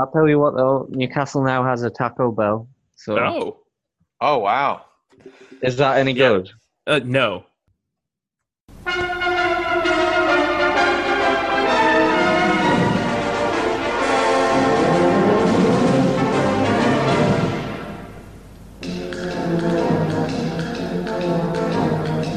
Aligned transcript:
I'll 0.00 0.10
tell 0.10 0.26
you 0.26 0.38
what 0.38 0.54
though, 0.56 0.86
Newcastle 0.88 1.44
now 1.44 1.62
has 1.62 1.82
a 1.82 1.90
Taco 1.90 2.32
Bell. 2.32 2.66
So 2.96 3.18
Oh, 3.18 3.58
Oh 4.22 4.38
wow. 4.38 4.86
is 5.62 5.76
that 5.76 5.98
any 5.98 6.12
Yeah. 6.12 6.28
good? 6.28 6.50
uh, 6.86 7.00
no. 7.04 7.44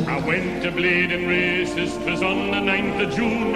I 0.08 0.22
went 0.28 0.62
to 0.64 0.72
Blaydon 0.72 1.28
races, 1.28 1.94
'twas 1.98 2.22
on 2.22 2.52
the 2.52 2.60
9th 2.60 3.02
of 3.04 3.10
June, 3.16 3.54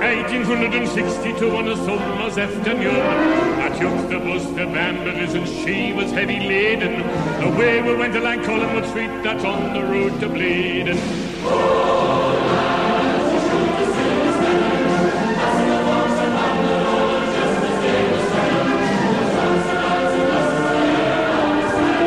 1862 0.00 1.56
on 1.56 1.68
a 1.68 1.76
summer's 1.76 2.38
afternoon. 2.38 2.96
I 2.96 3.68
took 3.68 4.08
the 4.08 4.18
bus 4.18 4.46
to 4.56 4.66
Balmbra's 4.66 5.34
and 5.34 5.46
she 5.46 5.92
was 5.92 6.10
heavy 6.10 6.40
laden. 6.40 7.02
Away 7.42 7.82
we 7.82 7.94
went 7.94 8.16
along 8.16 8.42
Collingwood 8.42 8.86
Street, 8.88 9.10
that's 9.22 9.44
on 9.44 9.74
the 9.74 9.82
road 9.82 10.18
to 10.20 10.28
Blaydon. 10.28 10.96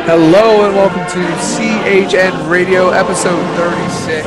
Hello 0.06 0.66
and 0.66 0.76
welcome 0.76 1.06
to 1.12 1.22
CHN 1.56 2.50
Radio 2.50 2.90
episode 2.90 3.46
36. 3.56 4.26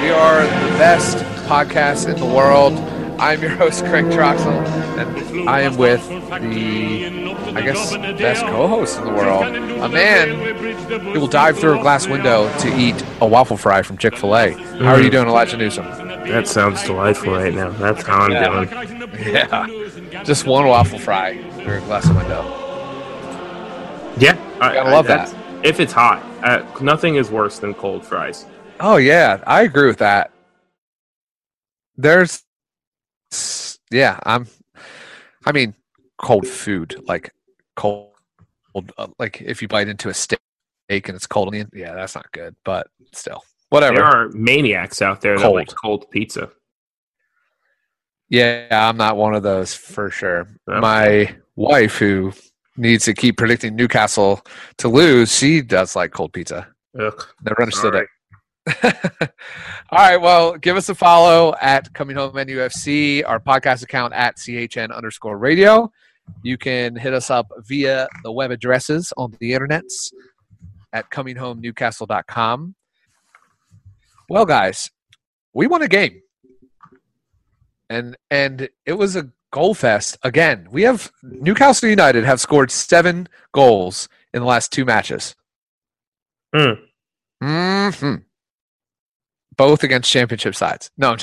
We 0.00 0.10
are 0.10 0.42
the 0.42 0.78
best 0.78 1.16
podcast 1.48 2.08
in 2.08 2.20
the 2.20 2.24
world. 2.24 2.89
I'm 3.20 3.42
your 3.42 3.50
host 3.50 3.84
Greg 3.84 4.06
Troxel 4.06 4.64
and 4.98 5.48
I 5.48 5.60
am 5.60 5.76
with 5.76 6.06
the 6.08 7.30
I 7.54 7.60
guess 7.60 7.94
best 8.18 8.42
co-host 8.46 8.98
in 8.98 9.04
the 9.04 9.12
world. 9.12 9.44
A 9.44 9.88
man 9.88 10.56
who 11.02 11.20
will 11.20 11.26
dive 11.26 11.58
through 11.58 11.78
a 11.78 11.82
glass 11.82 12.06
window 12.06 12.50
to 12.60 12.78
eat 12.78 13.04
a 13.20 13.26
waffle 13.26 13.56
fry 13.58 13.82
from 13.82 13.98
Chick-fil-A. 13.98 14.52
How 14.52 14.94
are 14.94 15.00
you 15.00 15.10
doing, 15.10 15.28
Elijah 15.28 15.56
Newsom? 15.56 15.84
That 15.84 16.48
sounds 16.48 16.82
delightful 16.84 17.32
right 17.34 17.52
now. 17.54 17.70
That's 17.72 18.02
how 18.06 18.20
I'm 18.20 18.32
Yeah. 18.32 18.64
doing. 18.64 19.32
Yeah. 20.12 20.22
Just 20.24 20.46
one 20.46 20.66
waffle 20.66 20.98
fry 20.98 21.36
through 21.62 21.78
a 21.78 21.80
glass 21.82 22.08
window. 22.08 22.42
Yeah, 24.16 24.36
I, 24.60 24.74
Gotta 24.74 24.90
love 24.90 25.06
that. 25.08 25.34
If 25.62 25.78
it's 25.80 25.92
hot, 25.92 26.22
uh, 26.42 26.62
nothing 26.80 27.16
is 27.16 27.30
worse 27.30 27.58
than 27.58 27.74
cold 27.74 28.04
fries. 28.04 28.46
Oh 28.80 28.96
yeah, 28.96 29.42
I 29.46 29.62
agree 29.62 29.86
with 29.88 29.98
that. 29.98 30.30
There's 31.96 32.42
yeah, 33.90 34.18
I'm 34.24 34.46
I 35.46 35.52
mean 35.52 35.74
cold 36.18 36.46
food, 36.46 37.02
like 37.06 37.32
cold 37.76 38.10
uh, 38.74 39.08
like 39.18 39.40
if 39.40 39.62
you 39.62 39.68
bite 39.68 39.88
into 39.88 40.08
a 40.08 40.14
steak 40.14 40.40
and 40.90 41.10
it's 41.10 41.26
cold 41.26 41.54
yeah, 41.54 41.94
that's 41.94 42.14
not 42.14 42.30
good, 42.32 42.54
but 42.64 42.88
still. 43.12 43.42
Whatever. 43.70 43.96
There 43.96 44.04
are 44.04 44.28
maniacs 44.30 45.00
out 45.00 45.20
there 45.20 45.36
that 45.38 45.42
Cold. 45.44 45.54
like 45.54 45.68
cold 45.68 46.10
pizza. 46.10 46.50
Yeah, 48.28 48.66
I'm 48.70 48.96
not 48.96 49.16
one 49.16 49.34
of 49.34 49.42
those 49.42 49.74
for 49.74 50.10
sure. 50.10 50.48
No. 50.66 50.80
My 50.80 51.34
wife 51.56 51.98
who 51.98 52.32
needs 52.76 53.04
to 53.04 53.14
keep 53.14 53.36
predicting 53.36 53.76
Newcastle 53.76 54.44
to 54.78 54.88
lose, 54.88 55.36
she 55.36 55.62
does 55.62 55.94
like 55.94 56.12
cold 56.12 56.32
pizza. 56.32 56.68
Ugh. 56.98 57.26
Never 57.44 57.62
understood 57.62 57.94
it. 57.94 58.06
All 59.90 59.98
right. 59.98 60.16
Well, 60.16 60.56
give 60.56 60.76
us 60.76 60.88
a 60.88 60.94
follow 60.94 61.54
at 61.60 61.92
Coming 61.94 62.16
Home 62.16 62.34
NUFC, 62.34 63.22
our 63.26 63.40
podcast 63.40 63.82
account 63.82 64.14
at 64.14 64.36
CHN 64.36 64.94
underscore 64.94 65.38
radio. 65.38 65.90
You 66.42 66.58
can 66.58 66.94
hit 66.96 67.12
us 67.12 67.30
up 67.30 67.50
via 67.66 68.08
the 68.22 68.32
web 68.32 68.50
addresses 68.50 69.12
on 69.16 69.34
the 69.40 69.52
internets 69.52 70.12
at 70.92 71.10
cominghomenewcastle.com. 71.10 72.74
Well, 74.28 74.46
guys, 74.46 74.90
we 75.52 75.66
won 75.66 75.82
a 75.82 75.88
game. 75.88 76.22
And 77.88 78.16
and 78.30 78.68
it 78.86 78.92
was 78.92 79.16
a 79.16 79.30
goal 79.52 79.74
fest 79.74 80.16
again. 80.22 80.68
We 80.70 80.82
have 80.82 81.10
Newcastle 81.22 81.88
United 81.88 82.24
have 82.24 82.40
scored 82.40 82.70
seven 82.70 83.28
goals 83.52 84.08
in 84.32 84.40
the 84.40 84.46
last 84.46 84.72
two 84.72 84.84
matches. 84.84 85.34
Hmm. 86.54 86.72
hmm 87.42 88.14
Both 89.60 89.84
against 89.84 90.10
championship 90.10 90.54
sides. 90.54 90.90
No, 90.96 91.16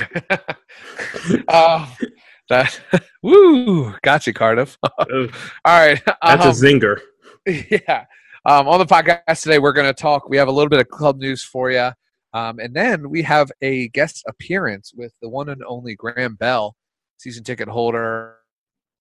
uh, 1.48 1.88
that 2.50 2.80
woo, 3.24 3.96
got 4.04 4.28
you, 4.28 4.34
Cardiff. 4.34 4.78
All 4.84 5.28
right. 5.66 6.00
That's 6.22 6.46
um, 6.46 6.52
a 6.52 6.54
zinger. 6.54 7.00
yeah. 7.48 8.06
Um, 8.46 8.68
on 8.68 8.78
the 8.78 8.86
podcast 8.86 9.42
today, 9.42 9.58
we're 9.58 9.74
going 9.74 9.88
to 9.88 10.00
talk. 10.00 10.30
We 10.30 10.38
have 10.38 10.50
a 10.50 10.52
little 10.52 10.70
bit 10.70 10.80
of 10.80 10.88
club 10.90 11.18
news 11.18 11.44
for 11.44 11.72
you, 11.72 11.90
um, 12.36 12.60
and 12.60 12.76
then 12.76 13.10
we 13.10 13.24
have 13.24 13.52
a 13.64 13.88
guest 13.88 14.24
appearance 14.30 14.94
with 14.96 15.14
the 15.20 15.30
one 15.30 15.50
and 15.50 15.64
only 15.68 15.96
Graeme 15.96 16.36
Bell, 16.36 16.76
season 17.18 17.44
ticket 17.44 17.68
holder, 17.68 18.36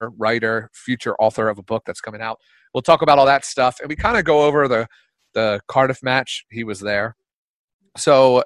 writer, 0.00 0.70
future 0.72 1.14
author 1.16 1.50
of 1.50 1.58
a 1.58 1.62
book 1.62 1.82
that's 1.84 2.00
coming 2.00 2.22
out. 2.22 2.38
We'll 2.72 2.80
talk 2.80 3.02
about 3.02 3.18
all 3.18 3.26
that 3.26 3.44
stuff, 3.44 3.80
and 3.80 3.90
we 3.90 3.96
kind 3.96 4.16
of 4.16 4.24
go 4.24 4.46
over 4.46 4.66
the 4.66 4.86
the 5.34 5.60
Cardiff 5.68 6.02
match. 6.02 6.46
He 6.50 6.64
was 6.64 6.80
there, 6.80 7.16
so 7.98 8.42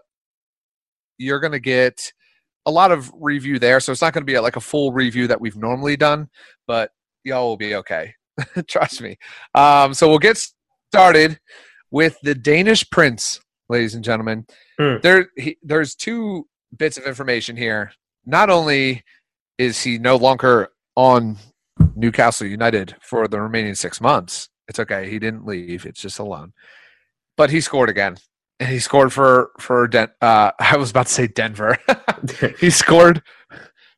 you're 1.20 1.40
going 1.40 1.52
to 1.52 1.60
get 1.60 2.12
a 2.66 2.70
lot 2.70 2.90
of 2.90 3.12
review 3.14 3.58
there. 3.58 3.78
So 3.80 3.92
it's 3.92 4.02
not 4.02 4.12
going 4.12 4.22
to 4.22 4.32
be 4.32 4.38
like 4.38 4.56
a 4.56 4.60
full 4.60 4.92
review 4.92 5.26
that 5.28 5.40
we've 5.40 5.56
normally 5.56 5.96
done, 5.96 6.28
but 6.66 6.90
y'all 7.24 7.48
will 7.48 7.56
be 7.56 7.74
okay. 7.76 8.14
Trust 8.66 9.02
me. 9.02 9.18
Um, 9.54 9.92
so 9.94 10.08
we'll 10.08 10.18
get 10.18 10.42
started 10.92 11.38
with 11.90 12.16
the 12.22 12.34
Danish 12.34 12.88
Prince, 12.90 13.40
ladies 13.68 13.94
and 13.94 14.04
gentlemen. 14.04 14.46
Hmm. 14.78 14.96
There, 15.02 15.28
he, 15.36 15.58
there's 15.62 15.94
two 15.94 16.48
bits 16.76 16.96
of 16.96 17.04
information 17.04 17.56
here. 17.56 17.92
Not 18.24 18.48
only 18.48 19.02
is 19.58 19.82
he 19.82 19.98
no 19.98 20.16
longer 20.16 20.68
on 20.96 21.36
Newcastle 21.94 22.46
United 22.46 22.96
for 23.02 23.28
the 23.28 23.40
remaining 23.40 23.74
six 23.74 24.00
months, 24.00 24.48
it's 24.68 24.78
okay. 24.78 25.10
He 25.10 25.18
didn't 25.18 25.46
leave. 25.46 25.84
It's 25.84 26.00
just 26.00 26.18
a 26.18 26.24
loan. 26.24 26.52
But 27.36 27.50
he 27.50 27.60
scored 27.60 27.90
again. 27.90 28.16
He 28.60 28.78
scored 28.78 29.12
for 29.12 29.50
for 29.58 29.88
Den- 29.88 30.12
uh, 30.20 30.52
I 30.58 30.76
was 30.76 30.90
about 30.90 31.06
to 31.06 31.12
say 31.12 31.26
Denver. 31.26 31.78
he 32.58 32.70
scored 32.70 33.22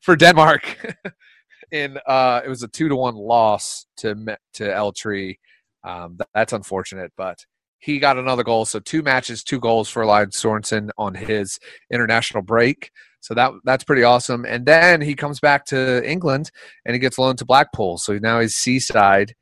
for 0.00 0.16
Denmark 0.16 0.96
in 1.70 1.98
uh, 2.06 2.40
it 2.44 2.48
was 2.48 2.62
a 2.62 2.68
two 2.68 2.88
to 2.88 2.96
one 2.96 3.16
loss 3.16 3.86
to 3.98 4.36
to 4.54 4.74
El 4.74 4.92
Tri. 4.92 5.36
Um, 5.84 6.16
th- 6.16 6.28
that's 6.32 6.52
unfortunate, 6.52 7.12
but 7.16 7.44
he 7.78 7.98
got 7.98 8.16
another 8.16 8.44
goal. 8.44 8.64
So 8.64 8.78
two 8.78 9.02
matches, 9.02 9.42
two 9.42 9.58
goals 9.58 9.88
for 9.88 10.02
Elias 10.02 10.40
Sorensen 10.40 10.90
on 10.96 11.14
his 11.14 11.58
international 11.92 12.42
break. 12.44 12.92
So 13.20 13.34
that 13.34 13.52
that's 13.64 13.82
pretty 13.82 14.04
awesome. 14.04 14.44
And 14.44 14.64
then 14.64 15.00
he 15.00 15.14
comes 15.14 15.40
back 15.40 15.64
to 15.66 16.08
England 16.08 16.50
and 16.84 16.94
he 16.94 17.00
gets 17.00 17.18
loaned 17.18 17.38
to 17.38 17.44
Blackpool. 17.44 17.98
So 17.98 18.18
now 18.18 18.38
he's 18.40 18.54
seaside, 18.54 19.34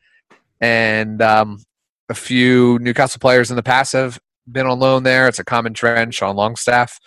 and 0.61 1.21
um, 1.21 1.59
a 2.09 2.15
few 2.15 2.79
Newcastle 2.81 3.19
players 3.21 3.51
in 3.51 3.57
the 3.57 3.63
past 3.63 3.93
have 3.93 4.19
been 4.51 4.67
on 4.67 4.79
loan 4.79 5.03
there. 5.03 5.29
It's 5.29 5.39
a 5.39 5.45
common 5.45 5.75
trend. 5.75 6.15
Sean 6.15 6.37
Longstaff, 6.37 6.99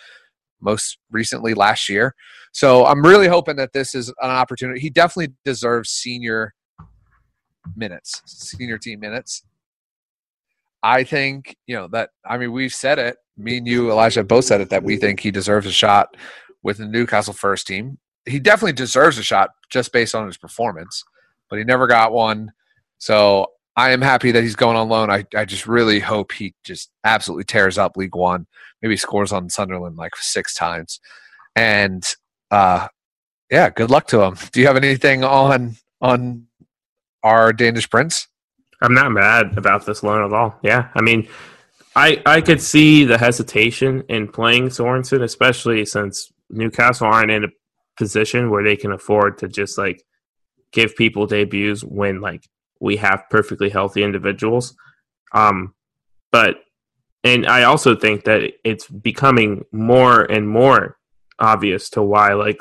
most 0.60 0.98
recently 1.10 1.54
last 1.54 1.88
year. 1.88 2.14
So 2.52 2.86
I'm 2.86 3.02
really 3.04 3.28
hoping 3.28 3.56
that 3.56 3.72
this 3.72 3.94
is 3.94 4.08
an 4.08 4.30
opportunity. 4.30 4.80
He 4.80 4.90
definitely 4.90 5.34
deserves 5.44 5.90
senior 5.90 6.54
minutes, 7.76 8.22
senior 8.26 8.78
team 8.78 9.00
minutes. 9.00 9.42
I 10.82 11.02
think, 11.02 11.56
you 11.66 11.74
know, 11.74 11.88
that, 11.88 12.10
I 12.24 12.36
mean, 12.36 12.52
we've 12.52 12.74
said 12.74 12.98
it. 12.98 13.16
Me 13.36 13.56
and 13.56 13.66
you, 13.66 13.90
Elijah, 13.90 14.22
both 14.22 14.44
said 14.44 14.60
it 14.60 14.70
that 14.70 14.82
we 14.84 14.96
think 14.96 15.18
he 15.18 15.30
deserves 15.30 15.66
a 15.66 15.72
shot 15.72 16.16
with 16.62 16.78
the 16.78 16.86
Newcastle 16.86 17.34
first 17.34 17.66
team. 17.66 17.98
He 18.26 18.38
definitely 18.38 18.74
deserves 18.74 19.18
a 19.18 19.22
shot 19.22 19.50
just 19.70 19.92
based 19.92 20.14
on 20.14 20.26
his 20.26 20.36
performance, 20.36 21.02
but 21.50 21.58
he 21.58 21.64
never 21.64 21.86
got 21.86 22.12
one. 22.12 22.52
So 22.98 23.48
I 23.76 23.90
am 23.90 24.02
happy 24.02 24.30
that 24.32 24.42
he's 24.42 24.56
going 24.56 24.76
on 24.76 24.88
loan. 24.88 25.10
I, 25.10 25.24
I 25.34 25.44
just 25.44 25.66
really 25.66 25.98
hope 25.98 26.32
he 26.32 26.54
just 26.64 26.90
absolutely 27.02 27.44
tears 27.44 27.76
up 27.76 27.96
League 27.96 28.14
One. 28.14 28.46
Maybe 28.80 28.96
scores 28.96 29.32
on 29.32 29.50
Sunderland 29.50 29.96
like 29.96 30.14
six 30.16 30.54
times. 30.54 31.00
And 31.56 32.04
uh, 32.50 32.88
yeah, 33.50 33.70
good 33.70 33.90
luck 33.90 34.06
to 34.08 34.22
him. 34.22 34.36
Do 34.52 34.60
you 34.60 34.66
have 34.66 34.76
anything 34.76 35.24
on 35.24 35.76
on 36.00 36.46
our 37.22 37.52
Danish 37.52 37.88
prince? 37.90 38.28
I'm 38.80 38.94
not 38.94 39.12
mad 39.12 39.56
about 39.56 39.86
this 39.86 40.02
loan 40.02 40.24
at 40.24 40.32
all. 40.32 40.58
Yeah, 40.62 40.88
I 40.94 41.00
mean, 41.00 41.28
I 41.96 42.22
I 42.26 42.40
could 42.40 42.60
see 42.60 43.04
the 43.04 43.18
hesitation 43.18 44.04
in 44.08 44.28
playing 44.28 44.68
Sorensen, 44.68 45.22
especially 45.22 45.84
since 45.84 46.32
Newcastle 46.50 47.06
aren't 47.06 47.30
in 47.30 47.44
a 47.44 47.48
position 47.96 48.50
where 48.50 48.62
they 48.62 48.76
can 48.76 48.92
afford 48.92 49.38
to 49.38 49.48
just 49.48 49.78
like 49.78 50.04
give 50.72 50.96
people 50.96 51.26
debuts 51.26 51.82
when 51.82 52.20
like 52.20 52.48
we 52.80 52.96
have 52.96 53.24
perfectly 53.30 53.70
healthy 53.70 54.02
individuals. 54.02 54.74
Um, 55.32 55.74
but 56.30 56.56
and 57.22 57.46
I 57.46 57.62
also 57.62 57.96
think 57.96 58.24
that 58.24 58.52
it's 58.64 58.86
becoming 58.86 59.64
more 59.72 60.22
and 60.22 60.48
more 60.48 60.98
obvious 61.38 61.88
to 61.90 62.02
why 62.02 62.34
like 62.34 62.60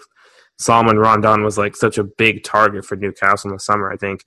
Salomon 0.57 0.98
Rondon 0.98 1.44
was 1.44 1.57
like 1.57 1.75
such 1.75 1.98
a 1.98 2.04
big 2.04 2.44
target 2.44 2.86
for 2.86 2.95
Newcastle 2.95 3.50
in 3.50 3.56
the 3.56 3.60
summer. 3.60 3.92
I 3.92 3.98
think 3.98 4.24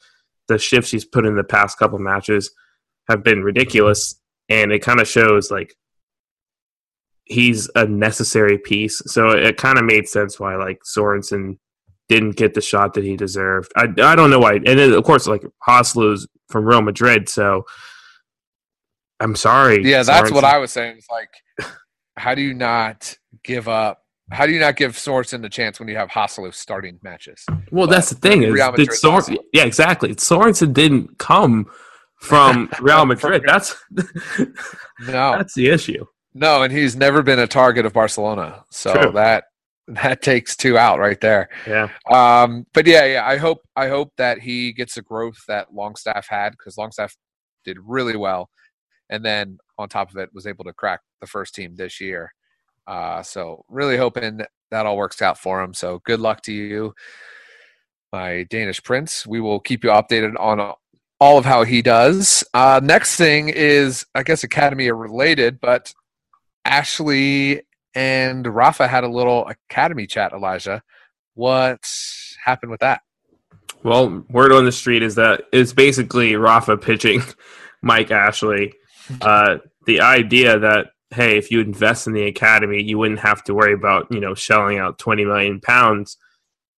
the 0.49 0.59
shifts 0.59 0.91
he's 0.91 1.05
put 1.05 1.27
in 1.27 1.37
the 1.37 1.45
past 1.45 1.79
couple 1.79 1.99
matches 1.99 2.51
have 3.09 3.23
been 3.23 3.43
ridiculous, 3.43 4.21
and 4.49 4.73
it 4.73 4.83
kind 4.83 5.01
of 5.01 5.09
shows 5.09 5.51
like 5.51 5.75
he's 7.25 7.71
a 7.75 7.87
necessary 7.87 8.59
piece. 8.59 9.01
So 9.07 9.31
it 9.31 9.57
kind 9.57 9.79
of 9.79 9.85
made 9.85 10.09
sense 10.09 10.39
why 10.39 10.57
like 10.57 10.81
Sorensen 10.85 11.59
didn't 12.09 12.37
get 12.37 12.55
the 12.55 12.61
shot 12.61 12.95
that 12.95 13.05
he 13.05 13.17
deserved. 13.17 13.73
I, 13.77 13.85
I 14.03 14.15
don't 14.15 14.31
know 14.31 14.39
why. 14.39 14.55
And 14.55 14.65
then, 14.79 14.93
of 14.93 15.05
course, 15.05 15.27
like 15.27 15.45
Joselu's 15.67 16.27
from 16.49 16.65
Real 16.65 16.83
Madrid, 16.83 17.29
so 17.29 17.65
I'm 19.21 19.35
sorry. 19.37 19.83
Yeah, 19.83 20.03
that's 20.03 20.31
Sorensen. 20.31 20.35
what 20.35 20.45
I 20.45 20.59
was 20.59 20.71
saying. 20.73 20.97
It's 20.99 21.09
like, 21.11 21.31
how 22.17 22.35
do 22.35 22.43
you 22.43 22.55
not 22.55 23.17
give 23.43 23.69
up? 23.69 24.03
How 24.31 24.45
do 24.47 24.53
you 24.53 24.59
not 24.61 24.77
give 24.77 24.93
Sorensen 24.93 25.41
the 25.43 25.49
chance 25.49 25.79
when 25.79 25.89
you 25.89 25.97
have 25.97 26.09
Joselu 26.09 26.53
starting 26.53 26.99
matches? 27.03 27.45
Well, 27.71 27.87
But 27.87 27.95
that's 27.95 28.11
the 28.11 28.17
thing 28.17 28.43
is, 28.43 28.53
Real 28.53 28.73
did 28.73 28.89
Madrid's 28.89 29.01
Sor- 29.01 29.23
yeah, 29.53 29.65
exactly. 29.65 30.15
Sorensen 30.17 30.73
didn't 30.75 31.19
come 31.19 31.67
from 32.21 32.69
Real 32.81 33.07
Madrid. 33.07 33.43
That's 33.47 33.75
No, 33.93 34.05
that's 35.07 35.55
the 35.55 35.69
issue. 35.69 36.05
no, 36.35 36.63
and 36.63 36.73
he's 36.73 36.97
never 36.97 37.23
been 37.23 37.39
a 37.39 37.47
target 37.47 37.87
of 37.87 37.93
Barcelona. 37.93 38.65
So 38.71 38.93
True. 38.95 39.13
that 39.13 39.45
that 39.89 40.23
takes 40.23 40.57
two 40.57 40.77
out 40.77 40.99
right 40.99 41.21
there. 41.21 41.49
Yeah, 41.67 41.89
Um, 42.11 42.67
but 42.75 42.87
yeah, 42.87 43.05
yeah, 43.05 43.27
I 43.27 43.37
hope 43.37 43.59
I 43.77 43.89
hope 43.89 44.13
that 44.17 44.41
he 44.41 44.73
gets 44.73 44.95
the 44.95 45.03
growth 45.03 45.39
that 45.49 45.75
Longstaff 45.75 46.27
had 46.29 46.51
because 46.51 46.77
Longstaff 46.77 47.17
did 47.65 47.79
really 47.83 48.17
well, 48.17 48.51
and 49.11 49.25
then 49.25 49.59
on 49.79 49.89
top 49.89 50.11
of 50.11 50.17
it 50.17 50.31
was 50.33 50.47
able 50.47 50.65
to 50.65 50.73
crack 50.73 51.01
the 51.21 51.27
first 51.27 51.55
team 51.55 51.77
this 51.77 52.01
year. 52.01 52.33
Uh, 52.87 53.23
so 53.23 53.65
really 53.69 53.97
hoping 53.97 54.41
that 54.71 54.87
all 54.87 54.97
works 54.97 55.23
out 55.23 55.39
for 55.39 55.63
him. 55.63 55.75
So 55.75 56.01
good 56.05 56.21
luck 56.21 56.43
to 56.43 56.53
you, 56.53 56.95
my 58.13 58.45
Danish 58.45 58.83
prince. 58.83 59.27
We 59.27 59.41
will 59.41 59.61
keep 59.61 59.85
you 59.85 59.91
updated 59.91 60.35
on 60.39 60.75
all 61.21 61.39
of 61.39 61.45
how 61.45 61.65
he 61.65 61.83
does. 61.83 62.45
Uh, 62.55 62.81
next 62.83 63.17
thing 63.17 63.49
is, 63.49 64.05
I 64.15 64.23
guess, 64.23 64.45
academy 64.45 64.91
related, 64.91 65.61
but 65.61 65.93
Ashley 66.65 67.63
and 67.97 68.47
Rafa 68.47 68.87
had 68.87 69.05
a 69.05 69.09
little 69.09 69.49
academy 69.49 70.07
chat. 70.07 70.33
Elijah, 70.33 70.83
what 71.35 71.81
happened 72.45 72.71
with 72.71 72.81
that? 72.81 73.01
Well, 73.83 74.25
word 74.31 74.53
on 74.53 74.67
the 74.67 74.73
street 74.73 75.03
is 75.03 75.15
that 75.17 75.45
it's 75.53 75.73
basically 75.73 76.37
Rafa 76.37 76.77
pitching 76.77 77.23
Mike 77.83 78.11
Ashley. 78.11 78.75
Uh, 79.21 79.57
the 79.87 80.01
idea 80.01 80.59
that 80.59 80.89
hey, 81.11 81.39
if 81.39 81.51
you 81.51 81.61
invest 81.61 82.07
in 82.07 82.13
the 82.13 82.27
academy, 82.27 82.83
you 82.83 82.99
wouldn't 82.99 83.21
have 83.21 83.43
to 83.45 83.55
worry 83.55 83.73
about 83.73 84.07
you 84.11 84.21
know 84.21 84.35
shelling 84.35 84.79
out 84.79 84.99
twenty 84.99 85.25
million 85.25 85.61
pounds 85.61 86.19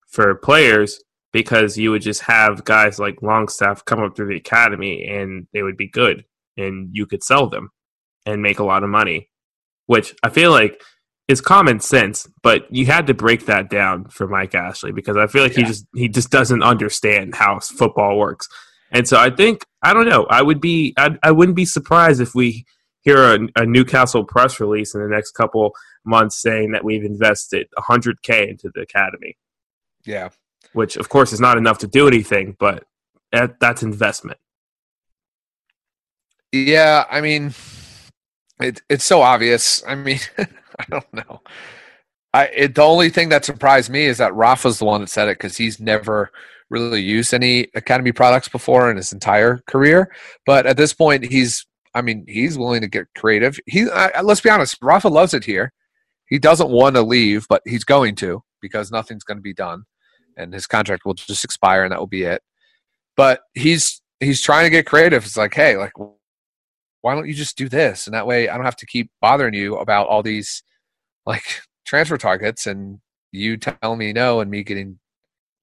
for 0.07 0.35
players 0.37 1.03
because 1.33 1.77
you 1.77 1.91
would 1.91 2.03
just 2.03 2.23
have 2.23 2.65
guys 2.65 2.99
like 2.99 3.23
Longstaff 3.23 3.85
come 3.85 4.03
up 4.03 4.17
through 4.17 4.29
the 4.29 4.37
academy 4.37 5.05
and 5.05 5.47
they 5.53 5.63
would 5.63 5.77
be 5.77 5.87
good 5.87 6.25
and 6.57 6.89
you 6.93 7.05
could 7.07 7.23
sell 7.23 7.49
them 7.49 7.71
and 8.25 8.43
make 8.43 8.59
a 8.59 8.65
lot 8.65 8.83
of 8.83 8.89
money, 8.89 9.29
which 9.87 10.15
I 10.23 10.31
feel 10.31 10.51
like 10.51 10.81
is 11.29 11.41
common 11.43 11.79
sense, 11.79 12.27
but 12.43 12.67
you 12.75 12.87
had 12.87 13.07
to 13.07 13.15
break 13.15 13.47
that 13.47 13.69
down 13.69 14.07
for 14.07 14.27
Mike 14.27 14.55
Ashley 14.55 14.93
because 14.93 15.17
I 15.17 15.27
feel 15.27 15.43
like 15.43 15.53
he 15.53 15.63
just 15.63 15.87
he 15.95 16.09
just 16.09 16.31
doesn't 16.31 16.63
understand 16.63 17.35
how 17.35 17.61
football 17.61 18.19
works. 18.19 18.49
And 18.91 19.07
so 19.07 19.19
I 19.19 19.29
think 19.31 19.65
I 19.83 19.93
don't 19.93 20.09
know. 20.09 20.25
I 20.31 20.41
would 20.43 20.61
be 20.61 20.95
I, 20.97 21.17
I 21.23 21.31
wouldn't 21.31 21.57
be 21.57 21.67
surprised 21.67 22.21
if 22.21 22.35
we 22.35 22.65
hear 23.01 23.19
a, 23.23 23.39
a 23.57 23.67
Newcastle 23.67 24.25
press 24.25 24.59
release 24.59 24.95
in 24.95 25.03
the 25.03 25.09
next 25.09 25.33
couple 25.33 25.73
months 26.05 26.41
saying 26.41 26.73
that 26.73 26.85
we've 26.85 27.05
invested 27.05 27.69
100k 27.79 28.49
into 28.49 28.71
the 28.75 28.81
academy, 28.81 29.37
Yeah, 30.05 30.31
which 30.73 30.97
of 30.97 31.09
course 31.11 31.33
is 31.33 31.41
not 31.41 31.59
enough 31.59 31.79
to 31.79 31.87
do 31.87 32.09
anything, 32.09 32.57
but 32.59 32.85
that, 33.33 33.61
that's 33.61 33.83
investment. 33.83 34.39
yeah. 36.53 37.05
I 37.11 37.21
mean, 37.21 37.55
it, 38.61 38.81
it's 38.89 39.05
so 39.05 39.21
obvious. 39.23 39.83
I 39.87 39.95
mean, 39.95 40.19
I 40.81 40.85
don't 40.89 41.15
know. 41.15 41.41
I 42.35 42.45
it, 42.47 42.75
the 42.75 42.83
only 42.83 43.11
thing 43.11 43.31
that 43.31 43.45
surprised 43.45 43.91
me 43.91 44.05
is 44.05 44.19
that 44.19 44.35
Rafa's 44.35 44.79
the 44.79 44.85
one 44.85 45.01
that 45.01 45.09
said 45.09 45.29
it 45.29 45.39
because 45.39 45.57
he's 45.57 45.81
never 45.81 46.31
really 46.71 47.03
used 47.03 47.33
any 47.33 47.69
academy 47.75 48.13
products 48.13 48.49
before 48.49 48.91
in 48.91 48.97
his 48.97 49.13
entire 49.13 49.59
career. 49.67 50.13
But 50.45 50.67
at 50.67 50.77
this 50.77 50.93
point, 50.93 51.25
he's 51.25 51.67
I 51.95 52.03
mean, 52.03 52.25
he's 52.29 52.59
willing 52.59 52.83
to 52.83 52.89
get 52.89 53.07
creative. 53.17 53.59
He 53.67 53.89
I, 53.91 54.21
let's 54.21 54.41
be 54.41 54.51
honest, 54.51 54.77
Rafa 54.83 55.09
loves 55.09 55.35
it 55.35 55.45
here. 55.45 55.73
He 56.29 56.39
doesn't 56.39 56.71
want 56.71 56.97
to 56.97 57.03
leave, 57.03 57.47
but 57.49 57.63
he's 57.65 57.85
going 57.85 58.15
to 58.17 58.43
because 58.61 58.91
nothing's 58.91 59.25
going 59.25 59.39
to 59.39 59.43
be 59.43 59.55
done, 59.55 59.85
and 60.37 60.53
his 60.53 60.67
contract 60.67 61.07
will 61.07 61.15
just 61.15 61.45
expire, 61.45 61.85
and 61.85 61.93
that 61.93 61.99
will 61.99 62.07
be 62.07 62.25
it. 62.25 62.43
But 63.17 63.41
he's 63.55 64.03
he's 64.21 64.43
trying 64.43 64.65
to 64.65 64.71
get 64.71 64.87
creative. 64.87 65.25
It's 65.25 65.37
like, 65.37 65.55
hey, 65.55 65.77
like, 65.77 65.93
why 67.01 67.15
don't 67.15 67.27
you 67.27 67.35
just 67.35 67.57
do 67.57 67.69
this, 67.69 68.07
and 68.07 68.15
that 68.15 68.27
way 68.27 68.49
I 68.49 68.57
don't 68.57 68.67
have 68.67 68.77
to 68.77 68.87
keep 68.87 69.11
bothering 69.23 69.55
you 69.55 69.77
about 69.77 70.09
all 70.09 70.23
these 70.23 70.63
like 71.29 71.61
transfer 71.87 72.17
targets 72.17 72.67
and 72.67 72.99
you 73.31 73.59
telling 73.59 73.99
me 73.99 74.13
no 74.13 74.41
and 74.41 74.51
me 74.51 74.65
getting 74.65 74.99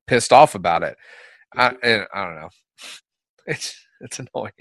pissed 0.08 0.32
off 0.32 0.56
about 0.56 0.84
it. 0.84 0.96
I, 1.56 1.74
I 2.14 2.26
don't 2.26 2.36
know. 2.36 2.50
It's 3.48 3.76
it's 4.02 4.18
annoying. 4.18 4.52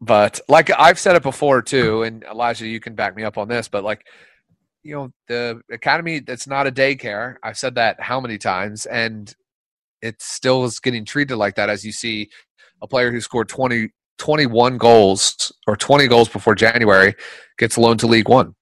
But 0.00 0.40
like 0.48 0.68
I've 0.76 0.98
said 0.98 1.14
it 1.14 1.22
before 1.22 1.62
too, 1.62 2.02
and 2.02 2.24
Elijah, 2.24 2.66
you 2.66 2.80
can 2.80 2.96
back 2.96 3.14
me 3.14 3.22
up 3.22 3.38
on 3.38 3.46
this. 3.46 3.68
But 3.68 3.84
like, 3.84 4.04
you 4.82 4.96
know, 4.96 5.12
the 5.28 5.60
academy 5.70 6.18
that's 6.18 6.48
not 6.48 6.66
a 6.66 6.72
daycare. 6.72 7.36
I've 7.44 7.56
said 7.56 7.76
that 7.76 8.00
how 8.00 8.20
many 8.20 8.36
times, 8.36 8.84
and 8.86 9.32
it 10.02 10.20
still 10.20 10.64
is 10.64 10.80
getting 10.80 11.04
treated 11.04 11.36
like 11.36 11.54
that. 11.54 11.70
As 11.70 11.84
you 11.84 11.92
see, 11.92 12.30
a 12.82 12.88
player 12.88 13.12
who 13.12 13.20
scored 13.20 13.48
20, 13.48 13.90
21 14.18 14.76
goals 14.76 15.52
or 15.68 15.76
twenty 15.76 16.08
goals 16.08 16.28
before 16.28 16.56
January 16.56 17.14
gets 17.58 17.78
loaned 17.78 18.00
to 18.00 18.08
League 18.08 18.28
One. 18.28 18.56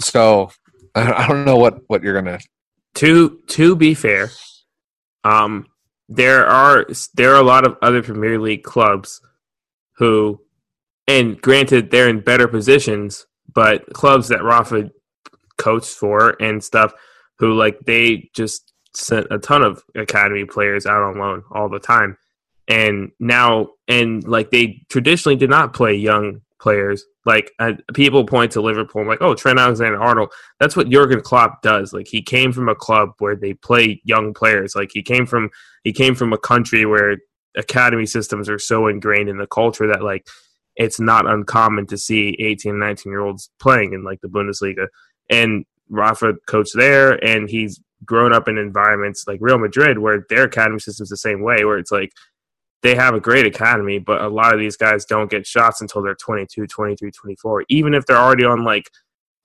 So 0.00 0.50
I 0.94 1.26
don't 1.28 1.44
know 1.44 1.56
what 1.56 1.80
what 1.86 2.02
you're 2.02 2.14
gonna. 2.14 2.40
To 2.96 3.40
to 3.48 3.76
be 3.76 3.94
fair, 3.94 4.30
um, 5.24 5.66
there 6.08 6.46
are 6.46 6.86
there 7.14 7.32
are 7.32 7.40
a 7.40 7.44
lot 7.44 7.64
of 7.64 7.76
other 7.82 8.02
Premier 8.02 8.38
League 8.38 8.64
clubs 8.64 9.20
who, 9.96 10.40
and 11.06 11.40
granted, 11.40 11.90
they're 11.90 12.08
in 12.08 12.20
better 12.20 12.48
positions, 12.48 13.26
but 13.52 13.92
clubs 13.92 14.28
that 14.28 14.42
Rafa 14.42 14.90
coached 15.58 15.94
for 15.94 16.36
and 16.42 16.64
stuff, 16.64 16.92
who 17.38 17.54
like 17.54 17.78
they 17.86 18.30
just 18.34 18.72
sent 18.94 19.28
a 19.30 19.38
ton 19.38 19.62
of 19.62 19.82
academy 19.94 20.44
players 20.44 20.86
out 20.86 21.02
on 21.02 21.18
loan 21.18 21.44
all 21.52 21.68
the 21.68 21.78
time, 21.78 22.16
and 22.66 23.12
now 23.20 23.68
and 23.86 24.26
like 24.26 24.50
they 24.50 24.82
traditionally 24.88 25.36
did 25.36 25.50
not 25.50 25.72
play 25.72 25.94
young 25.94 26.40
players. 26.60 27.04
Like 27.26 27.50
uh, 27.58 27.72
people 27.94 28.24
point 28.24 28.52
to 28.52 28.60
Liverpool, 28.60 29.06
like, 29.06 29.20
oh, 29.20 29.34
Trent 29.34 29.58
Alexander-Arnold 29.58 30.32
that's 30.60 30.76
what 30.76 30.88
Jurgen 30.88 31.20
Klopp 31.20 31.62
does. 31.62 31.92
Like 31.92 32.06
he 32.06 32.22
came 32.22 32.52
from 32.52 32.68
a 32.68 32.74
club 32.74 33.10
where 33.18 33.34
they 33.34 33.54
play 33.54 34.00
young 34.04 34.34
players. 34.34 34.74
Like 34.76 34.90
he 34.92 35.02
came 35.02 35.26
from 35.26 35.50
he 35.82 35.92
came 35.92 36.14
from 36.14 36.32
a 36.32 36.38
country 36.38 36.84
where 36.86 37.16
academy 37.56 38.06
systems 38.06 38.48
are 38.48 38.58
so 38.58 38.86
ingrained 38.86 39.28
in 39.28 39.38
the 39.38 39.46
culture 39.46 39.88
that 39.88 40.04
like 40.04 40.26
it's 40.76 41.00
not 41.00 41.28
uncommon 41.28 41.86
to 41.88 41.98
see 41.98 42.36
18 42.38 42.78
19 42.78 43.10
year 43.10 43.20
olds 43.20 43.50
playing 43.58 43.94
in 43.94 44.04
like 44.04 44.20
the 44.20 44.28
Bundesliga. 44.28 44.86
And 45.28 45.64
Rafa 45.88 46.34
coached 46.46 46.76
there 46.76 47.22
and 47.24 47.48
he's 47.48 47.80
grown 48.04 48.32
up 48.32 48.48
in 48.48 48.56
environments 48.56 49.24
like 49.26 49.38
Real 49.42 49.58
Madrid 49.58 49.98
where 49.98 50.24
their 50.28 50.44
academy 50.44 50.78
system's 50.78 51.10
the 51.10 51.16
same 51.16 51.42
way 51.42 51.64
where 51.64 51.78
it's 51.78 51.90
like 51.90 52.12
they 52.82 52.94
have 52.94 53.14
a 53.14 53.20
great 53.20 53.46
academy, 53.46 53.98
but 53.98 54.22
a 54.22 54.28
lot 54.28 54.54
of 54.54 54.60
these 54.60 54.76
guys 54.76 55.04
don't 55.04 55.30
get 55.30 55.46
shots 55.46 55.80
until 55.80 56.02
they're 56.02 56.14
22, 56.14 56.66
23, 56.66 57.10
24. 57.10 57.64
Even 57.68 57.94
if 57.94 58.06
they're 58.06 58.16
already 58.16 58.44
on 58.44 58.64
like 58.64 58.90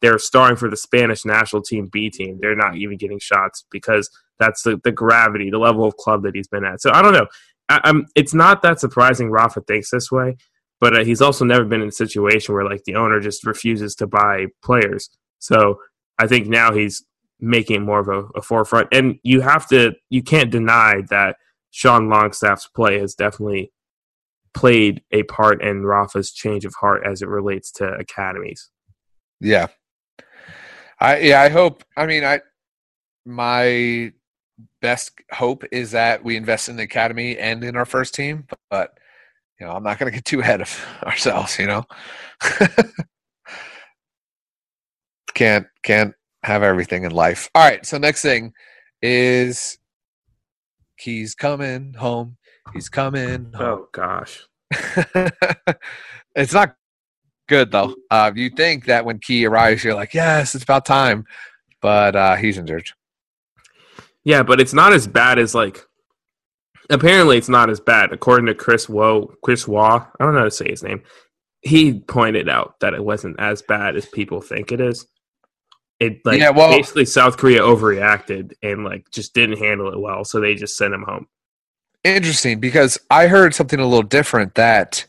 they're 0.01 0.19
starring 0.19 0.55
for 0.55 0.69
the 0.69 0.77
Spanish 0.77 1.25
national 1.25 1.61
team 1.61 1.87
B 1.91 2.09
team. 2.09 2.37
They're 2.39 2.55
not 2.55 2.77
even 2.77 2.97
getting 2.97 3.19
shots 3.19 3.65
because 3.71 4.09
that's 4.39 4.63
the, 4.63 4.79
the 4.83 4.91
gravity, 4.91 5.49
the 5.49 5.57
level 5.57 5.85
of 5.85 5.97
club 5.97 6.23
that 6.23 6.35
he's 6.35 6.47
been 6.47 6.65
at. 6.65 6.81
So 6.81 6.91
I 6.91 7.01
don't 7.01 7.13
know. 7.13 7.27
I, 7.69 8.01
it's 8.15 8.33
not 8.33 8.61
that 8.61 8.79
surprising 8.79 9.31
Rafa 9.31 9.61
thinks 9.61 9.89
this 9.89 10.11
way, 10.11 10.37
but 10.79 10.95
uh, 10.95 11.03
he's 11.03 11.21
also 11.21 11.45
never 11.45 11.65
been 11.65 11.81
in 11.81 11.87
a 11.87 11.93
situation 11.93 12.53
where 12.53 12.65
like 12.65 12.83
the 12.83 12.95
owner 12.95 13.19
just 13.19 13.45
refuses 13.45 13.95
to 13.95 14.05
buy 14.05 14.45
players. 14.61 15.09
So 15.39 15.79
I 16.19 16.27
think 16.27 16.47
now 16.47 16.71
he's 16.71 17.03
making 17.39 17.83
more 17.83 17.99
of 17.99 18.07
a, 18.07 18.25
a 18.37 18.41
forefront. 18.43 18.89
And 18.91 19.15
you 19.23 19.41
have 19.41 19.67
to, 19.69 19.93
you 20.09 20.21
can't 20.21 20.51
deny 20.51 21.01
that 21.09 21.37
Sean 21.75 22.07
Longstaff's 22.07 22.69
play 22.69 22.99
has 22.99 23.15
definitely 23.15 23.73
played 24.53 25.03
a 25.11 25.23
part 25.23 25.61
in 25.61 25.85
Rafa's 25.85 26.31
change 26.31 26.63
of 26.63 26.73
heart 26.75 27.03
as 27.05 27.21
it 27.21 27.27
relates 27.27 27.69
to 27.73 27.85
academies. 27.95 28.69
Yeah, 29.41 29.67
I 31.01 31.17
yeah 31.19 31.41
I 31.41 31.49
hope. 31.49 31.83
I 31.97 32.05
mean, 32.05 32.23
I 32.23 32.39
my 33.25 34.13
best 34.81 35.19
hope 35.33 35.65
is 35.69 35.91
that 35.91 36.23
we 36.23 36.37
invest 36.37 36.69
in 36.69 36.77
the 36.77 36.83
academy 36.83 37.37
and 37.37 37.61
in 37.61 37.75
our 37.75 37.83
first 37.83 38.15
team, 38.15 38.47
but, 38.69 38.97
you 39.59 39.65
know 39.65 39.73
I'm 39.73 39.83
not 39.83 39.99
going 39.99 40.09
to 40.09 40.15
get 40.15 40.23
too 40.23 40.39
ahead 40.39 40.61
of 40.61 40.85
ourselves. 41.03 41.59
You 41.59 41.67
know, 41.67 41.83
can't 45.33 45.67
can't 45.83 46.13
have 46.43 46.63
everything 46.63 47.03
in 47.03 47.11
life. 47.11 47.49
All 47.53 47.61
right, 47.61 47.85
so 47.85 47.97
next 47.97 48.21
thing 48.21 48.53
is 49.01 49.77
Ki's 50.97 51.35
coming 51.35 51.93
home. 51.93 52.37
He's 52.73 52.89
coming 52.89 53.51
home. 53.53 53.55
Oh 53.55 53.87
gosh. 53.91 54.45
it's 56.35 56.53
not 56.53 56.75
good 57.47 57.71
though. 57.71 57.95
Uh, 58.09 58.31
you 58.35 58.49
think 58.49 58.85
that 58.85 59.05
when 59.05 59.19
Key 59.19 59.45
arrives, 59.45 59.83
you're 59.83 59.95
like, 59.95 60.13
yes, 60.13 60.55
it's 60.55 60.63
about 60.63 60.85
time, 60.85 61.25
but 61.81 62.15
uh, 62.15 62.35
he's 62.35 62.57
injured. 62.57 62.89
Yeah, 64.23 64.43
but 64.43 64.59
it's 64.59 64.73
not 64.73 64.93
as 64.93 65.07
bad 65.07 65.39
as 65.39 65.53
like. 65.53 65.85
Apparently, 66.89 67.37
it's 67.37 67.49
not 67.49 67.71
as 67.71 67.79
bad, 67.79 68.13
according 68.13 68.45
to 68.45 68.53
Chris 68.53 68.87
Woe. 68.87 69.33
Chris 69.43 69.67
Waugh, 69.67 70.05
I 70.19 70.23
don't 70.23 70.33
know 70.33 70.39
how 70.39 70.45
to 70.45 70.51
say 70.51 70.69
his 70.69 70.83
name. 70.83 71.01
He 71.61 71.99
pointed 71.99 72.47
out 72.47 72.79
that 72.79 72.93
it 72.93 73.03
wasn't 73.03 73.39
as 73.39 73.63
bad 73.63 73.95
as 73.95 74.05
people 74.05 74.39
think 74.39 74.71
it 74.71 74.79
is. 74.79 75.07
It 75.99 76.25
like 76.25 76.39
Yeah, 76.39 76.49
well- 76.49 76.75
basically 76.75 77.05
South 77.05 77.37
Korea 77.37 77.61
overreacted 77.61 78.53
and 78.61 78.83
like 78.83 79.09
just 79.11 79.33
didn't 79.33 79.59
handle 79.59 79.91
it 79.91 79.99
well, 79.99 80.25
so 80.25 80.39
they 80.39 80.55
just 80.55 80.77
sent 80.77 80.93
him 80.93 81.03
home. 81.03 81.27
Interesting 82.03 82.59
because 82.59 82.99
I 83.09 83.27
heard 83.27 83.55
something 83.55 83.79
a 83.79 83.85
little 83.85 84.03
different 84.03 84.55
that 84.55 85.05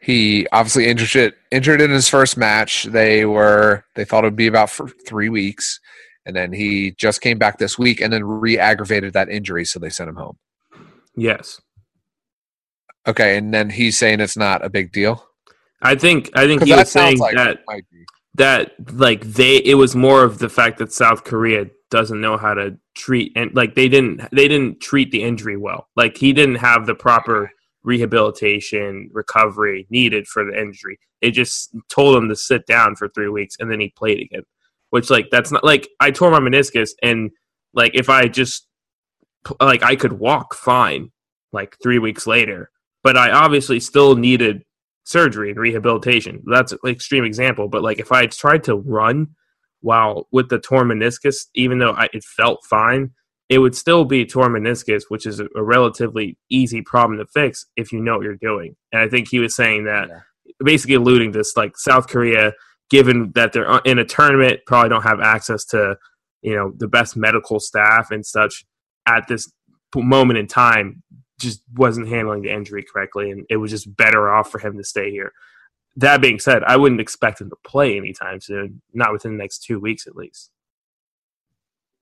he 0.00 0.46
obviously 0.52 0.86
injured 0.86 1.34
injured 1.50 1.80
in 1.80 1.90
his 1.90 2.08
first 2.08 2.36
match. 2.36 2.84
They 2.84 3.24
were 3.24 3.84
they 3.94 4.04
thought 4.04 4.24
it 4.24 4.26
would 4.28 4.36
be 4.36 4.46
about 4.46 4.70
for 4.70 4.88
three 4.88 5.28
weeks, 5.30 5.80
and 6.26 6.36
then 6.36 6.52
he 6.52 6.90
just 6.92 7.22
came 7.22 7.38
back 7.38 7.58
this 7.58 7.78
week 7.78 8.00
and 8.00 8.12
then 8.12 8.24
re-aggravated 8.24 9.14
that 9.14 9.30
injury, 9.30 9.64
so 9.64 9.78
they 9.78 9.88
sent 9.88 10.10
him 10.10 10.16
home. 10.16 10.38
Yes, 11.16 11.60
Okay, 13.06 13.36
and 13.36 13.54
then 13.54 13.70
he's 13.70 13.96
saying 13.96 14.20
it's 14.20 14.36
not 14.36 14.64
a 14.64 14.68
big 14.68 14.90
deal. 14.92 15.24
I 15.80 15.94
think 15.94 16.30
I 16.34 16.46
think 16.46 16.64
he 16.64 16.74
was 16.74 16.90
saying 16.90 17.18
like 17.18 17.36
that 17.36 17.60
might 17.68 17.88
be. 17.90 18.04
That 18.36 18.72
like 18.92 19.22
they 19.22 19.56
it 19.56 19.74
was 19.74 19.94
more 19.96 20.22
of 20.24 20.38
the 20.38 20.48
fact 20.48 20.78
that 20.78 20.92
South 20.92 21.24
Korea 21.24 21.66
doesn't 21.90 22.20
know 22.20 22.36
how 22.36 22.54
to 22.54 22.76
treat 22.94 23.32
and 23.36 23.54
like 23.54 23.74
they 23.74 23.88
didn't 23.88 24.28
they 24.32 24.48
didn't 24.48 24.80
treat 24.80 25.10
the 25.10 25.22
injury 25.22 25.56
well. 25.56 25.88
Like 25.96 26.16
he 26.16 26.32
didn't 26.32 26.56
have 26.56 26.86
the 26.86 26.94
proper 26.94 27.50
rehabilitation 27.82 29.08
recovery 29.12 29.86
needed 29.90 30.26
for 30.26 30.44
the 30.44 30.60
injury. 30.60 30.98
They 31.22 31.30
just 31.30 31.74
told 31.88 32.16
him 32.16 32.28
to 32.28 32.36
sit 32.36 32.66
down 32.66 32.96
for 32.96 33.08
3 33.08 33.28
weeks 33.28 33.56
and 33.58 33.70
then 33.70 33.80
he 33.80 33.92
played 33.96 34.20
again. 34.20 34.42
Which 34.90 35.10
like 35.10 35.28
that's 35.30 35.50
not 35.50 35.64
like 35.64 35.88
I 36.00 36.10
tore 36.10 36.30
my 36.30 36.40
meniscus 36.40 36.90
and 37.02 37.30
like 37.74 37.92
if 37.94 38.10
I 38.10 38.28
just 38.28 38.66
like 39.60 39.82
I 39.82 39.96
could 39.96 40.14
walk 40.14 40.54
fine 40.54 41.10
like 41.52 41.76
3 41.82 41.98
weeks 42.00 42.26
later, 42.26 42.70
but 43.02 43.16
I 43.16 43.30
obviously 43.30 43.80
still 43.80 44.16
needed 44.16 44.64
surgery 45.06 45.50
and 45.50 45.58
rehabilitation. 45.58 46.42
That's 46.46 46.72
an 46.72 46.78
extreme 46.84 47.24
example, 47.24 47.68
but 47.68 47.82
like 47.82 47.98
if 48.00 48.10
I 48.10 48.26
tried 48.26 48.64
to 48.64 48.74
run 48.74 49.28
while 49.80 50.26
with 50.32 50.48
the 50.48 50.58
torn 50.58 50.88
meniscus, 50.88 51.46
even 51.54 51.78
though 51.78 51.92
I, 51.92 52.08
it 52.12 52.24
felt 52.24 52.64
fine, 52.64 53.12
it 53.48 53.58
would 53.58 53.76
still 53.76 54.04
be 54.04 54.26
torn 54.26 54.52
meniscus, 54.52 55.04
which 55.08 55.24
is 55.24 55.38
a, 55.38 55.46
a 55.54 55.62
relatively 55.62 56.36
easy 56.50 56.82
problem 56.82 57.18
to 57.18 57.26
fix 57.26 57.66
if 57.76 57.92
you 57.92 58.00
know 58.00 58.16
what 58.16 58.24
you're 58.24 58.34
doing. 58.34 58.74
And 58.92 59.00
I 59.00 59.08
think 59.08 59.28
he 59.28 59.38
was 59.38 59.54
saying 59.54 59.84
that, 59.84 60.08
basically 60.58 60.96
alluding 60.96 61.32
to 61.32 61.38
this, 61.38 61.56
like 61.56 61.78
South 61.78 62.08
Korea, 62.08 62.52
given 62.90 63.30
that 63.36 63.52
they're 63.52 63.70
uh, 63.70 63.80
in 63.84 64.00
a 64.00 64.04
tournament, 64.04 64.60
probably 64.66 64.88
don't 64.88 65.02
have 65.02 65.20
access 65.20 65.64
to 65.66 65.96
you 66.42 66.56
know 66.56 66.72
the 66.76 66.88
best 66.88 67.16
medical 67.16 67.60
staff 67.60 68.10
and 68.10 68.26
such 68.26 68.64
at 69.06 69.28
this 69.28 69.50
moment 69.94 70.38
in 70.38 70.46
time 70.46 71.02
just 71.38 71.62
wasn't 71.74 72.08
handling 72.08 72.42
the 72.42 72.52
injury 72.52 72.82
correctly, 72.82 73.30
and 73.30 73.46
it 73.50 73.56
was 73.56 73.70
just 73.70 73.94
better 73.96 74.32
off 74.32 74.50
for 74.50 74.58
him 74.58 74.76
to 74.76 74.84
stay 74.84 75.10
here. 75.10 75.32
That 75.96 76.20
being 76.20 76.38
said, 76.38 76.62
I 76.64 76.76
wouldn't 76.76 77.00
expect 77.00 77.40
him 77.40 77.50
to 77.50 77.56
play 77.64 77.96
anytime 77.96 78.40
soon, 78.40 78.82
not 78.92 79.12
within 79.12 79.32
the 79.32 79.38
next 79.42 79.64
two 79.64 79.80
weeks 79.80 80.06
at 80.06 80.16
least. 80.16 80.50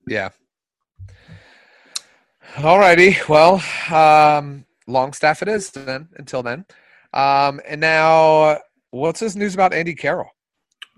Yeah. 0.06 0.30
All 2.58 2.78
righty. 2.78 3.16
Well, 3.28 3.62
um, 3.90 4.64
Longstaff 4.86 5.42
it 5.42 5.48
is 5.48 5.70
then. 5.70 6.08
Until 6.16 6.42
then, 6.42 6.66
um, 7.12 7.60
and 7.66 7.80
now, 7.80 8.58
what's 8.90 9.20
this 9.20 9.36
news 9.36 9.54
about 9.54 9.72
Andy 9.72 9.94
Carroll? 9.94 10.30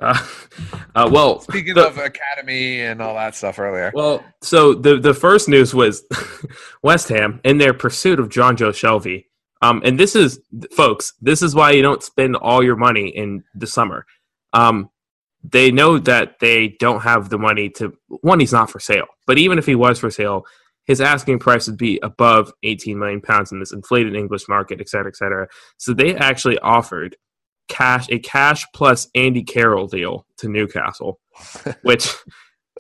Uh, 0.00 0.26
uh, 0.96 1.08
well, 1.12 1.40
Speaking 1.40 1.74
the- 1.74 1.86
of 1.88 1.98
academy 1.98 2.80
and 2.80 3.00
all 3.02 3.14
that 3.14 3.34
stuff 3.34 3.58
earlier. 3.58 3.92
Well, 3.94 4.24
so 4.42 4.74
the 4.74 4.98
the 4.98 5.14
first 5.14 5.48
news 5.48 5.74
was 5.74 6.04
West 6.82 7.08
Ham 7.08 7.40
in 7.44 7.58
their 7.58 7.74
pursuit 7.74 8.18
of 8.18 8.28
Jonjo 8.28 8.70
Shelvey. 8.70 9.26
Um, 9.62 9.80
and 9.84 9.98
this 9.98 10.14
is, 10.14 10.38
folks, 10.72 11.14
this 11.20 11.40
is 11.42 11.54
why 11.54 11.70
you 11.70 11.82
don't 11.82 12.02
spend 12.02 12.36
all 12.36 12.62
your 12.62 12.76
money 12.76 13.08
in 13.08 13.42
the 13.54 13.66
summer. 13.66 14.04
Um, 14.52 14.90
they 15.42 15.70
know 15.70 15.98
that 15.98 16.40
they 16.40 16.68
don't 16.78 17.00
have 17.02 17.30
the 17.30 17.38
money 17.38 17.70
to. 17.70 17.94
One, 18.08 18.40
he's 18.40 18.52
not 18.52 18.70
for 18.70 18.80
sale. 18.80 19.06
But 19.26 19.38
even 19.38 19.58
if 19.58 19.64
he 19.66 19.74
was 19.74 19.98
for 19.98 20.10
sale, 20.10 20.44
his 20.84 21.00
asking 21.00 21.38
price 21.40 21.66
would 21.68 21.78
be 21.78 21.98
above 22.02 22.52
18 22.62 22.98
million 22.98 23.20
pounds 23.20 23.50
in 23.50 23.58
this 23.60 23.72
inflated 23.72 24.14
English 24.14 24.48
market, 24.48 24.80
et 24.80 24.88
cetera, 24.88 25.08
et 25.08 25.16
cetera. 25.16 25.48
So 25.78 25.94
they 25.94 26.14
actually 26.14 26.58
offered 26.58 27.16
cash 27.68 28.06
a 28.10 28.18
cash 28.18 28.66
plus 28.74 29.08
Andy 29.14 29.42
Carroll 29.42 29.86
deal 29.86 30.26
to 30.38 30.48
Newcastle, 30.48 31.20
which 31.82 32.14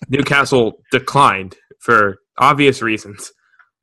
Newcastle 0.08 0.82
declined 0.92 1.56
for 1.78 2.18
obvious 2.38 2.82
reasons. 2.82 3.32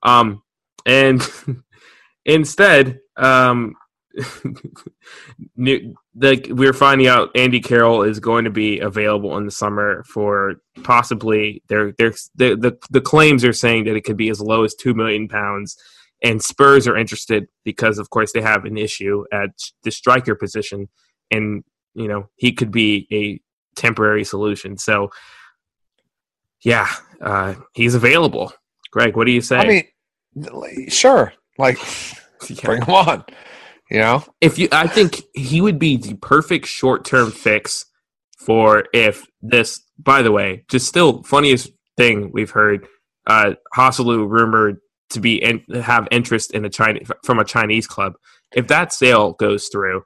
Um, 0.04 0.44
and 0.86 1.28
instead, 2.26 3.00
um, 3.18 3.76
new, 5.56 5.96
like 6.16 6.48
we're 6.50 6.74
finding 6.74 7.08
out, 7.08 7.32
Andy 7.36 7.60
Carroll 7.60 8.04
is 8.04 8.20
going 8.20 8.46
to 8.46 8.52
be 8.52 8.80
available 8.80 9.38
in 9.38 9.46
the 9.46 9.52
summer 9.52 10.04
for 10.04 10.56
possibly 10.84 11.64
their 11.68 11.94
their 11.94 12.12
the, 12.36 12.56
the 12.56 12.78
the 12.92 13.02
claims 13.02 13.44
are 13.44 13.54
saying 13.54 13.86
that 13.86 13.96
it 13.96 14.04
could 14.04 14.18
be 14.18 14.30
as 14.30 14.40
low 14.40 14.64
as 14.64 14.76
two 14.76 14.94
million 14.94 15.28
pounds. 15.28 15.78
And 16.24 16.42
Spurs 16.42 16.88
are 16.88 16.96
interested 16.96 17.48
because, 17.66 18.00
of 18.00 18.10
course, 18.10 18.32
they 18.32 18.42
have 18.42 18.64
an 18.64 18.78
issue 18.78 19.26
at 19.34 19.50
the 19.84 19.92
striker 19.92 20.36
position, 20.36 20.88
and 21.30 21.64
you 21.94 22.08
know 22.08 22.30
he 22.38 22.54
could 22.54 22.72
be 22.72 23.08
a 23.12 23.42
temporary 23.80 24.24
solution. 24.24 24.78
So, 24.78 25.10
yeah, 26.64 26.88
uh, 27.22 27.56
he's 27.74 27.94
available. 27.94 28.54
Greg, 28.92 29.18
what 29.18 29.26
do 29.26 29.32
you 29.32 29.42
say? 29.42 29.58
I 29.58 29.68
mean, 29.68 30.90
sure. 30.90 31.34
Like, 31.58 31.78
Yeah. 32.50 32.56
bring 32.64 32.82
him 32.82 32.94
on. 32.94 33.26
You 33.90 34.00
know, 34.00 34.24
if 34.42 34.58
you, 34.58 34.70
I 34.72 34.88
think 34.88 35.22
he 35.34 35.62
would 35.62 35.78
be 35.78 35.98
the 35.98 36.16
perfect 36.16 36.68
short-term 36.68 37.32
fix 37.32 37.86
for 38.38 38.86
if 38.94 39.26
this. 39.42 39.82
By 40.00 40.22
the 40.22 40.32
way, 40.32 40.66
just 40.70 40.88
still 40.88 41.22
funniest 41.24 41.70
thing 41.98 42.32
we've 42.34 42.50
heard. 42.50 42.88
Uh, 43.28 43.54
Joselu 43.76 44.28
rumored 44.28 44.80
to 45.14 45.20
be 45.20 45.44
in, 45.44 45.64
have 45.82 46.08
interest 46.12 46.52
in 46.52 46.66
a 46.66 46.70
China 46.70 47.00
from 47.24 47.40
a 47.40 47.46
Chinese 47.46 47.88
club. 47.88 48.14
If 48.54 48.68
that 48.68 48.94
sale 48.94 49.34
goes 49.34 49.70
through, 49.72 50.04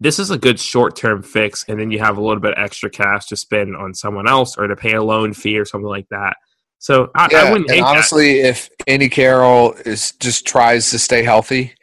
this 0.00 0.18
is 0.18 0.30
a 0.30 0.38
good 0.38 0.58
short-term 0.58 1.22
fix, 1.22 1.64
and 1.68 1.78
then 1.78 1.90
you 1.90 1.98
have 1.98 2.16
a 2.16 2.22
little 2.22 2.40
bit 2.40 2.54
extra 2.56 2.88
cash 2.90 3.26
to 3.26 3.36
spend 3.36 3.76
on 3.76 3.94
someone 3.94 4.28
else 4.28 4.56
or 4.56 4.66
to 4.66 4.76
pay 4.76 4.94
a 4.94 5.02
loan 5.02 5.34
fee 5.34 5.58
or 5.58 5.64
something 5.64 5.88
like 5.88 6.08
that. 6.10 6.36
So 6.78 7.10
I, 7.14 7.24
I 7.24 7.28
yeah. 7.30 7.50
wouldn't 7.50 7.68
and 7.68 7.76
hate 7.76 7.82
that. 7.82 7.88
honestly, 7.88 8.40
if 8.40 8.70
Andy 8.86 9.10
Carroll 9.10 9.74
is 9.84 10.12
just 10.12 10.46
tries 10.46 10.90
to 10.90 10.98
stay 10.98 11.22
healthy, 11.22 11.74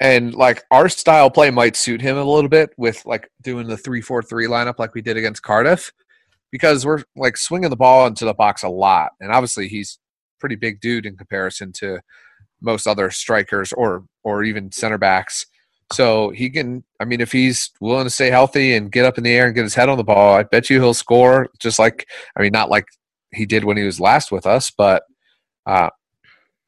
and 0.00 0.34
like 0.34 0.64
our 0.70 0.88
style 0.88 1.28
play 1.28 1.50
might 1.50 1.76
suit 1.76 2.00
him 2.00 2.16
a 2.16 2.24
little 2.24 2.48
bit 2.48 2.70
with 2.78 3.04
like 3.04 3.28
doing 3.42 3.66
the 3.66 3.76
three 3.76 4.00
four 4.00 4.22
three 4.22 4.46
lineup 4.46 4.78
like 4.78 4.94
we 4.94 5.02
did 5.02 5.18
against 5.18 5.42
Cardiff, 5.42 5.92
because 6.50 6.86
we're 6.86 7.02
like 7.16 7.36
swinging 7.36 7.68
the 7.68 7.76
ball 7.76 8.06
into 8.06 8.24
the 8.24 8.32
box 8.32 8.62
a 8.62 8.68
lot, 8.68 9.10
and 9.20 9.30
obviously 9.30 9.68
he's 9.68 9.98
pretty 10.38 10.56
big 10.56 10.80
dude 10.80 11.06
in 11.06 11.16
comparison 11.16 11.72
to 11.74 12.00
most 12.60 12.86
other 12.86 13.10
strikers 13.10 13.72
or 13.72 14.04
or 14.24 14.44
even 14.44 14.72
center 14.72 14.98
backs. 14.98 15.46
So 15.92 16.30
he 16.30 16.50
can, 16.50 16.84
I 17.00 17.06
mean, 17.06 17.20
if 17.22 17.32
he's 17.32 17.70
willing 17.80 18.04
to 18.04 18.10
stay 18.10 18.28
healthy 18.28 18.74
and 18.74 18.92
get 18.92 19.06
up 19.06 19.16
in 19.16 19.24
the 19.24 19.34
air 19.34 19.46
and 19.46 19.54
get 19.54 19.62
his 19.62 19.74
head 19.74 19.88
on 19.88 19.96
the 19.96 20.04
ball, 20.04 20.34
I 20.34 20.42
bet 20.42 20.68
you 20.68 20.80
he'll 20.80 20.92
score. 20.92 21.48
Just 21.58 21.78
like, 21.78 22.06
I 22.36 22.42
mean, 22.42 22.52
not 22.52 22.68
like 22.68 22.84
he 23.32 23.46
did 23.46 23.64
when 23.64 23.78
he 23.78 23.84
was 23.84 23.98
last 23.98 24.30
with 24.30 24.46
us, 24.46 24.70
but 24.70 25.04
uh, 25.64 25.88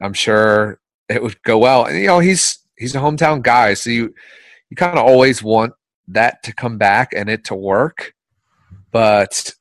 I'm 0.01 0.13
sure 0.13 0.79
it 1.07 1.21
would 1.21 1.41
go 1.43 1.57
well. 1.59 1.85
And 1.85 1.99
you 1.99 2.07
know, 2.07 2.19
he's 2.19 2.57
he's 2.77 2.95
a 2.95 2.99
hometown 2.99 3.41
guy, 3.41 3.75
so 3.75 3.89
you 3.89 4.13
you 4.69 4.75
kind 4.75 4.97
of 4.97 5.05
always 5.05 5.43
want 5.43 5.73
that 6.07 6.41
to 6.43 6.53
come 6.53 6.77
back 6.77 7.13
and 7.15 7.29
it 7.29 7.45
to 7.45 7.55
work. 7.55 8.13
But 8.91 9.53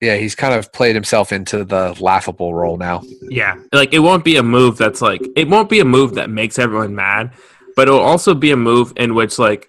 yeah, 0.00 0.16
he's 0.16 0.34
kind 0.34 0.54
of 0.54 0.72
played 0.72 0.94
himself 0.94 1.32
into 1.32 1.64
the 1.64 1.96
laughable 2.00 2.54
role 2.54 2.76
now. 2.76 3.02
Yeah, 3.22 3.56
like 3.72 3.94
it 3.94 4.00
won't 4.00 4.24
be 4.24 4.36
a 4.36 4.42
move 4.42 4.76
that's 4.76 5.00
like 5.00 5.22
it 5.36 5.48
won't 5.48 5.70
be 5.70 5.80
a 5.80 5.84
move 5.84 6.14
that 6.14 6.28
makes 6.28 6.58
everyone 6.58 6.94
mad, 6.94 7.32
but 7.76 7.88
it'll 7.88 8.00
also 8.00 8.34
be 8.34 8.50
a 8.50 8.56
move 8.56 8.92
in 8.96 9.14
which 9.14 9.38
like 9.38 9.68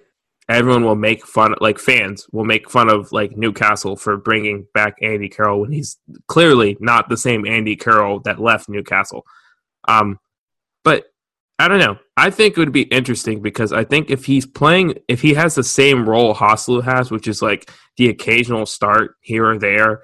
everyone 0.50 0.84
will 0.84 0.96
make 0.96 1.26
fun 1.26 1.54
like 1.60 1.80
fans 1.80 2.28
will 2.32 2.46
make 2.46 2.70
fun 2.70 2.90
of 2.90 3.12
like 3.12 3.38
Newcastle 3.38 3.96
for 3.96 4.18
bringing 4.18 4.66
back 4.74 4.96
Andy 5.02 5.30
Carroll 5.30 5.62
when 5.62 5.72
he's 5.72 5.98
clearly 6.28 6.78
not 6.80 7.10
the 7.10 7.18
same 7.18 7.46
Andy 7.46 7.76
Carroll 7.76 8.20
that 8.22 8.40
left 8.40 8.70
Newcastle. 8.70 9.26
Um 9.88 10.20
but 10.84 11.06
I 11.60 11.68
don't 11.68 11.80
know. 11.80 11.98
I 12.16 12.30
think 12.30 12.56
it 12.56 12.60
would 12.60 12.72
be 12.72 12.84
interesting 12.84 13.42
because 13.42 13.74
I 13.74 13.84
think 13.84 14.10
if 14.10 14.26
he's 14.26 14.46
playing 14.46 14.96
if 15.08 15.22
he 15.22 15.34
has 15.34 15.56
the 15.56 15.64
same 15.64 16.08
role 16.08 16.34
Joselu 16.34 16.84
has, 16.84 17.12
which 17.12 17.28
is 17.28 17.42
like 17.42 17.70
the 17.98 18.10
occasional 18.10 18.66
start 18.66 19.16
here 19.22 19.46
or 19.46 19.58
there, 19.58 20.02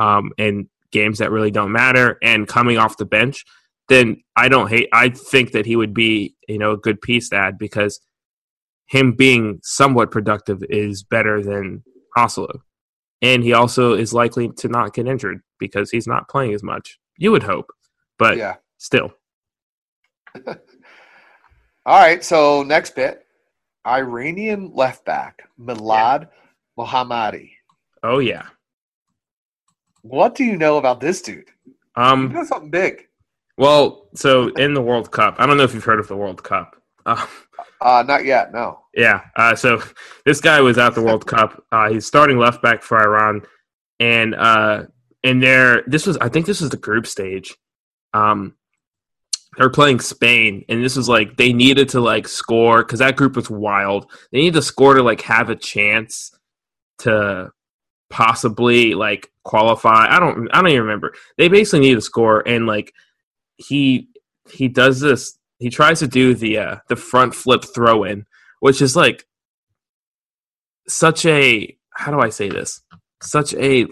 um, 0.00 0.32
in 0.38 0.68
games 0.90 1.18
that 1.18 1.30
really 1.30 1.50
don't 1.50 1.72
matter 1.72 2.18
and 2.22 2.48
coming 2.48 2.78
off 2.78 2.96
the 2.96 3.04
bench, 3.04 3.44
then 3.88 4.22
I 4.36 4.48
don't 4.48 4.68
hate. 4.68 4.88
I 4.92 5.10
think 5.10 5.52
that 5.52 5.66
he 5.66 5.76
would 5.76 5.94
be, 5.94 6.34
you 6.48 6.58
know, 6.58 6.72
a 6.72 6.76
good 6.76 7.00
piece 7.00 7.28
to 7.30 7.36
add 7.36 7.58
because 7.58 8.00
him 8.86 9.12
being 9.12 9.60
somewhat 9.62 10.10
productive 10.10 10.62
is 10.68 11.02
better 11.02 11.42
than 11.42 11.84
Joselu, 12.16 12.60
and 13.22 13.44
he 13.44 13.52
also 13.52 13.92
is 13.92 14.12
likely 14.12 14.48
to 14.48 14.68
not 14.68 14.94
get 14.94 15.06
injured 15.06 15.42
because 15.58 15.90
he's 15.90 16.06
not 16.06 16.28
playing 16.28 16.54
as 16.54 16.62
much. 16.62 16.98
You 17.18 17.32
would 17.32 17.42
hope, 17.42 17.70
but 18.18 18.36
yeah. 18.36 18.56
still, 18.78 19.12
All 20.46 21.98
right. 21.98 22.24
So 22.24 22.62
next 22.62 22.94
bit, 22.94 23.26
Iranian 23.86 24.72
left 24.74 25.04
back 25.04 25.48
Milad 25.58 26.28
Mohammadi. 26.78 27.50
oh 28.02 28.18
yeah. 28.18 28.46
What 30.02 30.34
do 30.34 30.44
you 30.44 30.56
know 30.56 30.78
about 30.78 31.00
this 31.00 31.20
dude? 31.22 31.48
Um, 31.96 32.32
does 32.32 32.48
something 32.48 32.70
big. 32.70 33.06
well, 33.56 34.08
so 34.14 34.48
in 34.54 34.74
the 34.74 34.80
World 34.82 35.10
Cup, 35.10 35.36
I 35.38 35.46
don't 35.46 35.56
know 35.56 35.64
if 35.64 35.74
you've 35.74 35.84
heard 35.84 36.00
of 36.00 36.08
the 36.08 36.16
World 36.16 36.42
Cup. 36.42 36.76
Um, 37.06 37.26
Uh, 37.80 38.04
not 38.06 38.24
yet. 38.26 38.52
No. 38.52 38.80
Yeah. 38.94 39.22
Uh, 39.36 39.54
so 39.56 39.82
this 40.26 40.40
guy 40.40 40.60
was 40.60 40.76
at 40.76 40.94
the 40.94 41.00
World 41.00 41.26
Cup. 41.26 41.64
Uh, 41.72 41.88
he's 41.90 42.06
starting 42.06 42.38
left 42.38 42.60
back 42.62 42.82
for 42.82 43.00
Iran, 43.00 43.40
and 43.98 44.34
uh, 44.34 44.82
and 45.24 45.42
there, 45.42 45.82
this 45.86 46.06
was 46.06 46.18
I 46.18 46.28
think 46.28 46.44
this 46.44 46.60
was 46.60 46.68
the 46.70 46.76
group 46.76 47.06
stage. 47.06 47.56
Um, 48.12 48.54
they're 49.56 49.70
playing 49.70 50.00
Spain, 50.00 50.64
and 50.68 50.84
this 50.84 50.94
was 50.96 51.08
like 51.08 51.36
they 51.38 51.52
needed 51.54 51.88
to 51.90 52.00
like 52.00 52.28
score 52.28 52.82
because 52.84 52.98
that 52.98 53.16
group 53.16 53.34
was 53.34 53.48
wild. 53.48 54.10
They 54.30 54.40
needed 54.40 54.54
to 54.54 54.62
score 54.62 54.94
to 54.94 55.02
like 55.02 55.22
have 55.22 55.48
a 55.48 55.56
chance 55.56 56.32
to 56.98 57.50
possibly 58.10 58.94
like 58.94 59.30
qualify. 59.44 60.06
I 60.10 60.18
don't 60.20 60.48
I 60.52 60.60
don't 60.60 60.70
even 60.70 60.82
remember. 60.82 61.14
They 61.38 61.48
basically 61.48 61.80
need 61.80 61.96
a 61.98 62.02
score, 62.02 62.46
and 62.46 62.66
like 62.66 62.92
he 63.56 64.08
he 64.50 64.68
does 64.68 65.00
this. 65.00 65.38
He 65.58 65.70
tries 65.70 66.00
to 66.00 66.08
do 66.08 66.34
the 66.34 66.58
uh, 66.58 66.76
the 66.88 66.96
front 66.96 67.34
flip 67.34 67.64
throw 67.74 68.04
in, 68.04 68.26
which 68.60 68.82
is 68.82 68.96
like 68.96 69.24
such 70.88 71.24
a 71.26 71.76
how 71.94 72.12
do 72.12 72.20
I 72.20 72.30
say 72.30 72.48
this? 72.48 72.80
Such 73.22 73.54
a 73.54 73.86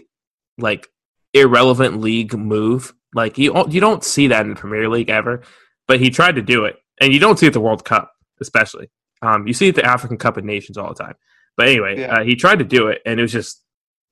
like 0.59 0.89
irrelevant 1.35 2.01
league 2.01 2.35
move. 2.37 2.95
Like 3.15 3.39
you 3.39 3.55
you 3.69 3.81
don't 3.81 4.05
see 4.05 4.29
that 4.29 4.43
in 4.43 4.51
the 4.51 4.57
Premier 4.57 4.89
League 4.89 5.11
ever, 5.11 5.43
but 5.87 6.01
he 6.01 6.11
tried 6.11 6.37
to 6.37 6.43
do 6.43 6.65
it, 6.65 6.77
and 7.01 7.13
you 7.13 7.19
don't 7.19 7.39
see 7.39 7.47
it 7.47 7.51
at 7.51 7.53
the 7.55 7.61
World 7.61 7.85
Cup, 7.85 8.13
especially. 8.41 8.91
Um, 9.23 9.47
you 9.47 9.53
see 9.53 9.67
it 9.67 9.71
at 9.79 9.83
the 9.85 9.91
African 9.91 10.17
Cup 10.17 10.37
of 10.37 10.45
Nations 10.45 10.79
all 10.79 10.89
the 10.89 11.03
time. 11.03 11.15
But 11.57 11.69
anyway, 11.69 12.01
Yeah. 12.01 12.17
uh, 12.19 12.23
he 12.25 12.37
tried 12.37 12.61
to 12.61 12.65
do 12.65 12.89
it, 12.89 13.03
and 13.05 13.19
it 13.19 13.23
was 13.23 13.33
just 13.33 13.63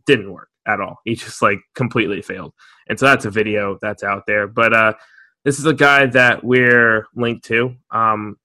didn't 0.06 0.32
work 0.32 0.48
at 0.66 0.80
all. 0.80 0.98
He 1.04 1.14
just 1.14 1.42
like 1.42 1.58
completely 1.75 2.22
failed. 2.22 2.52
And 2.88 2.98
so 2.98 3.06
that's 3.06 3.25
a 3.25 3.30
video 3.30 3.78
that's 3.80 4.02
out 4.02 4.25
there. 4.26 4.46
But 4.46 4.72
uh, 4.72 4.92
this 5.44 5.58
is 5.58 5.66
a 5.66 5.75
guy 5.75 6.06
that 6.06 6.44
we're 6.44 7.06
linked 7.14 7.44
to. 7.46 7.76
Um, 7.90 8.36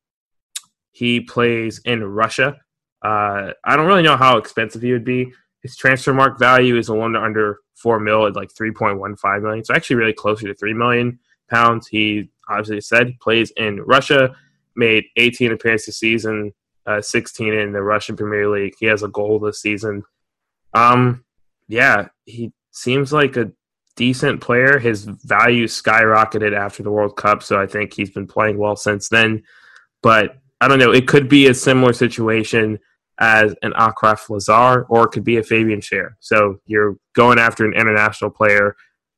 he 0.92 1.22
plays 1.22 1.80
in 1.86 2.04
Russia. 2.04 2.58
Uh, 3.04 3.54
I 3.64 3.76
don't 3.76 3.88
really 3.88 4.04
know 4.04 4.18
how 4.18 4.38
expensive 4.38 4.82
he 4.82 4.92
would 4.92 5.06
be. 5.06 5.32
His 5.64 5.76
transfer 5.76 6.14
mark 6.14 6.40
value 6.40 6.78
is 6.78 6.90
a 6.90 6.94
little 6.94 7.16
under 7.18 7.60
four 7.76 8.00
mil 8.00 8.28
at 8.28 8.36
like 8.36 8.52
three 8.52 8.72
point 8.72 9.00
one 9.00 9.16
five 9.16 9.42
million. 9.42 9.64
So 9.64 9.74
actually, 9.74 9.96
really 9.96 10.14
closer 10.14 10.48
to 10.48 10.54
three 10.54 10.74
million 10.74 11.20
pounds. 11.50 11.88
He 11.88 12.30
obviously 12.50 12.82
said 12.82 13.08
he 13.08 13.18
plays 13.22 13.52
in 13.58 13.82
Russia. 13.82 14.36
Made 14.74 15.04
18 15.18 15.52
appearances 15.52 15.88
this 15.88 16.00
season, 16.00 16.54
uh, 16.86 17.02
16 17.02 17.54
in 17.54 17.74
the 17.74 17.82
Russian 17.82 18.16
Premier 18.16 18.48
League. 18.48 18.74
He 18.80 18.86
has 18.86 19.04
a 19.04 19.10
goal 19.10 19.38
this 19.38 19.60
season. 19.60 20.04
Um, 20.74 21.26
yeah, 21.72 22.10
he 22.26 22.52
seems 22.72 23.14
like 23.14 23.38
a 23.38 23.52
decent 23.96 24.42
player. 24.42 24.78
His 24.78 25.06
value 25.06 25.68
skyrocketed 25.68 26.56
after 26.56 26.84
the 26.84 26.92
World 26.92 27.16
Cup, 27.16 27.42
so 27.42 27.60
I 27.60 27.66
think 27.66 27.94
he's 27.94 28.10
been 28.10 28.28
playing 28.28 28.58
well 28.58 28.76
since 28.76 29.08
then. 29.08 29.44
But 30.04 30.38
I 30.60 30.68
don't 30.68 30.80
know. 30.80 30.92
It 30.92 31.08
could 31.08 31.30
be 31.30 31.48
a 31.48 31.54
similar 31.54 31.94
situation 31.94 32.78
as 33.20 33.56
an 33.62 33.72
Achraf 33.72 34.28
Lazaar, 34.28 34.86
or 34.90 35.06
it 35.06 35.12
could 35.12 35.24
be 35.24 35.38
a 35.38 35.44
Fabian 35.44 35.80
Schär. 35.80 36.16
So 36.20 36.60
you're 36.66 36.98
going 37.14 37.40
after 37.40 37.66
an 37.66 37.74
international 37.74 38.32
player. 38.32 38.76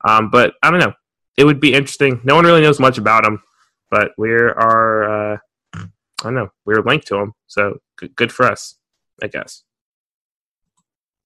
Um, 0.08 0.30
but 0.30 0.54
I 0.62 0.70
don't 0.70 0.80
know. 0.80 0.94
It 1.38 1.46
would 1.46 1.60
be 1.60 1.74
interesting. 1.74 2.22
No 2.24 2.36
one 2.36 2.46
really 2.46 2.62
knows 2.62 2.80
much 2.80 3.00
about 3.00 3.26
him, 3.26 3.42
but 3.90 4.12
we 4.18 4.32
are. 4.32 5.34
Uh, 5.34 5.38
I 5.76 5.88
don't 6.24 6.36
know. 6.36 6.50
We're 6.66 6.84
linked 6.84 7.08
to 7.08 7.18
him, 7.18 7.34
so 7.48 7.80
good, 7.98 8.16
good 8.16 8.32
for 8.32 8.46
us, 8.46 8.76
I 9.24 9.28
guess. 9.28 9.64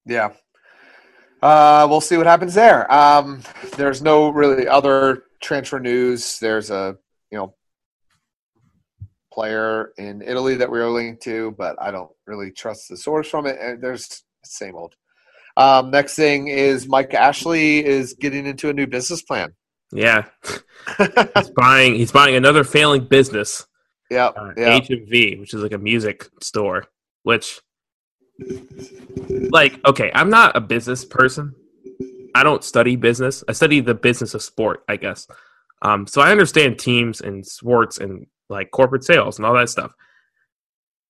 Yeah. 0.06 0.30
Uh, 1.40 1.86
we'll 1.88 2.00
see 2.00 2.16
what 2.16 2.26
happens 2.26 2.54
there. 2.54 2.90
Um, 2.92 3.42
there's 3.76 4.02
no 4.02 4.30
really 4.30 4.66
other 4.66 5.24
transfer 5.40 5.78
news. 5.78 6.38
There's 6.38 6.70
a 6.70 6.96
you 7.30 7.38
know 7.38 7.54
player 9.32 9.92
in 9.98 10.20
Italy 10.22 10.56
that 10.56 10.70
we 10.70 10.80
are 10.80 10.88
linked 10.88 11.22
to, 11.22 11.54
but 11.56 11.76
I 11.80 11.90
don't 11.90 12.10
really 12.26 12.50
trust 12.50 12.88
the 12.88 12.96
source 12.96 13.28
from 13.28 13.46
it. 13.46 13.56
And 13.60 13.80
there's 13.80 14.24
same 14.44 14.74
old. 14.74 14.94
Um, 15.56 15.90
next 15.90 16.14
thing 16.14 16.48
is 16.48 16.86
Mike 16.88 17.14
Ashley 17.14 17.84
is 17.84 18.14
getting 18.14 18.46
into 18.46 18.68
a 18.68 18.72
new 18.72 18.86
business 18.86 19.22
plan. 19.22 19.54
Yeah, 19.92 20.26
he's 21.36 21.50
buying. 21.56 21.94
He's 21.94 22.12
buying 22.12 22.36
another 22.36 22.62
failing 22.64 23.06
business. 23.06 23.66
yeah, 24.10 24.26
uh, 24.26 24.52
yeah. 24.56 24.78
HMV, 24.78 25.40
which 25.40 25.54
is 25.54 25.62
like 25.62 25.72
a 25.72 25.78
music 25.78 26.28
store, 26.40 26.84
which, 27.22 27.60
like, 29.50 29.84
okay, 29.86 30.10
I'm 30.14 30.30
not 30.30 30.56
a 30.56 30.60
business 30.60 31.04
person. 31.04 31.54
I 32.34 32.42
don't 32.42 32.62
study 32.62 32.96
business. 32.96 33.42
I 33.48 33.52
study 33.52 33.80
the 33.80 33.94
business 33.94 34.34
of 34.34 34.42
sport, 34.42 34.84
I 34.88 34.96
guess. 34.96 35.26
Um, 35.82 36.06
so 36.06 36.20
I 36.20 36.30
understand 36.30 36.78
teams 36.78 37.20
and 37.20 37.46
sports 37.46 37.98
and 37.98 38.26
like 38.48 38.70
corporate 38.70 39.04
sales 39.04 39.38
and 39.38 39.46
all 39.46 39.54
that 39.54 39.68
stuff. 39.68 39.92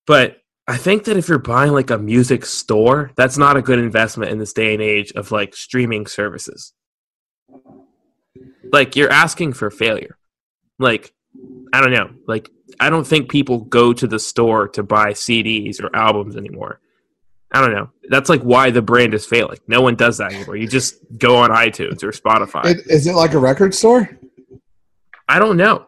But 0.07 0.38
I 0.67 0.77
think 0.77 1.05
that 1.05 1.17
if 1.17 1.29
you're 1.29 1.38
buying 1.38 1.73
like 1.73 1.91
a 1.91 1.99
music 1.99 2.45
store, 2.45 3.11
that's 3.17 3.38
not 3.38 3.57
a 3.57 3.62
good 3.62 3.79
investment 3.79 4.31
in 4.31 4.38
this 4.38 4.53
day 4.53 4.75
and 4.75 4.83
age 4.83 5.12
of 5.12 5.33
like 5.33 5.55
streaming 5.55 6.07
services. 6.07 6.73
Like 8.71 8.97
you're 8.97 9.11
asking 9.11 9.55
for 9.55 9.71
failure. 9.71 10.19
Like 10.79 11.14
I 11.73 11.81
don't 11.81 11.93
know. 11.93 12.11
Like 12.27 12.51
I 12.81 12.91
don't 12.91 13.07
think 13.07 13.31
people 13.31 13.59
go 13.59 13.93
to 13.93 14.07
the 14.07 14.19
store 14.19 14.69
to 14.69 14.83
buy 14.83 15.12
CDs 15.12 15.83
or 15.83 15.95
albums 15.95 16.37
anymore. 16.37 16.81
I 17.51 17.61
don't 17.61 17.73
know. 17.73 17.91
That's 18.11 18.29
like 18.29 18.43
why 18.43 18.71
the 18.71 18.83
brand 18.83 19.15
is 19.15 19.25
failing. 19.25 19.59
No 19.67 19.81
one 19.81 19.97
does 19.97 20.19
that 20.19 20.33
anymore. 20.33 20.57
You 20.57 20.69
just 20.69 20.97
go 21.17 21.37
on 21.37 21.51
iTunes 21.51 22.03
or 22.03 22.13
Spotify. 22.13 22.67
It, 22.67 22.87
is 22.87 23.07
it 23.07 23.15
like 23.15 23.33
a 23.33 23.39
record 23.39 23.75
store? 23.75 24.11
I 25.29 25.39
don't 25.39 25.57
know. 25.57 25.87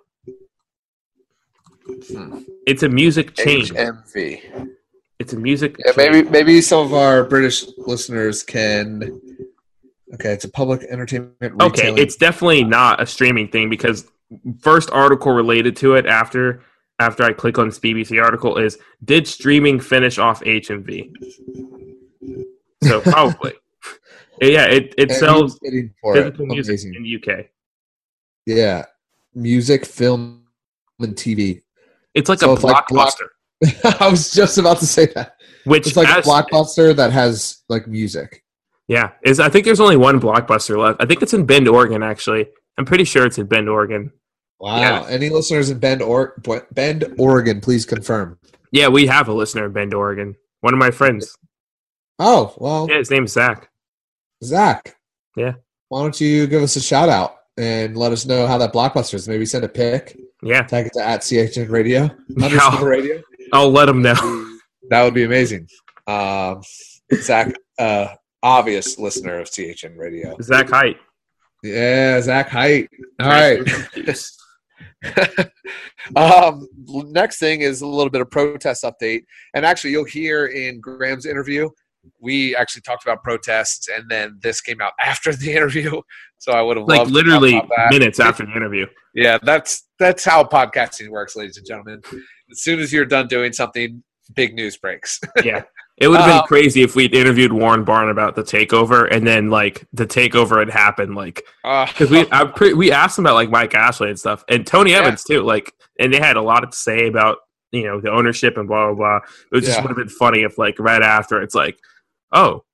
Hmm. 1.86 2.40
It's 2.66 2.82
a 2.82 2.88
music 2.88 3.34
chain. 3.34 3.62
HMV. 3.62 4.70
It's 5.18 5.34
a 5.34 5.36
music 5.36 5.76
Yeah, 5.84 5.92
maybe 5.96 6.28
maybe 6.30 6.60
some 6.62 6.86
of 6.86 6.94
our 6.94 7.24
British 7.24 7.66
listeners 7.76 8.42
can. 8.42 9.20
Okay, 10.14 10.32
it's 10.32 10.44
a 10.44 10.48
public 10.48 10.82
entertainment. 10.84 11.60
Okay, 11.60 11.92
it's 11.94 12.16
definitely 12.16 12.64
not 12.64 13.02
a 13.02 13.06
streaming 13.06 13.48
thing 13.48 13.68
because 13.68 14.10
first 14.60 14.90
article 14.90 15.32
related 15.32 15.76
to 15.76 15.94
it 15.94 16.06
after 16.06 16.62
after 17.00 17.24
I 17.24 17.32
click 17.32 17.58
on 17.58 17.68
this 17.68 17.78
BBC 17.80 18.22
article 18.22 18.58
is 18.58 18.78
did 19.04 19.26
streaming 19.26 19.80
finish 19.80 20.18
off 20.18 20.40
HMV? 20.42 21.10
So 22.84 23.00
probably. 23.00 23.54
yeah, 24.40 24.66
it, 24.66 24.94
it 24.96 25.10
sells 25.12 25.58
for 25.58 26.16
it. 26.16 26.22
physical 26.24 26.46
music 26.46 26.72
Amazing. 26.74 26.94
in 26.94 27.02
the 27.02 27.16
UK. 27.34 27.46
Yeah, 28.46 28.84
music, 29.34 29.84
film, 29.84 30.44
and 30.98 31.14
TV. 31.14 31.62
It's 32.14 32.28
like 32.28 32.38
So 32.40 32.50
a 32.50 32.54
it's 32.54 32.62
like 32.64 32.86
block- 32.88 33.12
blockbuster, 33.18 33.96
I 34.00 34.08
was 34.08 34.30
just 34.30 34.58
about 34.58 34.78
to 34.78 34.86
say 34.86 35.06
that. 35.14 35.36
which 35.64 35.86
It's 35.86 35.96
like 35.96 36.08
a 36.08 36.22
blockbuster 36.22 36.94
that 36.96 37.12
has 37.12 37.62
like 37.68 37.86
music. 37.86 38.42
yeah, 38.88 39.10
is 39.24 39.40
I 39.40 39.48
think 39.48 39.64
there's 39.64 39.80
only 39.80 39.96
one 39.96 40.20
blockbuster 40.20 40.78
left. 40.78 41.02
I 41.02 41.06
think 41.06 41.22
it's 41.22 41.34
in 41.34 41.44
Bend, 41.46 41.68
Oregon. 41.68 42.02
Actually, 42.02 42.46
I'm 42.78 42.84
pretty 42.84 43.04
sure 43.04 43.24
it's 43.26 43.38
in 43.38 43.46
Bend, 43.46 43.68
Oregon. 43.68 44.10
Wow. 44.60 44.78
Yeah. 44.78 45.06
Any 45.08 45.28
listeners 45.30 45.70
in 45.70 45.78
Bend, 45.78 46.02
or- 46.02 46.34
Bend, 46.72 47.14
Oregon, 47.18 47.60
please 47.60 47.84
confirm. 47.86 48.38
Yeah, 48.72 48.88
we 48.88 49.06
have 49.06 49.26
a 49.28 49.32
listener 49.32 49.66
in 49.66 49.72
Bend, 49.72 49.94
Oregon. 49.94 50.36
One 50.60 50.74
of 50.74 50.78
my 50.78 50.90
friends. 50.90 51.34
Oh 52.18 52.54
well, 52.58 52.86
Yeah, 52.90 52.98
his 52.98 53.10
name's 53.10 53.32
Zach. 53.32 53.70
Zach. 54.44 54.96
Yeah. 55.36 55.54
Why 55.88 56.02
don't 56.02 56.20
you 56.20 56.46
give 56.46 56.62
us 56.62 56.76
a 56.76 56.80
shout 56.80 57.08
out 57.08 57.36
and 57.56 57.96
let 57.96 58.12
us 58.12 58.26
know 58.26 58.46
how 58.46 58.58
that 58.58 58.72
blockbuster 58.72 59.14
is? 59.14 59.26
Maybe 59.26 59.46
send 59.46 59.64
a 59.64 59.68
pic, 59.68 60.16
Yeah, 60.42 60.62
tag 60.62 60.86
it 60.86 60.92
to 60.94 61.04
at 61.06 61.22
CHN 61.22 61.70
Radio, 61.70 62.10
underscore 62.42 62.88
radio. 62.88 63.22
I'll 63.52 63.70
let 63.70 63.88
him 63.88 64.02
know. 64.02 64.14
That 64.90 65.02
would 65.04 65.14
be 65.14 65.24
amazing. 65.24 65.68
Um, 66.06 66.62
Zach, 67.14 67.54
uh, 67.78 68.08
obvious 68.42 68.98
listener 68.98 69.38
of 69.40 69.48
CHN 69.50 69.96
Radio. 69.96 70.36
Zach 70.42 70.68
Height. 70.68 70.98
Yeah, 71.62 72.20
Zach 72.20 72.48
Height. 72.50 72.88
All 73.18 73.28
right. 73.28 73.60
um, 76.16 76.68
next 76.84 77.38
thing 77.38 77.62
is 77.62 77.80
a 77.80 77.86
little 77.86 78.10
bit 78.10 78.20
of 78.20 78.30
protest 78.30 78.84
update, 78.84 79.22
and 79.54 79.64
actually, 79.64 79.90
you'll 79.90 80.04
hear 80.04 80.46
in 80.46 80.80
Graeme's 80.80 81.26
interview 81.26 81.68
we 82.20 82.56
actually 82.56 82.82
talked 82.82 83.04
about 83.04 83.22
protests, 83.22 83.88
and 83.88 84.04
then 84.08 84.38
this 84.42 84.60
came 84.60 84.80
out 84.80 84.92
after 85.00 85.34
the 85.34 85.52
interview. 85.52 86.00
So 86.38 86.52
I 86.52 86.62
would 86.62 86.76
have 86.76 86.86
Like 86.86 86.98
loved 86.98 87.14
to 87.14 87.22
talk 87.22 87.26
literally 87.26 87.62
minutes 87.90 88.20
after 88.20 88.46
the 88.46 88.52
interview. 88.52 88.86
Yeah, 89.14 89.38
that's 89.42 89.88
that's 89.98 90.24
how 90.24 90.44
podcasting 90.44 91.08
works, 91.08 91.36
ladies 91.36 91.56
and 91.56 91.66
gentlemen. 91.66 92.00
As 92.50 92.62
soon 92.62 92.80
as 92.80 92.92
you're 92.92 93.04
done 93.04 93.26
doing 93.26 93.52
something, 93.52 94.02
big 94.34 94.54
news 94.54 94.76
breaks. 94.76 95.20
Yeah. 95.44 95.62
It 95.98 96.08
would 96.08 96.18
have 96.18 96.28
been 96.30 96.38
Um, 96.38 96.46
crazy 96.46 96.82
if 96.82 96.96
we'd 96.96 97.14
interviewed 97.14 97.52
Warren 97.52 97.84
Barton 97.84 98.10
about 98.10 98.34
the 98.34 98.42
takeover 98.42 99.06
and 99.14 99.26
then 99.26 99.50
like 99.50 99.84
the 99.92 100.06
takeover 100.06 100.58
had 100.60 100.70
happened 100.70 101.14
like 101.14 101.42
Uh, 101.62 101.84
because 101.86 102.10
we 102.10 102.24
I 102.32 102.44
pre- 102.46 102.72
we 102.72 102.90
asked 102.90 103.18
him 103.18 103.26
about 103.26 103.34
like 103.34 103.50
Mike 103.50 103.74
Ashley 103.74 104.08
and 104.08 104.18
stuff 104.18 104.42
and 104.48 104.66
Tony 104.66 104.92
Yeah. 104.92 105.00
Evans 105.00 105.24
too 105.24 105.42
like 105.42 105.74
and 105.98 106.12
they 106.12 106.18
had 106.18 106.36
a 106.36 106.42
lot 106.42 106.60
to 106.60 106.74
say 106.76 107.06
about 107.06 107.38
you 107.70 107.84
know 107.84 108.00
the 108.00 108.10
ownership 108.10 108.56
and 108.56 108.66
blah 108.66 108.86
blah 108.86 108.94
blah. 108.94 109.20
It 109.58 109.60
just 109.60 109.76
Yeah. 109.76 109.82
would 109.82 109.88
have 109.90 109.96
been 109.98 110.08
funny 110.08 110.40
if 110.42 110.56
like 110.56 110.78
right 110.78 111.02
after 111.02 111.42
it's 111.42 111.54
like 111.54 111.78
oh 112.32 112.64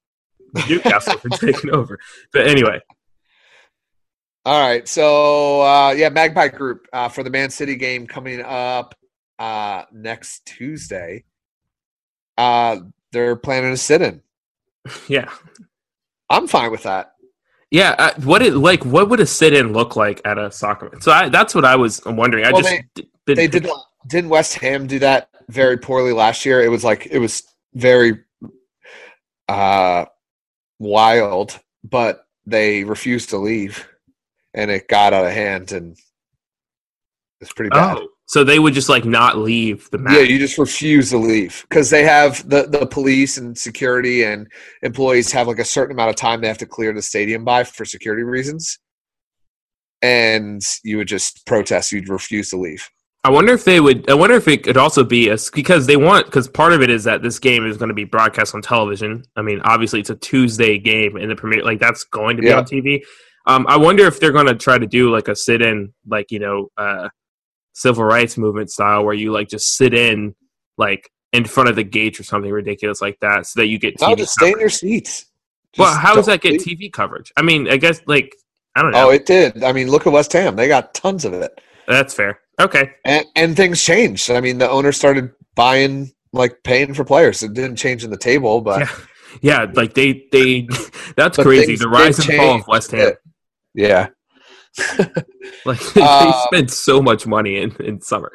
Newcastle 0.68 1.18
been 1.18 1.32
taken 1.52 1.70
over. 1.70 1.98
But 2.32 2.46
anyway, 2.46 2.80
All 4.44 4.60
right, 4.68 4.86
so 4.86 5.62
uh, 5.62 5.90
yeah, 5.90 6.08
Magpie 6.10 6.48
Group 6.48 6.86
uh, 6.92 7.08
for 7.08 7.24
the 7.24 7.30
Man 7.30 7.50
City 7.50 7.74
game 7.74 8.06
coming 8.06 8.40
up 8.40 8.94
uh, 9.40 9.82
next 9.92 10.46
Tuesday. 10.46 11.24
Uh, 12.38 12.78
they're 13.12 13.36
planning 13.36 13.72
a 13.72 13.76
sit 13.76 14.02
in. 14.02 14.22
yeah. 15.08 15.30
I'm 16.28 16.46
fine 16.46 16.70
with 16.70 16.82
that. 16.84 17.12
Yeah, 17.70 17.94
uh, 17.98 18.12
what 18.22 18.42
it 18.42 18.54
like? 18.54 18.84
What 18.84 19.08
would 19.08 19.18
a 19.20 19.26
sit-in 19.26 19.72
look 19.72 19.96
like 19.96 20.20
at 20.24 20.38
a 20.38 20.52
soccer? 20.52 20.92
So 21.00 21.10
I, 21.10 21.28
that's 21.28 21.54
what 21.54 21.64
I 21.64 21.74
was 21.76 22.00
wondering. 22.06 22.44
I 22.44 22.52
Well, 22.52 22.62
just 22.62 22.70
they- 22.70 22.84
d- 22.94 23.10
didn't 23.26 23.36
They 23.36 23.48
did 23.48 23.68
didn't 24.08 24.30
West 24.30 24.54
Ham 24.58 24.86
do 24.86 25.00
that 25.00 25.30
very 25.48 25.76
poorly 25.76 26.12
last 26.12 26.46
year? 26.46 26.62
It 26.62 26.68
was 26.70 26.84
like 26.84 27.06
it 27.10 27.18
was 27.18 27.42
very 27.74 28.20
uh, 29.48 30.04
wild, 30.78 31.58
but 31.82 32.26
they 32.46 32.84
refused 32.84 33.30
to 33.30 33.36
leave, 33.36 33.88
and 34.54 34.70
it 34.70 34.86
got 34.88 35.12
out 35.12 35.26
of 35.26 35.32
hand, 35.32 35.72
and 35.72 35.96
it's 37.40 37.52
pretty 37.52 37.70
bad. 37.70 37.98
Oh, 37.98 38.08
so 38.26 38.42
they 38.42 38.58
would 38.58 38.74
just 38.74 38.88
like 38.88 39.04
not 39.04 39.38
leave 39.38 39.88
the. 39.90 40.04
Yeah, 40.10 40.20
you 40.20 40.38
just 40.38 40.58
refuse 40.58 41.10
to 41.10 41.18
leave 41.18 41.64
because 41.68 41.90
they 41.90 42.02
have 42.04 42.48
the 42.48 42.64
the 42.64 42.86
police 42.86 43.38
and 43.38 43.56
security 43.56 44.24
and 44.24 44.46
employees 44.82 45.30
have 45.32 45.46
like 45.46 45.60
a 45.60 45.64
certain 45.64 45.92
amount 45.96 46.10
of 46.10 46.16
time 46.16 46.40
they 46.40 46.48
have 46.48 46.58
to 46.58 46.66
clear 46.66 46.92
the 46.92 47.02
stadium 47.02 47.44
by 47.44 47.64
for 47.64 47.84
security 47.84 48.24
reasons, 48.24 48.78
and 50.02 50.62
you 50.84 50.96
would 50.98 51.08
just 51.08 51.46
protest. 51.46 51.92
You'd 51.92 52.08
refuse 52.08 52.50
to 52.50 52.56
leave. 52.56 52.88
I 53.24 53.30
wonder 53.30 53.52
if 53.52 53.64
they 53.64 53.80
would. 53.80 54.08
I 54.08 54.14
wonder 54.14 54.36
if 54.36 54.46
it 54.46 54.62
could 54.62 54.76
also 54.76 55.02
be 55.02 55.30
a 55.30 55.36
because 55.52 55.86
they 55.86 55.96
want 55.96 56.26
because 56.26 56.48
part 56.48 56.72
of 56.72 56.82
it 56.82 56.90
is 56.90 57.04
that 57.04 57.22
this 57.22 57.38
game 57.40 57.66
is 57.66 57.76
going 57.76 57.88
to 57.88 57.94
be 57.94 58.04
broadcast 58.04 58.54
on 58.54 58.62
television. 58.62 59.24
I 59.34 59.42
mean, 59.42 59.60
obviously 59.64 59.98
it's 60.00 60.10
a 60.10 60.14
Tuesday 60.16 60.78
game 60.78 61.16
in 61.16 61.28
the 61.28 61.34
Premier, 61.34 61.64
like 61.64 61.80
that's 61.80 62.04
going 62.04 62.36
to 62.36 62.42
be 62.42 62.48
Yeah. 62.48 62.58
on 62.58 62.64
TV. 62.64 63.02
Um, 63.46 63.66
I 63.68 63.76
wonder 63.76 64.04
if 64.06 64.20
they're 64.20 64.32
going 64.32 64.46
to 64.46 64.54
try 64.54 64.78
to 64.78 64.86
do 64.86 65.10
like 65.12 65.28
a 65.28 65.34
sit-in, 65.36 65.92
like 66.06 66.30
you 66.30 66.38
know, 66.38 66.68
uh, 66.76 67.08
civil 67.76 68.04
rights 68.04 68.38
movement 68.38 68.70
style, 68.70 69.04
where 69.04 69.14
you 69.14 69.32
like 69.32 69.48
just 69.48 69.76
sit 69.76 69.92
in, 69.94 70.34
like 70.78 71.10
in 71.32 71.44
front 71.44 71.68
of 71.68 71.76
the 71.76 71.84
gates 71.84 72.18
or 72.18 72.22
something 72.22 72.50
ridiculous 72.50 73.00
like 73.02 73.18
that, 73.20 73.46
so 73.46 73.60
that 73.60 73.66
you 73.66 73.78
get 73.78 74.00
No, 74.00 74.14
just 74.14 74.32
stay 74.32 74.52
in 74.52 74.58
your 74.58 74.70
seats. 74.70 75.26
well, 75.78 75.94
how 75.94 76.14
does 76.14 76.26
that 76.26 76.40
get 76.40 76.52
leave. 76.52 76.78
TV 76.78 76.92
coverage? 76.92 77.32
I 77.36 77.42
mean, 77.42 77.68
I 77.68 77.76
guess 77.76 78.00
like 78.06 78.34
I 78.74 78.82
don't 78.82 78.94
oh, 78.94 78.98
know. 78.98 79.08
Oh, 79.08 79.10
it 79.12 79.26
did. 79.26 79.62
I 79.62 79.72
mean, 79.72 79.88
look 79.88 80.06
at 80.06 80.12
West 80.12 80.32
Ham; 80.32 80.56
they 80.56 80.68
got 80.68 80.94
tons 80.94 81.24
of 81.24 81.32
it, 81.34 81.60
that's 81.86 82.14
fair. 82.14 82.40
Okay, 82.58 82.92
and 83.04 83.26
and 83.36 83.56
things 83.56 83.82
changed. 83.82 84.30
I 84.30 84.40
mean, 84.40 84.58
the 84.58 84.68
owner 84.70 84.92
started 84.92 85.30
buying, 85.54 86.10
like, 86.32 86.62
paying 86.64 86.94
for 86.94 87.04
players. 87.04 87.42
It 87.42 87.52
didn't 87.54 87.76
change 87.76 88.04
in 88.04 88.10
the 88.10 88.16
table, 88.16 88.60
but 88.62 88.80
Yeah. 88.80 88.90
yeah, 89.42 89.66
like 89.74 89.92
they 89.94 90.26
they 90.32 90.62
that's 91.16 91.36
But 91.36 91.44
crazy. 91.44 91.76
The 91.76 91.88
rise 91.88 92.18
and 92.18 92.36
fall 92.38 92.60
of. 92.60 92.66
West 92.66 92.90
Ham. 92.92 93.12
yeah, 93.74 94.08
Like 95.64 95.80
they 95.94 96.02
Um, 96.02 96.32
spend 96.46 96.70
so 96.70 97.00
much 97.00 97.26
money 97.26 97.56
in, 97.62 97.74
in 97.82 98.00
summer. 98.00 98.32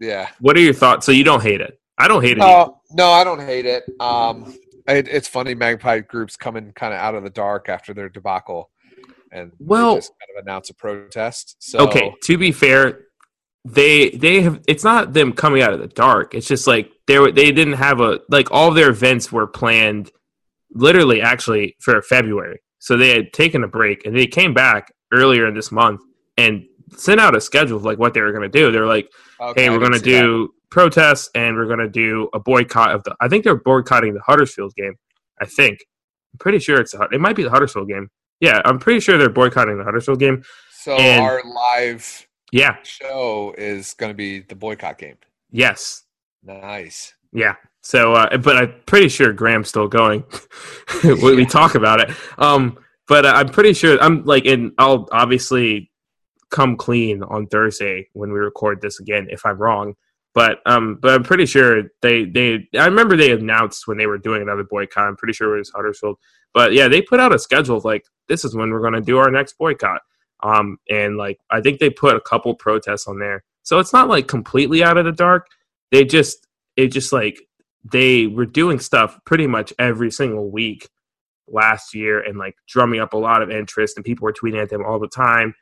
yeah. 0.00 0.28
What 0.40 0.56
are 0.56 0.60
your 0.60 0.74
thoughts? 0.74 1.04
So 1.06 1.12
you 1.12 1.24
don't 1.24 1.42
hate 1.42 1.60
it? 1.60 1.78
I 1.98 2.08
don't 2.08 2.22
hate 2.22 2.38
it. 2.38 2.40
No, 2.40 2.80
no, 2.92 3.10
I 3.10 3.22
don't 3.24 3.40
hate 3.40 3.66
it. 3.66 3.84
Um, 4.00 4.54
it, 4.88 5.08
it's 5.08 5.28
funny. 5.28 5.54
Magpie 5.54 6.00
groups 6.00 6.36
coming 6.36 6.72
kind 6.72 6.92
of 6.92 7.00
out 7.00 7.14
of 7.14 7.22
the 7.22 7.30
dark 7.30 7.68
after 7.68 7.94
their 7.94 8.08
debacle, 8.08 8.70
and 9.32 9.52
Well- 9.58 9.96
just 9.96 10.12
kind 10.20 10.38
of 10.38 10.44
announce 10.44 10.70
a 10.70 10.74
protest. 10.74 11.56
So 11.60 11.78
Okay, 11.80 12.14
to 12.24 12.38
be 12.38 12.50
fair, 12.52 13.00
they 13.64 14.10
they 14.10 14.42
have. 14.42 14.60
It's 14.68 14.84
not 14.84 15.12
them 15.12 15.32
coming 15.32 15.62
out 15.62 15.72
of 15.72 15.80
the 15.80 15.86
dark. 15.88 16.34
It's 16.34 16.46
just 16.48 16.66
like 16.66 16.90
they 17.06 17.18
were. 17.18 17.30
They 17.32 17.50
didn't 17.52 17.74
have 17.74 18.00
a 18.00 18.20
like 18.28 18.50
all 18.50 18.70
their 18.72 18.90
events 18.90 19.30
were 19.32 19.46
planned, 19.46 20.10
literally 20.72 21.20
actually 21.22 21.76
for 21.80 22.00
February. 22.02 22.60
So 22.78 22.96
they 22.96 23.10
had 23.14 23.32
taken 23.32 23.64
a 23.64 23.68
break 23.68 24.04
and 24.04 24.14
they 24.16 24.26
came 24.26 24.52
back 24.52 24.92
earlier 25.12 25.46
in 25.46 25.54
this 25.54 25.70
month 25.72 26.00
and 26.36 26.64
sent 26.96 27.20
out 27.20 27.34
a 27.36 27.40
schedule 27.40 27.76
of 27.76 27.84
like 27.84 27.98
what 27.98 28.14
they 28.14 28.20
were 28.20 28.32
going 28.32 28.42
to 28.42 28.48
do. 28.48 28.70
They're 28.72 28.86
like. 28.86 29.10
okay, 29.40 29.64
hey, 29.64 29.70
we're 29.70 29.78
going 29.78 29.92
to 29.92 29.98
see 29.98 30.12
that. 30.12 30.20
do 30.22 30.54
protests 30.70 31.30
and 31.34 31.56
we're 31.56 31.66
going 31.66 31.78
to 31.78 31.88
do 31.88 32.28
a 32.34 32.40
boycott 32.40 32.92
of 32.92 33.04
the. 33.04 33.14
I 33.20 33.28
think 33.28 33.44
they're 33.44 33.54
boycotting 33.56 34.14
the 34.14 34.20
Huddersfield 34.20 34.74
game. 34.76 34.94
I 35.40 35.46
think. 35.46 35.78
I'm 36.32 36.38
pretty 36.38 36.58
sure 36.58 36.80
it's 36.80 36.94
Hud- 36.94 37.12
it 37.14 37.20
might 37.20 37.36
be 37.36 37.42
the 37.44 37.50
Huddersfield 37.50 37.88
game. 37.88 38.10
Yeah, 38.40 38.60
I'm 38.64 38.78
pretty 38.78 39.00
sure 39.00 39.16
they're 39.18 39.28
boycotting 39.28 39.78
the 39.78 39.84
Huddersfield 39.84 40.18
game. 40.18 40.42
So 40.80 40.96
and- 40.96 41.22
our 41.22 41.42
live 41.44 42.26
Yeah. 42.52 42.76
show 42.82 43.54
is 43.56 43.94
going 43.94 44.10
to 44.10 44.16
be 44.16 44.40
the 44.40 44.54
boycott 44.56 44.98
game. 44.98 45.16
Yes. 45.50 46.02
Nice. 46.42 47.14
Yeah. 47.32 47.54
So, 47.80 48.12
uh, 48.14 48.36
but 48.38 48.56
I'm 48.56 48.74
pretty 48.86 49.08
sure 49.08 49.32
Graeme's 49.32 49.68
still 49.68 49.88
going 49.88 50.24
when 51.02 51.20
we 51.36 51.46
talk 51.46 51.74
about 51.74 52.00
it. 52.00 52.10
Um, 52.38 52.78
but 53.06 53.26
I'm 53.26 53.48
pretty 53.48 53.74
sure 53.74 53.98
I'm 54.00 54.24
like, 54.24 54.46
and 54.46 54.72
I'll 54.78 55.08
obviously 55.12 55.90
come 56.50 56.76
clean 56.76 57.22
on 57.22 57.46
Thursday 57.46 58.08
when 58.12 58.32
we 58.32 58.38
record 58.38 58.80
this 58.80 59.00
again 59.00 59.26
if 59.30 59.44
I'm 59.44 59.58
wrong. 59.58 59.94
But 60.34 60.58
um, 60.66 60.98
but 61.00 61.14
I'm 61.14 61.22
pretty 61.22 61.46
sure 61.46 61.84
they 62.02 62.24
they 62.24 62.68
I 62.76 62.86
remember 62.86 63.16
they 63.16 63.32
announced 63.32 63.86
when 63.86 63.98
they 63.98 64.06
were 64.06 64.18
doing 64.18 64.42
another 64.42 64.64
boycott. 64.64 65.08
I'm 65.08 65.16
pretty 65.16 65.32
sure 65.32 65.54
it 65.54 65.58
was 65.58 65.70
Huddersfield. 65.70 66.18
But 66.52 66.72
yeah, 66.72 66.88
they 66.88 67.02
put 67.02 67.20
out 67.20 67.34
a 67.34 67.38
schedule 67.38 67.76
of 67.76 67.84
like 67.84 68.04
this 68.28 68.44
is 68.44 68.54
when 68.54 68.70
we're 68.70 68.80
going 68.80 68.94
to 68.94 69.00
do 69.00 69.18
our 69.18 69.30
next 69.30 69.58
boycott. 69.58 70.00
Um, 70.42 70.78
and 70.90 71.16
like 71.16 71.38
I 71.50 71.60
think 71.60 71.78
they 71.78 71.90
put 71.90 72.16
a 72.16 72.20
couple 72.20 72.54
protests 72.54 73.06
on 73.06 73.18
there, 73.18 73.44
so 73.62 73.78
it's 73.78 73.92
not 73.92 74.08
like 74.08 74.26
completely 74.26 74.82
out 74.82 74.96
of 74.96 75.04
the 75.04 75.12
dark. 75.12 75.46
They 75.92 76.04
just 76.04 76.46
it 76.76 76.88
just 76.88 77.12
like 77.12 77.40
they 77.84 78.26
were 78.26 78.46
doing 78.46 78.80
stuff 78.80 79.18
pretty 79.24 79.46
much 79.46 79.72
every 79.78 80.10
single 80.10 80.50
week 80.50 80.88
last 81.48 81.94
year 81.94 82.20
and 82.20 82.38
like 82.38 82.54
drumming 82.68 83.00
up 83.00 83.12
a 83.12 83.18
lot 83.18 83.42
of 83.42 83.50
interest 83.50 83.96
and 83.96 84.04
people 84.04 84.24
were 84.24 84.32
tweeting 84.32 84.62
at 84.62 84.70
them 84.70 84.84
all 84.84 84.98
the 84.98 85.08
time. 85.08 85.54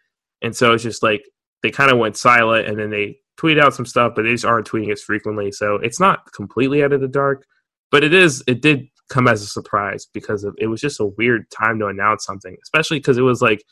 And 0.43 0.55
so 0.55 0.73
it's 0.73 0.83
just 0.83 1.03
like 1.03 1.25
they 1.63 1.71
kind 1.71 1.91
of 1.91 1.99
went 1.99 2.17
silent 2.17 2.69
and 2.69 2.79
then 2.79 2.91
they 2.91 3.17
tweet 3.37 3.59
out 3.59 3.75
some 3.75 3.87
stuff, 3.87 4.13
but 4.15 4.23
they 4.23 4.33
just 4.33 4.45
aren't 4.45 4.67
tweeting 4.67 4.93
as 4.93 5.03
frequently. 5.03 5.53
So 5.53 5.77
it's 5.77 6.01
not 6.01 6.33
completely 6.33 6.83
out 6.83 6.93
of 6.93 7.01
the 7.01 7.09
dark, 7.09 7.45
but 7.91 8.05
it 8.05 8.15
is 8.15 8.43
it 8.47 8.63
did 8.63 8.87
come 9.11 9.29
as 9.29 9.43
a 9.43 9.47
surprise 9.47 10.07
because 10.13 10.45
of, 10.45 10.55
it 10.59 10.69
was 10.69 10.81
just 10.81 11.01
a 11.01 11.07
weird 11.07 11.51
time 11.51 11.79
to 11.79 11.87
announce 11.87 12.25
something, 12.25 12.57
especially 12.63 12.99
because 12.99 13.19
it 13.19 13.23
was 13.23 13.43
like 13.43 13.63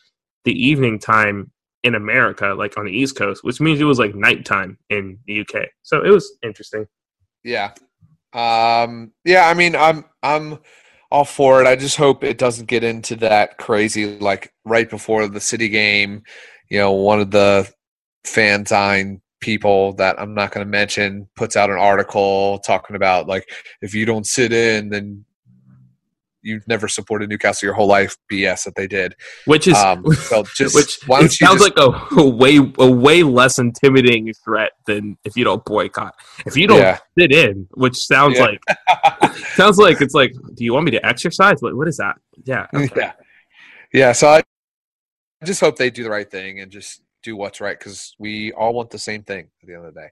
the 0.44 0.53
evening 0.53 0.99
time 0.99 1.51
in 1.83 1.94
America, 1.94 2.55
like 2.57 2.77
on 2.77 2.85
the 2.85 2.92
East 2.92 3.16
Coast, 3.16 3.42
which 3.42 3.61
means 3.61 3.81
it 3.81 3.85
was 3.85 3.99
like 3.99 4.14
nighttime 4.14 4.79
in 4.90 5.18
the 5.27 5.40
UK. 5.40 5.68
So 5.83 6.05
it 6.05 6.11
was 6.11 6.31
interesting. 6.42 6.87
Yeah. 7.42 7.73
Um, 8.33 9.12
yeah, 9.25 9.49
I 9.49 9.55
mean, 9.55 9.75
I'm 9.75 10.05
I'm 10.23 10.59
all 11.11 11.25
for 11.25 11.61
it. 11.61 11.66
I 11.66 11.77
just 11.77 11.96
hope 11.96 12.23
it 12.23 12.38
doesn't 12.38 12.66
get 12.66 12.85
into 12.85 13.16
that 13.16 13.59
crazy 13.59 14.18
like 14.18 14.53
right 14.64 14.88
before 14.88 15.27
the 15.27 15.40
city 15.40 15.68
game, 15.68 16.23
you 16.68 16.79
know, 16.79 16.92
one 16.92 17.20
of 17.20 17.31
the 17.31 17.70
fanzine 18.25 19.20
people 19.40 19.94
that 19.94 20.20
I'm 20.20 20.35
not 20.35 20.53
going 20.53 20.64
to 20.64 20.70
mention 20.70 21.29
puts 21.35 21.57
out 21.57 21.70
an 21.70 21.79
article 21.79 22.59
talking 22.61 22.94
about 22.94 23.27
like 23.27 23.49
if 23.81 23.94
you 23.94 24.05
don't 24.05 24.27
sit 24.27 24.53
in 24.53 24.90
then 24.90 25.25
you've 26.42 26.66
never 26.66 26.88
supported 26.88 27.29
Newcastle 27.29 27.66
your 27.66 27.74
whole 27.74 27.87
life 27.87 28.16
BS 28.31 28.64
that 28.64 28.74
they 28.74 28.87
did. 28.87 29.14
Which 29.44 29.66
is 29.66 29.74
Um, 29.76 30.05
so 30.14 30.42
just 30.55 30.74
which 30.74 30.98
why 31.07 31.20
don't 31.20 31.40
you 31.40 31.46
sounds 31.46 31.61
just- 31.62 31.76
like 31.76 31.79
a, 31.79 32.16
a 32.20 32.29
way 32.29 32.59
a 32.79 32.90
way 32.90 33.22
less 33.22 33.59
intimidating 33.59 34.33
threat 34.44 34.72
than 34.87 35.16
if 35.24 35.37
you 35.37 35.44
don't 35.44 35.64
boycott. 35.64 36.14
If 36.46 36.57
you 36.57 36.66
don't 36.66 36.79
Yeah. 36.79 36.98
sit 37.18 37.33
in, 37.33 37.66
which 37.72 37.96
sounds 37.96 38.38
Yeah. 38.38 38.44
like 38.46 39.35
sounds 39.57 39.79
like 39.79 40.00
it's 40.00 40.14
like, 40.14 40.33
do 40.55 40.64
you 40.64 40.72
want 40.72 40.85
me 40.87 40.90
to 40.92 41.07
exercise? 41.07 41.57
What 41.61 41.76
what 41.76 41.88
is 41.88 41.96
that? 41.98 42.16
Yeah, 42.44 42.66
okay. 42.74 42.88
Yeah. 42.96 43.12
Yeah. 43.92 44.12
So 44.12 44.29
I 44.29 44.42
I 45.42 45.46
just 45.46 45.61
hope 45.61 45.76
they 45.76 45.90
do 45.90 46.03
the 46.05 46.11
right 46.11 46.31
thing 46.31 46.61
and 46.61 46.70
just 46.70 47.03
do 47.22 47.37
what's 47.37 47.61
right 47.61 47.79
because 47.79 48.14
we 48.18 48.53
all 48.53 48.72
want 48.72 48.88
the 48.90 48.98
same 48.98 49.22
thing 49.22 49.48
at 49.62 49.66
the 49.68 49.74
end 49.74 49.85
of 49.85 49.94
the 49.94 50.00
day. 50.00 50.09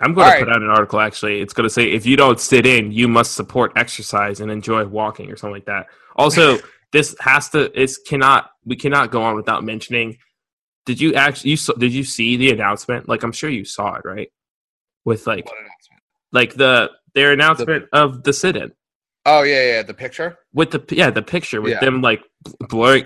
I'm 0.00 0.12
going 0.14 0.26
to 0.26 0.34
All 0.34 0.44
put 0.44 0.48
out 0.50 0.62
an 0.62 0.68
article. 0.68 1.00
Actually, 1.00 1.40
it's 1.40 1.52
going 1.52 1.68
to 1.68 1.72
say 1.72 1.90
if 1.90 2.04
you 2.06 2.16
don't 2.16 2.40
sit 2.40 2.66
in, 2.66 2.92
you 2.92 3.08
must 3.08 3.34
support 3.34 3.72
exercise 3.76 4.40
and 4.40 4.50
enjoy 4.50 4.84
walking 4.84 5.30
or 5.30 5.36
something 5.36 5.54
like 5.54 5.66
that. 5.66 5.86
Also, 6.16 6.58
this 6.92 7.14
has 7.20 7.48
to. 7.50 7.70
It's 7.80 7.98
cannot. 7.98 8.50
We 8.64 8.76
cannot 8.76 9.10
go 9.10 9.22
on 9.22 9.36
without 9.36 9.64
mentioning. 9.64 10.18
Did 10.86 11.00
you 11.00 11.14
actually? 11.14 11.50
You 11.50 11.56
saw, 11.56 11.72
did 11.74 11.92
you 11.92 12.04
see 12.04 12.36
the 12.36 12.50
announcement? 12.50 13.08
Like 13.08 13.22
I'm 13.22 13.32
sure 13.32 13.50
you 13.50 13.64
saw 13.64 13.94
it, 13.94 14.02
right? 14.04 14.30
With 15.04 15.26
like 15.26 15.48
like 16.32 16.54
the 16.54 16.90
their 17.14 17.32
announcement 17.32 17.86
of 17.92 18.22
the 18.24 18.32
sit-in. 18.32 18.72
Oh 19.26 19.42
yeah, 19.42 19.64
yeah, 19.76 19.82
the 19.82 19.94
picture. 19.94 20.36
with 20.52 20.70
the 20.70 20.84
yeah 20.94 21.10
the 21.10 21.22
picture 21.22 21.60
with 21.62 21.72
Yeah. 21.72 21.80
them 21.80 22.02
like 22.02 22.22
blurring 22.68 23.04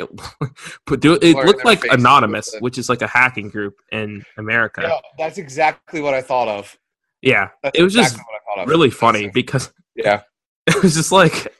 but 0.86 1.00
do 1.04 1.14
it 1.22 1.34
looked 1.46 1.64
like 1.64 1.84
anonymous 1.92 2.54
which 2.60 2.76
is 2.76 2.88
like 2.88 3.02
a 3.02 3.06
hacking 3.06 3.48
group 3.50 3.74
in 3.92 4.24
america 4.36 4.80
Yeah, 4.82 4.98
that's 5.16 5.38
exactly 5.38 6.00
what 6.00 6.14
I 6.14 6.22
thought 6.22 6.48
of. 6.48 6.76
yeah 7.22 7.48
That's 7.62 7.78
it 7.78 7.82
was 7.84 7.94
exactly 7.94 8.16
just 8.18 8.26
what 8.26 8.34
I 8.34 8.40
thought 8.56 8.62
of. 8.64 8.68
really 8.68 8.90
funny 8.90 9.28
because 9.28 9.72
Yeah. 9.94 10.22
it 10.66 10.82
was 10.82 10.94
just 10.94 11.12
like 11.12 11.54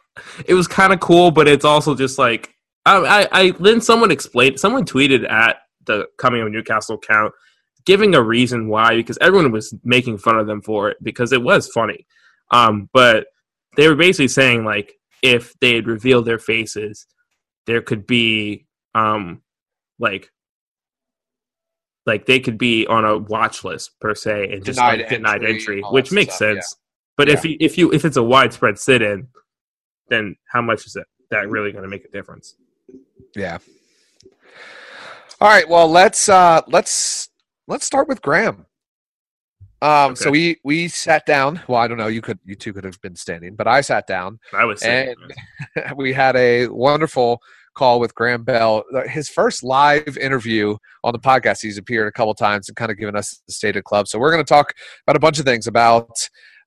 it 0.47 0.55
was 0.55 0.67
kind 0.67 0.93
of 0.93 0.99
cool 0.99 1.31
but 1.31 1.47
it's 1.47 1.65
also 1.65 1.95
just 1.95 2.19
like 2.19 2.53
I, 2.85 2.97
I 2.97 3.29
i 3.41 3.51
then 3.61 3.81
someone 3.81 4.11
explained 4.11 4.59
someone 4.59 4.85
tweeted 4.85 5.29
at 5.31 5.59
the 5.87 6.07
coming 6.19 6.43
of 6.43 6.51
newcastle 6.51 6.97
account 6.97 7.33
giving 7.87 8.15
a 8.17 8.23
reason 8.23 8.69
why 8.69 8.97
because 8.97 9.19
everyone 9.21 9.53
was 9.53 9.73
making 9.85 10.19
fun 10.19 10.37
of 10.39 10.47
them 10.49 10.61
for 10.63 10.91
it 10.91 10.97
because 11.03 11.33
it 11.33 11.43
was 11.43 11.69
funny 11.69 12.07
um 12.51 12.89
but 12.93 13.27
they 13.77 13.89
were 13.89 13.95
basically 13.95 14.29
saying 14.29 14.65
like 14.65 14.95
if 15.23 15.55
they 15.61 15.75
had 15.75 15.87
revealed 15.87 16.25
their 16.25 16.39
faces 16.39 17.07
there 17.67 17.83
could 17.83 18.07
be 18.07 18.67
um 18.95 19.43
like 19.99 20.31
like 22.07 22.25
they 22.27 22.41
could 22.41 22.57
be 22.57 22.87
on 22.87 23.05
a 23.05 23.19
watch 23.19 23.65
list 23.65 23.99
per 24.01 24.15
se 24.15 24.53
and 24.53 24.65
just 24.65 24.79
Denied 24.79 25.01
like, 25.01 25.09
denied 25.11 25.45
entry 25.45 25.79
entry, 25.79 25.83
which 25.91 26.13
makes 26.13 26.37
stuff, 26.37 26.49
yeah. 26.49 26.55
sense 26.55 26.77
but 27.17 27.29
if 27.29 27.45
you, 27.45 27.57
if 27.61 27.77
you 27.77 27.93
if 27.93 28.05
it's 28.05 28.17
a 28.17 28.23
widespread 28.23 28.79
sit-in 28.79 29.29
then 30.09 30.37
how 30.51 30.63
much 30.63 30.87
is 30.87 30.97
it 30.97 31.07
that 31.31 31.49
really 31.51 31.73
going 31.73 31.85
to 31.85 31.91
make 31.91 32.05
a 32.05 32.11
difference 32.11 32.55
Yeah. 33.35 33.59
All 35.41 35.49
right. 35.49 35.69
Well, 35.69 35.89
let's 35.89 36.29
uh 36.29 36.63
let's 36.67 37.29
let's 37.67 37.87
start 37.87 38.09
with 38.09 38.23
Graeme. 38.23 38.67
Um. 39.81 40.17
So 40.17 40.31
we 40.31 40.59
we 40.65 40.89
sat 40.89 41.25
down. 41.27 41.61
Well, 41.69 41.81
I 41.81 41.87
don't 41.87 41.99
know. 41.99 42.09
You 42.09 42.21
could 42.21 42.39
you 42.45 42.55
two 42.55 42.73
could 42.73 42.85
have 42.85 43.01
been 43.01 43.17
standing, 43.17 43.55
but 43.55 43.67
I 43.67 43.81
sat 43.81 44.07
down. 44.07 44.39
i 44.53 44.65
was 44.65 44.81
saying 44.81 45.15
And 45.77 45.97
we 45.97 46.13
had 46.13 46.37
a 46.37 46.67
wonderful 46.69 47.41
call 47.79 48.01
with 48.01 48.15
Graeme 48.15 48.43
Bell. 48.43 48.85
His 49.07 49.29
first 49.29 49.63
live 49.63 50.19
interview 50.19 50.77
on 51.05 51.13
the 51.13 51.19
podcast. 51.19 51.63
He's 51.63 51.79
appeared 51.79 52.09
a 52.09 52.13
couple 52.13 52.35
times 52.35 52.69
and 52.69 52.77
kind 52.77 52.91
of 52.91 52.99
given 52.99 53.15
us 53.15 53.41
the 53.47 53.53
state 53.53 53.77
of 53.77 53.85
club. 53.85 54.09
So 54.09 54.19
we're 54.19 54.33
going 54.33 54.45
to 54.45 54.49
talk 54.49 54.75
about 55.07 55.17
a 55.17 55.21
bunch 55.21 55.39
of 55.39 55.45
things 55.45 55.69
about 55.69 56.11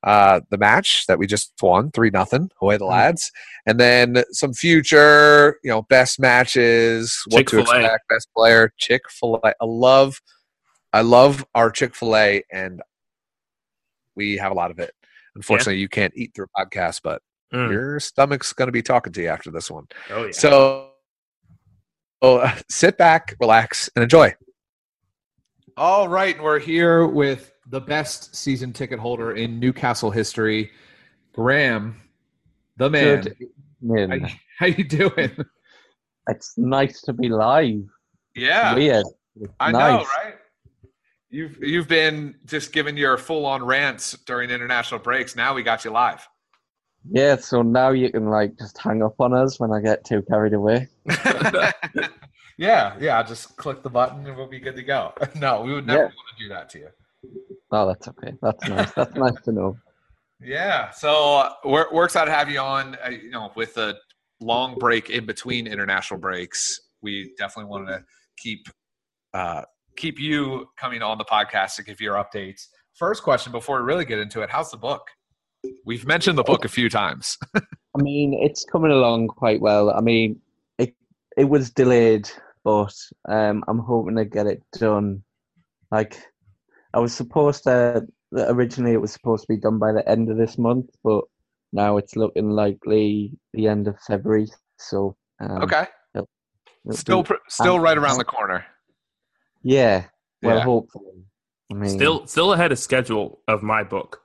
uh, 0.04 0.39
the 0.50 0.58
match 0.58 1.06
that 1.08 1.19
we 1.19 1.28
just 1.28 1.54
won, 1.62 1.91
three 1.91 2.10
nothing 2.10 2.50
away 2.62 2.78
the 2.78 2.86
lads, 2.86 3.32
and 3.67 3.80
then 3.80 4.24
some 4.32 4.54
future, 4.54 5.60
you 5.63 5.69
know, 5.69 5.84
best 5.84 6.19
matches, 6.19 7.21
what 7.28 7.45
to 7.47 7.58
Chick-fil-A. 7.58 7.80
expect, 7.82 8.10
best 8.10 8.28
player, 8.36 8.74
Chick 8.78 9.04
Fil 9.10 9.39
A. 9.43 9.50
I 9.50 9.65
love, 9.65 10.19
I 10.91 11.02
love 11.02 11.45
our 11.54 11.69
Chick 11.69 11.93
Fil 11.93 12.15
A, 12.15 12.43
and 12.52 12.82
we 14.15 14.38
have 14.38 14.52
a 14.52 14.56
lot 14.56 14.71
of 14.71 14.80
it. 14.80 14.93
Unfortunately, 15.36 15.78
you 15.80 15.88
can't 15.89 16.13
eat 16.15 16.34
through 16.36 16.47
a 16.58 16.65
podcast, 16.65 17.02
but 17.04 17.21
Mm. 17.54 17.69
your 17.69 18.00
stomach's 18.00 18.54
going 18.54 18.69
to 18.69 18.71
be 18.71 18.82
talking 18.82 19.12
to 19.12 19.21
you 19.21 19.28
after 19.28 19.52
this 19.52 19.69
one. 19.69 19.86
oh 20.10 20.26
yeah 20.28 20.32
So, 20.32 20.91
so 22.24 22.50
sit 22.69 22.97
back, 22.97 23.36
relax, 23.41 23.89
and 23.95 24.04
enjoy. 24.04 24.34
All 25.78 26.08
right, 26.08 26.41
we're 26.41 26.60
here 26.60 27.08
with 27.08 27.52
the 27.67 27.82
best 27.82 28.36
season 28.36 28.71
ticket 28.74 29.00
holder 29.00 29.34
in 29.34 29.60
Newcastle 29.60 30.12
history, 30.12 30.71
Graeme, 31.34 31.95
the 32.78 32.89
man. 32.89 33.21
Good 33.21 33.38
evening. 33.82 34.10
How, 34.10 34.15
you- 34.28 34.36
how 34.60 34.65
you 34.67 34.84
doing? 34.84 35.45
It's 36.30 36.54
nice 36.58 37.02
to 37.02 37.13
be 37.13 37.30
live. 37.30 37.82
Yeah, 38.36 38.76
Weird. 38.76 39.06
I 39.60 39.71
nice. 39.71 40.04
know, 40.06 40.10
right? 40.24 40.36
You've 41.32 41.58
you've 41.63 41.88
been 41.88 42.36
just 42.46 42.74
giving 42.74 42.98
your 42.98 43.17
full 43.17 43.46
on 43.46 43.63
rants 43.63 44.17
during 44.26 44.50
international 44.50 45.00
breaks. 45.00 45.36
Now 45.36 45.54
we 45.56 45.63
got 45.63 45.86
you 45.86 45.91
live. 45.91 46.28
Yeah, 47.10 47.38
so 47.38 47.62
now 47.62 47.89
you 47.91 48.12
can 48.12 48.28
like 48.30 48.58
just 48.60 48.78
hang 48.78 49.02
up 49.02 49.15
on 49.20 49.34
us 49.34 49.60
when 49.60 49.72
I 49.72 49.80
get 49.82 50.04
too 50.06 50.22
carried 50.24 50.54
away. 50.54 50.88
yeah, 52.58 52.96
yeah. 53.00 53.24
Just 53.24 53.56
click 53.58 53.82
the 53.82 53.89
button 53.89 54.26
and 54.28 54.36
we'll 54.36 54.48
be 54.48 54.60
good 54.60 54.76
to 54.76 54.84
go. 54.84 55.13
No, 55.36 55.62
we 55.62 55.74
would 55.74 55.88
never 55.88 56.00
Yeah. 56.00 56.06
want 56.06 56.13
to 56.38 56.44
do 56.44 56.50
that 56.50 56.70
to 56.72 56.80
you. 56.80 56.88
Oh, 57.72 57.88
that's 57.88 58.08
okay. 58.10 58.34
That's 58.41 58.67
nice. 58.67 58.91
That's 58.91 59.15
nice 59.15 59.41
to 59.46 59.52
know. 59.52 59.78
Yeah, 60.44 60.89
so 60.89 61.36
uh, 61.38 61.54
we're 61.63 61.86
we're 61.94 62.06
excited 62.06 62.32
to 62.32 62.36
have 62.36 62.50
you 62.50 62.60
on. 62.60 62.98
Uh, 63.06 63.10
you 63.10 63.30
know, 63.30 63.52
with 63.56 63.78
a 63.78 63.96
long 64.41 64.76
break 64.80 65.10
in 65.10 65.26
between 65.26 65.67
international 65.67 66.20
breaks, 66.20 66.80
we 67.02 67.34
definitely 67.38 67.70
wanted 67.70 67.88
to 68.00 68.04
keep 68.38 68.67
uh, 69.34 69.62
keep 69.96 70.20
you 70.20 70.68
coming 70.78 71.02
on 71.02 71.18
the 71.18 71.26
podcast 71.26 71.76
to 71.76 71.84
give 71.84 72.02
your 72.02 72.16
updates. 72.16 72.68
First 72.96 73.24
question 73.24 73.52
before 73.52 73.80
we 73.80 73.86
really 73.86 74.06
get 74.06 74.20
into 74.20 74.42
it: 74.42 74.50
How's 74.50 74.72
the 74.72 74.78
book? 74.78 75.08
We've 75.86 76.06
mentioned 76.06 76.38
the 76.38 76.44
book 76.44 76.66
a 76.66 76.70
few 76.70 76.90
times. 76.90 77.38
I 77.56 78.02
mean, 78.02 78.34
it's 78.42 78.66
coming 78.66 78.92
along 78.92 79.28
quite 79.28 79.62
well. 79.62 79.92
I 79.92 80.02
mean, 80.02 80.40
it 80.78 80.96
it 81.38 81.46
was 81.46 81.70
delayed, 81.70 82.30
but 82.64 82.94
um, 83.30 83.64
I'm 83.68 83.80
hoping 83.80 84.16
to 84.16 84.26
get 84.26 84.48
it 84.48 84.64
done. 84.74 85.24
Like, 85.92 86.18
I 86.94 87.00
was 87.00 87.14
supposed 87.14 87.64
to 87.66 88.08
originally 88.34 88.94
it 88.94 89.02
was 89.02 89.12
supposed 89.12 89.44
to 89.44 89.54
be 89.54 89.60
done 89.60 89.78
by 89.78 89.92
the 89.92 90.08
end 90.10 90.30
of 90.30 90.38
this 90.38 90.58
month, 90.58 90.90
but 91.04 91.24
now 91.74 91.98
it's 91.98 92.16
looking 92.16 92.50
likely 92.50 93.32
the 93.54 93.68
end 93.68 93.88
of 93.88 94.00
February. 94.02 94.48
So 94.78 95.16
um, 95.40 95.64
okay, 95.64 95.88
it'll 96.16 96.28
still 96.92 97.24
be- 97.24 97.28
pr- 97.28 97.50
still 97.50 97.80
right 97.80 97.98
around 97.98 98.18
the 98.18 98.26
corner. 98.26 98.66
Yeah. 99.63 100.06
Well, 100.41 100.58
Yeah. 100.58 100.63
hopefully. 100.63 101.24
I 101.71 101.74
mean, 101.76 101.89
still 101.89 102.28
still 102.28 102.52
ahead 102.54 102.71
of 102.71 102.80
schedule 102.80 103.39
of 103.47 103.63
my 103.63 103.84
book 103.84 104.21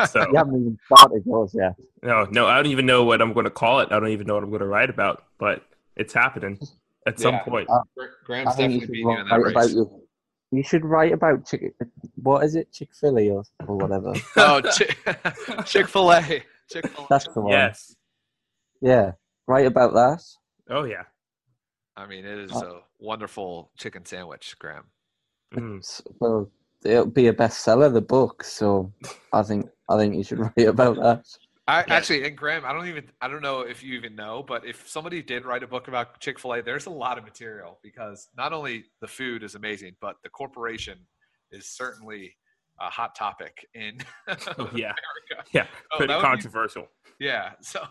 so 0.09 0.19
you 0.29 0.35
haven't 0.35 0.59
even 0.59 0.77
started 0.85 1.23
yours 1.25 1.51
yet. 1.53 1.75
no 2.03 2.25
no 2.25 2.45
i 2.45 2.55
don't 2.57 2.65
even 2.65 2.85
know 2.85 3.05
what 3.05 3.21
i'm 3.21 3.31
going 3.31 3.45
to 3.45 3.49
call 3.49 3.79
it 3.79 3.87
i 3.93 3.97
don't 4.01 4.09
even 4.09 4.27
know 4.27 4.33
what 4.33 4.43
i'm 4.43 4.49
going 4.49 4.59
to 4.59 4.67
write 4.67 4.89
about 4.89 5.23
but 5.37 5.63
it's 5.95 6.13
happening 6.13 6.59
at 7.07 7.17
some 7.17 7.35
Yeah. 7.35 7.43
point 7.43 7.69
Uh, 7.69 7.79
Graeme's 8.25 8.47
I 8.47 8.51
you 8.51 8.57
definitely 8.57 8.79
should 8.81 8.91
beating 8.91 9.09
you 9.11 9.17
in 9.17 9.27
that 9.29 9.35
write 9.37 9.51
about 9.51 9.63
race. 9.63 9.73
your- 9.75 10.01
You 10.51 10.63
should 10.63 10.83
write 10.83 11.13
about 11.13 11.45
chick. 11.47 11.73
What 12.15 12.43
is 12.43 12.55
it, 12.55 12.69
Chick 12.73 12.89
Fil 12.99 13.17
A 13.17 13.29
or, 13.29 13.43
or 13.67 13.77
whatever? 13.77 14.13
Oh, 14.35 14.59
Chick 15.65 15.87
Fil 15.87 16.11
A. 16.11 16.21
Chick 16.69 16.85
Fil 16.87 17.03
A. 17.05 17.07
That's 17.09 17.27
the 17.33 17.39
one. 17.39 17.51
yes 17.53 17.95
Yeah, 18.81 19.13
write 19.47 19.67
about 19.67 19.93
that. 19.93 20.21
oh 20.69 20.83
yeah 20.83 21.03
I 21.95 22.07
mean, 22.07 22.25
it 22.25 22.39
is 22.39 22.51
a 22.51 22.81
wonderful 22.99 23.71
chicken 23.77 24.05
sandwich, 24.05 24.55
Graeme. 24.59 24.83
Mm. 25.55 25.79
S- 25.79 26.01
Well, 26.19 26.51
it'll 26.83 27.05
be 27.05 27.27
a 27.27 27.33
bestseller, 27.33 27.91
the 27.91 28.01
book. 28.01 28.43
So 28.43 28.93
I 29.33 29.43
think 29.43 29.67
I 29.89 29.97
think 29.97 30.15
you 30.15 30.23
should 30.23 30.39
write 30.39 30.67
about 30.67 30.95
that. 30.97 31.25
I 31.67 31.85
actually, 31.89 32.25
and 32.25 32.35
Graeme, 32.35 32.65
I 32.65 32.73
don't 32.73 32.87
even, 32.87 33.05
I 33.21 33.27
don't 33.27 33.43
know 33.43 33.61
if 33.61 33.83
you 33.83 33.93
even 33.93 34.15
know, 34.15 34.43
but 34.47 34.65
if 34.65 34.87
somebody 34.87 35.21
did 35.21 35.45
write 35.45 35.61
a 35.61 35.67
book 35.67 35.87
about 35.87 36.19
Chick 36.19 36.39
Fil 36.39 36.53
A, 36.55 36.61
there's 36.63 36.87
a 36.87 36.89
lot 36.89 37.19
of 37.19 37.23
material 37.23 37.79
because 37.83 38.27
not 38.35 38.53
only 38.53 38.85
the 39.01 39.07
food 39.07 39.43
is 39.43 39.53
amazing, 39.53 39.95
but 40.01 40.15
the 40.23 40.29
corporation 40.29 40.97
is 41.51 41.67
certainly 41.67 42.35
a 42.81 42.89
hot 42.89 43.13
topic 43.13 43.67
in 43.75 43.99
Oh, 44.27 44.69
yeah. 44.73 44.93
America. 44.95 45.43
yeah 45.53 45.67
Oh, 45.91 45.97
pretty 45.97 46.11
that 46.11 46.17
would 46.17 46.23
be- 46.23 46.27
controversial 46.27 46.87
Yeah, 47.19 47.51
so 47.61 47.81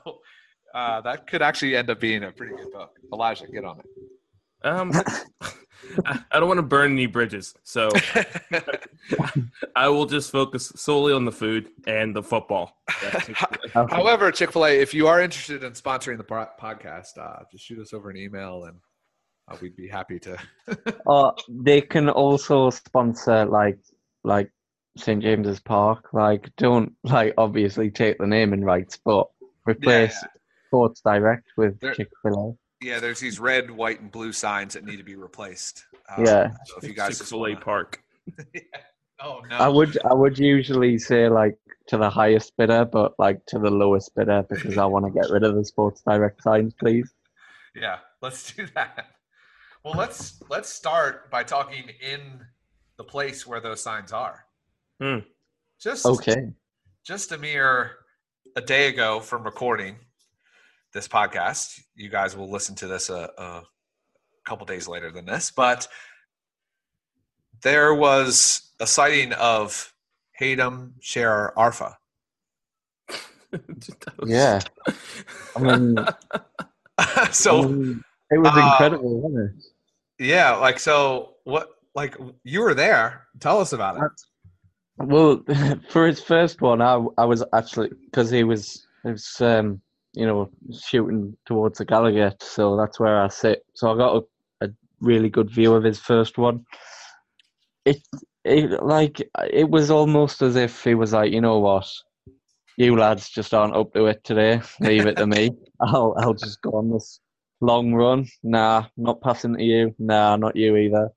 uh, 0.74 1.00
that 1.02 1.28
could 1.28 1.40
actually 1.42 1.76
end 1.76 1.88
up 1.88 2.00
being 2.00 2.24
a 2.24 2.32
pretty 2.32 2.56
good 2.56 2.72
book. 2.72 2.90
Elijah, 3.12 3.46
get 3.46 3.64
on 3.64 3.80
um 4.64 4.90
I, 6.04 6.20
I 6.32 6.38
don't 6.38 6.48
want 6.48 6.58
to 6.58 6.62
burn 6.62 6.92
any 6.92 7.06
bridges 7.06 7.54
so 7.62 7.88
i 9.76 9.88
will 9.88 10.06
just 10.06 10.30
focus 10.30 10.72
solely 10.76 11.12
on 11.12 11.24
the 11.24 11.32
food 11.32 11.68
and 11.86 12.14
the 12.14 12.22
football 12.22 12.76
That's- 13.02 13.28
However, 13.90 14.30
Chick 14.32 14.52
Fil 14.52 14.66
A, 14.66 14.70
if 14.80 14.94
you 14.94 15.06
are 15.06 15.20
interested 15.20 15.62
in 15.62 15.72
sponsoring 15.72 16.16
the 16.16 16.24
po- 16.24 16.48
podcast, 16.60 17.18
uh, 17.18 17.44
just 17.52 17.64
shoot 17.64 17.78
us 17.78 17.92
over 17.92 18.10
an 18.10 18.16
email, 18.16 18.64
and 18.64 18.78
uh, 19.46 19.56
we'd 19.60 19.76
be 19.76 19.86
happy 19.88 20.18
to. 20.20 20.36
Or 21.06 21.34
they 21.48 21.80
can 21.82 22.08
also 22.08 22.70
sponsor 22.70 23.44
like 23.44 23.78
like 24.24 24.50
St 24.96 25.22
James's 25.22 25.60
Park. 25.60 26.08
Like, 26.12 26.50
don't 26.56 26.92
like 27.04 27.34
obviously 27.36 27.90
take 27.90 28.18
the 28.18 28.26
naming 28.26 28.64
rights, 28.64 28.98
but 29.04 29.28
replace 29.66 30.16
Sports 30.66 31.02
Direct 31.02 31.46
with 31.56 31.78
Chick 31.94 32.08
Fil 32.22 32.58
Yeah, 32.80 33.00
there's 33.00 33.20
these 33.20 33.40
red, 33.40 33.70
white, 33.70 34.00
and 34.00 34.10
blue 34.10 34.32
signs 34.32 34.74
that 34.74 34.84
need 34.84 34.98
to 34.98 35.02
be 35.04 35.16
replaced. 35.16 35.84
Uh, 36.08 36.22
Yeah. 36.24 36.50
So 36.66 36.76
if 36.78 36.84
you 36.84 36.94
guys 36.94 37.18
just 37.18 37.20
Chick-fil-A 37.22 37.50
wanna- 37.54 37.60
park 37.64 38.02
Oh 39.20 39.40
no. 39.48 39.56
A. 39.56 39.60
I 39.62 39.68
would 39.68 39.98
I 40.04 40.14
would 40.14 40.38
usually 40.38 40.96
say 40.98 41.28
like 41.28 41.58
to 41.88 41.96
the 41.96 42.08
highest 42.08 42.56
bidder, 42.56 42.84
but 42.84 43.14
like 43.18 43.44
to 43.46 43.58
the 43.58 43.70
lowest 43.70 44.14
bidder 44.14 44.44
because 44.48 44.78
I 44.78 44.84
want 44.84 45.06
to 45.06 45.10
get 45.10 45.28
rid 45.30 45.42
of 45.42 45.56
the 45.56 45.64
Sports 45.64 46.02
Direct 46.02 46.40
signs, 46.42 46.72
please. 46.74 47.12
Yeah, 47.74 47.98
let's 48.22 48.52
do 48.52 48.66
that. 48.76 49.06
Well, 49.84 49.94
let's 49.96 50.40
let's 50.48 50.68
start 50.68 51.30
by 51.32 51.42
talking 51.42 51.90
in 52.00 52.20
the 52.96 53.04
place 53.04 53.44
where 53.46 53.60
those 53.60 53.80
signs 53.82 54.12
are. 54.12 54.44
Hmm. 55.00 55.18
Just 55.80 56.06
Okay. 56.06 56.52
just 57.04 57.32
a 57.32 57.38
mere 57.38 57.96
a 58.54 58.60
day 58.60 58.88
ago 58.88 59.18
from 59.20 59.42
recording 59.42 59.96
this 60.92 61.08
podcast. 61.08 61.80
You 61.94 62.08
guys 62.08 62.36
will 62.36 62.50
listen 62.50 62.74
to 62.76 62.86
this 62.86 63.10
a, 63.10 63.30
a 63.38 63.62
couple 64.44 64.66
days 64.66 64.88
later 64.88 65.10
than 65.10 65.26
this, 65.26 65.50
but 65.50 65.88
there 67.62 67.94
was 67.94 68.72
a 68.80 68.86
sighting 68.86 69.32
of 69.34 69.92
Hayden 70.32 70.94
Sharer 71.00 71.52
Arfa. 71.56 71.94
Yeah. 74.26 74.60
I 75.56 75.60
mean, 75.60 75.96
so 77.30 77.62
I 77.62 77.66
mean, 77.66 78.04
it 78.30 78.38
was 78.38 78.52
uh, 78.54 78.60
incredible, 78.60 79.20
wasn't 79.20 79.50
it? 79.50 79.64
yeah, 80.18 80.54
like 80.56 80.78
so 80.78 81.36
what 81.44 81.70
like 81.94 82.16
you 82.44 82.60
were 82.60 82.74
there. 82.74 83.26
Tell 83.40 83.60
us 83.60 83.72
about 83.72 83.96
it. 83.96 84.12
Well, 84.98 85.42
for 85.90 86.06
his 86.06 86.20
first 86.20 86.60
one, 86.60 86.82
I 86.82 87.04
I 87.16 87.24
was 87.24 87.44
actually 87.52 87.90
because 88.04 88.30
he 88.30 88.44
was 88.44 88.86
he 89.02 89.12
was 89.12 89.40
um 89.40 89.80
you 90.14 90.26
know 90.26 90.50
shooting 90.72 91.36
towards 91.46 91.78
the 91.78 91.84
Gallagher, 91.84 92.32
so 92.40 92.76
that's 92.76 92.98
where 92.98 93.22
I 93.22 93.28
sit. 93.28 93.64
So 93.74 93.92
I 93.92 93.96
got 93.96 94.24
a, 94.62 94.66
a 94.66 94.70
really 95.00 95.28
good 95.28 95.50
view 95.50 95.74
of 95.74 95.84
his 95.84 95.98
first 95.98 96.38
one. 96.38 96.64
It 97.84 98.02
it 98.44 98.82
like 98.82 99.20
it 99.50 99.68
was 99.68 99.90
almost 99.90 100.42
as 100.42 100.56
if 100.56 100.82
he 100.84 100.94
was 100.94 101.12
like, 101.12 101.32
you 101.32 101.40
know 101.40 101.58
what, 101.58 101.88
you 102.76 102.96
lads 102.96 103.28
just 103.28 103.54
aren't 103.54 103.76
up 103.76 103.92
to 103.94 104.06
it 104.06 104.24
today. 104.24 104.60
Leave 104.80 105.06
it 105.06 105.16
to 105.16 105.26
me. 105.26 105.50
I'll 105.80 106.14
I'll 106.18 106.34
just 106.34 106.60
go 106.62 106.70
on 106.72 106.90
this 106.90 107.20
long 107.60 107.92
run. 107.92 108.26
Nah, 108.42 108.86
not 108.96 109.20
passing 109.20 109.56
to 109.56 109.62
you. 109.62 109.94
Nah, 109.98 110.36
not 110.36 110.56
you 110.56 110.76
either. 110.76 111.10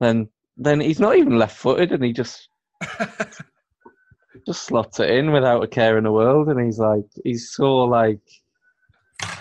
Then 0.00 0.28
then 0.56 0.80
he's 0.80 1.00
not 1.00 1.16
even 1.16 1.38
left 1.38 1.56
footed, 1.56 1.92
and 1.92 2.04
he 2.04 2.12
just 2.12 2.48
just 4.48 4.64
slots 4.64 4.98
it 4.98 5.10
in 5.10 5.30
without 5.30 5.62
a 5.62 5.68
care 5.68 5.98
in 5.98 6.04
the 6.04 6.12
world, 6.12 6.48
and 6.48 6.58
he's 6.64 6.78
like, 6.78 7.04
he's 7.24 7.52
so 7.52 7.76
like 7.84 8.20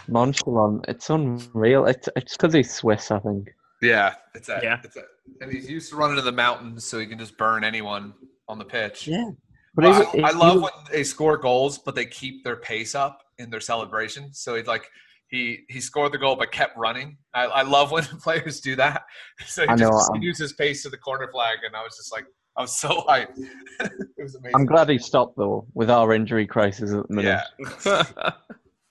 nonchalant. 0.08 0.86
It's 0.88 1.10
unreal. 1.10 1.86
It's 1.86 2.10
it's 2.16 2.36
because 2.38 2.54
he's 2.54 2.74
Swiss, 2.74 3.12
I 3.12 3.20
think. 3.20 3.50
Yeah, 3.82 4.16
it's 4.36 4.48
that. 4.48 4.64
Yeah. 4.64 4.80
It's 4.84 4.96
that. 4.96 5.06
And 5.42 5.52
he's 5.52 5.70
used 5.70 5.90
to 5.92 5.96
running 5.98 6.18
in 6.18 6.26
the 6.26 6.32
mountains, 6.32 6.84
so 6.86 7.00
he 7.00 7.06
can 7.06 7.20
just 7.20 7.38
burn 7.38 7.64
anyone 7.64 8.14
on 8.48 8.58
the 8.60 8.66
pitch. 8.66 9.08
Yeah, 9.08 9.30
but 9.76 9.86
Well, 9.86 10.06
he- 10.12 10.24
I, 10.24 10.30
I 10.30 10.32
love 10.32 10.62
when 10.62 10.72
they 10.92 11.04
score 11.04 11.38
goals, 11.38 11.78
but 11.78 11.96
they 11.96 12.06
keep 12.06 12.44
their 12.44 12.56
pace 12.56 12.96
up 12.96 13.22
in 13.38 13.50
their 13.50 13.60
celebration. 13.60 14.34
So 14.34 14.56
he's 14.56 14.68
like, 14.68 14.90
he 15.30 15.60
he 15.70 15.80
scored 15.82 16.12
the 16.14 16.18
goal 16.18 16.36
but 16.36 16.52
kept 16.52 16.78
running. 16.78 17.18
I, 17.34 17.46
I 17.46 17.62
love 17.64 17.92
when 17.92 18.04
players 18.24 18.60
do 18.62 18.76
that. 18.78 19.04
So 19.46 19.64
he 19.64 19.70
I 19.70 19.76
know, 19.76 19.90
just 19.92 20.12
I'm- 20.12 20.22
um, 20.22 20.34
his 20.38 20.54
pace 20.54 20.84
to 20.84 20.90
the 20.90 20.98
corner 20.98 21.30
flag, 21.32 21.60
and 21.66 21.76
I 21.76 21.84
was 21.84 21.96
just 21.96 22.12
like, 22.12 22.26
I 22.58 22.62
was 22.62 22.76
so 22.76 23.06
hyped. 23.08 23.38
it 23.38 23.92
was 24.18 24.36
amazing. 24.36 24.52
I'm 24.56 24.66
glad 24.66 24.90
he 24.90 24.98
stopped 24.98 25.38
though 25.38 25.68
with 25.74 25.90
our 25.90 26.14
injury 26.14 26.48
crisis 26.48 26.92
at 26.92 27.08
the 27.08 27.14
minute. 27.14 27.44
Yeah. 27.86 28.04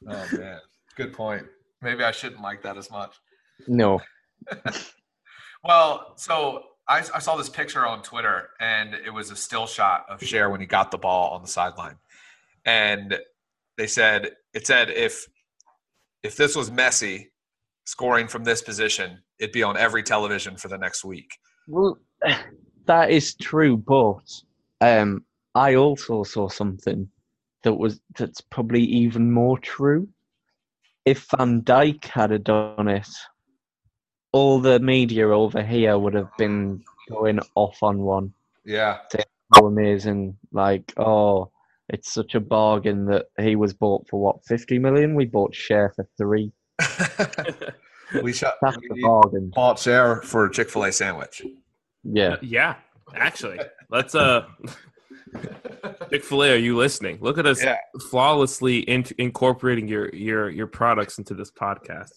Oh 0.09 0.29
man, 0.39 0.61
good 0.95 1.13
point. 1.13 1.45
Maybe 1.83 2.05
I 2.05 2.13
shouldn't 2.13 2.41
like 2.41 2.63
that 2.63 2.77
as 2.77 2.93
much. 2.93 3.17
No, 3.67 4.01
Well, 5.65 6.13
so 6.17 6.63
I, 6.89 6.99
I 6.99 7.19
saw 7.19 7.37
this 7.37 7.49
picture 7.49 7.85
on 7.85 8.03
Twitter, 8.03 8.51
and 8.61 8.95
it 8.95 9.11
was 9.13 9.31
a 9.31 9.37
still 9.37 9.67
shot 9.67 10.07
of 10.09 10.21
Schär 10.21 10.51
when 10.51 10.61
he 10.61 10.67
got 10.67 10.91
the 10.93 10.99
ball 10.99 11.31
on 11.31 11.43
the 11.43 11.49
sideline, 11.49 11.97
and 12.65 13.19
they 13.77 13.89
said 13.89 14.33
it 14.55 14.67
said 14.67 14.91
if 14.91 15.27
if 16.23 16.37
this 16.37 16.55
was 16.55 16.71
Messi 16.71 17.27
scoring 17.85 18.29
from 18.29 18.45
this 18.45 18.63
position, 18.63 19.23
it'd 19.41 19.53
be 19.53 19.63
on 19.63 19.77
every 19.77 20.03
television 20.03 20.57
for 20.57 20.69
the 20.69 20.79
next 20.79 21.05
week. 21.05 21.31
well, 21.67 21.99
that 22.87 23.11
is 23.11 23.35
true, 23.35 23.77
but 23.77 24.43
um, 24.81 25.25
I 25.55 25.75
also 25.75 26.23
saw 26.23 26.49
something 26.49 27.09
that 27.63 27.75
was 27.75 28.01
that's 28.17 28.41
probably 28.41 28.83
even 28.83 29.33
more 29.33 29.59
true. 29.59 30.09
If 31.05 31.27
Van 31.37 31.63
Dijk 31.63 32.05
had 32.05 32.45
done 32.45 32.89
it, 32.89 33.09
all 34.33 34.61
the 34.61 34.79
media 34.81 35.29
over 35.29 35.63
here 35.63 35.99
would 35.99 36.15
have 36.15 36.37
been 36.37 36.83
going 37.09 37.41
off 37.55 37.83
on 37.83 37.99
one. 37.99 38.33
Yeah, 38.65 38.99
How 39.55 39.67
amazing! 39.67 40.37
Like, 40.53 40.93
oh, 40.97 41.51
it's 41.89 42.13
such 42.13 42.35
a 42.35 42.41
bargain 42.41 43.07
that 43.07 43.27
he 43.39 43.57
was 43.57 43.73
bought 43.73 44.09
for 44.09 44.21
what 44.21 44.45
fifty 44.45 44.79
million. 44.79 45.15
We 45.15 45.27
bought 45.27 45.55
Schär 45.55 45.95
for 45.95 46.09
three. 46.19 46.53
we 48.23 48.33
shot. 48.33 48.55
That's 48.61 48.77
we 48.79 48.89
the 48.89 49.03
bargain. 49.03 49.53
bought 49.55 49.77
Schär 49.77 50.25
for 50.25 50.47
a 50.47 50.53
Chick 50.53 50.71
Fil 50.71 50.85
A 50.85 50.93
sandwich. 50.93 51.43
Yeah. 52.13 52.37
yeah, 52.43 52.77
actually, 53.15 53.59
let's 53.91 54.15
uh, 54.15 54.47
Chick 56.11 56.25
Fil 56.25 56.45
A, 56.45 56.53
are 56.53 56.57
you 56.57 56.77
listening? 56.77 57.19
Look 57.21 57.39
at 57.39 57.47
us 57.47 57.63
Yeah. 57.63 57.77
flawlessly 58.11 58.79
in- 58.81 59.05
incorporating 59.19 59.89
your 59.89 60.09
your 60.15 60.49
your 60.51 60.67
products 60.67 61.19
into 61.19 61.35
this 61.35 61.51
podcast. 61.51 62.11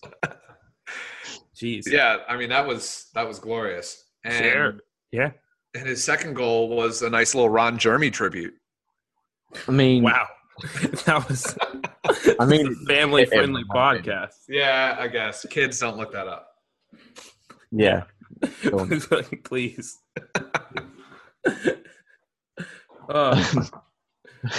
Jeez, 1.55 1.83
Yeah, 1.87 2.17
I 2.27 2.37
mean 2.37 2.49
that 2.49 2.65
was 2.67 3.07
that 3.15 3.27
was 3.27 3.39
glorious. 3.39 4.03
And, 4.23 4.45
Schär. 4.45 4.79
yeah, 5.11 5.31
and 5.75 5.87
his 5.87 6.03
second 6.03 6.33
goal 6.35 6.69
was 6.69 7.01
a 7.01 7.09
nice 7.09 7.33
little 7.35 7.49
Ron 7.49 7.77
Jeremy 7.77 8.11
tribute. 8.11 8.53
I 9.67 9.71
mean, 9.71 10.03
wow, 10.03 10.27
that 11.05 11.25
was. 11.27 11.57
I 12.39 12.45
mean, 12.45 12.75
family 12.87 13.25
friendly 13.25 13.61
it- 13.61 13.67
it- 13.69 13.75
podcast. 13.75 14.33
Yeah, 14.47 14.95
I 14.99 15.07
guess 15.07 15.45
kids 15.49 15.79
don't 15.79 15.97
look 15.97 16.11
that 16.13 16.27
up. 16.27 16.47
yeah. 17.71 18.03
Don't. 18.63 19.43
Please. 19.43 19.97
oh, 23.09 23.67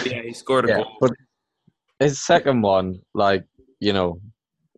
yeah, 0.05 0.23
he 0.23 0.33
scored 0.33 0.67
a 0.67 0.69
yeah, 0.69 0.77
goal. 0.79 0.97
but 1.01 1.13
his 1.99 2.21
second 2.21 2.63
one, 2.63 3.01
like 3.15 3.45
you 3.81 3.93
know, 3.93 4.21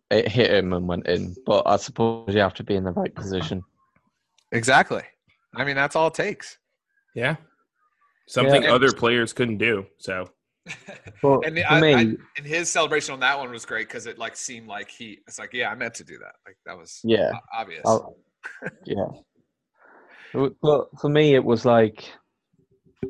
it 0.09 0.27
hit 0.27 0.51
him 0.51 0.73
and 0.73 0.87
went 0.87 1.07
in. 1.07 1.35
But 1.45 1.63
I 1.65 1.77
suppose 1.77 2.33
you 2.33 2.39
have 2.39 2.53
to 2.55 2.63
be 2.63 2.75
in 2.75 2.83
the 2.83 2.91
right 2.91 3.13
position. 3.13 3.63
Exactly. 4.51 5.01
I 5.55 5.63
mean, 5.63 5.75
that's 5.75 5.95
all 5.95 6.07
it 6.07 6.13
takes. 6.13 6.57
Yeah. 7.15 7.35
Something 8.27 8.63
Yeah. 8.63 8.73
other 8.73 8.91
players 8.91 9.33
couldn't 9.33 9.57
do. 9.57 9.85
So 9.97 10.29
But 11.21 11.45
And 11.45 11.57
the, 11.57 11.65
I, 11.65 11.81
me, 11.81 11.93
I, 11.93 11.99
and 12.37 12.45
his 12.45 12.71
celebration 12.71 13.13
on 13.13 13.19
that 13.19 13.37
one 13.37 13.51
was 13.51 13.65
great 13.65 13.87
because 13.87 14.05
it 14.07 14.17
like 14.17 14.35
seemed 14.35 14.67
like 14.67 14.89
he. 14.89 15.19
It's 15.27 15.39
like, 15.39 15.53
yeah, 15.53 15.69
I 15.69 15.75
meant 15.75 15.93
to 15.95 16.03
do 16.03 16.17
that. 16.19 16.35
Like 16.45 16.57
that 16.65 16.77
was 16.77 16.99
yeah, 17.03 17.31
obvious. 17.53 17.81
I'll- 17.85 18.15
yeah. 18.85 19.07
But- 20.33 20.87
for 20.99 21.09
me, 21.09 21.35
it 21.35 21.43
was 21.43 21.65
like, 21.65 22.11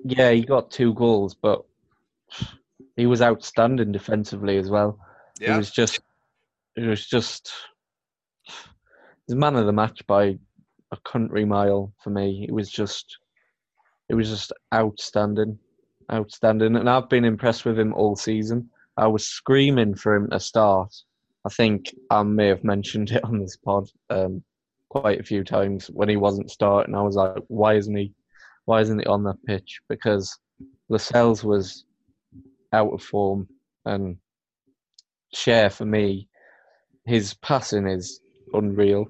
yeah, 0.04 0.32
he 0.32 0.43
got 0.43 0.72
two 0.72 0.93
goals, 0.93 1.36
but 1.36 1.63
he 2.96 3.06
was 3.06 3.22
outstanding 3.22 3.91
defensively 3.91 4.58
as 4.58 4.69
well. 4.69 5.00
It 5.39 5.48
yeah, 5.48 5.58
was 5.58 5.72
just, 5.72 6.00
it 6.76 6.86
was 6.86 7.06
just, 7.06 7.52
the 9.28 9.36
man 9.36 9.56
of 9.56 9.65
the 9.65 9.72
match 9.72 10.06
by 10.06 10.38
a 10.91 10.98
country 11.06 11.46
mile 11.46 11.93
for 12.04 12.10
me. 12.10 12.46
It 12.48 12.52
was 12.52 12.69
just, 12.69 13.17
it 14.10 14.15
was 14.15 14.30
just 14.30 14.52
outstanding, 14.74 15.58
outstanding, 16.12 16.76
and 16.76 16.89
I've 16.89 17.10
been 17.10 17.26
impressed 17.26 17.65
with 17.65 17.80
him 17.80 17.93
all 17.93 18.15
season. 18.15 18.69
I 18.98 19.08
was 19.08 19.26
screaming 19.26 19.96
for 19.96 20.15
him 20.15 20.30
to 20.30 20.39
start. 20.39 20.93
I 21.46 21.50
think 21.50 21.93
I 22.10 22.22
may 22.24 22.48
have 22.48 22.63
mentioned 22.63 23.12
it 23.12 23.24
on 23.24 23.39
this 23.39 23.58
pod 23.58 23.89
um, 24.10 24.43
quite 24.93 25.19
a 25.19 25.23
few 25.23 25.43
times 25.43 25.88
when 25.88 26.08
he 26.08 26.17
wasn't 26.17 26.51
starting. 26.51 26.93
I 26.93 27.01
was 27.01 27.15
like, 27.15 27.43
why 27.47 27.73
isn't 27.73 27.95
he? 27.95 28.13
Why 28.65 28.79
isn't 28.82 28.99
he 28.99 29.06
on 29.08 29.23
that 29.23 29.43
pitch? 29.43 29.79
Because 29.89 30.38
Lascelles 30.88 31.43
was 31.43 31.86
out 32.73 32.93
of 32.93 33.01
form, 33.01 33.47
and 33.86 34.17
Schär 35.36 35.71
for 35.71 35.86
me, 35.86 36.27
his 37.06 37.34
passing 37.34 37.88
is 37.88 38.21
unreal, 38.53 39.08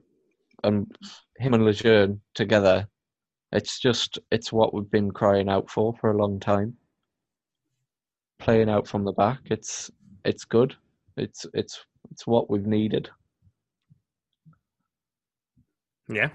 and 0.64 0.90
him 1.38 1.54
and 1.54 1.66
Lejeune 1.66 2.22
together, 2.34 2.88
it's 3.52 3.78
just 3.78 4.18
it's 4.32 4.54
what 4.54 4.74
we've 4.74 4.90
been 4.90 5.12
crying 5.12 5.50
out 5.50 5.70
for 5.70 5.94
for 6.00 6.12
a 6.12 6.18
long 6.18 6.40
time. 6.40 6.78
Playing 8.40 8.70
out 8.70 8.88
from 8.88 9.04
the 9.04 9.12
back, 9.12 9.42
it's 9.52 9.92
it's 10.24 10.46
good. 10.46 10.76
It's 11.18 11.46
it's 11.54 11.86
it's 12.10 12.26
what 12.26 12.50
we've 12.50 12.66
needed. 12.66 13.10
Yeah. 16.08 16.30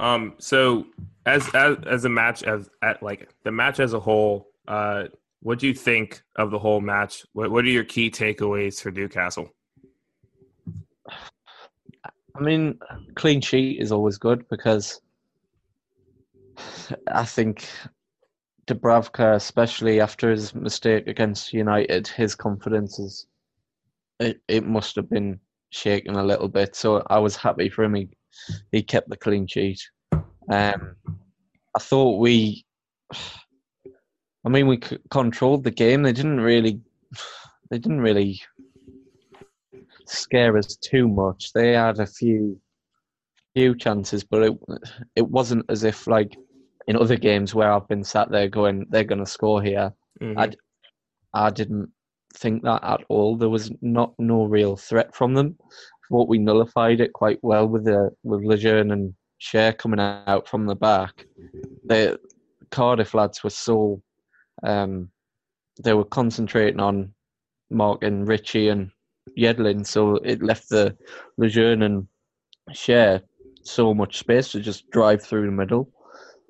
Um. 0.00 0.34
So 0.38 0.86
as 1.26 1.48
as 1.54 1.76
as 1.86 2.04
a 2.04 2.08
match 2.08 2.42
as 2.42 2.68
at 2.82 3.02
like 3.02 3.28
the 3.44 3.52
match 3.52 3.80
as 3.80 3.92
a 3.92 4.00
whole, 4.00 4.48
uh, 4.66 5.04
what 5.40 5.58
do 5.58 5.66
you 5.66 5.74
think 5.74 6.22
of 6.36 6.50
the 6.50 6.58
whole 6.58 6.80
match? 6.80 7.24
What 7.32 7.50
What 7.50 7.64
are 7.64 7.68
your 7.68 7.84
key 7.84 8.10
takeaways 8.10 8.80
for 8.80 8.90
Newcastle? 8.90 9.54
I 12.38 12.40
mean, 12.40 12.78
clean 13.16 13.40
sheet 13.40 13.80
is 13.80 13.90
always 13.90 14.16
good 14.16 14.48
because 14.48 15.00
I 17.08 17.24
think 17.24 17.68
Dubravka, 18.66 19.34
especially 19.34 20.00
after 20.00 20.30
his 20.30 20.54
mistake 20.54 21.08
against 21.08 21.52
United, 21.52 22.06
his 22.06 22.34
confidence 22.34 22.98
is 22.98 23.26
it, 24.20 24.40
it 24.46 24.64
must 24.64 24.94
have 24.96 25.10
been 25.10 25.40
shaken 25.70 26.14
a 26.14 26.24
little 26.24 26.48
bit. 26.48 26.76
So 26.76 27.02
I 27.08 27.18
was 27.18 27.36
happy 27.36 27.68
for 27.68 27.84
him. 27.84 27.94
He, 27.94 28.08
he 28.72 28.82
kept 28.82 29.08
the 29.08 29.16
clean 29.16 29.46
sheet. 29.46 29.80
Um, 30.50 30.96
I 31.76 31.80
thought 31.80 32.18
we, 32.18 32.64
I 33.12 34.48
mean, 34.48 34.66
we 34.66 34.80
c- 34.82 34.98
controlled 35.10 35.64
the 35.64 35.70
game. 35.70 36.02
They 36.02 36.12
didn't 36.12 36.40
really, 36.40 36.80
they 37.70 37.78
didn't 37.78 38.00
really 38.00 38.40
scare 40.06 40.56
us 40.56 40.76
too 40.76 41.08
much. 41.08 41.52
They 41.52 41.72
had 41.72 42.00
a 42.00 42.06
few 42.06 42.60
few 43.54 43.74
chances, 43.76 44.24
but 44.24 44.42
it 44.42 44.52
it 45.16 45.28
wasn't 45.28 45.64
as 45.68 45.84
if 45.84 46.06
like 46.06 46.36
in 46.86 46.96
other 46.96 47.16
games 47.16 47.54
where 47.54 47.70
I've 47.72 47.88
been 47.88 48.04
sat 48.04 48.30
there 48.30 48.48
going, 48.48 48.86
they're 48.88 49.04
going 49.04 49.24
to 49.24 49.30
score 49.30 49.62
here. 49.62 49.92
Mhm. 50.22 50.56
I, 51.34 51.46
I 51.46 51.50
didn't 51.50 51.90
think 52.34 52.62
that 52.62 52.82
at 52.82 53.00
all. 53.08 53.36
There 53.36 53.50
was 53.50 53.70
not 53.82 54.14
no 54.18 54.44
real 54.44 54.76
threat 54.76 55.14
from 55.14 55.34
them. 55.34 55.58
What 56.08 56.28
we 56.28 56.38
nullified 56.38 57.00
it 57.00 57.12
quite 57.12 57.38
well 57.42 57.66
with 57.66 57.84
the 57.84 58.10
with 58.22 58.42
Lejeune 58.44 58.92
and 58.92 59.14
Schär 59.40 59.76
coming 59.76 60.00
out 60.00 60.48
from 60.48 60.66
the 60.66 60.74
back. 60.74 61.26
The 61.84 62.18
Cardiff 62.70 63.14
lads 63.14 63.42
were 63.44 63.50
so 63.50 64.02
um, 64.62 65.10
they 65.82 65.94
were 65.94 66.04
concentrating 66.04 66.80
on 66.80 67.12
Mark 67.70 68.02
and 68.02 68.26
Ritchie 68.26 68.68
and 68.68 68.90
Yedlin, 69.36 69.86
so 69.86 70.16
it 70.16 70.42
left 70.42 70.68
the 70.68 70.96
Lejeune 71.36 71.82
and 71.82 72.08
Schär 72.70 73.22
so 73.62 73.94
much 73.94 74.18
space 74.18 74.50
to 74.52 74.60
just 74.60 74.90
drive 74.90 75.22
through 75.22 75.46
the 75.46 75.52
middle. 75.52 75.90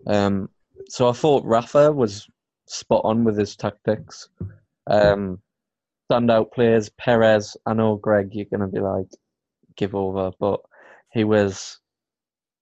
Um, 0.07 0.49
so 0.89 1.09
I 1.09 1.13
thought 1.13 1.45
Rafa 1.45 1.93
was 1.93 2.27
spot 2.67 3.03
on 3.05 3.25
with 3.25 3.37
his 3.37 3.57
tactics. 3.57 4.29
Um, 4.87 5.41
standout 6.11 6.53
players, 6.53 6.89
Perez. 6.91 7.57
I 7.67 7.75
know 7.75 7.97
Greg, 7.97 8.31
you're 8.33 8.47
going 8.47 8.61
to 8.61 8.67
be 8.69 8.81
like, 8.81 9.09
give 9.79 9.95
over, 9.95 10.31
but 10.39 10.61
he 11.13 11.25
was 11.25 11.81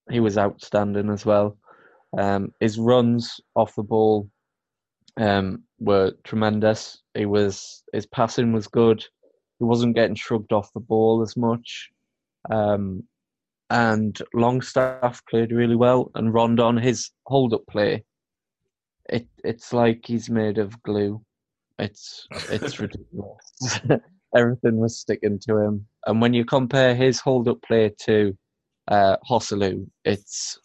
he 0.09 0.21
was 0.21 0.37
outstanding 0.37 1.09
as 1.09 1.25
well. 1.25 1.57
Um, 2.17 2.53
his 2.61 2.79
runs 2.79 3.41
off 3.55 3.75
the 3.75 3.83
ball 3.83 4.29
um, 5.17 5.63
were 5.79 6.13
tremendous. 6.23 7.01
He 7.13 7.25
was 7.25 7.83
his 7.91 8.05
passing 8.05 8.53
was 8.53 8.67
good. 8.67 9.03
He 9.59 9.65
wasn't 9.65 9.95
getting 9.95 10.15
shrugged 10.15 10.53
off 10.53 10.71
the 10.73 10.79
ball 10.79 11.21
as 11.21 11.35
much. 11.35 11.89
Um, 12.49 13.03
and 13.69 14.17
Longstaff 14.33 15.25
played 15.29 15.51
really 15.51 15.75
well, 15.75 16.11
and 16.15 16.33
Rondon 16.33 16.77
his 16.77 17.09
hold 17.25 17.53
up 17.53 17.67
play. 17.69 18.05
It 19.09 19.27
it's 19.43 19.73
like 19.73 20.05
he's 20.05 20.29
made 20.29 20.57
of 20.57 20.81
glue. 20.83 21.21
It's 21.79 22.27
it's 22.49 22.79
ridiculous. 22.79 23.79
Everything 24.35 24.77
was 24.77 24.99
sticking 24.99 25.39
to 25.47 25.57
him, 25.57 25.87
and 26.05 26.21
when 26.21 26.33
you 26.33 26.43
compare 26.45 26.93
his 26.95 27.19
hold 27.19 27.47
up 27.47 27.61
play 27.61 27.91
to 28.05 28.37
uh, 28.89 29.17
Joselu, 29.29 29.87
it's 30.05 30.59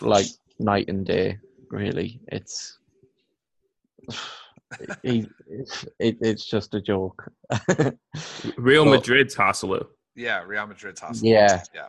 like 0.00 0.26
night 0.58 0.88
and 0.88 1.04
day. 1.06 1.38
Really, 1.70 2.20
it's 2.28 2.78
he, 5.02 5.26
it, 5.98 6.16
it's 6.20 6.46
just 6.46 6.74
a 6.74 6.80
joke. 6.80 7.30
Real 8.56 8.84
Well- 8.84 8.94
Madrid's 8.94 9.34
Joselu. 9.36 9.86
Yeah, 10.14 10.42
Real 10.42 10.66
Madrid's 10.66 11.00
hospital. 11.00 11.30
Yeah. 11.32 11.62
yeah. 11.74 11.88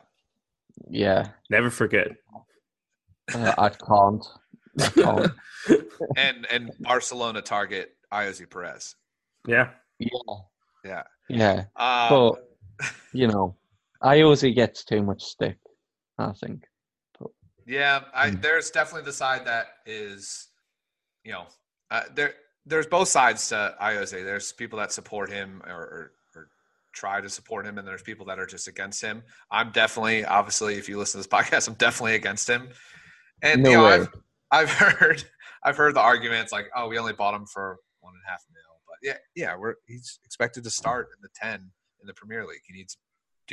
yeah, 0.89 1.27
Never 1.49 1.69
forget. 1.69 2.07
uh, 3.33 3.53
I 3.57 3.69
can't. 3.69 4.25
I 4.79 4.87
can't. 4.89 5.31
And 6.17 6.45
and 6.51 6.71
Barcelona 6.81 7.41
target 7.41 7.95
Ayoze 8.11 8.49
Perez. 8.49 8.95
Yeah. 9.47 9.69
Yeah, 9.99 10.09
Yeah. 10.83 11.03
Yeah. 11.29 11.65
Um, 11.75 12.09
But 12.09 12.33
you 13.13 13.27
know, 13.27 13.55
Ayoze 14.01 14.53
gets 14.55 14.83
too 14.83 15.01
much 15.03 15.23
stick. 15.23 15.57
I 16.17 16.31
think. 16.33 16.63
Yeah, 17.65 18.01
I, 18.13 18.29
Mm. 18.29 18.41
there's 18.41 18.69
definitely 18.71 19.05
the 19.05 19.13
side 19.13 19.45
that 19.45 19.67
is, 19.85 20.49
you 21.23 21.31
know, 21.31 21.45
uh, 21.91 22.03
there. 22.13 22.33
There's 22.65 22.87
both 22.87 23.07
sides 23.07 23.47
to 23.49 23.75
Ayoze. 23.81 24.11
There's 24.11 24.51
people 24.53 24.79
that 24.79 24.91
support 24.91 25.29
him 25.29 25.61
or, 25.65 25.73
or, 25.73 26.11
or 26.35 26.47
try 26.93 27.19
to 27.21 27.29
support 27.29 27.65
him, 27.65 27.77
and 27.77 27.87
there's 27.87 28.01
people 28.01 28.25
that 28.27 28.39
are 28.39 28.45
just 28.45 28.67
against 28.67 29.01
him. 29.01 29.23
I'm 29.51 29.71
definitely, 29.71 30.23
obviously, 30.25 30.75
if 30.75 30.87
you 30.89 30.97
listen 30.97 31.21
to 31.21 31.27
this 31.27 31.33
podcast, 31.39 31.67
I'm 31.69 31.73
definitely 31.75 32.15
against 32.15 32.49
him. 32.49 32.69
And 33.41 33.63
No 33.63 33.69
you 33.69 33.77
know, 33.77 33.83
way. 33.83 33.93
I've 33.93 34.09
I've 34.51 34.71
heard 34.99 35.23
I've 35.63 35.77
heard 35.77 35.95
the 35.95 36.01
arguments 36.01 36.51
like, 36.51 36.67
oh, 36.75 36.87
we 36.89 36.97
only 36.97 37.13
bought 37.13 37.33
him 37.33 37.45
for 37.45 37.77
one 38.01 38.13
and 38.13 38.21
a 38.27 38.29
half 38.29 38.43
mil, 38.51 38.61
but 38.61 38.62
yeah, 39.03 39.17
yeah, 39.35 39.55
we're 39.57 39.75
he's 39.87 40.19
expected 40.23 40.63
to 40.63 40.71
start 40.71 41.09
in 41.15 41.21
the 41.21 41.29
ten 41.35 41.71
in 42.01 42.07
the 42.07 42.13
Premier 42.13 42.45
League. 42.45 42.61
He 42.65 42.73
needs 42.73 42.95
to 42.95 42.99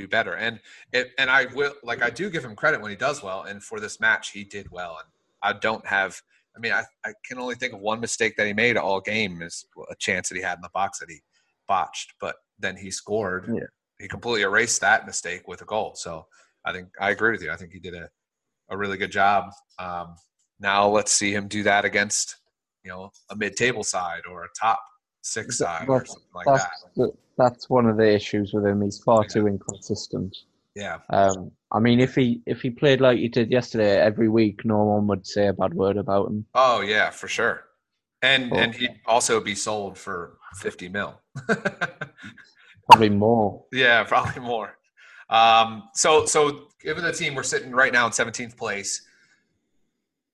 do 0.03 0.09
better, 0.09 0.35
and 0.35 0.61
it, 0.93 1.11
and 1.19 1.29
I 1.29 1.47
will 1.47 1.75
like 1.83 2.03
I 2.03 2.11
do 2.11 2.31
give 2.31 2.45
him 2.45 2.55
credit 2.55 2.81
when 2.81 2.91
he 2.91 2.97
does 2.97 3.23
well, 3.23 3.43
and 3.43 3.63
for 3.63 3.81
this 3.81 4.01
match 4.01 4.31
he 4.31 4.45
did 4.45 4.71
well, 4.71 4.99
and 5.03 5.09
I 5.43 5.59
don't 5.59 5.85
have. 5.87 6.21
I 6.57 6.61
mean, 6.61 6.73
I, 6.73 6.83
I 7.05 7.13
can 7.25 7.39
only 7.39 7.55
think 7.55 7.73
of 7.73 7.81
one 7.81 8.01
mistake 8.01 8.37
that 8.37 8.47
he 8.47 8.53
made 8.53 8.77
all 8.77 9.01
game 9.01 9.41
is 9.41 9.65
a 9.89 9.95
chance 9.99 10.29
that 10.29 10.35
he 10.35 10.43
had 10.43 10.55
in 10.55 10.63
the 10.63 10.71
box 10.75 10.99
that 10.99 11.09
he 11.09 11.21
botched, 11.69 12.15
but 12.21 12.37
then 12.59 12.77
he 12.77 12.91
scored. 12.91 13.49
Yeah. 13.49 13.67
He 14.01 14.09
completely 14.09 14.43
erased 14.43 14.81
that 14.81 15.07
mistake 15.07 15.47
with 15.47 15.63
a 15.63 15.65
goal. 15.65 15.93
So 15.95 16.27
I 16.65 16.73
think 16.73 16.89
I 17.01 17.11
agree 17.11 17.31
with 17.33 17.43
you. 17.43 17.51
I 17.53 17.57
think 17.57 17.73
he 17.73 17.79
did 17.79 17.95
a, 17.95 18.09
a 18.69 18.77
really 18.77 18.97
good 18.97 19.13
job. 19.13 19.53
Um, 19.79 20.17
now 20.59 20.89
let's 20.89 21.13
see 21.13 21.33
him 21.33 21.49
do 21.49 21.63
that 21.63 21.85
against 21.85 22.37
you 22.85 22.91
know 22.91 23.11
a 23.31 23.37
mid-table 23.37 23.85
side 23.85 24.23
or 24.31 24.45
a 24.45 24.49
top 24.59 24.81
six 25.23 25.59
side 25.59 25.87
or 25.89 26.05
something 26.05 26.25
like 26.35 26.47
that. 26.47 27.12
that's 27.39 27.68
one 27.71 27.87
of 27.87 27.97
the 27.97 28.09
issues 28.14 28.53
with 28.53 28.64
him. 28.66 28.83
He's 28.83 28.99
far 28.99 29.25
too 29.25 29.47
inconsistent. 29.47 30.37
Yeah, 30.77 30.99
Um, 31.11 31.51
I 31.73 31.81
mean, 31.81 31.99
if 32.01 32.14
he 32.14 32.43
if 32.47 32.62
he 32.62 32.71
played 32.71 33.01
like 33.01 33.18
he 33.18 33.29
did 33.29 33.51
yesterday 33.51 33.99
every 34.01 34.29
week, 34.29 34.64
no 34.64 34.85
one 34.85 35.07
would 35.09 35.27
say 35.27 35.49
a 35.49 35.53
bad 35.53 35.75
word 35.75 35.97
about 35.97 36.29
him. 36.29 36.47
Oh 36.55 36.81
yeah, 36.81 37.11
for 37.11 37.27
sure. 37.29 37.64
And 38.23 38.53
Oh. 38.53 38.57
and 38.57 38.75
he'd 38.75 39.01
also 39.07 39.41
be 39.41 39.55
sold 39.55 39.99
for 39.99 40.39
fifty 40.57 40.89
mil. 40.89 41.21
Probably 42.91 43.09
more. 43.11 43.64
yeah, 43.73 44.03
probably 44.05 44.43
more. 44.43 44.77
Um, 45.29 45.89
so 45.95 46.27
so 46.27 46.68
given 46.81 47.05
the 47.05 47.12
team 47.12 47.35
we're 47.35 47.43
sitting 47.45 47.71
right 47.73 47.93
now 47.93 48.07
in 48.07 48.12
seventeenth 48.12 48.57
place, 48.57 49.03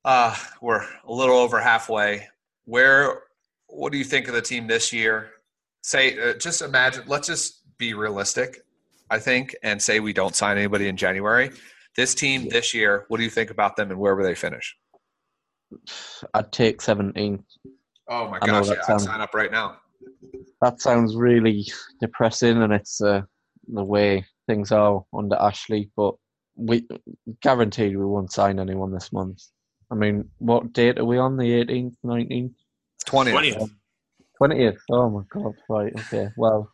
uh, 0.05 0.35
we're 0.61 0.83
a 0.83 1.13
little 1.13 1.37
over 1.37 1.61
halfway. 1.61 2.29
Where 2.65 3.23
what 3.69 3.93
do 3.93 3.99
you 3.99 4.05
think 4.05 4.29
of 4.29 4.35
the 4.35 4.43
team 4.43 4.67
this 4.67 4.93
year? 4.93 5.31
Say 5.83 6.19
uh, 6.19 6.35
just 6.35 6.63
imagine. 6.63 7.05
Let's 7.07 7.27
just 7.29 7.63
be 7.79 7.95
realistic. 7.95 8.63
I 9.11 9.19
think 9.19 9.55
and 9.63 9.81
say 9.81 10.01
we 10.01 10.13
don't 10.13 10.35
sign 10.35 10.59
anybody 10.59 10.89
in 10.89 10.97
January. 10.97 11.51
This 11.97 12.15
team 12.15 12.49
this 12.49 12.75
year, 12.75 13.05
what 13.09 13.19
do 13.19 13.25
you 13.25 13.31
think 13.31 13.51
about 13.51 13.77
them 13.77 13.91
and 13.91 13.99
where 13.99 14.15
will 14.17 14.25
they 14.25 14.35
finish? 14.35 14.77
I'd 16.35 16.53
take 16.53 16.83
17. 16.83 17.43
Oh 18.09 18.29
my 18.29 18.39
I 18.43 18.47
gosh, 18.47 18.67
yeah, 18.69 18.75
I'd 18.75 18.85
sounds- 18.85 19.05
sign 19.05 19.21
up 19.21 19.35
right 19.35 19.51
now. 19.51 19.79
That 20.63 20.81
sounds 20.81 21.15
really 21.17 21.67
depressing, 22.01 22.63
and 22.63 22.73
it's 22.73 23.01
uh, 23.01 23.23
the 23.69 23.85
way 23.85 24.25
things 24.47 24.73
are 24.73 25.05
under 25.17 25.37
Ashley. 25.37 25.91
But 25.97 26.15
we 26.57 26.87
guaranteed 27.43 27.97
we 27.97 28.05
won't 28.05 28.33
sign 28.33 28.59
anyone 28.59 28.93
this 28.93 29.13
month. 29.13 29.43
I 29.91 29.95
mean, 29.95 30.29
what 30.39 30.73
date 30.73 30.99
are 30.99 31.05
we 31.05 31.19
on? 31.19 31.37
The 31.37 31.65
18th, 31.65 31.95
19th, 32.05 32.05
Twenty. 32.05 32.55
20th. 33.07 33.71
20th? 34.41 34.79
Oh 34.91 35.09
my 35.11 35.23
god! 35.31 35.55
Right. 35.69 35.93
Okay. 35.97 36.29
Well, 36.37 36.71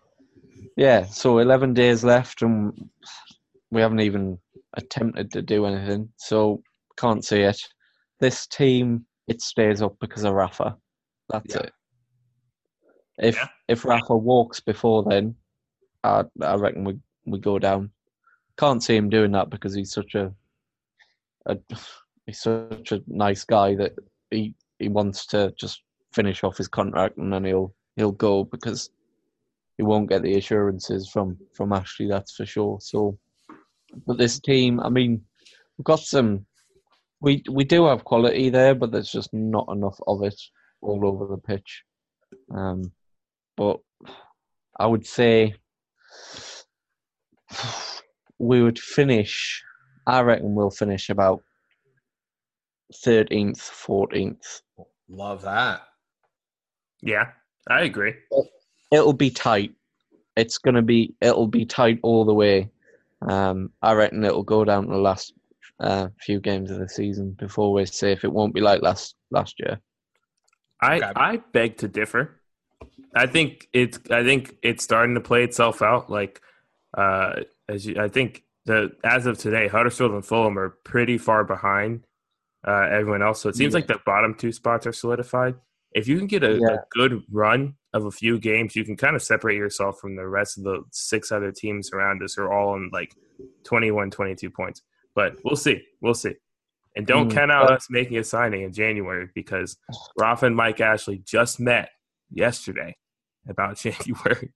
yeah. 0.77 1.05
So 1.05 1.39
11 1.39 1.75
days 1.75 2.03
left, 2.03 2.43
and 2.43 2.73
we 3.71 3.81
haven't 3.81 4.01
even 4.01 4.39
attempted 4.75 5.31
to 5.33 5.43
do 5.43 5.67
anything. 5.67 6.09
So 6.17 6.63
can't 6.97 7.25
see 7.25 7.41
it. 7.43 7.61
This 8.21 8.47
team, 8.47 9.07
it 9.29 9.41
stays 9.43 9.83
up 9.83 9.97
because 10.01 10.25
of 10.25 10.35
Rafa. 10.35 10.77
That's 11.29 11.55
Yeah. 11.55 11.61
it. 11.63 11.73
If 13.19 13.37
Yeah. 13.37 13.49
if 13.69 13.85
Rafa 13.85 14.17
walks 14.17 14.61
before 14.61 15.05
then, 15.05 15.37
I 16.03 16.25
I 16.41 16.55
reckon 16.57 16.85
we 16.85 16.99
we 17.27 17.39
go 17.39 17.59
down. 17.59 17.93
Can't 18.59 18.83
see 18.83 18.97
him 18.97 19.09
doing 19.11 19.33
that 19.33 19.51
because 19.51 19.75
he's 19.75 19.93
such 19.93 20.15
a, 20.15 20.35
a 21.47 21.57
he's 22.27 22.41
such 22.41 22.93
a 22.93 23.03
nice 23.07 23.45
guy 23.45 23.75
that 23.77 23.93
he 24.31 24.55
he 24.79 24.89
wants 24.89 25.27
to 25.27 25.53
just 25.57 25.83
finish 26.13 26.45
off 26.45 26.59
his 26.59 26.69
contract 26.69 27.17
and 27.19 27.33
then 27.33 27.45
he'll 27.45 27.75
he'll 27.97 28.13
go 28.13 28.45
because 28.45 28.91
he 29.77 29.83
won't 29.83 30.09
get 30.09 30.23
the 30.23 30.37
assurances 30.37 31.09
from 31.09 31.39
from 31.55 31.73
Ashley. 31.73 32.09
That's 32.09 32.35
for 32.35 32.47
sure. 32.47 32.79
So, 32.81 33.19
but 34.07 34.19
this 34.19 34.39
team, 34.39 34.81
I 34.81 34.89
mean, 34.89 35.23
we've 35.77 35.85
got 35.85 36.01
some. 36.01 36.47
We 37.21 37.43
we 37.51 37.65
do 37.65 37.87
have 37.87 38.05
quality 38.05 38.51
there, 38.51 38.75
but 38.75 38.93
there's 38.93 39.11
just 39.11 39.33
not 39.33 39.69
enough 39.71 39.99
of 40.07 40.23
it 40.23 40.41
all 40.81 41.07
over 41.07 41.27
the 41.27 41.39
pitch. 41.41 41.83
Um, 42.55 42.93
but 43.57 43.79
I 44.79 44.87
would 44.87 45.07
say 45.07 45.55
we 48.39 48.63
would 48.63 48.79
finish. 48.79 49.63
I 50.07 50.21
reckon 50.23 50.55
we'll 50.55 50.71
finish 50.71 51.11
about 51.11 51.43
thirteenth, 53.05 53.61
fourteenth. 53.61 54.63
Love 55.09 55.43
that. 55.43 55.83
Yeah, 57.03 57.31
I 57.69 57.83
agree. 57.83 58.15
It'll 58.93 59.13
be 59.13 59.31
tight. 59.31 59.73
It's 60.37 60.59
gonna 60.59 60.83
be. 60.83 61.15
It'll 61.21 61.47
be 61.49 61.65
tight 61.67 61.99
all 62.03 62.25
the 62.25 62.35
way. 62.35 62.71
Um, 63.23 63.71
I 63.83 63.93
reckon 63.93 64.25
it'll 64.25 64.43
go 64.43 64.65
down 64.65 64.85
to 64.87 64.91
the 64.93 64.99
last 64.99 65.35
uh, 65.81 66.09
few 66.21 66.41
games 66.41 66.71
of 66.71 66.79
the 66.79 66.89
season 66.89 67.33
before 67.39 67.73
we're 67.73 67.87
safe. 67.87 68.25
It 68.25 68.33
won't 68.33 68.55
be 68.55 68.61
like 68.61 68.83
last 68.83 69.17
last 69.31 69.59
year. 69.61 69.81
I 70.81 70.97
Okay. 70.97 71.13
I 71.17 71.37
beg 71.53 71.77
to 71.79 71.89
differ. 71.89 72.41
I 73.15 73.27
think 73.27 73.69
it's 73.73 73.99
I 74.11 74.23
think 74.25 74.57
it's 74.63 74.83
starting 74.85 75.15
to 75.17 75.21
play 75.21 75.45
itself 75.45 75.83
out. 75.83 76.09
Like 76.11 76.41
uh, 76.97 77.41
as 77.69 77.87
you, 77.87 78.01
I 78.01 78.09
think 78.09 78.45
the 78.65 78.93
as 79.05 79.27
of 79.27 79.39
today, 79.39 79.69
Huddersfield 79.69 80.13
and 80.13 80.25
Fulham 80.25 80.59
are 80.59 80.71
pretty 80.85 81.19
far 81.19 81.45
behind 81.45 82.05
uh, 82.67 82.87
everyone 82.91 83.23
else. 83.23 83.41
So 83.43 83.49
it 83.49 83.57
seems 83.57 83.73
Yeah. 83.75 83.79
like 83.79 83.87
the 83.87 83.99
bottom 84.07 84.35
two 84.35 84.53
spots 84.53 84.87
are 84.87 84.93
solidified. 84.93 85.57
If 85.95 86.09
you 86.09 86.17
can 86.19 86.27
get 86.27 86.43
a, 86.43 86.55
Yeah. 86.61 86.75
a 86.75 86.79
good 86.91 87.23
run 87.31 87.75
of 87.93 88.07
a 88.07 88.11
few 88.11 88.39
games, 88.39 88.75
you 88.77 88.85
can 88.85 88.97
kind 88.97 89.15
of 89.17 89.23
separate 89.23 89.57
yourself 89.57 89.99
from 90.01 90.17
the 90.17 90.27
rest 90.27 90.57
of 90.59 90.65
the 90.65 90.83
six 90.91 91.31
other 91.31 91.53
teams 91.53 91.93
around 91.93 92.23
us 92.23 92.35
who 92.35 92.43
are 92.43 92.53
all 92.53 92.71
on 92.71 92.89
like 92.93 93.15
21, 93.65 94.11
22 94.11 94.51
points. 94.51 94.83
But 95.15 95.37
we'll 95.45 95.57
see. 95.57 95.83
We'll 96.01 96.15
see. 96.15 96.35
And 96.97 97.07
don't 97.07 97.31
Mm, 97.31 97.35
count 97.35 97.51
out 97.53 97.69
but- 97.69 97.77
us 97.77 97.87
making 97.91 98.17
a 98.19 98.25
signing 98.25 98.63
in 98.63 98.73
January 98.73 99.29
because 99.35 99.77
Rafa 100.19 100.47
and 100.47 100.57
Mike 100.57 100.81
Ashley 100.81 101.19
just 101.25 101.61
met 101.61 101.91
yesterday 102.31 102.97
about 103.49 103.77
January. 103.79 104.53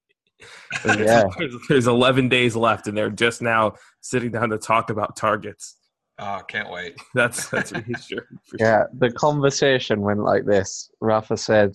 Yeah. 0.84 1.24
there's, 1.38 1.54
there's 1.68 1.86
11 1.86 2.28
days 2.28 2.54
left, 2.56 2.86
and 2.88 2.96
they're 2.96 3.10
just 3.10 3.40
now 3.42 3.74
sitting 4.00 4.30
down 4.30 4.50
to 4.50 4.58
talk 4.58 4.90
about 4.90 5.16
targets. 5.16 5.76
Oh, 6.18 6.40
can't 6.48 6.70
wait. 6.70 6.96
That's 7.14 7.50
that's 7.50 7.72
reassuring. 7.72 8.26
For 8.44 8.58
sure. 8.58 8.66
Yeah, 8.66 8.84
the 8.98 9.10
conversation 9.10 10.00
went 10.00 10.20
like 10.20 10.46
this. 10.46 10.90
Rafa 11.00 11.36
said, 11.36 11.74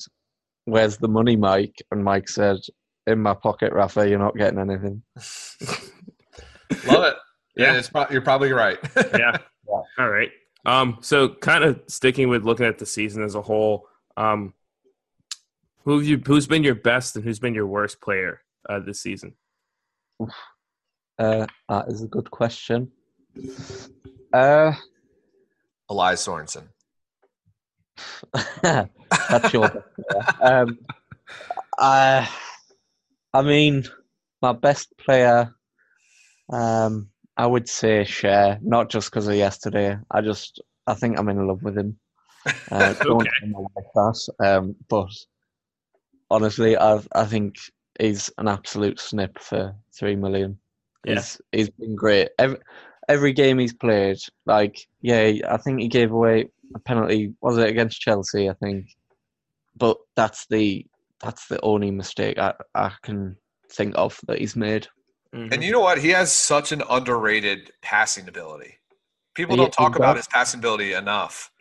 "Where's 0.65 0.97
the 0.97 1.07
money, 1.07 1.35
Mike?" 1.35 1.75
And 1.91 2.03
Mike 2.03 2.27
said, 2.27 2.57
"In 3.05 3.19
my 3.19 3.35
pocket, 3.35 3.71
Rafa. 3.71 4.09
You're 4.09 4.17
not 4.17 4.35
getting 4.35 4.59
anything." 4.59 5.03
Love 6.87 7.03
it. 7.03 7.15
Yeah. 7.55 7.73
Yeah, 7.73 7.77
it's 7.77 7.89
pro- 7.89 8.07
you're 8.09 8.21
probably 8.21 8.51
right. 8.51 8.79
yeah. 9.13 9.37
All 9.67 10.09
right. 10.09 10.31
Um, 10.65 10.97
so 11.01 11.29
kind 11.29 11.63
of 11.63 11.81
sticking 11.87 12.29
with 12.29 12.43
looking 12.43 12.65
at 12.65 12.79
the 12.79 12.85
season 12.85 13.23
as 13.23 13.35
a 13.35 13.41
whole, 13.41 13.87
um, 14.17 14.53
who 15.83 15.99
you, 15.99 16.21
who's 16.25 16.47
been 16.47 16.63
your 16.63 16.75
best 16.75 17.15
and 17.15 17.25
who's 17.25 17.39
been 17.39 17.55
your 17.55 17.67
worst 17.67 17.99
player 18.01 18.41
uh, 18.69 18.79
this 18.79 19.01
season? 19.01 19.35
Uh, 21.17 21.45
that 21.67 21.87
is 21.87 22.03
a 22.03 22.07
good 22.07 22.29
question. 22.31 22.91
Uh, 24.33 24.73
Elias 25.89 26.25
Sorensen. 26.25 26.69
that's 28.61 29.53
your. 29.53 29.83
Um, 30.41 30.79
I, 31.77 32.29
I 33.33 33.41
mean, 33.41 33.83
my 34.41 34.53
best 34.53 34.95
player. 34.97 35.53
Um, 36.51 37.09
I 37.37 37.47
would 37.47 37.67
say 37.69 38.01
Schär, 38.03 38.59
not 38.61 38.89
just 38.89 39.09
because 39.09 39.27
of 39.27 39.35
yesterday. 39.35 39.97
I 40.11 40.21
just, 40.21 40.61
I 40.85 40.93
think 40.93 41.17
I'm 41.17 41.29
in 41.29 41.47
love 41.47 41.63
with 41.63 41.77
him. 41.77 41.97
Uh, 42.71 42.93
don't 43.01 43.21
Okay. 43.21 43.29
tell 43.39 43.49
my 43.49 43.59
wife 43.59 43.85
that. 43.95 44.45
Um, 44.45 44.75
but 44.89 45.09
honestly, 46.29 46.77
I, 46.77 46.99
I 47.13 47.25
think 47.25 47.55
he's 47.99 48.29
an 48.37 48.47
absolute 48.47 48.99
snip 48.99 49.39
for 49.39 49.75
three 49.97 50.15
million. 50.15 50.57
Yeah. 51.05 51.15
He's, 51.15 51.41
he's 51.51 51.69
been 51.69 51.95
great. 51.95 52.29
Every, 52.37 52.57
every 53.09 53.33
game 53.33 53.59
he's 53.59 53.73
played, 53.73 54.17
like, 54.45 54.87
yeah, 55.01 55.31
I 55.49 55.57
think 55.57 55.79
he 55.81 55.87
gave 55.87 56.11
away 56.11 56.49
a 56.75 56.79
penalty. 56.79 57.33
Was 57.41 57.57
it 57.57 57.67
against 57.69 57.99
Chelsea? 58.01 58.49
I 58.49 58.53
think. 58.53 58.87
But 59.75 59.97
that's 60.15 60.45
the 60.47 60.85
that's 61.23 61.47
the 61.47 61.59
only 61.61 61.91
mistake 61.91 62.37
I, 62.39 62.53
I 62.75 62.91
can 63.03 63.37
think 63.71 63.93
of 63.95 64.19
that 64.27 64.39
he's 64.39 64.55
made. 64.55 64.87
Mhm. 65.33 65.53
And 65.53 65.63
you 65.63 65.71
know 65.71 65.79
what? 65.79 65.99
He 65.99 66.09
has 66.09 66.31
such 66.31 66.71
an 66.71 66.81
underrated 66.89 67.71
passing 67.81 68.27
ability. 68.27 68.79
People 69.33 69.55
don't 69.55 69.71
talk 69.71 69.95
about 69.95 70.17
his 70.17 70.27
passing 70.27 70.59
ability 70.59 70.93
enough. 70.93 71.51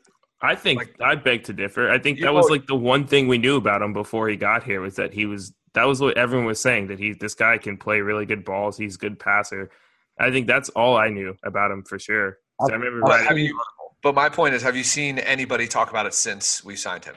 I 0.42 0.54
think 0.56 0.78
Like- 0.78 0.96
I 1.00 1.14
beg 1.14 1.44
to 1.44 1.52
differ. 1.52 1.90
I 1.90 1.98
think 1.98 2.18
You 2.18 2.24
that 2.24 2.34
was 2.34 2.46
know- 2.48 2.54
like 2.54 2.66
the 2.66 2.74
one 2.74 3.06
thing 3.06 3.28
we 3.28 3.38
knew 3.38 3.56
about 3.56 3.82
him 3.82 3.92
before 3.92 4.28
he 4.28 4.36
got 4.36 4.64
here 4.64 4.80
was 4.80 4.96
that 4.96 5.12
he 5.12 5.26
was 5.26 5.52
that 5.74 5.84
was 5.84 6.00
what 6.00 6.16
everyone 6.16 6.46
was 6.46 6.58
saying 6.58 6.88
that 6.88 6.98
he 6.98 7.12
this 7.12 7.34
guy 7.34 7.58
can 7.58 7.76
play 7.76 8.00
really 8.00 8.26
good 8.26 8.44
balls. 8.44 8.76
He's 8.76 8.96
a 8.96 8.98
good 8.98 9.20
passer. 9.20 9.70
I 10.18 10.30
think 10.30 10.46
that's 10.46 10.68
all 10.70 10.96
I 10.96 11.08
knew 11.08 11.36
about 11.44 11.70
him 11.70 11.82
for 11.84 11.98
sure. 11.98 12.38
So 12.66 12.72
I 12.72 12.76
remember 12.76 13.00
But 13.02 13.10
writing 13.10 13.26
have 13.28 13.38
you- 13.38 13.60
But 14.02 14.14
my 14.14 14.28
point 14.28 14.54
is, 14.54 14.62
have 14.62 14.76
you 14.76 14.84
seen 14.84 15.18
anybody 15.18 15.66
talk 15.66 15.90
about 15.90 16.06
it 16.06 16.14
since 16.14 16.64
we 16.64 16.76
signed 16.76 17.04
him? 17.04 17.16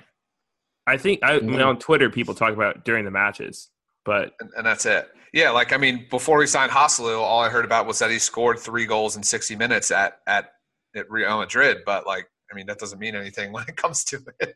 I 0.86 0.98
think 0.98 1.24
I, 1.24 1.36
I 1.36 1.39
mean, 1.39 1.62
on 1.62 1.80
Twitter 1.80 2.10
people 2.10 2.34
talk 2.34 2.54
about 2.54 2.76
it 2.78 2.84
during 2.86 3.06
the 3.06 3.12
matches, 3.12 3.70
but 4.04 4.34
And, 4.41 4.50
and 4.58 4.66
that's 4.66 4.86
it. 4.86 5.10
Yeah, 5.32 5.50
like 5.52 5.72
I 5.74 5.78
mean, 5.78 6.08
before 6.10 6.38
we 6.38 6.46
signed 6.46 6.72
Joselu, 6.72 7.18
all 7.18 7.41
I 7.41 7.50
heard 7.50 7.66
about 7.66 7.88
was 7.88 8.00
that 8.00 8.12
he 8.12 8.20
scored 8.20 8.60
three 8.60 8.86
goals 8.86 9.16
in 9.16 9.24
60 9.24 9.56
minutes 9.56 9.91
at 9.91 10.20
at 10.28 10.52
at 10.96 11.10
Real 11.10 11.39
Madrid. 11.39 11.80
But 11.86 12.06
like, 12.06 12.30
I 12.52 12.56
mean, 12.56 12.66
that 12.68 12.80
doesn't 12.80 13.00
mean 13.00 13.16
anything 13.16 13.52
when 13.54 13.64
it 13.68 13.78
comes 13.78 14.04
to 14.06 14.20
it. 14.41 14.56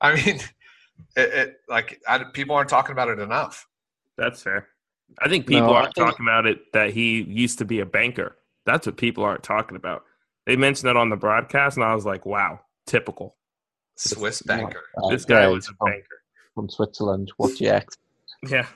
I 0.00 0.14
mean, 0.16 0.40
it, 1.16 1.32
it 1.32 1.56
like 1.68 2.00
I, 2.08 2.24
people 2.24 2.56
aren't 2.56 2.68
talking 2.68 2.92
about 2.92 3.08
it 3.08 3.20
enough. 3.20 3.66
that's 4.16 4.42
fair. 4.42 4.68
I 5.20 5.28
think 5.28 5.46
people 5.46 5.68
No, 5.68 5.74
aren't 5.74 5.94
think- 5.94 6.06
talking 6.06 6.24
about 6.26 6.46
it 6.46 6.72
that 6.72 6.90
he 6.90 7.22
used 7.22 7.58
to 7.58 7.64
be 7.64 7.80
a 7.80 7.86
banker. 7.86 8.36
That's 8.66 8.86
what 8.86 8.96
people 8.96 9.24
aren't 9.24 9.42
talking 9.42 9.76
about. 9.76 10.04
They 10.46 10.56
mentioned 10.56 10.88
that 10.88 10.96
on 10.96 11.10
the 11.10 11.16
broadcast, 11.16 11.76
and 11.76 11.84
I 11.84 11.94
was 11.94 12.04
like, 12.06 12.24
"Wow, 12.26 12.60
typical. 12.86 13.36
Swiss 13.96 14.42
banker. 14.42 14.82
Uh, 15.02 15.08
This 15.10 15.24
guy 15.24 15.42
yeah, 15.42 15.48
was 15.48 15.66
a 15.68 15.72
from, 15.74 15.90
banker." 15.90 16.22
from 16.54 16.68
Switzerland. 16.68 17.32
What 17.36 17.56
do 17.56 17.64
you 17.64 17.72
expect? 17.72 17.98
Yeah, 18.48 18.66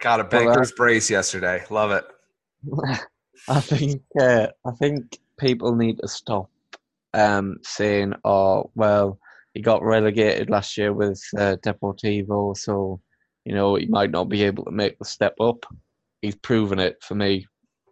Got 0.00 0.20
a 0.20 0.22
Well, 0.24 0.42
uh, 0.42 0.46
banker's 0.52 0.72
brace 0.72 1.08
yesterday. 1.10 1.64
Love 1.70 1.92
it. 1.92 2.04
I 3.48 3.60
think 3.60 4.02
uh, 4.20 4.48
I 4.64 4.70
think 4.72 5.18
people 5.38 5.74
need 5.74 5.98
to 6.00 6.08
stop 6.08 6.50
um, 7.14 7.58
saying, 7.62 8.14
"Oh, 8.24 8.70
well, 8.74 9.18
he 9.54 9.60
got 9.62 9.82
relegated 9.82 10.50
last 10.50 10.76
year 10.76 10.92
with 10.92 11.22
uh, 11.36 11.56
Deportivo, 11.62 12.56
so 12.56 13.00
you 13.44 13.54
know 13.54 13.74
he 13.76 13.86
might 13.86 14.10
not 14.10 14.28
be 14.28 14.42
able 14.44 14.64
to 14.64 14.70
make 14.70 14.98
the 14.98 15.04
step 15.04 15.34
up." 15.40 15.64
He's 16.20 16.36
proven 16.36 16.78
it 16.78 17.02
for 17.02 17.14
me. 17.14 17.46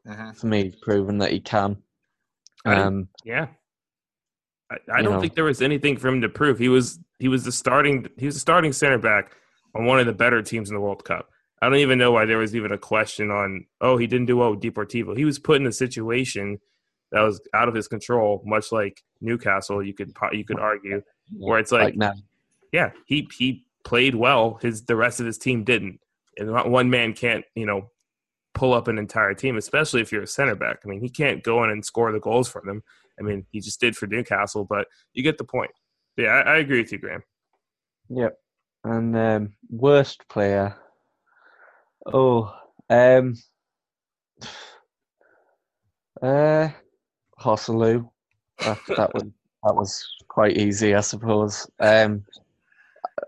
Mhm. 0.06 0.36
For 0.38 0.46
me, 0.46 0.64
he's 0.64 0.76
proven 0.76 1.18
that 1.18 1.32
he 1.32 1.40
can. 1.40 1.82
I 2.64 2.74
Um, 2.76 3.08
yeah. 3.24 3.48
I, 4.70 4.76
I 4.92 5.02
don't 5.02 5.14
know. 5.14 5.20
think 5.20 5.34
there 5.34 5.44
was 5.44 5.62
anything 5.62 5.96
for 5.96 6.08
him 6.08 6.20
to 6.20 6.28
prove. 6.28 6.58
He 6.58 6.68
was 6.68 6.98
he 7.18 7.28
was 7.28 7.44
the 7.44 7.52
starting 7.52 8.06
he 8.18 8.26
was 8.26 8.34
the 8.36 8.40
starting 8.40 8.72
center 8.72 8.98
back 8.98 9.32
on 9.74 9.84
one 9.84 9.98
of 10.00 10.06
the 10.06 10.12
better 10.12 10.42
teams 10.42 10.68
in 10.70 10.74
the 10.74 10.80
World 10.80 11.04
Cup. 11.04 11.28
I 11.62 11.68
don't 11.68 11.78
even 11.78 11.98
know 11.98 12.12
why 12.12 12.24
there 12.24 12.38
was 12.38 12.54
even 12.56 12.72
a 12.72 12.78
question 12.78 13.30
on 13.30 13.66
oh 13.80 13.96
he 13.96 14.06
didn't 14.06 14.26
do 14.26 14.36
well 14.36 14.50
with 14.52 14.60
Deportivo. 14.60 15.16
He 15.16 15.24
was 15.24 15.38
put 15.38 15.60
in 15.60 15.66
a 15.66 15.72
situation 15.72 16.58
that 17.12 17.22
was 17.22 17.40
out 17.54 17.68
of 17.68 17.74
his 17.74 17.88
control, 17.88 18.42
much 18.46 18.70
like 18.70 19.02
Newcastle. 19.20 19.82
You 19.82 19.92
could 19.92 20.12
you 20.32 20.44
could 20.44 20.60
argue 20.60 21.02
where 21.36 21.58
it's 21.58 21.72
like, 21.72 21.96
now, 21.96 22.12
yeah 22.72 22.90
he 23.06 23.28
he 23.36 23.64
played 23.84 24.14
well. 24.14 24.58
His 24.62 24.84
the 24.84 24.96
rest 24.96 25.20
of 25.20 25.26
his 25.26 25.38
team 25.38 25.64
didn't, 25.64 26.00
and 26.36 26.52
one 26.72 26.90
man 26.90 27.12
can't 27.12 27.44
you 27.54 27.66
know 27.66 27.90
pull 28.54 28.74
up 28.74 28.88
an 28.88 28.98
entire 28.98 29.34
team, 29.34 29.56
especially 29.56 30.00
if 30.00 30.12
you're 30.12 30.22
a 30.22 30.26
center 30.26 30.54
back. 30.54 30.80
I 30.84 30.88
mean, 30.88 31.00
he 31.00 31.08
can't 31.08 31.42
go 31.42 31.62
in 31.64 31.70
and 31.70 31.84
score 31.84 32.10
the 32.12 32.20
goals 32.20 32.48
for 32.48 32.62
them. 32.64 32.82
I 33.18 33.22
mean, 33.22 33.46
he 33.50 33.60
just 33.60 33.80
did 33.80 33.96
for 33.96 34.06
Newcastle, 34.06 34.64
but 34.64 34.86
you 35.12 35.22
get 35.22 35.38
the 35.38 35.44
point. 35.44 35.70
Yeah, 36.16 36.28
I, 36.28 36.40
I 36.40 36.56
agree 36.56 36.80
with 36.80 36.92
you, 36.92 36.98
Graeme. 36.98 37.22
Yep. 38.08 38.36
And 38.84 39.16
um, 39.16 39.52
worst 39.68 40.22
player. 40.28 40.74
Oh, 42.06 42.52
um, 42.88 43.36
uh, 46.22 46.68
Joselu. 47.40 48.08
That, 48.58 48.78
that 48.88 49.14
was 49.14 49.22
that 49.62 49.74
was 49.74 50.06
quite 50.28 50.56
easy, 50.56 50.94
I 50.94 51.00
suppose. 51.00 51.70
Um, 51.78 52.24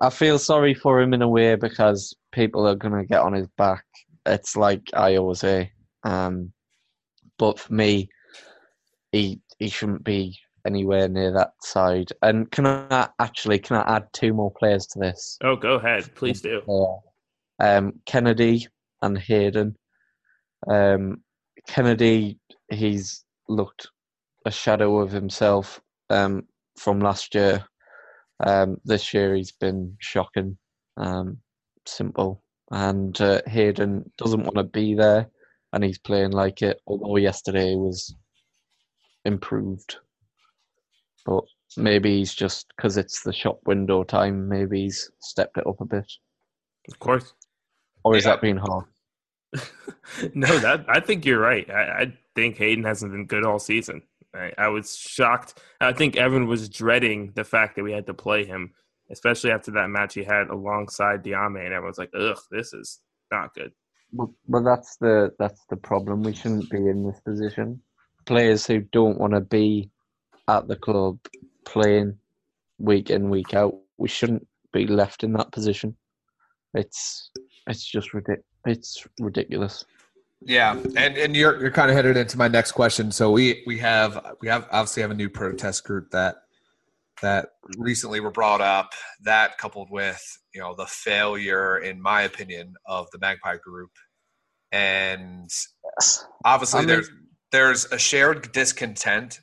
I 0.00 0.10
feel 0.10 0.38
sorry 0.38 0.74
for 0.74 1.00
him 1.00 1.14
in 1.14 1.22
a 1.22 1.28
way 1.28 1.54
because 1.54 2.14
people 2.32 2.66
are 2.66 2.74
gonna 2.74 3.04
get 3.04 3.20
on 3.20 3.32
his 3.34 3.48
back. 3.58 3.84
It's 4.26 4.56
like 4.56 4.82
I 4.94 5.16
always 5.16 5.40
say. 5.40 5.72
Um, 6.04 6.52
but 7.38 7.58
for 7.58 7.72
me, 7.72 8.08
he 9.12 9.40
he 9.58 9.68
shouldn't 9.68 10.04
be 10.04 10.38
anywhere 10.66 11.08
near 11.08 11.32
that 11.32 11.52
side. 11.62 12.12
And 12.22 12.50
can 12.50 12.66
I 12.66 13.08
actually 13.18 13.58
can 13.58 13.76
I 13.76 13.96
add 13.96 14.06
two 14.12 14.32
more 14.32 14.52
players 14.52 14.86
to 14.88 14.98
this? 14.98 15.38
Oh, 15.42 15.56
go 15.56 15.74
ahead, 15.74 16.14
please 16.14 16.40
do. 16.40 16.62
Um, 17.60 17.94
Kennedy 18.06 18.66
and 19.02 19.18
Hayden. 19.18 19.76
Um, 20.68 21.22
Kennedy, 21.68 22.38
he's 22.70 23.24
looked 23.48 23.88
a 24.46 24.50
shadow 24.50 24.98
of 24.98 25.10
himself 25.10 25.80
um, 26.10 26.44
from 26.76 27.00
last 27.00 27.34
year. 27.34 27.64
Um, 28.42 28.78
this 28.84 29.14
year, 29.14 29.34
he's 29.34 29.52
been 29.52 29.96
shocking, 30.00 30.56
um, 30.96 31.38
simple. 31.86 32.42
And 32.70 33.18
uh, 33.20 33.42
Hayden 33.46 34.10
doesn't 34.18 34.42
want 34.42 34.56
to 34.56 34.64
be 34.64 34.94
there, 34.94 35.28
and 35.72 35.84
he's 35.84 35.98
playing 35.98 36.32
like 36.32 36.62
it. 36.62 36.80
Although 36.86 37.16
yesterday 37.16 37.74
was 37.74 38.14
improved, 39.24 39.96
but 41.26 41.44
maybe 41.76 42.18
he's 42.18 42.34
just 42.34 42.72
because 42.76 42.96
it's 42.96 43.22
the 43.22 43.32
shop 43.32 43.60
window 43.66 44.04
time. 44.04 44.48
Maybe 44.48 44.82
he's 44.82 45.10
stepped 45.20 45.58
it 45.58 45.66
up 45.66 45.80
a 45.80 45.84
bit. 45.84 46.10
Of 46.90 46.98
course. 46.98 47.34
Or 48.04 48.16
is 48.16 48.24
Yeah. 48.24 48.32
that 48.32 48.42
being 48.42 48.56
hard? 48.56 48.86
no, 50.34 50.58
that 50.58 50.84
I 50.88 51.00
think 51.00 51.24
you're 51.24 51.38
right. 51.38 51.68
I, 51.70 51.82
I 52.02 52.18
think 52.34 52.56
Hayden 52.56 52.84
hasn't 52.84 53.12
been 53.12 53.26
good 53.26 53.44
all 53.44 53.58
season. 53.58 54.02
I, 54.34 54.52
I 54.58 54.68
was 54.68 54.96
shocked. 54.96 55.60
I 55.80 55.92
think 55.92 56.16
everyone 56.16 56.48
was 56.48 56.68
dreading 56.68 57.32
the 57.34 57.44
fact 57.44 57.76
that 57.76 57.84
we 57.84 57.92
had 57.92 58.06
to 58.06 58.14
play 58.14 58.44
him, 58.44 58.72
especially 59.10 59.50
after 59.50 59.70
that 59.72 59.88
match 59.88 60.14
he 60.14 60.24
had 60.24 60.48
alongside 60.48 61.22
Diame, 61.22 61.64
and 61.64 61.74
everyone's 61.74 61.98
like, 61.98 62.12
"Ugh, 62.14 62.38
this 62.50 62.72
is 62.72 63.00
not 63.30 63.54
good." 63.54 63.72
But, 64.12 64.28
but 64.48 64.64
that's 64.64 64.96
the 64.96 65.32
that's 65.38 65.64
the 65.70 65.76
problem. 65.76 66.22
We 66.22 66.34
shouldn't 66.34 66.70
be 66.70 66.78
in 66.88 67.06
this 67.06 67.20
position. 67.20 67.80
Players 68.26 68.66
who 68.66 68.80
don't 68.92 69.18
want 69.18 69.34
to 69.34 69.40
be 69.40 69.90
at 70.48 70.68
the 70.68 70.76
club 70.76 71.18
playing 71.64 72.16
week 72.78 73.10
in 73.10 73.30
week 73.30 73.54
out, 73.54 73.74
we 73.98 74.08
shouldn't 74.08 74.46
be 74.72 74.86
left 74.86 75.24
in 75.24 75.32
that 75.34 75.52
position. 75.52 75.96
It's 76.74 77.30
it's 77.66 77.84
just 77.84 78.12
ridic- 78.12 78.42
It's 78.66 79.06
ridiculous. 79.20 79.84
Yeah, 80.44 80.72
and 80.96 81.16
and 81.16 81.36
you're 81.36 81.60
you're 81.60 81.70
kind 81.70 81.90
of 81.90 81.96
headed 81.96 82.16
into 82.16 82.36
my 82.36 82.48
next 82.48 82.72
question. 82.72 83.12
So 83.12 83.30
we 83.30 83.62
we 83.66 83.78
have 83.78 84.34
we 84.40 84.48
have 84.48 84.66
obviously 84.70 85.02
have 85.02 85.10
a 85.10 85.14
new 85.14 85.28
protest 85.28 85.84
group 85.84 86.10
that 86.10 86.36
that 87.20 87.50
recently 87.78 88.20
were 88.20 88.30
brought 88.30 88.60
up. 88.60 88.92
That 89.22 89.58
coupled 89.58 89.90
with 89.90 90.20
you 90.54 90.60
know 90.60 90.74
the 90.74 90.86
failure, 90.86 91.78
in 91.78 92.00
my 92.00 92.22
opinion, 92.22 92.74
of 92.86 93.10
the 93.12 93.18
Magpie 93.18 93.58
group, 93.58 93.90
and 94.72 95.48
Yes. 95.98 96.24
obviously 96.44 96.78
I 96.78 96.80
mean- 96.82 96.88
there's 96.88 97.10
there's 97.52 97.84
a 97.92 97.98
shared 97.98 98.50
discontent. 98.52 99.40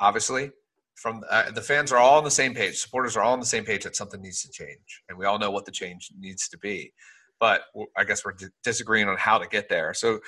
Obviously, 0.00 0.50
from 0.96 1.22
uh, 1.30 1.50
the 1.52 1.62
fans 1.62 1.92
are 1.92 1.98
all 1.98 2.18
on 2.18 2.24
the 2.24 2.30
same 2.30 2.54
page. 2.54 2.76
Supporters 2.78 3.16
are 3.16 3.22
all 3.22 3.32
on 3.32 3.40
the 3.40 3.46
same 3.46 3.64
page 3.64 3.84
that 3.84 3.96
something 3.96 4.20
needs 4.20 4.42
to 4.42 4.50
change, 4.50 5.02
and 5.08 5.16
we 5.16 5.24
all 5.24 5.38
know 5.38 5.50
what 5.50 5.64
the 5.64 5.72
change 5.72 6.10
needs 6.18 6.48
to 6.48 6.58
be. 6.58 6.92
But 7.42 7.62
I 7.96 8.04
guess 8.04 8.24
we're 8.24 8.34
di- 8.34 8.54
disagreeing 8.62 9.08
on 9.08 9.16
how 9.16 9.36
to 9.36 9.48
get 9.48 9.68
there. 9.68 9.94
So, 9.94 10.20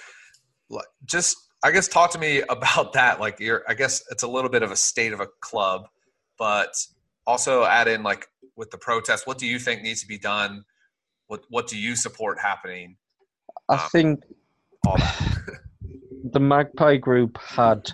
just 1.04 1.36
I 1.62 1.70
guess 1.70 1.86
talk 1.86 2.10
to 2.10 2.18
me 2.18 2.40
about 2.48 2.92
that. 2.94 3.20
Like, 3.20 3.38
you're 3.38 3.62
I 3.68 3.74
guess 3.74 4.02
it's 4.10 4.24
a 4.24 4.28
little 4.28 4.50
bit 4.50 4.64
of 4.64 4.72
a 4.72 4.76
state 4.76 5.12
of 5.12 5.20
a 5.20 5.28
club, 5.40 5.86
but 6.36 6.74
also 7.24 7.62
add 7.62 7.86
in 7.86 8.02
like 8.02 8.26
with 8.56 8.72
the 8.72 8.78
protest. 8.78 9.28
What 9.28 9.38
do 9.38 9.46
you 9.46 9.60
think 9.60 9.82
needs 9.82 10.00
to 10.00 10.08
be 10.08 10.18
done? 10.18 10.64
What 11.28 11.42
what 11.50 11.68
do 11.68 11.78
you 11.78 11.94
support 11.94 12.40
happening? 12.40 12.96
I 13.68 13.74
Um, 13.74 13.88
think 13.92 14.24
All 14.84 14.96
that. 14.96 15.60
the 16.32 16.40
Magpie 16.40 16.96
group 16.96 17.38
had 17.38 17.92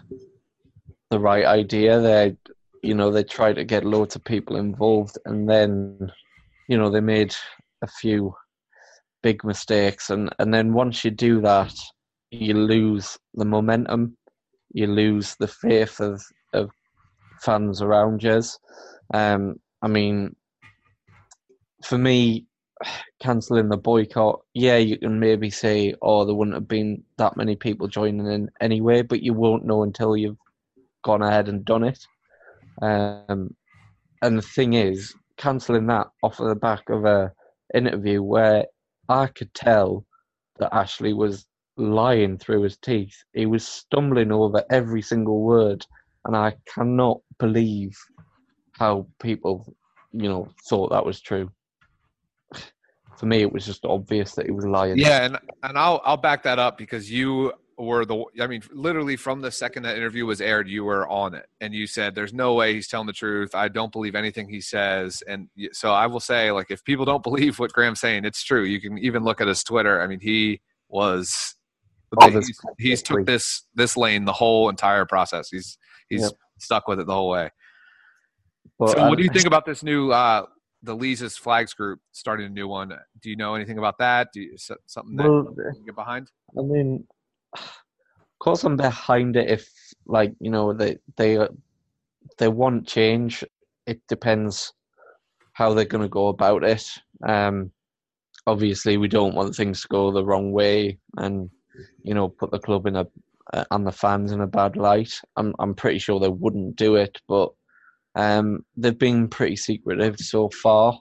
the 1.10 1.18
right 1.18 1.44
idea. 1.44 2.00
They, 2.00 2.36
you 2.82 2.94
know, 2.94 3.10
they 3.10 3.24
tried 3.24 3.56
to 3.56 3.64
get 3.64 3.84
loads 3.84 4.16
of 4.16 4.24
people 4.24 4.56
involved, 4.56 5.18
and 5.26 5.46
then, 5.46 6.10
you 6.70 6.78
know, 6.78 6.88
they 6.88 7.00
made 7.02 7.36
a 7.82 7.86
few 7.86 8.34
big 9.22 9.44
mistakes, 9.44 10.10
and 10.10 10.34
and 10.38 10.52
then 10.52 10.72
once 10.72 11.04
you 11.04 11.10
do 11.10 11.40
that, 11.42 11.74
you 12.30 12.54
lose 12.54 13.18
the 13.34 13.44
momentum, 13.44 14.16
you 14.72 14.86
lose 14.86 15.36
the 15.38 15.48
faith 15.48 16.00
of 16.00 16.22
of 16.52 16.70
fans 17.40 17.82
around 17.82 18.22
you. 18.22 18.42
Um, 19.12 19.56
I 19.82 19.88
mean, 19.88 20.36
for 21.84 21.98
me, 21.98 22.46
cancelling 23.20 23.68
the 23.68 23.76
boycott, 23.76 24.40
yeah, 24.54 24.76
you 24.76 24.98
can 24.98 25.18
maybe 25.18 25.50
say, 25.50 25.94
oh, 26.02 26.24
there 26.24 26.34
wouldn't 26.34 26.56
have 26.56 26.68
been 26.68 27.02
that 27.18 27.36
many 27.36 27.56
people 27.56 27.88
joining 27.88 28.26
in 28.26 28.50
anyway, 28.60 29.02
but 29.02 29.22
you 29.22 29.34
won't 29.34 29.64
know 29.64 29.82
until 29.82 30.16
you've 30.16 30.38
gone 31.02 31.22
ahead 31.22 31.48
and 31.48 31.64
done 31.64 31.84
it. 31.84 31.98
Um, 32.82 33.54
and 34.22 34.38
the 34.38 34.42
thing 34.42 34.74
is, 34.74 35.14
cancelling 35.36 35.86
that 35.86 36.08
off 36.22 36.38
of 36.40 36.48
the 36.48 36.54
back 36.54 36.88
of 36.90 37.04
a 37.04 37.32
interview 37.74 38.22
where 38.22 38.66
I 39.10 39.26
could 39.26 39.52
tell 39.54 40.06
that 40.58 40.74
Ashley 40.74 41.12
was 41.12 41.46
lying 41.76 42.38
through 42.38 42.62
his 42.62 42.76
teeth. 42.76 43.16
He 43.32 43.46
was 43.46 43.66
stumbling 43.66 44.30
over 44.30 44.64
every 44.70 45.02
single 45.02 45.42
word, 45.42 45.84
and 46.24 46.36
I 46.36 46.54
cannot 46.72 47.20
believe 47.38 47.98
how 48.78 49.06
people, 49.20 49.74
you 50.12 50.28
know, 50.28 50.48
thought 50.68 50.90
that 50.90 51.04
was 51.04 51.20
true. 51.20 51.50
For 53.18 53.26
me, 53.26 53.42
it 53.42 53.52
was 53.52 53.66
just 53.66 53.84
obvious 53.84 54.34
that 54.36 54.46
he 54.46 54.52
was 54.52 54.64
lying. 54.64 54.96
Yeah, 54.96 55.24
and 55.24 55.38
and 55.62 55.76
I'll 55.76 56.00
I'll 56.04 56.16
back 56.16 56.42
that 56.44 56.58
up 56.58 56.78
because 56.78 57.10
you 57.10 57.52
were 57.80 58.04
the 58.04 58.24
I 58.40 58.46
mean 58.46 58.62
literally 58.72 59.16
from 59.16 59.40
the 59.40 59.50
second 59.50 59.84
that 59.84 59.96
interview 59.96 60.26
was 60.26 60.40
aired 60.40 60.68
you 60.68 60.84
were 60.84 61.08
on 61.08 61.34
it 61.34 61.46
and 61.60 61.74
you 61.74 61.86
said 61.86 62.14
there's 62.14 62.34
no 62.34 62.54
way 62.54 62.74
he's 62.74 62.88
telling 62.88 63.06
the 63.06 63.12
truth. 63.12 63.54
I 63.54 63.68
don't 63.68 63.92
believe 63.92 64.14
anything 64.14 64.48
he 64.48 64.60
says 64.60 65.22
and 65.26 65.48
so 65.72 65.92
I 65.92 66.06
will 66.06 66.20
say 66.20 66.50
like 66.52 66.70
if 66.70 66.84
people 66.84 67.04
don't 67.04 67.22
believe 67.30 67.58
what 67.58 67.72
Graeme's 67.72 68.00
saying 68.00 68.24
it's 68.24 68.42
true. 68.42 68.64
You 68.64 68.80
can 68.80 68.98
even 68.98 69.24
look 69.24 69.40
at 69.40 69.48
his 69.48 69.64
Twitter. 69.64 70.00
I 70.00 70.06
mean 70.06 70.20
he 70.20 70.60
was 70.88 71.54
Oh, 72.18 72.28
that's 72.30 72.48
he's, 72.48 72.60
he's 72.78 73.02
took 73.02 73.24
this 73.24 73.62
this 73.74 73.96
lane 73.96 74.24
the 74.24 74.32
whole 74.32 74.68
entire 74.68 75.06
process. 75.06 75.48
He's 75.48 75.78
he's 76.08 76.22
Yep. 76.22 76.32
stuck 76.58 76.88
with 76.88 77.00
it 77.00 77.06
the 77.06 77.14
whole 77.14 77.30
way. 77.30 77.50
But, 78.78 78.96
So 78.96 79.02
um, 79.02 79.08
what 79.08 79.18
do 79.18 79.24
you 79.24 79.30
think 79.30 79.46
about 79.46 79.64
this 79.64 79.82
new 79.82 80.10
uh 80.10 80.46
the 80.82 80.94
Lisa's 80.94 81.36
Flags 81.36 81.74
group 81.74 82.00
starting 82.12 82.46
a 82.46 82.50
new 82.50 82.66
one? 82.66 82.92
Do 83.20 83.30
you 83.30 83.36
know 83.36 83.54
anything 83.54 83.78
about 83.78 83.98
that? 83.98 84.28
Do 84.32 84.40
you 84.40 84.56
something 84.56 85.16
that 85.16 85.28
Well, 85.28 85.54
you 85.56 85.72
can 85.74 85.84
get 85.84 85.94
behind? 85.94 86.30
I 86.58 86.62
mean, 86.62 87.06
of 87.54 88.38
course, 88.38 88.64
I'm 88.64 88.76
behind 88.76 89.36
it. 89.36 89.50
If 89.50 89.68
like 90.06 90.34
you 90.40 90.50
know 90.50 90.72
they 90.72 90.98
they 91.16 91.38
they 92.38 92.48
want 92.48 92.86
change, 92.86 93.44
it 93.86 94.00
depends 94.08 94.72
how 95.52 95.74
they're 95.74 95.84
going 95.84 96.02
to 96.02 96.08
go 96.08 96.28
about 96.28 96.64
it. 96.64 96.86
Um, 97.26 97.70
obviously, 98.46 98.96
we 98.96 99.08
don't 99.08 99.34
want 99.34 99.54
things 99.54 99.82
to 99.82 99.88
go 99.88 100.10
the 100.10 100.24
wrong 100.24 100.52
way, 100.52 100.98
and 101.16 101.50
you 102.02 102.14
know 102.14 102.28
put 102.28 102.50
the 102.50 102.58
club 102.58 102.86
in 102.86 102.96
a 102.96 103.06
uh, 103.52 103.64
and 103.70 103.86
the 103.86 103.92
fans 103.92 104.32
in 104.32 104.40
a 104.40 104.46
bad 104.46 104.76
light. 104.76 105.12
I'm 105.36 105.54
I'm 105.58 105.74
pretty 105.74 105.98
sure 105.98 106.20
they 106.20 106.28
wouldn't 106.28 106.76
do 106.76 106.96
it, 106.96 107.18
but 107.28 107.50
um, 108.14 108.64
they've 108.76 108.98
been 108.98 109.28
pretty 109.28 109.56
secretive 109.56 110.18
so 110.18 110.50
far. 110.50 110.98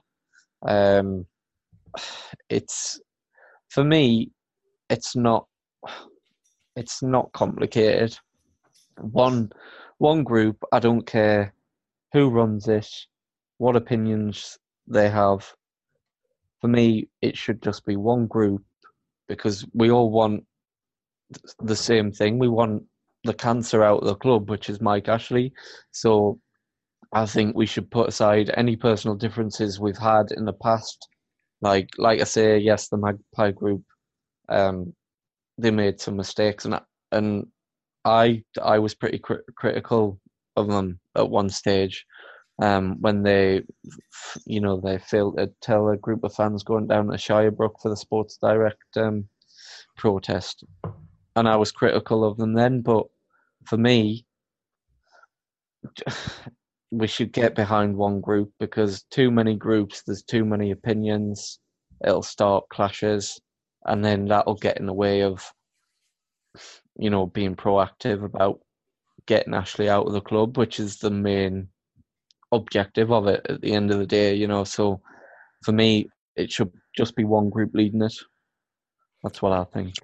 Um, 0.66 1.26
it's 2.48 3.00
for 3.70 3.84
me, 3.84 4.30
it's 4.88 5.16
not 5.16 5.46
it's 6.76 7.02
not 7.02 7.32
complicated. 7.32 8.16
One 9.00 9.50
one 9.98 10.24
group, 10.24 10.62
I 10.72 10.78
don't 10.78 11.06
care 11.06 11.54
who 12.12 12.30
runs 12.30 12.68
it, 12.68 12.88
what 13.58 13.76
opinions 13.76 14.58
they 14.86 15.10
have. 15.10 15.54
For 16.60 16.68
me, 16.68 17.08
it 17.22 17.36
should 17.36 17.62
just 17.62 17.84
be 17.84 17.96
one 17.96 18.26
group 18.26 18.62
because 19.28 19.66
we 19.74 19.90
all 19.90 20.10
want 20.10 20.44
the 21.60 21.76
same 21.76 22.12
thing. 22.12 22.38
We 22.38 22.48
want 22.48 22.82
the 23.24 23.34
cancer 23.34 23.82
out 23.82 24.00
of 24.00 24.06
the 24.08 24.14
club, 24.16 24.48
which 24.50 24.68
is 24.70 24.80
Mike 24.80 25.08
Ashley. 25.08 25.52
So 25.90 26.40
I 27.12 27.26
think 27.26 27.56
we 27.56 27.66
should 27.66 27.90
put 27.90 28.08
aside 28.08 28.50
any 28.56 28.76
personal 28.76 29.16
differences 29.16 29.80
we've 29.80 29.98
had 29.98 30.30
in 30.32 30.44
the 30.44 30.52
past. 30.52 31.08
Like 31.60 31.90
like 31.98 32.20
I 32.20 32.24
say, 32.24 32.58
yes, 32.58 32.88
the 32.88 32.96
Magpie 32.96 33.52
group 33.52 33.82
um, 34.48 34.94
they 35.60 35.70
made 35.70 36.00
some 36.00 36.16
mistakes, 36.16 36.64
and 36.64 36.80
and 37.12 37.46
I 38.04 38.44
I 38.62 38.78
was 38.78 38.94
pretty 38.94 39.18
cri- 39.18 39.44
critical 39.56 40.20
of 40.56 40.68
them 40.68 41.00
at 41.16 41.30
one 41.30 41.50
stage 41.50 42.04
um, 42.60 42.96
when 43.00 43.22
they, 43.22 43.62
you 44.46 44.60
know, 44.60 44.80
they 44.80 44.98
failed 44.98 45.38
to 45.38 45.50
tell 45.62 45.88
a 45.88 45.96
group 45.96 46.24
of 46.24 46.34
fans 46.34 46.62
going 46.62 46.86
down 46.86 47.06
to 47.06 47.14
Shirebrook 47.14 47.80
for 47.80 47.88
the 47.88 47.96
Sports 47.96 48.38
Direct 48.40 48.96
um, 48.96 49.24
protest, 49.96 50.64
and 51.36 51.48
I 51.48 51.56
was 51.56 51.72
critical 51.72 52.24
of 52.24 52.36
them 52.36 52.52
then. 52.52 52.82
But 52.82 53.06
for 53.64 53.78
me, 53.78 54.26
we 56.90 57.06
should 57.06 57.32
get 57.32 57.54
behind 57.54 57.96
one 57.96 58.20
group 58.20 58.52
because 58.58 59.04
too 59.10 59.30
many 59.30 59.54
groups, 59.56 60.02
there's 60.02 60.22
too 60.22 60.44
many 60.44 60.70
opinions. 60.70 61.60
It'll 62.04 62.22
start 62.22 62.68
clashes 62.70 63.40
and 63.84 64.04
then 64.04 64.26
that'll 64.26 64.56
get 64.56 64.78
in 64.78 64.86
the 64.86 64.92
way 64.92 65.22
of 65.22 65.52
you 66.98 67.10
know 67.10 67.26
being 67.26 67.56
proactive 67.56 68.24
about 68.24 68.60
getting 69.26 69.54
Ashley 69.54 69.88
out 69.88 70.06
of 70.06 70.12
the 70.12 70.20
club, 70.20 70.56
which 70.58 70.80
is 70.80 70.98
the 70.98 71.10
main 71.10 71.68
objective 72.52 73.12
of 73.12 73.26
it 73.26 73.46
at 73.48 73.60
the 73.60 73.72
end 73.72 73.90
of 73.90 73.98
the 73.98 74.06
day. 74.06 74.34
You 74.34 74.46
know, 74.46 74.64
so 74.64 75.00
for 75.62 75.72
me, 75.72 76.08
it 76.36 76.50
should 76.50 76.72
just 76.96 77.16
be 77.16 77.24
one 77.24 77.50
group 77.50 77.70
leading 77.74 78.02
it. 78.02 78.14
That's 79.22 79.42
what 79.42 79.52
I 79.52 79.64
think. 79.64 79.94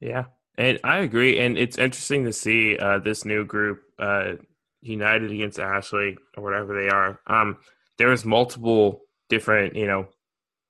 Yeah, 0.00 0.24
and 0.58 0.78
I 0.84 0.98
agree. 0.98 1.38
And 1.38 1.56
it's 1.56 1.78
interesting 1.78 2.24
to 2.24 2.32
see 2.32 2.76
uh, 2.78 2.98
this 2.98 3.24
new 3.24 3.44
group, 3.44 3.80
uh, 3.98 4.32
United 4.82 5.30
Against 5.30 5.58
Ashley, 5.58 6.16
or 6.36 6.42
whatever 6.42 6.80
they 6.80 6.88
are. 6.88 7.20
Um, 7.26 7.58
there 7.98 8.08
was 8.08 8.24
multiple 8.24 9.00
different, 9.28 9.74
you 9.74 9.86
know, 9.86 10.08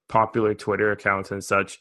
popular 0.08 0.54
Twitter 0.54 0.92
accounts 0.92 1.30
and 1.30 1.42
such, 1.42 1.78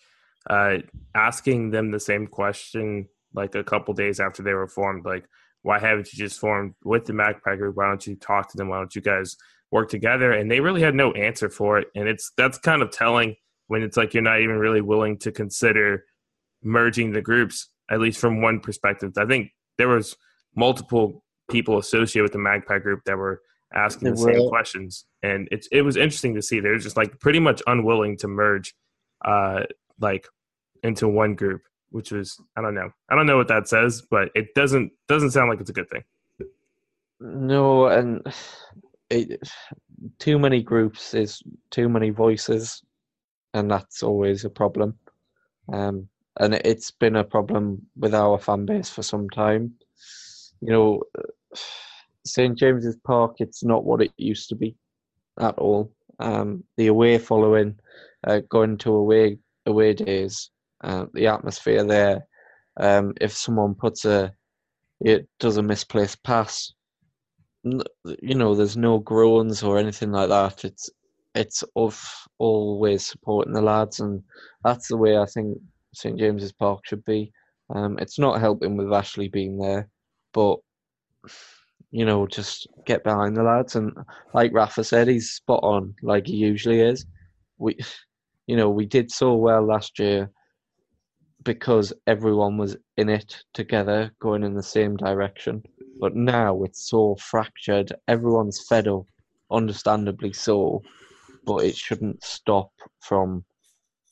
uh, 0.49 0.77
asking 1.13 1.71
them 1.71 1.91
the 1.91 1.99
same 1.99 2.27
question 2.27 3.07
like 3.33 3.55
a 3.55 3.63
couple 3.63 3.93
days 3.93 4.19
after 4.19 4.41
they 4.41 4.53
were 4.53 4.67
formed, 4.67 5.05
like, 5.05 5.27
why 5.61 5.79
haven't 5.79 6.13
you 6.13 6.17
just 6.19 6.39
formed 6.39 6.73
with 6.83 7.05
the 7.05 7.13
Magpie 7.13 7.55
group? 7.55 7.75
Why 7.75 7.87
don't 7.87 8.05
you 8.05 8.15
talk 8.15 8.49
to 8.51 8.57
them? 8.57 8.69
Why 8.69 8.77
don't 8.77 8.95
you 8.95 9.01
guys 9.01 9.35
work 9.71 9.89
together? 9.89 10.31
And 10.31 10.49
they 10.49 10.59
really 10.59 10.81
had 10.81 10.93
no 10.95 11.11
answer 11.13 11.49
for 11.49 11.79
it. 11.79 11.87
And 11.95 12.07
it's 12.07 12.31
that's 12.37 12.59
kind 12.59 12.81
of 12.81 12.91
telling 12.91 13.35
when 13.67 13.81
it's 13.81 13.97
like 13.97 14.13
you're 14.13 14.23
not 14.23 14.41
even 14.41 14.57
really 14.57 14.81
willing 14.81 15.17
to 15.19 15.31
consider 15.31 16.05
merging 16.63 17.13
the 17.13 17.21
groups, 17.21 17.69
at 17.89 17.99
least 17.99 18.19
from 18.19 18.41
one 18.41 18.59
perspective. 18.59 19.13
I 19.17 19.25
think 19.25 19.51
there 19.77 19.87
was 19.87 20.15
multiple 20.55 21.23
people 21.49 21.77
associated 21.77 22.23
with 22.23 22.33
the 22.33 22.39
Magpie 22.39 22.79
group 22.79 23.01
that 23.05 23.17
were 23.17 23.41
asking 23.73 24.11
the 24.11 24.17
same 24.17 24.47
questions, 24.49 25.05
and 25.23 25.47
it's 25.51 25.67
it 25.71 25.81
was 25.81 25.97
interesting 25.97 26.35
to 26.35 26.41
see. 26.41 26.59
They're 26.59 26.77
just 26.77 26.97
like 26.97 27.19
pretty 27.19 27.39
much 27.39 27.61
unwilling 27.67 28.17
to 28.17 28.27
merge, 28.27 28.75
uh, 29.25 29.63
like 29.99 30.27
into 30.85 31.07
one 31.07 31.35
group, 31.35 31.61
which 31.89 32.11
was 32.11 32.39
I 32.55 32.61
don't 32.61 32.75
know, 32.75 32.89
I 33.09 33.15
don't 33.15 33.25
know 33.25 33.37
what 33.37 33.47
that 33.49 33.67
says, 33.67 34.03
but 34.09 34.29
it 34.35 34.53
doesn't 34.55 34.91
doesn't 35.07 35.31
sound 35.31 35.49
like 35.49 35.59
it's 35.59 35.69
a 35.69 35.73
good 35.73 35.89
thing. 35.89 36.03
No, 37.19 37.87
and 37.87 38.25
it, 39.09 39.39
too 40.19 40.37
many 40.37 40.61
groups 40.61 41.13
is 41.13 41.41
too 41.71 41.89
many 41.89 42.09
voices, 42.09 42.83
and 43.53 43.69
that's 43.69 44.03
always 44.03 44.45
a 44.45 44.49
problem. 44.49 44.97
Um, 45.71 46.07
and 46.39 46.53
it- 46.55 46.65
it's 46.65 46.91
been 46.91 47.15
a 47.15 47.23
problem 47.23 47.81
with 47.95 48.13
our 48.13 48.37
fan 48.37 48.65
base 48.65 48.89
for 48.89 49.03
some 49.03 49.29
time. 49.29 49.73
You 50.61 50.71
know, 50.73 51.03
St 52.25 52.57
James's 52.57 52.97
Park, 52.97 53.37
it's 53.39 53.63
not 53.63 53.85
what 53.85 54.01
it 54.01 54.11
used 54.17 54.49
to 54.49 54.55
be 54.55 54.75
at 55.39 55.57
all. 55.57 55.91
Um, 56.19 56.63
the 56.77 56.87
away 56.87 57.17
following, 57.17 57.79
uh, 58.25 58.41
going 58.49 58.77
to 58.79 58.93
away 58.93 59.37
away 59.65 59.93
days, 59.93 60.51
uh, 60.83 61.05
the 61.13 61.27
atmosphere 61.27 61.83
there. 61.83 62.25
Um, 62.77 63.13
if 63.21 63.31
someone 63.33 63.75
puts 63.75 64.05
a, 64.05 64.33
it 65.01 65.27
does 65.39 65.57
a 65.57 65.63
misplaced 65.63 66.23
pass, 66.23 66.73
you 67.63 68.35
know, 68.35 68.53
there's 68.53 68.77
no 68.77 68.99
groans 68.99 69.63
or 69.63 69.77
anything 69.77 70.11
like 70.11 70.29
that. 70.29 70.65
It's 70.65 70.89
it's 71.33 71.63
of 71.75 72.01
always 72.37 73.05
supporting 73.05 73.53
the 73.53 73.61
lads, 73.61 73.99
and 73.99 74.23
that's 74.63 74.87
the 74.87 74.97
way 74.97 75.17
I 75.17 75.25
think 75.25 75.57
St 75.93 76.17
James's 76.17 76.51
Park 76.51 76.81
should 76.85 77.03
be. 77.05 77.31
Um, 77.73 77.97
it's 77.99 78.19
not 78.19 78.39
helping 78.39 78.77
with 78.77 78.93
Ashley 78.93 79.27
being 79.27 79.57
there, 79.57 79.89
but 80.33 80.59
you 81.91 82.05
know, 82.05 82.27
just 82.27 82.67
get 82.85 83.03
behind 83.03 83.35
the 83.35 83.43
lads. 83.43 83.75
And 83.75 83.91
like 84.33 84.53
Rafa 84.53 84.83
said, 84.83 85.07
he's 85.07 85.31
spot 85.31 85.61
on, 85.63 85.95
like 86.01 86.27
he 86.27 86.35
usually 86.35 86.81
is. 86.81 87.05
We, 87.57 87.77
you 88.47 88.55
know, 88.55 88.69
we 88.69 88.85
did 88.85 89.11
so 89.11 89.33
well 89.35 89.65
last 89.65 89.97
year 89.97 90.29
because 91.45 91.93
everyone 92.07 92.57
was 92.57 92.75
in 92.97 93.07
it 93.07 93.37
together, 93.53 94.11
going 94.19 94.43
in 94.43 94.53
the 94.53 94.63
same 94.63 94.97
direction. 94.97 95.63
But 95.99 96.15
now 96.15 96.63
it's 96.63 96.89
so 96.89 97.15
fractured. 97.15 97.93
Everyone's 98.09 98.65
fed 98.67 98.89
up, 98.89 99.05
understandably 99.49 100.33
so. 100.33 100.81
But 101.45 101.63
it 101.63 101.77
shouldn't 101.77 102.23
stop 102.23 102.71
from 102.99 103.45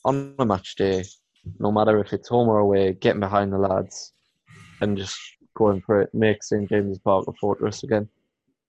on 0.05 0.35
a 0.39 0.45
match 0.45 0.75
day, 0.75 1.03
no 1.59 1.71
matter 1.71 1.99
if 1.99 2.13
it's 2.13 2.29
home 2.29 2.47
or 2.47 2.59
away, 2.59 2.93
getting 2.93 3.19
behind 3.19 3.51
the 3.51 3.57
lads 3.57 4.13
and 4.79 4.97
just 4.97 5.17
going 5.55 5.81
for 5.81 6.01
it, 6.01 6.13
make 6.13 6.43
St 6.43 6.69
James's 6.69 6.99
Park 6.99 7.25
a 7.27 7.33
fortress 7.33 7.83
again. 7.83 8.07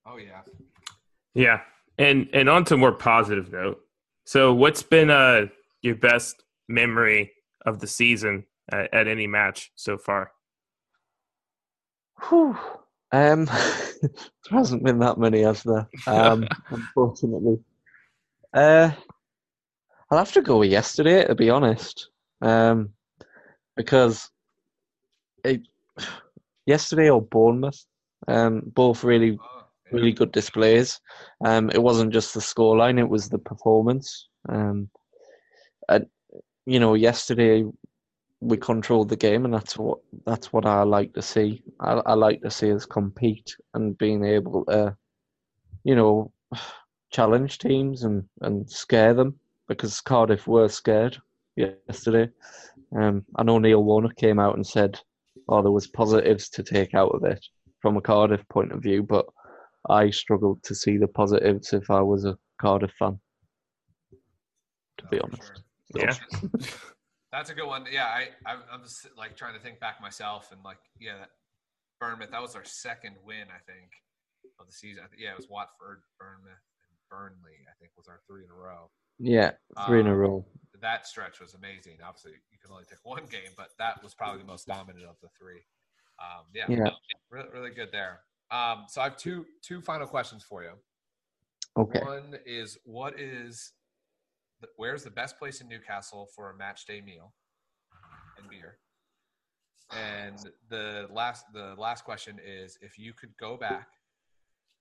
Oh 0.06 0.16
yeah. 0.16 0.40
Yeah, 1.34 1.60
and 1.98 2.28
and 2.32 2.48
on 2.48 2.64
to 2.66 2.74
a 2.74 2.78
more 2.78 2.92
positive 2.92 3.52
note. 3.52 3.80
So, 4.24 4.54
what's 4.54 4.82
been 4.82 5.10
uh 5.10 5.46
your 5.82 5.96
best 5.96 6.42
memory 6.68 7.32
of 7.66 7.80
the 7.80 7.86
season 7.86 8.44
at, 8.70 8.92
at 8.92 9.08
any 9.08 9.26
match 9.26 9.72
so 9.74 9.98
far? 9.98 10.32
Whew. 12.28 12.56
Um, 13.12 13.44
there 14.02 14.10
hasn't 14.50 14.84
been 14.84 14.98
that 14.98 15.18
many, 15.18 15.42
has 15.42 15.62
there? 15.62 15.88
Um, 16.06 16.48
unfortunately. 16.70 17.58
Uh, 18.52 18.90
I'll 20.10 20.18
have 20.18 20.32
to 20.32 20.42
go 20.42 20.58
with 20.58 20.70
yesterday, 20.70 21.24
to 21.24 21.34
be 21.34 21.50
honest. 21.50 22.08
Um, 22.40 22.90
because 23.76 24.30
it, 25.44 25.62
yesterday 26.66 27.10
or 27.10 27.22
Bournemouth, 27.22 27.84
um, 28.28 28.62
both 28.66 29.04
really, 29.04 29.38
really 29.92 30.12
good 30.12 30.32
displays. 30.32 31.00
Um, 31.44 31.70
it 31.70 31.82
wasn't 31.82 32.12
just 32.12 32.34
the 32.34 32.40
scoreline; 32.40 32.98
it 32.98 33.08
was 33.08 33.28
the 33.28 33.38
performance. 33.38 34.28
Um, 34.48 34.88
and 35.88 36.06
you 36.66 36.80
know, 36.80 36.94
yesterday 36.94 37.64
we 38.44 38.58
controlled 38.58 39.08
the 39.08 39.16
game, 39.16 39.46
and 39.46 39.54
that's 39.54 39.78
what 39.78 40.00
that's 40.26 40.52
what 40.52 40.66
I 40.66 40.82
like 40.82 41.14
to 41.14 41.22
see. 41.22 41.62
I, 41.80 41.94
I 42.04 42.12
like 42.12 42.42
to 42.42 42.50
see 42.50 42.70
us 42.72 42.84
compete 42.84 43.56
and 43.72 43.96
being 43.96 44.24
able 44.24 44.66
to, 44.66 44.94
you 45.82 45.96
know, 45.96 46.30
challenge 47.10 47.58
teams 47.58 48.04
and 48.04 48.24
and 48.42 48.70
scare 48.70 49.14
them 49.14 49.38
because 49.66 50.00
Cardiff 50.02 50.46
were 50.46 50.68
scared 50.68 51.16
yesterday. 51.56 52.28
Um, 52.94 53.24
I 53.36 53.44
know 53.44 53.58
Neil 53.58 53.82
Warnock 53.82 54.16
came 54.16 54.38
out 54.38 54.56
and 54.56 54.66
said, 54.66 55.00
"Oh, 55.48 55.62
there 55.62 55.72
was 55.72 55.86
positives 55.86 56.50
to 56.50 56.62
take 56.62 56.94
out 56.94 57.14
of 57.14 57.24
it 57.24 57.42
from 57.80 57.96
a 57.96 58.02
Cardiff 58.02 58.46
point 58.48 58.72
of 58.72 58.82
view," 58.82 59.02
but 59.02 59.24
I 59.88 60.10
struggled 60.10 60.62
to 60.64 60.74
see 60.74 60.98
the 60.98 61.08
positives 61.08 61.72
if 61.72 61.90
I 61.90 62.02
was 62.02 62.26
a 62.26 62.36
Cardiff 62.60 62.92
fan. 62.98 63.18
To 64.98 65.06
be 65.10 65.18
honest, 65.18 65.62
sure. 65.96 66.04
Yeah. 66.04 66.16
That's 67.34 67.50
a 67.50 67.54
good 67.54 67.66
one. 67.66 67.84
Yeah, 67.90 68.06
I 68.06 68.28
I'm, 68.46 68.82
just 68.82 69.08
like 69.18 69.36
trying 69.36 69.54
to 69.54 69.60
think 69.60 69.80
back 69.80 70.00
myself 70.00 70.52
and 70.52 70.62
like 70.64 70.78
yeah, 71.00 71.18
that 71.18 71.30
Bournemouth 72.00 72.30
that 72.30 72.40
was 72.40 72.54
our 72.54 72.64
second 72.64 73.16
win 73.26 73.50
I 73.50 73.58
think 73.66 73.90
of 74.60 74.66
the 74.66 74.72
season. 74.72 75.02
Think, 75.10 75.20
yeah, 75.20 75.32
it 75.32 75.36
was 75.36 75.48
Watford, 75.50 76.02
Bournemouth, 76.20 76.62
and 76.86 76.96
Burnley. 77.10 77.66
I 77.66 77.74
think 77.80 77.90
was 77.96 78.06
our 78.06 78.20
three 78.28 78.44
in 78.44 78.50
a 78.50 78.54
row. 78.54 78.88
yeah, 79.18 79.50
three 79.86 79.98
in 79.98 80.06
a 80.06 80.12
Um, 80.12 80.16
row. 80.16 80.46
That 80.80 81.08
stretch 81.08 81.40
was 81.40 81.54
amazing. 81.54 81.98
Obviously, 82.06 82.32
you 82.52 82.58
can 82.62 82.70
only 82.70 82.84
take 82.84 82.98
one 83.02 83.26
game, 83.26 83.50
but 83.56 83.70
that 83.78 84.00
was 84.02 84.14
probably 84.14 84.38
the 84.40 84.46
most 84.46 84.66
dominant 84.68 85.04
of 85.06 85.16
the 85.20 85.28
three. 85.36 85.62
Um, 86.22 86.44
yeah, 86.54 86.66
Yeah. 86.68 86.90
really, 87.30 87.48
really 87.48 87.70
good 87.70 87.90
there. 87.90 88.20
Um, 88.52 88.84
so 88.88 89.00
I 89.00 89.04
have 89.04 89.16
two 89.16 89.44
two 89.60 89.80
final 89.80 90.06
questions 90.06 90.44
for 90.44 90.62
you. 90.62 90.74
Okay. 91.76 91.98
One 92.00 92.38
is 92.46 92.78
what 92.84 93.18
is 93.18 93.72
where's 94.76 95.04
the 95.04 95.10
best 95.10 95.38
place 95.38 95.60
in 95.60 95.68
Newcastle 95.68 96.28
for 96.34 96.50
a 96.50 96.56
match 96.56 96.86
day 96.86 97.00
meal 97.00 97.32
and 98.38 98.48
beer? 98.48 98.78
And 99.92 100.38
the 100.70 101.06
last 101.12 101.44
the 101.52 101.74
last 101.76 102.04
question 102.04 102.40
is 102.44 102.78
if 102.80 102.98
you 102.98 103.12
could 103.12 103.36
go 103.38 103.56
back 103.56 103.88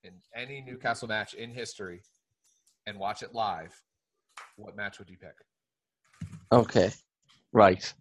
in 0.03 0.13
any 0.35 0.61
Newcastle 0.61 1.07
match 1.07 1.33
in 1.33 1.51
history 1.51 2.01
and 2.87 2.97
watch 2.97 3.21
it 3.23 3.33
live, 3.33 3.73
what 4.55 4.75
match 4.75 4.99
would 4.99 5.09
you 5.09 5.17
pick? 5.17 5.35
Okay, 6.51 6.91
right. 7.51 7.93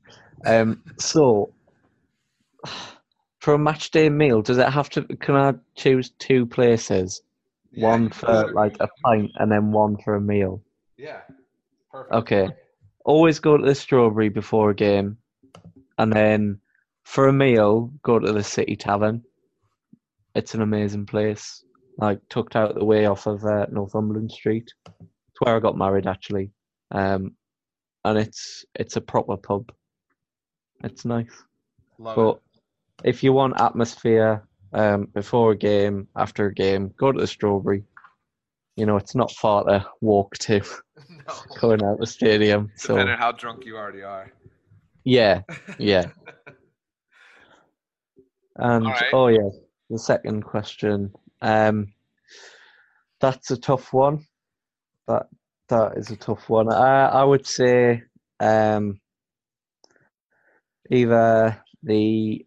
Um, 0.47 0.83
so 0.99 1.53
for 3.41 3.55
a 3.55 3.59
match 3.59 3.91
day 3.91 4.09
meal, 4.09 4.43
does 4.43 4.59
it 4.59 4.69
have 4.69 4.89
to? 4.91 5.03
Can 5.03 5.35
I 5.35 5.55
choose 5.75 6.11
two 6.19 6.47
places? 6.47 7.23
Yeah, 7.73 7.89
one 7.89 8.11
for 8.11 8.53
like 8.53 8.77
a 8.81 8.89
pint, 9.05 9.31
and 9.37 9.51
then 9.51 9.73
one 9.73 9.97
for 9.97 10.17
a 10.17 10.21
meal. 10.21 10.63
Yeah. 10.97 11.21
Perfect. 11.93 12.15
Okay. 12.15 12.49
Always 13.05 13.39
go 13.41 13.57
to 13.57 13.65
the 13.65 13.75
Strawberry 13.75 14.29
before 14.29 14.71
a 14.71 14.75
game, 14.75 15.19
and 15.99 16.13
then 16.13 16.59
for 17.05 17.29
a 17.29 17.33
meal, 17.33 17.93
go 18.03 18.19
to 18.19 18.33
the 18.33 18.45
City 18.45 18.77
Tavern. 18.77 19.23
It's 20.35 20.55
an 20.55 20.63
amazing 20.63 21.07
place, 21.07 21.65
like 21.99 22.21
tucked 22.29 22.57
out 22.57 22.75
the 22.75 22.85
way 22.85 23.07
off 23.07 23.27
of 23.27 23.45
uh, 23.45 23.67
Northumberland 23.71 24.31
Street. 24.31 24.73
It's 25.01 25.41
where 25.41 25.57
I 25.57 25.61
got 25.61 25.77
married, 25.77 26.07
actually, 26.07 26.51
um, 26.93 27.33
and 28.05 28.19
it's 28.19 28.65
it's 28.75 28.97
a 28.97 29.01
proper 29.01 29.37
pub. 29.37 29.73
It's 30.85 31.05
nice. 31.05 31.43
Love 31.99 32.17
But 32.17 32.41
it. 33.05 33.09
if 33.09 33.23
you 33.23 33.33
want 33.33 33.61
atmosphere 33.61 34.47
um, 34.73 35.07
before 35.13 35.53
a 35.53 35.57
game, 35.57 36.09
after 36.17 36.47
a 36.47 36.55
game, 36.55 36.95
go 36.97 37.13
to 37.13 37.21
the 37.21 37.27
Strawberry. 37.27 37.85
You 38.77 38.87
know, 38.87 38.97
it's 38.97 39.15
not 39.15 39.31
far 39.33 39.65
to 39.65 39.87
walk 40.01 40.37
to 40.39 40.61
no. 41.29 41.35
going 41.61 41.83
out 41.85 41.99
the 41.99 42.07
stadium. 42.07 42.71
So 42.77 42.95
Depending 42.95 43.15
on 43.15 43.21
how 43.21 43.33
drunk 43.33 43.65
you 43.65 43.77
already 43.77 44.03
are. 44.03 44.33
yeah, 45.05 45.43
yeah. 45.79 46.07
And 48.57 48.85
right. 48.85 49.11
oh 49.15 49.29
yeah, 49.29 49.49
the 49.89 49.99
second 49.99 50.43
question. 50.43 51.11
Um, 51.41 51.95
that's 53.19 53.51
a 53.51 53.57
tough 53.57 53.95
one. 53.95 54.27
That 55.09 55.27
that 55.69 55.97
is 55.97 56.11
a 56.11 56.17
tough 56.17 56.51
one. 56.51 56.71
I 56.71 57.07
I 57.07 57.25
would 57.25 57.47
say 57.47 58.03
um, 58.41 59.01
either 60.91 61.59
the 61.83 62.45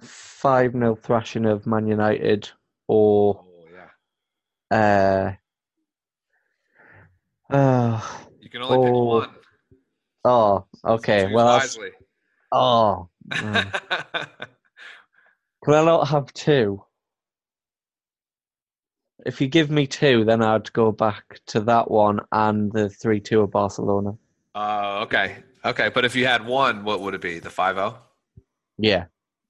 five 0.00 0.72
0 0.72 0.94
thrashing 0.96 1.46
of 1.46 1.66
Man 1.66 1.86
United 1.86 2.50
or. 2.86 3.44
Uh, 4.70 5.32
uh 7.50 8.00
You 8.40 8.50
can 8.50 8.62
only 8.62 8.78
pick 8.78 8.94
Oh, 8.94 9.04
one. 9.04 9.30
oh 10.24 10.66
okay. 10.84 11.24
Choose 11.24 11.34
Well, 11.34 11.46
wisely. 11.46 11.90
oh, 12.52 13.08
mm. 13.28 13.72
can 15.64 15.74
I 15.74 15.84
not 15.84 16.08
have 16.08 16.32
two? 16.32 16.82
If 19.26 19.40
you 19.40 19.48
give 19.48 19.70
me 19.70 19.86
two, 19.86 20.24
then 20.24 20.42
I'd 20.42 20.72
go 20.72 20.92
back 20.92 21.40
to 21.48 21.60
that 21.60 21.90
one 21.90 22.20
and 22.32 22.72
the 22.72 22.88
three 22.88 23.20
two 23.20 23.40
of 23.42 23.50
Barcelona. 23.50 24.16
Oh, 24.54 25.02
okay. 25.02 25.36
Okay, 25.64 25.90
but 25.90 26.04
if 26.06 26.16
you 26.16 26.26
had 26.26 26.46
one, 26.46 26.84
what 26.84 27.00
would 27.00 27.14
it 27.14 27.20
be? 27.20 27.38
The 27.38 27.50
five 27.50 27.76
zero. 27.76 27.98
Yeah. 28.78 29.04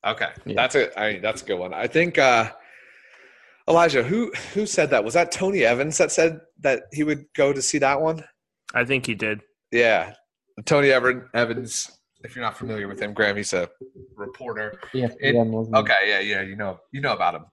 Okay, 0.05 0.31
Yeah. 0.45 0.55
that's 0.55 0.75
a. 0.75 0.99
I 1.01 1.18
that's 1.21 1.43
a 1.43 1.45
good 1.45 1.59
one. 1.59 1.73
I 1.75 1.87
think 1.87 2.18
uh, 2.18 2.51
Elijah, 3.71 4.03
who 4.03 4.33
who 4.53 4.66
said 4.66 4.91
that? 4.91 5.05
Was 5.05 5.14
that 5.14 5.31
Tony 5.33 5.62
Evans 5.64 5.97
that 5.99 6.11
said 6.12 6.41
that 6.61 6.83
he 6.93 7.05
would 7.05 7.25
go 7.37 7.53
to 7.53 7.62
see 7.62 7.79
that 7.79 8.01
one? 8.01 8.25
I 8.75 8.85
think 8.85 9.07
he 9.07 9.14
did. 9.14 9.41
Yeah, 9.71 10.14
Tony 10.66 10.91
Evan 10.91 11.29
Evans. 11.35 11.91
If 12.23 12.37
you're 12.37 12.45
not 12.45 12.59
familiar 12.59 12.87
with 12.87 13.01
him, 13.01 13.14
Graeme, 13.14 13.37
he's 13.37 13.55
a 13.55 13.71
reporter. 14.14 14.79
Yeah. 14.93 15.09
It- 15.21 15.35
Okay, 15.37 15.95
yeah, 16.07 16.21
yeah, 16.21 16.43
you 16.43 16.55
know, 16.55 16.79
you 16.93 17.01
know 17.01 17.14
about 17.14 17.35
him. 17.37 17.45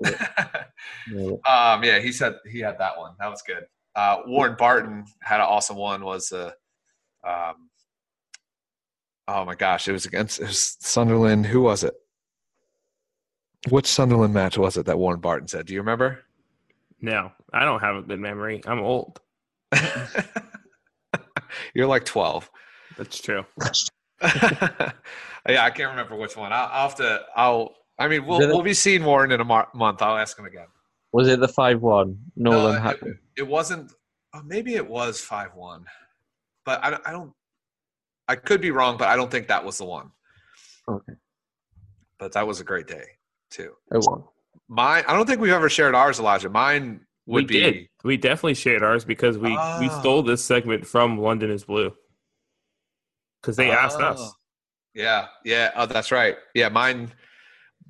Yeah. 1.10 1.30
um, 1.48 1.84
yeah, 1.86 2.00
he 2.00 2.12
said 2.12 2.34
he 2.52 2.60
had 2.60 2.78
that 2.80 2.98
one. 2.98 3.14
That 3.20 3.30
was 3.30 3.42
good. 3.44 3.64
Uh, 3.96 4.18
Warren 4.26 4.56
Barton 4.60 5.06
had 5.22 5.38
an 5.40 5.46
awesome 5.48 5.78
one. 5.78 6.04
Was 6.04 6.34
uh, 6.34 6.52
Um, 7.24 7.70
oh 9.28 9.46
my 9.46 9.56
gosh, 9.56 9.88
it 9.88 9.94
was 9.94 10.06
against 10.06 10.40
it 10.42 10.48
was 10.48 10.76
Sunderland. 10.82 11.46
Who 11.46 11.62
was 11.62 11.84
it? 11.86 11.94
Which 13.70 13.88
Sunderland 13.88 14.34
match 14.34 14.58
was 14.58 14.78
it 14.78 14.86
that 14.86 14.98
Warren 14.98 15.20
Barton 15.20 15.48
said? 15.48 15.66
Do 15.66 15.74
you 15.74 15.80
remember? 15.82 16.20
No, 17.02 17.32
I 17.54 17.66
don't 17.66 17.80
have 17.82 17.96
a 17.96 18.02
good 18.02 18.20
memory. 18.20 18.62
I'm 18.66 18.80
old. 18.80 19.20
You're 21.74 21.88
like 21.88 22.06
12. 22.06 22.50
That's 22.98 23.20
true. 23.22 23.46
yeah, 24.24 24.92
I 25.46 25.70
can't 25.70 25.90
remember 25.92 26.16
which 26.16 26.36
one. 26.36 26.52
I'll, 26.54 26.70
I'll 26.72 26.90
have 26.90 26.96
to. 26.98 27.22
I'll. 27.36 27.76
I 28.00 28.08
mean, 28.08 28.26
we'll 28.26 28.42
it- 28.42 28.48
we'll 28.48 28.64
be 28.64 28.74
seeing 28.74 29.04
Warren 29.04 29.32
in 29.32 29.42
a 29.42 29.46
mar- 29.46 29.70
month. 29.74 30.02
I'll 30.02 30.18
ask 30.18 30.38
him 30.38 30.46
again. 30.46 30.68
Was 31.12 31.28
it 31.28 31.40
the 31.40 31.48
five 31.48 31.82
one? 31.82 32.18
Nolan 32.36 32.84
No, 32.84 32.90
it, 32.90 33.18
it 33.38 33.48
wasn't. 33.48 33.92
Oh, 34.34 34.42
maybe 34.46 34.76
it 34.76 34.88
was 34.88 35.20
five 35.22 35.56
one, 35.56 35.86
but 36.66 36.84
I, 36.84 36.90
don't- 36.90 37.08
I 37.08 37.12
don't. 37.12 37.32
I 38.28 38.36
could 38.36 38.62
be 38.62 38.72
wrong, 38.72 38.98
but 38.98 39.08
I 39.08 39.16
don't 39.16 39.32
think 39.32 39.48
that 39.48 39.64
was 39.64 39.78
the 39.78 39.86
one. 39.86 40.12
Okay. 40.88 41.14
But 42.20 42.34
that 42.34 42.46
was 42.48 42.60
a 42.60 42.64
great 42.64 42.88
day 42.88 43.06
too. 43.50 43.74
it 43.92 43.98
was. 43.98 44.08
Mine. 44.70 45.04
I 45.08 45.14
don't 45.14 45.26
think 45.26 45.40
we've 45.40 45.52
ever 45.54 45.70
shared 45.70 45.96
ours, 45.96 46.20
Elijah. 46.20 46.50
Mine 46.50 47.02
would 47.26 47.44
we 47.44 47.48
be. 47.48 47.60
did. 47.62 47.88
We 48.04 48.18
definitely 48.18 48.56
shared 48.56 48.84
ours 48.84 49.06
because 49.06 49.38
we 49.38 49.50
we 49.52 49.56
Ah. 49.58 50.00
stole 50.00 50.24
this 50.24 50.44
segment 50.44 50.86
from 50.86 51.18
London 51.20 51.50
is 51.52 51.64
Blue. 51.64 51.96
Because 53.42 53.56
they 53.56 53.72
asked 53.72 54.00
us. 54.00 54.18
Oh. 54.20 54.32
Yeah, 54.94 55.28
yeah. 55.46 55.72
Oh, 55.76 55.86
that's 55.86 56.12
right. 56.12 56.36
Yeah, 56.56 56.70
mine. 56.70 57.14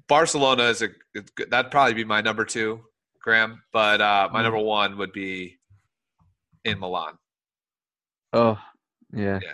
Barcelona 0.08 0.64
is 0.64 0.82
a 0.82 0.90
good- 1.14 1.50
that'd 1.50 1.72
probably 1.72 1.94
be 1.94 2.04
my 2.04 2.22
number 2.22 2.46
two, 2.46 2.84
Graeme. 3.22 3.62
But 3.74 4.02
uh, 4.02 4.28
Mm. 4.30 4.34
my 4.34 4.44
number 4.44 4.60
one 4.60 4.98
would 4.98 5.12
be 5.14 5.58
in 6.64 6.80
Milan. 6.80 7.18
Oh, 8.34 8.60
yeah. 9.14 9.40
yeah. 9.42 9.54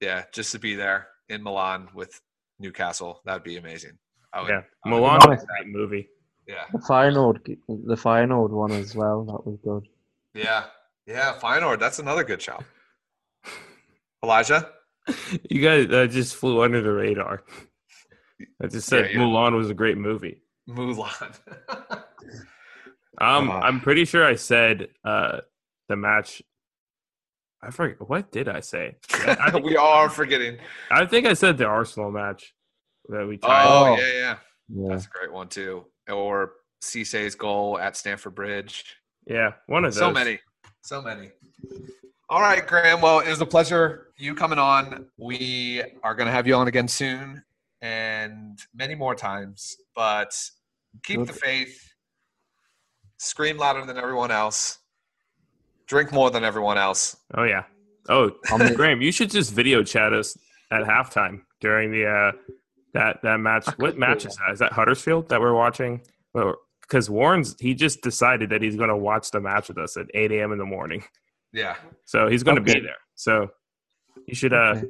Yeah, 0.00 0.24
just 0.32 0.52
to 0.52 0.58
be 0.58 0.74
there 0.74 1.08
in 1.28 1.42
Milan 1.42 1.88
with 1.94 2.20
Newcastle, 2.58 3.20
that'd 3.24 3.44
be 3.44 3.56
amazing. 3.56 3.98
I 4.32 4.40
would, 4.42 4.48
Yeah, 4.48 4.62
I 4.84 4.88
would- 4.90 4.96
Milan 5.00 5.20
was 5.28 5.42
a 5.42 5.46
great 5.46 5.66
movie. 5.68 6.08
Yeah, 6.46 6.64
The 6.72 6.78
Feyenoord, 6.78 7.44
the 7.44 7.94
Feyenoord 7.94 8.50
one 8.50 8.72
as 8.72 8.94
well. 8.96 9.24
That 9.24 9.46
was 9.46 9.58
good. 9.62 9.88
yeah, 10.34 10.64
yeah. 11.06 11.34
Feyenoord, 11.38 11.78
that's 11.78 11.98
another 12.00 12.24
good 12.24 12.42
shout. 12.42 12.64
Elijah. 14.24 14.68
You 15.48 15.62
guys 15.62 15.86
uh, 15.92 16.06
just 16.06 16.36
flew 16.36 16.62
under 16.62 16.82
the 16.82 16.92
radar. 16.92 17.42
I 18.62 18.66
just 18.66 18.88
said 18.88 19.10
Yeah, 19.12 19.18
yeah. 19.20 19.24
Mulan 19.26 19.54
was 19.56 19.70
a 19.70 19.74
great 19.74 19.96
movie. 19.98 20.42
Mulan. 20.68 21.34
Um, 23.22 23.50
Ah. 23.50 23.60
I'm 23.60 23.80
pretty 23.80 24.06
sure 24.06 24.24
I 24.24 24.36
said 24.36 24.88
uh, 25.04 25.40
the 25.90 25.96
match. 25.96 26.40
I 27.62 27.70
forget 27.70 28.08
what 28.08 28.32
did 28.32 28.48
I 28.48 28.60
say. 28.60 28.96
I 29.12 29.50
think, 29.50 29.64
we 29.66 29.76
are 29.76 30.08
forgetting. 30.08 30.56
I 30.90 31.04
think 31.04 31.26
I 31.26 31.34
said 31.34 31.58
the 31.58 31.66
Arsenal 31.66 32.10
match 32.10 32.54
that 33.08 33.26
we 33.26 33.38
tied. 33.38 33.66
Oh, 33.66 33.96
yeah, 33.96 34.12
yeah. 34.12 34.36
Yeah. 34.68 34.88
That's 34.90 35.06
a 35.06 35.08
great 35.08 35.32
one 35.32 35.48
too. 35.48 35.84
Or 36.08 36.52
Cisse's 36.80 37.34
goal 37.34 37.78
at 37.78 37.96
Stamford 37.96 38.34
Bridge. 38.34 38.84
Yeah, 39.26 39.52
one 39.66 39.84
of 39.84 39.92
those. 39.92 39.98
So 39.98 40.10
many. 40.10 40.38
So 40.82 41.02
many. 41.02 41.30
All 42.28 42.40
right, 42.40 42.66
Graeme. 42.66 43.00
Well, 43.00 43.20
it 43.20 43.28
was 43.28 43.40
a 43.40 43.46
pleasure 43.46 44.12
you 44.16 44.34
coming 44.34 44.58
on. 44.58 45.06
We 45.18 45.82
are 46.02 46.14
going 46.14 46.26
to 46.26 46.32
have 46.32 46.46
you 46.46 46.54
on 46.54 46.68
again 46.68 46.88
soon 46.88 47.42
and 47.82 48.58
many 48.74 48.94
more 48.94 49.14
times. 49.14 49.76
But 49.94 50.32
keep 51.02 51.26
the 51.26 51.32
faith. 51.32 51.92
Scream 53.18 53.58
louder 53.58 53.84
than 53.84 53.98
everyone 53.98 54.30
else. 54.30 54.78
Drink 55.86 56.12
more 56.12 56.30
than 56.30 56.44
everyone 56.44 56.78
else. 56.78 57.16
Oh 57.36 57.44
yeah. 57.44 57.64
Oh, 58.08 58.30
Graeme, 58.74 59.02
you 59.02 59.12
should 59.12 59.30
just 59.30 59.52
video 59.52 59.82
chat 59.82 60.12
us 60.12 60.36
at 60.70 60.82
halftime 60.82 61.42
during 61.60 61.90
the 61.90 62.06
uh, 62.06 62.32
that 62.94 63.20
that 63.22 63.38
match. 63.38 63.68
I 63.68 63.72
What 63.76 63.94
do 63.94 63.98
match 64.00 64.24
is 64.24 64.36
that? 64.36 64.52
Is 64.52 64.58
that 64.60 64.72
Huddersfield 64.72 65.28
that 65.28 65.40
we're 65.40 65.54
watching? 65.54 66.02
Because 66.82 67.08
Warren's 67.10 67.56
he 67.60 67.74
just 67.74 68.02
decided 68.02 68.50
that 68.50 68.62
he's 68.62 68.76
going 68.76 68.88
to 68.88 68.96
watch 68.96 69.30
the 69.30 69.40
match 69.40 69.68
with 69.68 69.78
us 69.78 69.96
at 69.96 70.06
8 70.12 70.32
a.m. 70.32 70.52
in 70.52 70.58
the 70.58 70.64
morning, 70.64 71.04
Yeah. 71.52 71.76
so 72.04 72.28
he's 72.28 72.42
going 72.42 72.56
to 72.56 72.62
Okay. 72.62 72.80
be 72.80 72.86
there. 72.86 72.96
So 73.14 73.48
you 74.26 74.34
should 74.34 74.52
uh, 74.52 74.74
Okay. 74.76 74.86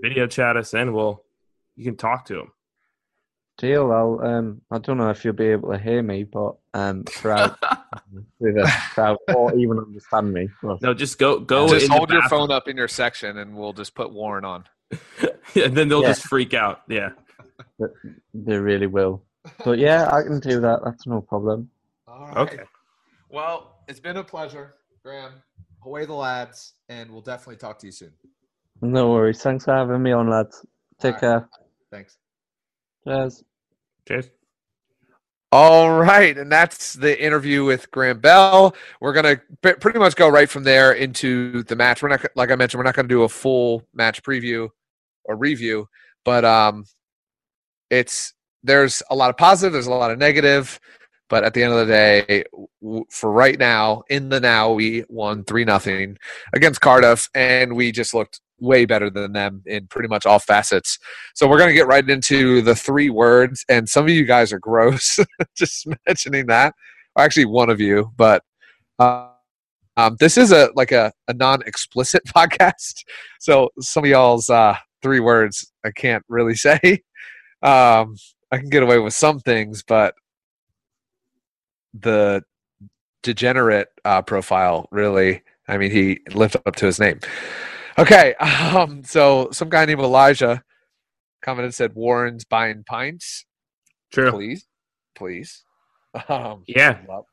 video 0.00 0.26
chat 0.26 0.56
us 0.56 0.72
and 0.74 0.94
we'll 0.94 1.24
you 1.76 1.84
can 1.84 1.96
talk 1.96 2.24
to 2.26 2.40
him. 2.40 2.52
Deal. 3.58 3.92
I'll. 3.92 4.18
Um. 4.24 4.62
I 4.70 4.78
don't 4.78 4.96
know 4.96 5.10
if 5.10 5.24
you'll 5.24 5.34
be 5.34 5.48
able 5.48 5.72
to 5.72 5.78
hear 5.78 6.02
me, 6.02 6.24
but 6.24 6.56
um, 6.74 7.04
throughout 7.04 7.58
through 8.38 8.64
crowd 8.94 9.18
or 9.36 9.54
even 9.56 9.78
understand 9.78 10.32
me. 10.32 10.48
No, 10.80 10.94
just 10.94 11.18
go 11.18 11.38
go 11.38 11.68
just 11.68 11.84
in 11.86 11.90
hold 11.92 12.10
your 12.10 12.22
phone 12.22 12.50
up 12.50 12.66
in 12.66 12.76
your 12.78 12.88
section 12.88 13.36
and 13.38 13.54
we'll 13.54 13.74
just 13.74 13.94
put 13.94 14.10
Warren 14.10 14.44
on. 14.46 14.64
and 15.54 15.76
then 15.76 15.88
they'll 15.88 16.00
Yeah. 16.02 16.08
just 16.08 16.22
freak 16.24 16.54
out. 16.54 16.80
Yeah. 16.88 17.10
They 18.34 18.56
really 18.56 18.86
will. 18.86 19.22
But 19.64 19.78
yeah, 19.78 20.08
I 20.12 20.22
can 20.22 20.40
do 20.40 20.60
that. 20.60 20.80
That's 20.84 21.06
no 21.06 21.20
problem. 21.20 21.68
All 22.06 22.26
right. 22.26 22.36
Okay. 22.36 22.62
Well, 23.28 23.78
it's 23.88 24.00
been 24.00 24.16
a 24.18 24.24
pleasure, 24.24 24.74
Graeme. 25.02 25.32
Away 25.84 26.04
the 26.04 26.14
lads, 26.14 26.74
and 26.88 27.10
we'll 27.10 27.22
definitely 27.22 27.56
talk 27.56 27.78
to 27.80 27.86
you 27.86 27.92
soon. 27.92 28.12
No 28.82 29.10
worries. 29.10 29.42
Thanks 29.42 29.64
for 29.64 29.74
having 29.74 30.02
me 30.02 30.12
on, 30.12 30.30
lads. 30.30 30.64
Take 31.00 31.14
All 31.14 31.20
care. 31.20 31.48
Thanks. 31.90 32.18
Cheers. 33.04 33.42
Cheers. 34.06 34.30
All 35.50 35.90
right, 35.90 36.38
and 36.38 36.50
that's 36.50 36.94
the 36.94 37.22
interview 37.22 37.64
with 37.64 37.90
Graeme 37.90 38.20
Bell. 38.20 38.74
We're 39.00 39.12
gonna 39.12 39.36
p- 39.62 39.74
pretty 39.74 39.98
much 39.98 40.16
go 40.16 40.28
right 40.28 40.48
from 40.48 40.64
there 40.64 40.92
into 40.92 41.62
the 41.64 41.76
match. 41.76 42.02
We're 42.02 42.08
not, 42.08 42.24
like 42.36 42.50
I 42.50 42.56
mentioned, 42.56 42.78
we're 42.78 42.84
not 42.84 42.94
gonna 42.94 43.08
do 43.08 43.24
a 43.24 43.28
full 43.28 43.82
match 43.92 44.22
preview 44.22 44.70
or 45.24 45.36
review, 45.36 45.88
but 46.24 46.46
um, 46.46 46.86
it's 47.92 48.32
there's 48.64 49.02
a 49.10 49.14
lot 49.14 49.30
of 49.30 49.36
positive, 49.36 49.74
there's 49.74 49.86
a 49.86 49.90
lot 49.90 50.10
of 50.10 50.18
negative, 50.18 50.80
but 51.28 51.44
at 51.44 51.54
the 51.54 51.62
end 51.62 51.72
of 51.72 51.86
the 51.86 51.92
day, 51.92 52.44
for 53.10 53.30
right 53.30 53.58
now, 53.58 54.02
in 54.08 54.28
the 54.28 54.40
now, 54.40 54.72
we 54.72 55.04
won 55.08 55.44
three 55.44 55.64
nothing 55.64 56.16
against 56.54 56.80
Cardiff, 56.80 57.28
and 57.34 57.76
we 57.76 57.92
just 57.92 58.14
looked 58.14 58.40
way 58.60 58.84
better 58.84 59.10
than 59.10 59.32
them 59.32 59.62
in 59.66 59.86
pretty 59.88 60.08
much 60.08 60.24
all 60.24 60.38
facets. 60.38 60.98
So 61.34 61.48
we're 61.48 61.58
going 61.58 61.70
to 61.70 61.74
get 61.74 61.86
right 61.86 62.08
into 62.08 62.62
the 62.62 62.74
three 62.74 63.10
words, 63.10 63.64
and 63.68 63.88
some 63.88 64.04
of 64.04 64.10
you 64.10 64.24
guys 64.24 64.52
are 64.52 64.58
gross 64.58 65.18
just 65.56 65.86
mentioning 66.06 66.46
that. 66.46 66.74
Or 67.16 67.24
actually, 67.24 67.46
one 67.46 67.68
of 67.68 67.80
you, 67.80 68.10
but 68.16 68.42
uh, 68.98 69.28
um, 69.98 70.16
this 70.18 70.38
is 70.38 70.50
a 70.50 70.70
like 70.74 70.92
a, 70.92 71.12
a 71.28 71.34
non-explicit 71.34 72.24
podcast, 72.26 73.04
so 73.38 73.68
some 73.80 74.04
of 74.04 74.10
y'all's 74.10 74.48
uh, 74.48 74.76
three 75.02 75.20
words 75.20 75.70
I 75.84 75.90
can't 75.90 76.24
really 76.28 76.54
say. 76.56 77.02
Um, 77.62 78.16
I 78.50 78.58
can 78.58 78.68
get 78.68 78.82
away 78.82 78.98
with 78.98 79.14
some 79.14 79.38
things, 79.40 79.82
but 79.82 80.14
the 81.94 82.42
degenerate 83.22 83.88
uh, 84.04 84.22
profile 84.22 84.88
really. 84.90 85.42
I 85.68 85.78
mean, 85.78 85.90
he 85.90 86.20
lived 86.34 86.56
up 86.66 86.76
to 86.76 86.86
his 86.86 86.98
name. 86.98 87.20
Okay, 87.98 88.34
um, 88.40 89.04
so 89.04 89.48
some 89.52 89.68
guy 89.68 89.84
named 89.84 90.00
Elijah 90.00 90.62
commented 91.42 91.66
and 91.66 91.74
said 91.74 91.94
Warren's 91.94 92.44
buying 92.44 92.84
pints. 92.84 93.44
True. 94.12 94.30
Please, 94.30 94.66
please. 95.14 95.64
Um, 96.28 96.64
Yeah. 96.66 96.98
love- 97.08 97.26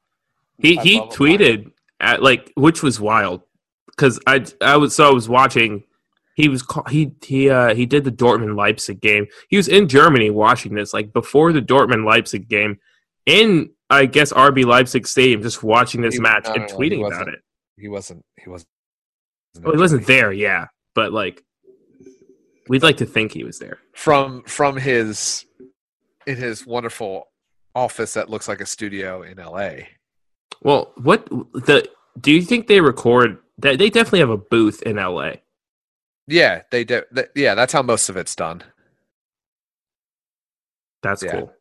He 0.59 0.77
I 0.77 0.81
he 0.83 0.99
tweeted 1.01 1.71
at 1.99 2.21
like 2.23 2.51
which 2.55 2.81
was 2.83 2.99
wild 2.99 3.41
because 3.87 4.19
I 4.27 4.45
I 4.61 4.77
was 4.77 4.95
so 4.95 5.09
I 5.09 5.13
was 5.13 5.27
watching. 5.27 5.83
He 6.39 6.47
was 6.47 6.63
he 6.89 7.11
he 7.21 7.49
uh 7.49 7.75
he 7.75 7.85
did 7.85 8.05
the 8.05 8.11
Dortmund 8.13 8.55
Leipzig 8.55 9.01
game. 9.01 9.27
He 9.49 9.57
was 9.57 9.67
in 9.67 9.89
Germany 9.89 10.29
watching 10.29 10.73
this 10.73 10.93
like 10.93 11.11
before 11.11 11.51
the 11.51 11.61
Dortmund 11.61 12.05
Leipzig 12.05 12.47
game 12.47 12.79
in 13.25 13.71
I 13.89 14.05
guess 14.05 14.31
RB 14.31 14.63
Leipzig 14.65 15.05
Stadium 15.05 15.41
just 15.41 15.63
watching 15.63 15.99
this 15.99 16.15
He- 16.15 16.21
match 16.21 16.45
no, 16.45 16.53
and 16.53 16.61
no, 16.61 16.67
no, 16.67 16.77
tweeting 16.77 17.05
about 17.05 17.27
it. 17.27 17.39
he 17.77 17.89
wasn't. 17.89 18.23
He 18.41 18.49
wasn't. 18.49 18.69
Well, 19.61 19.73
he 19.73 19.79
wasn't 19.81 20.07
there, 20.07 20.31
yeah, 20.31 20.67
but 20.95 21.11
like 21.11 21.43
we'd 22.69 22.83
like 22.83 22.97
to 22.97 23.05
think 23.05 23.33
he 23.33 23.43
was 23.43 23.59
there. 23.59 23.79
from 23.93 24.43
from 24.43 24.77
his 24.77 25.43
in 26.25 26.37
his 26.37 26.65
wonderful 26.65 27.27
office 27.75 28.13
that 28.13 28.29
looks 28.29 28.47
like 28.47 28.61
a 28.61 28.65
studio 28.65 29.23
in 29.23 29.39
L.A. 29.39 29.89
Well, 30.61 30.93
what 30.95 31.25
the 31.29 31.89
do 32.21 32.31
you 32.31 32.43
think 32.43 32.67
they 32.67 32.79
record? 32.79 33.39
That 33.57 33.77
they 33.77 33.89
definitely 33.89 34.19
have 34.19 34.29
a 34.29 34.37
booth 34.37 34.81
in 34.83 34.95
LA. 34.95 35.31
Yeah, 36.29 36.61
they 36.71 36.83
do. 36.83 37.01
th- 37.13 37.29
Yeah, 37.35 37.55
that's 37.55 37.73
how 37.73 37.81
most 37.81 38.07
of 38.09 38.15
it's 38.17 38.35
done. 38.35 38.63
That's 41.01 41.23
Yeah. 41.23 41.31
cool. 41.31 41.53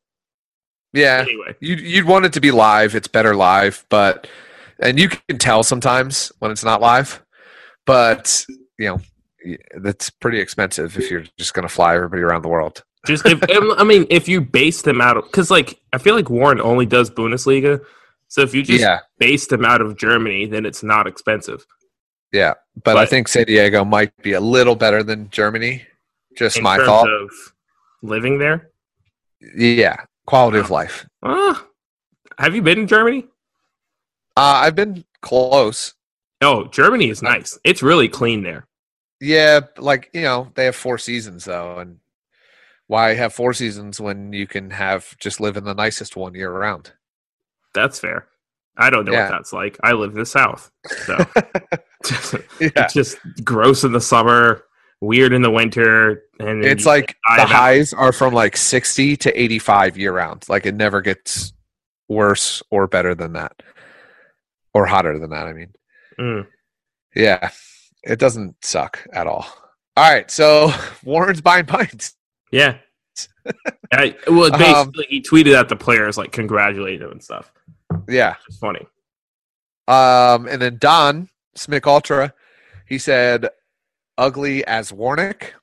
Yeah, 0.93 1.25
Anyway, 1.29 1.55
you'd 1.61 1.81
you'd 1.81 2.07
want 2.07 2.25
it 2.25 2.33
to 2.35 2.41
be 2.41 2.51
live. 2.51 2.95
It's 2.95 3.09
better 3.09 3.35
live, 3.35 3.85
but 3.91 4.27
and 4.81 4.99
you 4.99 5.09
can 5.11 5.39
tell 5.39 5.63
sometimes 5.63 6.33
when 6.39 6.51
it's 6.51 6.65
not 6.65 6.81
live. 6.81 7.23
But 7.85 8.45
you 8.79 8.89
know, 8.89 9.57
that's 9.81 10.09
pretty 10.11 10.41
expensive 10.41 10.97
if 10.97 11.11
you're 11.11 11.25
just 11.39 11.53
going 11.55 11.69
to 11.69 11.73
fly 11.73 11.95
everybody 11.95 12.23
around 12.23 12.43
the 12.43 12.49
world. 12.49 12.85
just 13.07 13.27
if 13.27 13.39
I 13.79 13.85
mean, 13.85 14.07
if 14.11 14.29
you 14.29 14.41
base 14.41 14.83
them 14.83 15.01
out 15.03 15.19
of 15.19 15.25
because 15.25 15.51
like 15.51 15.79
I 15.93 15.99
feel 15.99 16.15
like 16.15 16.31
Warren 16.31 16.61
only 16.61 16.87
does 16.87 17.11
Bundesliga, 17.11 17.85
so 18.29 18.41
if 18.41 18.55
you 18.55 18.63
just 18.63 18.81
yeah, 18.81 19.01
base 19.19 19.47
them 19.47 19.65
out 19.67 19.83
of 19.83 19.97
Germany, 19.99 20.47
then 20.47 20.65
it's 20.65 20.83
not 20.83 21.07
expensive. 21.07 21.67
Yeah, 22.33 22.55
but, 22.85 22.97
I 22.97 23.07
think 23.07 23.27
San 23.29 23.47
Diego 23.47 23.85
might 23.85 24.15
be 24.23 24.33
a 24.35 24.41
little 24.41 24.77
better 24.77 25.03
than 25.03 25.31
Germany. 25.31 25.87
Just 26.37 26.61
my 26.63 26.77
thought. 26.77 27.11
of 27.11 27.31
living 28.03 28.39
there. 28.39 28.71
yeah, 29.57 29.97
quality 30.27 30.59
of 30.59 30.71
life. 30.71 31.07
Ah, 31.23 31.65
have 32.39 32.55
you 32.55 32.63
been 32.63 32.79
in 32.81 32.87
Germany? 32.87 33.27
Uh, 34.37 34.61
I've 34.63 34.75
been 34.77 35.05
close. 35.23 35.95
Oh, 36.41 36.67
Germany 36.69 37.09
is 37.11 37.23
nice. 37.23 37.59
It's 37.65 37.83
really 37.83 38.09
clean 38.09 38.43
there. 38.43 38.67
Yeah, 39.21 39.61
like 39.79 40.11
you 40.13 40.23
know, 40.23 40.53
they 40.55 40.67
have 40.67 40.77
four 40.77 40.99
seasons 40.99 41.47
though, 41.47 41.79
and 41.79 41.99
why 42.87 43.15
have 43.15 43.33
four 43.35 43.53
seasons 43.53 44.01
when 44.01 44.33
you 44.33 44.47
can 44.47 44.71
have 44.71 45.17
just 45.19 45.41
live 45.41 45.57
in 45.57 45.65
the 45.65 45.75
nicest 45.75 46.15
one 46.15 46.35
year 46.35 46.53
round? 46.53 46.93
That's 47.75 47.99
fair. 47.99 48.27
I 48.77 48.91
don't 48.91 49.05
know 49.07 49.13
Yeah. 49.13 49.25
what 49.25 49.31
that's 49.33 49.53
like. 49.53 49.77
I 49.83 49.93
live 49.93 50.13
in 50.13 50.19
the 50.19 50.27
South, 50.27 50.71
so 51.05 51.17
yeah, 52.61 52.71
it's 52.77 52.95
just 53.01 53.19
gross 53.45 53.85
in 53.85 53.93
the 53.93 54.01
summer, 54.01 54.65
weird 55.01 55.33
in 55.33 55.43
the 55.43 55.51
winter, 55.51 56.23
and 56.39 56.65
it's 56.65 56.87
like 56.87 57.17
the 57.37 57.43
of 57.43 57.49
highs 57.49 57.93
are 57.93 58.13
from 58.13 58.33
like 58.35 58.57
sixty 58.57 59.17
to 59.19 59.41
eighty-five 59.41 59.97
year 59.97 60.13
round. 60.13 60.45
Like 60.49 60.67
it 60.67 60.75
never 60.75 61.01
gets 61.01 61.53
worse 62.09 62.63
or 62.71 62.87
better 62.87 63.15
than 63.15 63.33
that, 63.35 63.63
or 64.75 64.87
hotter 64.87 65.19
than 65.19 65.31
that. 65.31 65.47
I 65.47 65.53
mean. 65.53 65.73
Mm. 66.19 66.47
Yeah, 67.15 67.51
it 68.03 68.19
doesn't 68.19 68.57
suck 68.65 69.07
at 69.13 69.27
all. 69.27 69.47
All 69.97 70.13
right, 70.13 70.31
so 70.31 70.71
Warren's 71.05 71.41
buying 71.41 71.67
pints. 71.67 72.15
Yeah. 72.53 72.79
I, 73.93 74.15
well, 74.29 74.53
Um, 74.53 74.59
basically, 74.61 75.07
he 75.09 75.23
tweeted 75.23 75.59
at 75.59 75.69
the 75.69 75.77
players 75.77 76.19
like 76.19 76.31
congratulating 76.33 77.01
them 77.01 77.13
and 77.13 77.23
stuff. 77.23 77.51
Yeah, 78.09 78.35
It's 78.47 78.59
funny. 78.59 78.87
um, 79.89 80.47
and 80.47 80.61
then 80.61 80.77
Don 80.79 81.29
Smick 81.59 81.87
Ultra, 81.87 82.33
he 82.87 82.99
said, 82.99 83.49
"Ugly 84.17 84.65
as 84.67 84.93
Warnock." 84.93 85.55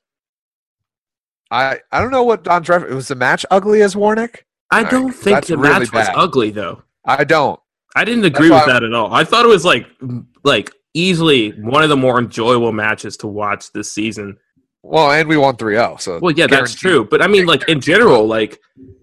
I 1.51 1.79
I 1.91 2.01
don't 2.01 2.11
know 2.11 2.23
what 2.23 2.43
Don's 2.43 2.69
reference. 2.69 2.93
Was 2.93 3.07
the 3.07 3.15
match 3.15 3.45
ugly 3.51 3.81
as 3.81 3.95
Warnock? 3.95 4.45
I 4.71 4.81
right, 4.81 4.91
don't 4.91 5.11
think 5.11 5.45
the 5.45 5.57
really 5.57 5.79
match 5.79 5.93
was 5.93 6.07
ugly 6.15 6.51
though. 6.51 6.83
I 7.05 7.23
don't. 7.23 7.59
I 7.95 8.03
didn't 8.03 8.25
agree 8.25 8.49
That's 8.49 8.65
with 8.65 8.73
that 8.73 8.83
at 8.83 8.93
all. 8.93 9.13
I 9.13 9.23
thought 9.23 9.45
it 9.45 9.49
was 9.49 9.63
like 9.63 9.87
like 10.43 10.71
easily 10.93 11.51
one 11.51 11.83
of 11.83 11.89
the 11.89 11.97
more 11.97 12.19
enjoyable 12.19 12.71
matches 12.71 13.15
to 13.17 13.27
watch 13.27 13.71
this 13.73 13.91
season. 13.91 14.37
Well, 14.81 15.11
and 15.11 15.27
we 15.27 15.35
won 15.35 15.55
3-0, 15.55 15.99
so 15.99 16.19
Well, 16.19 16.33
yeah, 16.33 16.45
that's 16.45 16.75
true. 16.75 17.05
But 17.05 17.21
I 17.23 17.27
mean, 17.27 17.47
like 17.47 17.67
in 17.67 17.81
general, 17.81 18.27
like 18.27 18.59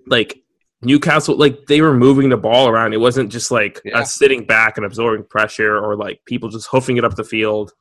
like 0.06 0.41
Newcastle, 0.82 1.36
like 1.36 1.66
they 1.66 1.80
were 1.80 1.94
moving 1.94 2.28
the 2.28 2.36
ball 2.36 2.68
around. 2.68 2.92
It 2.92 3.00
wasn't 3.00 3.30
just 3.30 3.50
like 3.50 3.80
Yeah. 3.84 3.98
us 4.00 4.14
sitting 4.14 4.44
back 4.44 4.76
and 4.76 4.84
absorbing 4.86 5.24
pressure, 5.24 5.78
or 5.78 5.96
like 5.96 6.20
people 6.26 6.48
just 6.48 6.68
hoofing 6.68 6.96
it 6.96 7.04
up 7.04 7.14
the 7.16 7.24
field. 7.24 7.72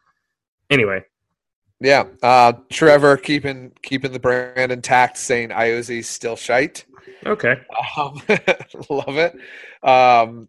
Anyway, 0.70 1.04
Yeah, 1.80 2.06
uh, 2.22 2.54
Trevor 2.72 3.18
keeping 3.18 3.72
keeping 3.82 4.12
the 4.12 4.20
brand 4.20 4.72
intact, 4.72 5.18
saying 5.18 5.50
Ayoze's 5.50 6.08
still 6.08 6.36
shite. 6.36 6.86
okay. 7.26 7.56
Um, 7.98 8.22
love 8.90 9.18
it. 9.18 9.34
Um, 9.84 10.48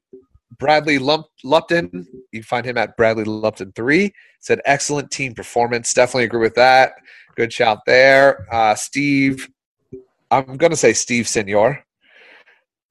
Bradley 0.58 0.98
Lump- 0.98 1.26
Lupton, 1.42 2.06
you 2.32 2.42
find 2.42 2.64
him 2.66 2.76
at 2.76 2.96
Bradley 2.96 3.24
Lupton 3.24 3.72
three. 3.72 4.12
Said 4.40 4.60
excellent 4.66 5.10
team 5.10 5.34
performance. 5.34 5.94
Definitely 5.94 6.24
agree 6.24 6.40
with 6.40 6.54
that. 6.56 6.92
Good 7.36 7.52
shout 7.52 7.78
there. 7.86 8.46
Uh, 8.52 8.74
Steve, 8.74 9.48
I'm 10.30 10.56
gonna 10.58 10.76
say 10.76 10.92
Steve 10.92 11.26
Senior, 11.26 11.82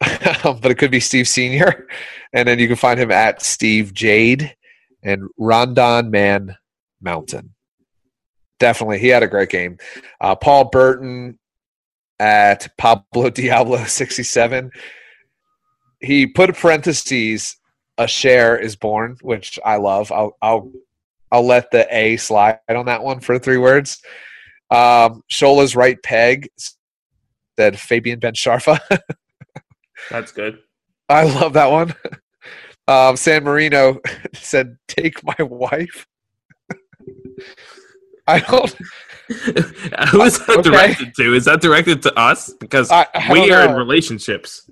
but 0.43 0.71
it 0.71 0.77
could 0.77 0.91
be 0.91 0.99
Steve 0.99 1.27
Senior. 1.27 1.87
And 2.33 2.47
then 2.47 2.59
you 2.59 2.67
can 2.67 2.75
find 2.75 2.99
him 2.99 3.11
at 3.11 3.41
Steve 3.41 3.93
Jade 3.93 4.55
and 5.03 5.29
Rondon 5.37 6.09
Man 6.09 6.57
Mountain. 7.01 7.53
Definitely, 8.59 8.99
he 8.99 9.07
had 9.07 9.23
a 9.23 9.27
great 9.27 9.49
game. 9.49 9.77
Uh, 10.19 10.35
Paul 10.35 10.65
Burton 10.65 11.39
at 12.19 12.75
Pablo 12.77 13.29
Diablo 13.31 13.83
67. 13.83 14.71
He 15.99 16.27
put 16.27 16.55
parentheses, 16.55 17.57
a 17.97 18.05
Schär 18.05 18.59
is 18.59 18.75
born, 18.75 19.17
which 19.21 19.59
I 19.63 19.77
love. 19.77 20.11
I'll 20.11 20.37
I'll 20.41 20.71
I'll 21.31 21.45
let 21.45 21.71
the 21.71 21.87
A 21.95 22.17
slide 22.17 22.59
on 22.69 22.85
that 22.85 23.03
one 23.03 23.19
for 23.19 23.37
three 23.37 23.57
words. 23.57 24.01
Um, 24.69 25.23
Shola's 25.31 25.75
right 25.75 26.01
peg 26.01 26.49
said 27.57 27.79
Fabian 27.79 28.19
Ben 28.19 28.33
Sharfa. 28.33 28.79
That's 30.09 30.31
good. 30.31 30.59
I 31.09 31.23
love 31.23 31.53
that 31.53 31.71
one. 31.71 31.93
Um, 32.87 33.15
San 33.15 33.43
Marino 33.43 33.99
said, 34.33 34.75
"Take 34.87 35.23
my 35.23 35.35
wife." 35.43 36.07
I 38.27 38.39
don't. 38.39 38.75
Who 40.09 40.21
is 40.23 40.39
that 40.45 40.49
Okay. 40.57 40.61
directed 40.69 41.13
to? 41.15 41.33
Is 41.35 41.45
that 41.45 41.61
directed 41.61 42.01
to 42.01 42.19
us? 42.19 42.51
Because 42.59 42.91
I, 42.91 43.05
I 43.13 43.31
we 43.31 43.51
are 43.51 43.69
in 43.69 43.75
relationships. 43.75 44.69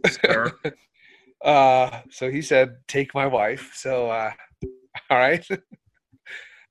Uh, 1.45 2.01
so 2.09 2.29
he 2.29 2.41
said, 2.41 2.77
"Take 2.87 3.13
my 3.13 3.27
wife." 3.27 3.71
So, 3.75 4.09
uh, 4.09 4.31
all 5.09 5.17
right. 5.17 5.45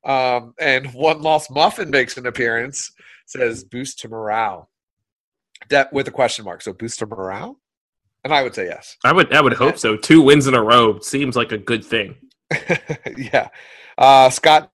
um, 0.04 0.54
and 0.60 0.92
one 0.92 1.22
lost 1.22 1.50
muffin 1.50 1.88
makes 1.88 2.16
an 2.18 2.26
appearance. 2.26 2.90
Says 3.26 3.64
boost 3.64 4.00
to 4.00 4.08
morale. 4.08 4.68
That 5.70 5.92
with 5.92 6.08
a 6.08 6.12
question 6.12 6.44
mark. 6.44 6.62
So 6.62 6.72
boost 6.72 6.98
to 6.98 7.06
morale, 7.06 7.58
and 8.24 8.32
I 8.32 8.42
would 8.42 8.54
say 8.54 8.66
yes. 8.66 8.96
I 9.04 9.12
would 9.12 9.32
I 9.32 9.40
would 9.40 9.54
hope 9.54 9.78
so. 9.78 9.96
Two 9.96 10.22
wins 10.22 10.46
in 10.46 10.54
a 10.54 10.62
row 10.62 10.98
seems 11.00 11.36
like 11.36 11.52
a 11.52 11.58
good 11.58 11.84
thing. 11.84 12.16
yeah. 13.16 13.48
Uh, 13.96 14.30
Scott 14.30 14.70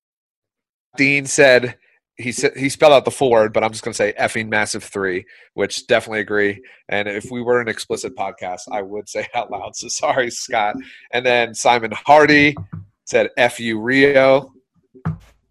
Dean 0.96 1.26
said 1.26 1.76
he 2.16 2.30
said 2.30 2.56
he 2.56 2.68
spelled 2.68 2.92
out 2.92 3.04
the 3.04 3.10
full 3.10 3.30
word, 3.30 3.52
but 3.52 3.64
I'm 3.64 3.72
just 3.72 3.82
going 3.82 3.92
to 3.92 3.96
say 3.96 4.12
effing 4.18 4.48
massive 4.48 4.84
three, 4.84 5.24
which 5.54 5.86
definitely 5.86 6.20
agree. 6.20 6.62
And 6.88 7.08
if 7.08 7.30
we 7.30 7.42
were 7.42 7.60
an 7.60 7.68
explicit 7.68 8.14
podcast, 8.16 8.62
I 8.70 8.82
would 8.82 9.08
say 9.08 9.26
out 9.34 9.50
loud. 9.50 9.74
So 9.76 9.88
sorry, 9.88 10.30
Scott. 10.30 10.76
And 11.12 11.26
then 11.26 11.54
Simon 11.54 11.92
Hardy 11.92 12.56
said 13.04 13.30
"fu 13.50 13.80
Rio," 13.80 14.52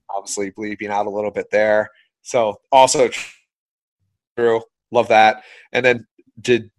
obviously 0.10 0.52
bleeping 0.52 0.90
out 0.90 1.06
a 1.06 1.10
little 1.10 1.32
bit 1.32 1.48
there. 1.52 1.90
So 2.22 2.62
also 2.72 3.10
true, 4.38 4.62
love 4.92 5.10
that. 5.10 5.44
And 5.74 5.86
then 5.86 6.08
did 6.40 6.72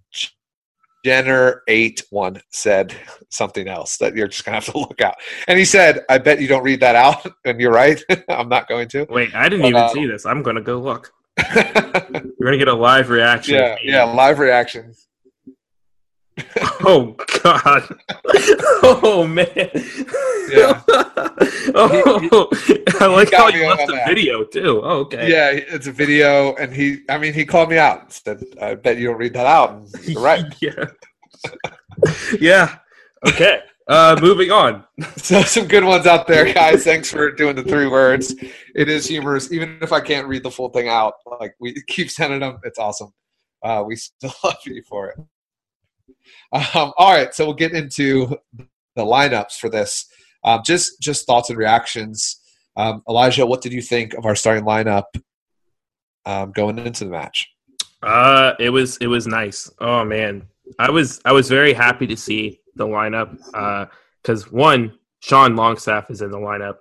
Jenner 1.04 1.62
eight 1.68 2.02
one 2.10 2.40
said 2.50 2.94
something 3.28 3.68
else 3.68 3.98
that 3.98 4.16
you're 4.16 4.28
just 4.28 4.44
gonna 4.44 4.56
have 4.56 4.64
to 4.66 4.78
look 4.78 5.00
out. 5.00 5.14
And 5.46 5.58
he 5.58 5.64
said, 5.64 6.00
"I 6.08 6.18
bet 6.18 6.40
you 6.40 6.48
don't 6.48 6.62
read 6.64 6.80
that 6.80 6.96
out." 6.96 7.26
And 7.44 7.60
you're 7.60 7.72
right. 7.72 8.02
I'm 8.28 8.48
not 8.48 8.68
going 8.68 8.88
to. 8.88 9.06
Wait, 9.10 9.34
I 9.34 9.48
didn't 9.50 9.62
But, 9.62 9.68
even 9.68 9.80
uh, 9.82 9.88
see 9.90 10.06
this. 10.06 10.24
I'm 10.24 10.42
gonna 10.42 10.62
go 10.62 10.78
look. 10.80 11.12
You're 11.54 11.62
gonna 12.42 12.56
get 12.58 12.68
a 12.68 12.74
live 12.74 13.10
reaction. 13.10 13.56
yeah, 13.56 13.76
yeah. 13.82 14.04
Live 14.04 14.38
reaction. 14.38 14.94
Oh 16.86 17.16
God. 17.42 17.96
oh 18.82 19.26
man. 19.26 19.46
Yeah. 20.50 20.82
oh, 21.74 22.48
I 23.00 23.06
like 23.06 23.30
got 23.30 23.52
how 23.52 23.58
you 23.58 23.66
left 23.66 23.86
the 23.86 23.94
that. 23.94 24.08
video 24.08 24.44
too. 24.44 24.80
Oh, 24.84 25.00
okay. 25.00 25.30
Yeah, 25.30 25.50
it's 25.50 25.86
a 25.86 25.92
video, 25.92 26.54
and 26.56 26.74
he. 26.74 26.98
I 27.08 27.16
mean, 27.18 27.32
he 27.32 27.46
called 27.46 27.70
me 27.70 27.78
out. 27.78 28.12
Said, 28.12 28.44
"I 28.60 28.74
bet 28.74 28.98
you 28.98 29.08
don't 29.08 29.18
read 29.18 29.32
that 29.34 29.46
out." 29.46 29.72
And 29.72 29.88
you're 30.06 30.20
right. 30.20 30.44
yeah. 30.60 30.86
yeah. 32.40 32.78
Okay. 33.26 33.60
Uh, 33.86 34.18
moving 34.20 34.50
on. 34.50 34.84
So 35.16 35.42
some 35.42 35.66
good 35.66 35.84
ones 35.84 36.06
out 36.06 36.26
there, 36.26 36.52
guys. 36.52 36.84
Thanks 36.84 37.10
for 37.10 37.30
doing 37.32 37.56
the 37.56 37.62
three 37.62 37.86
words. 37.86 38.34
It 38.74 38.88
is 38.88 39.06
humorous, 39.06 39.52
even 39.52 39.78
if 39.82 39.92
I 39.92 40.00
can't 40.00 40.26
read 40.26 40.42
the 40.42 40.50
full 40.50 40.70
thing 40.70 40.88
out. 40.88 41.14
Like 41.40 41.54
we 41.60 41.74
keep 41.86 42.10
sending 42.10 42.40
them. 42.40 42.58
It's 42.64 42.78
awesome. 42.78 43.12
Uh, 43.62 43.84
we 43.86 43.96
still 43.96 44.32
love 44.44 44.56
you 44.66 44.82
for 44.88 45.10
it. 45.10 45.18
Um, 46.52 46.92
all 46.96 47.12
right, 47.12 47.34
so 47.34 47.44
we'll 47.46 47.54
get 47.54 47.72
into 47.72 48.36
the 48.96 49.04
lineups 49.04 49.58
for 49.58 49.68
this. 49.68 50.06
Um, 50.44 50.60
just 50.64 51.00
just 51.00 51.26
thoughts 51.26 51.50
and 51.50 51.58
reactions. 51.58 52.40
Um, 52.76 53.02
Elijah, 53.08 53.46
what 53.46 53.60
did 53.60 53.72
you 53.72 53.82
think 53.82 54.14
of 54.14 54.26
our 54.26 54.34
starting 54.34 54.64
lineup 54.64 55.04
um, 56.26 56.52
going 56.52 56.78
into 56.78 57.04
the 57.04 57.10
match? 57.10 57.48
Uh, 58.02 58.52
it 58.60 58.70
was 58.70 58.96
it 58.98 59.06
was 59.06 59.26
nice. 59.26 59.70
Oh 59.80 60.04
man, 60.04 60.46
I 60.78 60.90
was 60.90 61.20
I 61.24 61.32
was 61.32 61.48
very 61.48 61.72
happy 61.72 62.06
to 62.06 62.16
see 62.16 62.60
the 62.76 62.86
lineup. 62.86 63.38
Uh, 63.54 63.86
because 64.22 64.50
one, 64.50 64.98
Sean 65.20 65.54
Longstaff 65.54 66.10
is 66.10 66.22
in 66.22 66.30
the 66.30 66.38
lineup, 66.38 66.76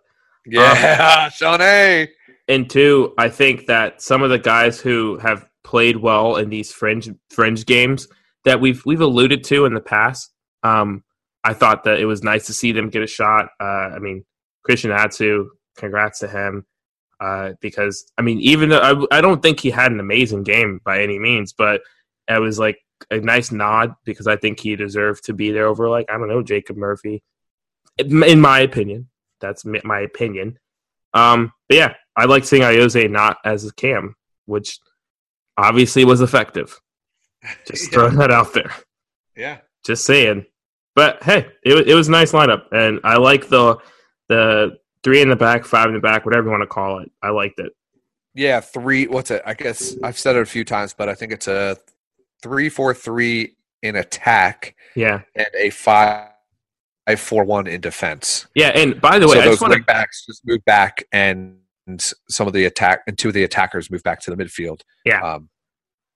Yeah, 0.45 1.29
Sean 1.29 1.61
A. 1.61 2.07
and 2.47 2.69
two, 2.69 3.13
I 3.17 3.27
think 3.27 3.65
that 3.67 4.01
some 4.01 4.23
of 4.23 4.29
the 4.29 4.39
guys 4.39 4.79
who 4.79 5.17
have 5.17 5.45
played 5.63 5.97
well 5.97 6.37
in 6.37 6.49
these 6.49 6.71
fringe 6.71 7.09
fringe 7.29 7.65
games 7.65 8.07
that 8.45 8.61
we've 8.61 8.85
we've 8.85 9.01
alluded 9.01 9.43
to 9.45 9.65
in 9.65 9.73
the 9.73 9.81
past. 9.81 10.31
Um, 10.63 11.03
I 11.43 11.53
thought 11.53 11.83
that 11.83 11.99
it 11.99 12.05
was 12.05 12.23
nice 12.23 12.45
to 12.47 12.53
see 12.53 12.71
them 12.71 12.89
get 12.89 13.03
a 13.03 13.07
shot. 13.07 13.49
Uh, 13.59 13.89
I 13.95 13.99
mean, 13.99 14.23
Christian 14.63 14.91
Atsu, 14.91 15.49
congrats 15.75 16.19
to 16.19 16.27
him. 16.27 16.65
Uh, 17.19 17.53
because 17.61 18.11
I 18.17 18.21
mean, 18.21 18.39
even 18.41 18.69
though 18.69 19.07
I, 19.11 19.17
I 19.17 19.21
don't 19.21 19.41
think 19.41 19.59
he 19.59 19.69
had 19.69 19.91
an 19.91 19.99
amazing 19.99 20.43
game 20.43 20.81
by 20.83 21.01
any 21.01 21.19
means, 21.19 21.53
but 21.53 21.81
it 22.27 22.41
was 22.41 22.59
like 22.59 22.77
a 23.11 23.17
nice 23.17 23.51
nod 23.51 23.95
because 24.03 24.27
I 24.27 24.35
think 24.35 24.59
he 24.59 24.75
deserved 24.75 25.25
to 25.25 25.33
be 25.33 25.51
there 25.51 25.67
over 25.67 25.89
like 25.89 26.09
I 26.09 26.17
don't 26.17 26.27
know 26.27 26.43
Jacob 26.43 26.77
Murphy, 26.77 27.23
in 27.97 28.41
my 28.41 28.59
opinion. 28.59 29.09
That's 29.39 29.65
my 29.65 30.01
opinion. 30.01 30.57
Um, 31.13 31.51
but 31.67 31.77
yeah, 31.77 31.93
I 32.15 32.25
like 32.25 32.45
seeing 32.45 32.63
Ayoze 32.63 33.09
not 33.09 33.37
as 33.45 33.65
a 33.65 33.73
cam, 33.73 34.15
which 34.45 34.79
obviously 35.57 36.05
was 36.05 36.21
effective. 36.21 36.79
Just 37.67 37.85
Yeah. 37.85 37.89
throwing 37.93 38.15
that 38.17 38.31
out 38.31 38.53
there. 38.53 38.71
Yeah. 39.35 39.57
Just 39.85 40.05
saying. 40.05 40.45
But 40.95 41.21
hey, 41.23 41.47
it, 41.63 41.87
it 41.87 41.95
was 41.95 42.07
a 42.07 42.11
nice 42.11 42.31
lineup, 42.33 42.65
and 42.71 42.99
I 43.03 43.17
like 43.17 43.49
the 43.49 43.77
the 44.29 44.77
three 45.03 45.21
in 45.21 45.29
the 45.29 45.35
back, 45.35 45.65
five 45.65 45.87
in 45.87 45.93
the 45.95 45.99
back, 45.99 46.25
whatever 46.25 46.45
you 46.45 46.51
want 46.51 46.61
to 46.61 46.67
call 46.67 46.99
it. 46.99 47.11
I 47.21 47.29
liked 47.29 47.59
it. 47.59 47.73
Yeah, 48.35 48.59
three. 48.61 49.07
What's 49.07 49.31
it? 49.31 49.41
I 49.45 49.53
guess 49.55 49.95
I've 50.03 50.17
said 50.19 50.35
it 50.35 50.41
a 50.43 50.45
few 50.45 50.63
times, 50.63 50.93
but 50.93 51.09
I 51.09 51.15
think 51.15 51.31
it's 51.31 51.47
a 51.47 51.77
three-four-three 52.43 53.55
in 53.81 53.95
attack 53.95 54.75
Yeah, 54.95 55.21
and 55.35 55.47
a 55.57 55.69
five-four-one 55.71 57.67
in 57.67 57.81
defense. 57.81 58.47
yeah. 58.55 58.69
And 58.69 58.99
by 59.01 59.19
the 59.19 59.27
way, 59.27 59.35
so 59.35 59.41
I 59.41 59.45
those 59.45 59.59
just 59.59 59.69
wing 59.69 59.83
backs 59.85 60.25
just 60.25 60.45
move 60.45 60.63
back, 60.65 61.03
and 61.11 61.57
some 62.29 62.47
of 62.47 62.53
the 62.53 62.65
attack 62.65 63.01
and 63.07 63.17
two 63.17 63.27
of 63.29 63.33
the 63.33 63.43
attackers 63.43 63.89
move 63.91 64.03
back 64.03 64.19
to 64.21 64.31
the 64.33 64.37
midfield. 64.41 64.81
Yeah. 65.05 65.21
um, 65.21 65.49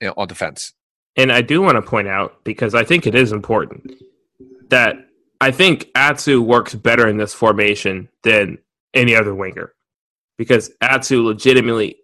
you 0.02 0.08
know, 0.08 0.14
on 0.18 0.28
defense. 0.28 0.74
And 1.18 1.32
I 1.32 1.42
do 1.42 1.62
want 1.62 1.76
to 1.76 1.82
point 1.82 2.08
out 2.08 2.44
because 2.44 2.76
I 2.76 2.84
think 2.84 3.08
it 3.08 3.16
is 3.16 3.32
important 3.32 3.92
that 4.70 4.96
I 5.42 5.52
think 5.52 5.90
Atsu 5.96 6.42
works 6.42 6.76
better 6.76 7.08
in 7.08 7.18
this 7.18 7.34
formation 7.34 8.10
than 8.24 8.60
any 8.94 9.16
other 9.16 9.34
winger 9.34 9.74
because 10.38 10.72
Atsu 10.82 11.24
legitimately 11.24 11.98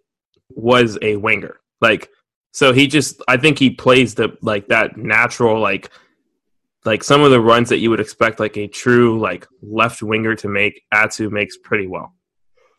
was 0.50 0.98
a 1.00 1.16
winger. 1.16 1.60
Like 1.80 2.10
so 2.52 2.72
he 2.72 2.86
just 2.86 3.22
I 3.28 3.36
think 3.36 3.58
he 3.58 3.70
plays 3.70 4.14
the 4.14 4.36
like 4.42 4.68
that 4.68 4.96
natural 4.96 5.60
like 5.60 5.90
like 6.84 7.02
some 7.02 7.22
of 7.22 7.30
the 7.30 7.40
runs 7.40 7.68
that 7.70 7.78
you 7.78 7.90
would 7.90 8.00
expect 8.00 8.40
like 8.40 8.56
a 8.56 8.66
true 8.68 9.18
like 9.18 9.46
left 9.62 10.02
winger 10.02 10.34
to 10.36 10.48
make 10.48 10.82
Atsu 10.92 11.30
makes 11.30 11.56
pretty 11.56 11.86
well. 11.86 12.14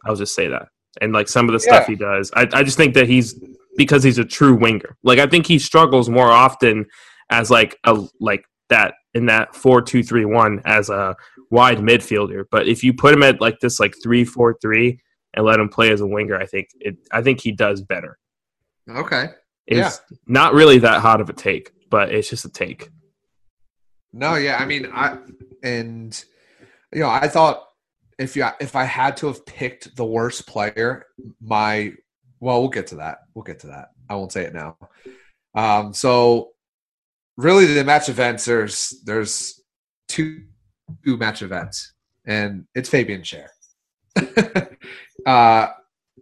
I'll 0.05 0.15
just 0.15 0.35
say 0.35 0.47
that. 0.47 0.67
And 1.01 1.11
like 1.11 1.27
some 1.27 1.49
of 1.49 1.53
the 1.53 1.59
stuff 1.59 1.87
he 1.87 1.95
does, 1.95 2.31
I, 2.33 2.47
I 2.53 2.63
just 2.63 2.77
think 2.77 2.93
that 2.93 3.07
he's 3.07 3.35
because 3.77 4.03
he's 4.03 4.17
a 4.17 4.25
true 4.25 4.55
winger. 4.55 4.97
Like 5.03 5.19
I 5.19 5.27
think 5.27 5.45
he 5.45 5.59
struggles 5.59 6.09
more 6.09 6.31
often 6.31 6.85
as 7.29 7.49
like 7.49 7.77
a 7.83 8.03
like 8.19 8.45
that 8.69 8.95
in 9.13 9.27
that 9.27 9.55
four 9.55 9.81
two 9.81 10.03
three 10.03 10.25
one 10.25 10.61
as 10.65 10.89
a 10.89 11.15
wide 11.51 11.79
midfielder. 11.79 12.45
But 12.51 12.67
if 12.67 12.83
you 12.83 12.93
put 12.93 13.13
him 13.13 13.23
at 13.23 13.41
like 13.41 13.59
this 13.59 13.79
like 13.79 13.95
three 14.01 14.25
four 14.25 14.57
three 14.61 14.99
and 15.33 15.45
let 15.45 15.59
him 15.59 15.69
play 15.69 15.91
as 15.91 16.01
a 16.01 16.07
winger, 16.07 16.37
I 16.37 16.45
think 16.45 16.69
it 16.79 16.97
I 17.11 17.21
think 17.21 17.41
he 17.41 17.51
does 17.51 17.81
better. 17.81 18.17
Okay. 18.89 19.29
It's 19.67 19.99
not 20.27 20.53
really 20.53 20.79
that 20.79 21.01
hot 21.01 21.21
of 21.21 21.29
a 21.29 21.33
take, 21.33 21.71
but 21.89 22.13
it's 22.13 22.29
just 22.29 22.45
a 22.45 22.49
take. 22.49 22.89
No, 24.13 24.35
yeah, 24.35 24.57
I 24.57 24.65
mean, 24.65 24.87
I 24.93 25.17
and 25.63 26.23
you 26.93 27.01
know, 27.01 27.09
I 27.09 27.27
thought 27.27 27.65
if 28.17 28.35
you 28.35 28.45
if 28.59 28.75
I 28.75 28.83
had 28.85 29.17
to 29.17 29.27
have 29.27 29.45
picked 29.45 29.95
the 29.95 30.05
worst 30.05 30.47
player, 30.47 31.05
my 31.41 31.93
well, 32.45 32.59
we'll 32.59 32.69
get 32.69 32.85
to 32.85 32.97
that. 32.97 33.21
We'll 33.33 33.41
get 33.41 33.59
to 33.61 33.67
that. 33.67 33.89
I 34.07 34.13
won't 34.13 34.31
say 34.31 34.43
it 34.43 34.53
now. 34.53 34.77
Um, 35.55 35.93
so 35.93 36.51
really, 37.37 37.65
the 37.65 37.83
match 37.83 38.07
events 38.07 38.45
there's 38.45 39.01
there's 39.03 39.63
two 40.07 40.43
two 41.03 41.17
match 41.17 41.41
events, 41.41 41.93
and 42.23 42.67
it's 42.75 42.87
Fabian 42.87 43.23
Schär. 43.23 43.47
uh, 45.25 45.69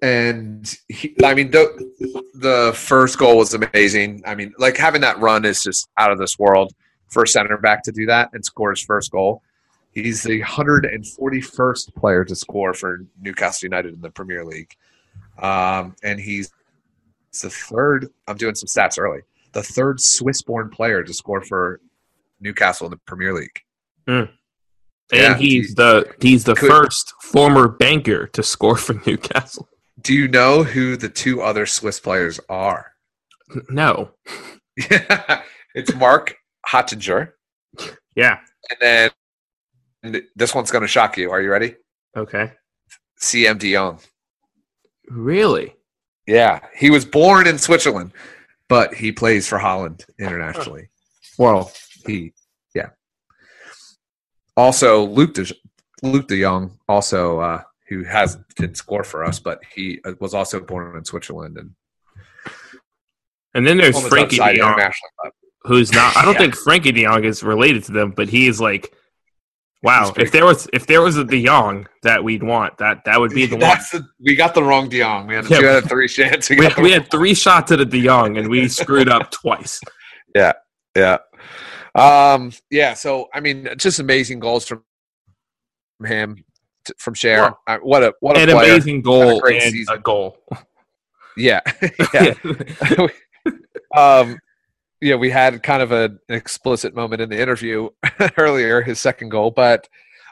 and 0.01 0.73
he, 0.87 1.13
I 1.25 1.33
mean, 1.33 1.51
the, 1.51 1.91
the 2.35 2.71
first 2.73 3.17
goal 3.17 3.37
was 3.39 3.53
amazing. 3.53 4.23
I 4.25 4.33
mean, 4.33 4.53
like 4.57 4.77
having 4.77 5.01
that 5.01 5.19
run 5.19 5.43
is 5.43 5.61
just 5.61 5.89
out 5.97 6.13
of 6.13 6.19
this 6.19 6.39
world 6.39 6.71
for 7.09 7.23
a 7.23 7.27
center 7.27 7.57
back 7.57 7.83
to 7.83 7.91
do 7.91 8.05
that 8.05 8.29
and 8.31 8.45
score 8.45 8.69
his 8.69 8.81
first 8.81 9.11
goal. 9.11 9.41
He's 9.91 10.23
the 10.23 10.41
141st 10.41 11.95
player 11.95 12.23
to 12.23 12.33
score 12.33 12.73
for 12.73 13.05
Newcastle 13.21 13.65
United 13.65 13.93
in 13.93 14.01
the 14.01 14.09
Premier 14.09 14.45
League. 14.45 14.73
Um, 15.39 15.95
and 16.03 16.19
he's 16.19 16.51
the 17.41 17.49
third, 17.49 18.07
I'm 18.27 18.37
doing 18.37 18.55
some 18.55 18.67
stats 18.67 18.99
early, 18.99 19.21
the 19.53 19.63
third 19.63 19.99
Swiss 19.99 20.41
born 20.41 20.69
player 20.69 21.03
to 21.03 21.13
score 21.13 21.41
for 21.41 21.79
Newcastle 22.39 22.87
in 22.87 22.91
the 22.91 22.97
Premier 23.05 23.33
League. 23.33 23.59
And 24.07 24.29
Yeah, 25.11 25.35
he's 25.37 25.69
he- 25.69 25.73
the 25.75 26.15
he's 26.21 26.43
the 26.43 26.55
could- 26.55 26.69
first 26.69 27.13
former 27.21 27.67
banker 27.67 28.27
to 28.27 28.43
score 28.43 28.77
for 28.77 28.93
Newcastle. 29.07 29.67
Do 30.01 30.13
you 30.13 30.27
know 30.27 30.63
who 30.63 30.97
the 30.97 31.09
two 31.09 31.41
other 31.41 31.65
Swiss 31.65 31.99
players 31.99 32.39
are? 32.49 32.91
No. 33.69 34.11
it's 34.77 35.93
Marc 35.95 36.35
Hottiger, 36.67 37.31
Yeah. 38.15 38.39
and 38.69 38.77
then 38.81 39.11
and 40.03 40.21
this 40.35 40.53
one's 40.53 40.71
going 40.71 40.81
to 40.81 40.87
shock 40.87 41.17
you. 41.17 41.31
Are 41.31 41.41
you 41.41 41.49
ready? 41.51 41.75
Okay. 42.17 42.51
Siem 43.17 43.57
De 43.57 43.71
Jong. 43.73 43.99
Really? 45.09 45.75
Yeah, 46.27 46.59
he 46.75 46.89
was 46.89 47.05
born 47.05 47.47
in 47.47 47.57
Switzerland, 47.57 48.11
but 48.69 48.93
he 48.93 49.11
plays 49.11 49.47
for 49.47 49.57
Holland 49.57 50.05
internationally. 50.19 50.89
Well, 51.37 51.71
he, 52.05 52.33
yeah. 52.73 52.89
Also, 54.55 55.05
Luuk 55.07 55.33
De, 55.33 55.53
Luuk 56.03 56.27
De 56.27 56.41
Jong, 56.41 56.77
also 56.87 57.39
uh, 57.39 57.61
who 57.89 58.03
has 58.03 58.37
didn't 58.55 58.77
score 58.77 59.03
for 59.03 59.23
us, 59.25 59.39
but 59.39 59.59
he 59.73 59.99
uh, 60.05 60.13
was 60.19 60.33
also 60.33 60.59
born 60.59 60.95
in 60.95 61.03
Switzerland 61.05 61.57
and 61.57 61.71
And 63.53 63.67
then 63.67 63.77
there's 63.77 63.95
Frenkie 63.95 64.37
De 64.37 64.57
Jong, 64.59 64.91
who's 65.63 65.91
not. 65.91 66.15
I 66.15 66.23
don't 66.23 66.33
Yeah. 66.39 66.39
think 66.39 66.55
Frenkie 66.55 66.93
De 66.93 67.03
Jong 67.03 67.23
is 67.25 67.43
related 67.43 67.83
to 67.85 67.91
them, 67.91 68.11
but 68.11 68.29
he 68.29 68.47
is 68.47 68.61
like, 68.61 68.93
wow. 69.83 70.11
If 70.17 70.31
there 70.31 70.45
was 70.45 70.67
if 70.73 70.87
there 70.87 71.01
was 71.01 71.17
a 71.17 71.23
De 71.23 71.45
Jong 71.45 71.87
that 72.01 72.23
we'd 72.23 72.41
want, 72.43 72.77
that 72.79 73.03
that 73.05 73.19
would 73.19 73.31
be 73.31 73.45
the 73.53 73.57
one. 73.57 73.77
The, 73.91 74.05
we 74.19 74.35
got 74.35 74.53
the 74.55 74.63
wrong 74.63 74.89
De 74.89 74.99
Jong. 74.99 75.27
We 75.27 75.35
had 75.35 75.49
Yeah. 75.49 75.59
two 75.59 75.67
out 75.67 75.83
of 75.83 75.89
three 75.89 76.07
chance. 76.07 76.49
We 76.49 76.57
We, 76.57 76.67
the 76.69 76.81
we 76.81 76.91
had 76.91 77.11
three 77.11 77.33
shots 77.33 77.71
at 77.71 77.79
a 77.79 77.85
De 77.85 78.01
Jong 78.03 78.37
and 78.37 78.49
we 78.49 78.67
screwed 78.81 79.09
up 79.09 79.29
twice. 79.31 79.79
Yeah. 80.35 80.53
Yeah, 80.95 81.17
um, 81.95 82.51
yeah. 82.69 82.93
So 82.93 83.27
I 83.33 83.39
mean, 83.39 83.67
just 83.77 83.97
amazing 83.99 84.39
goals 84.39 84.63
from 84.67 84.83
him, 86.05 86.43
from 86.99 87.15
Schär. 87.15 87.55
Uh, 87.65 87.77
what 87.81 88.03
a 88.03 88.13
what 88.19 88.37
a 88.37 88.41
An 88.41 88.49
player. 88.49 88.73
amazing 88.73 89.01
goal 89.01 89.39
great 89.39 89.63
and 89.63 89.71
season. 89.71 89.95
a 89.95 89.99
goal. 89.99 90.37
Yeah. 91.35 91.61
yeah. 92.13 92.35
um, 93.95 94.37
yeah. 95.03 95.15
We 95.15 95.29
had 95.29 95.63
kind 95.63 95.81
of 95.81 95.91
a, 95.91 96.05
an 96.29 96.35
explicit 96.35 96.95
moment 96.95 97.21
in 97.21 97.29
the 97.29 97.39
interview 97.39 97.89
earlier, 98.37 98.81
his 98.81 98.99
second 98.99 99.29
goal, 99.29 99.51
but 99.51 99.87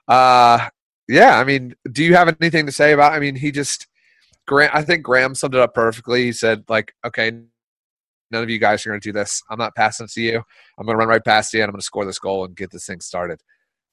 uh, 0.08 0.70
yeah. 1.08 1.40
I 1.40 1.44
mean, 1.44 1.76
do 1.92 2.04
you 2.04 2.16
have 2.16 2.36
anything 2.42 2.66
to 2.66 2.72
say 2.72 2.94
about? 2.94 3.14
I 3.14 3.20
mean, 3.20 3.36
he 3.36 3.52
just. 3.52 3.88
Graeme, 4.48 4.72
I 4.74 4.82
think 4.82 5.04
Graeme 5.04 5.36
summed 5.36 5.54
it 5.54 5.62
up 5.62 5.76
perfectly. 5.76 6.24
He 6.24 6.32
said, 6.32 6.64
like, 6.68 6.94
okay, 7.06 7.32
none 8.32 8.44
of 8.44 8.50
you 8.50 8.58
guys 8.58 8.86
are 8.86 8.90
going 8.90 9.00
to 9.00 9.08
do 9.08 9.14
this. 9.14 9.44
I'm 9.50 9.60
not 9.60 9.76
passing 9.76 10.08
to 10.08 10.22
you. 10.22 10.42
I'm 10.78 10.86
going 10.86 10.96
to 10.96 11.00
run 11.00 11.08
right 11.08 11.24
past 11.24 11.54
you 11.54 11.62
and 11.62 11.70
I'm 11.70 11.74
going 11.74 11.80
to 11.80 11.86
score 11.86 12.06
this 12.06 12.20
goal 12.20 12.46
and 12.46 12.56
get 12.56 12.72
this 12.72 12.86
thing 12.86 13.02
started. 13.02 13.40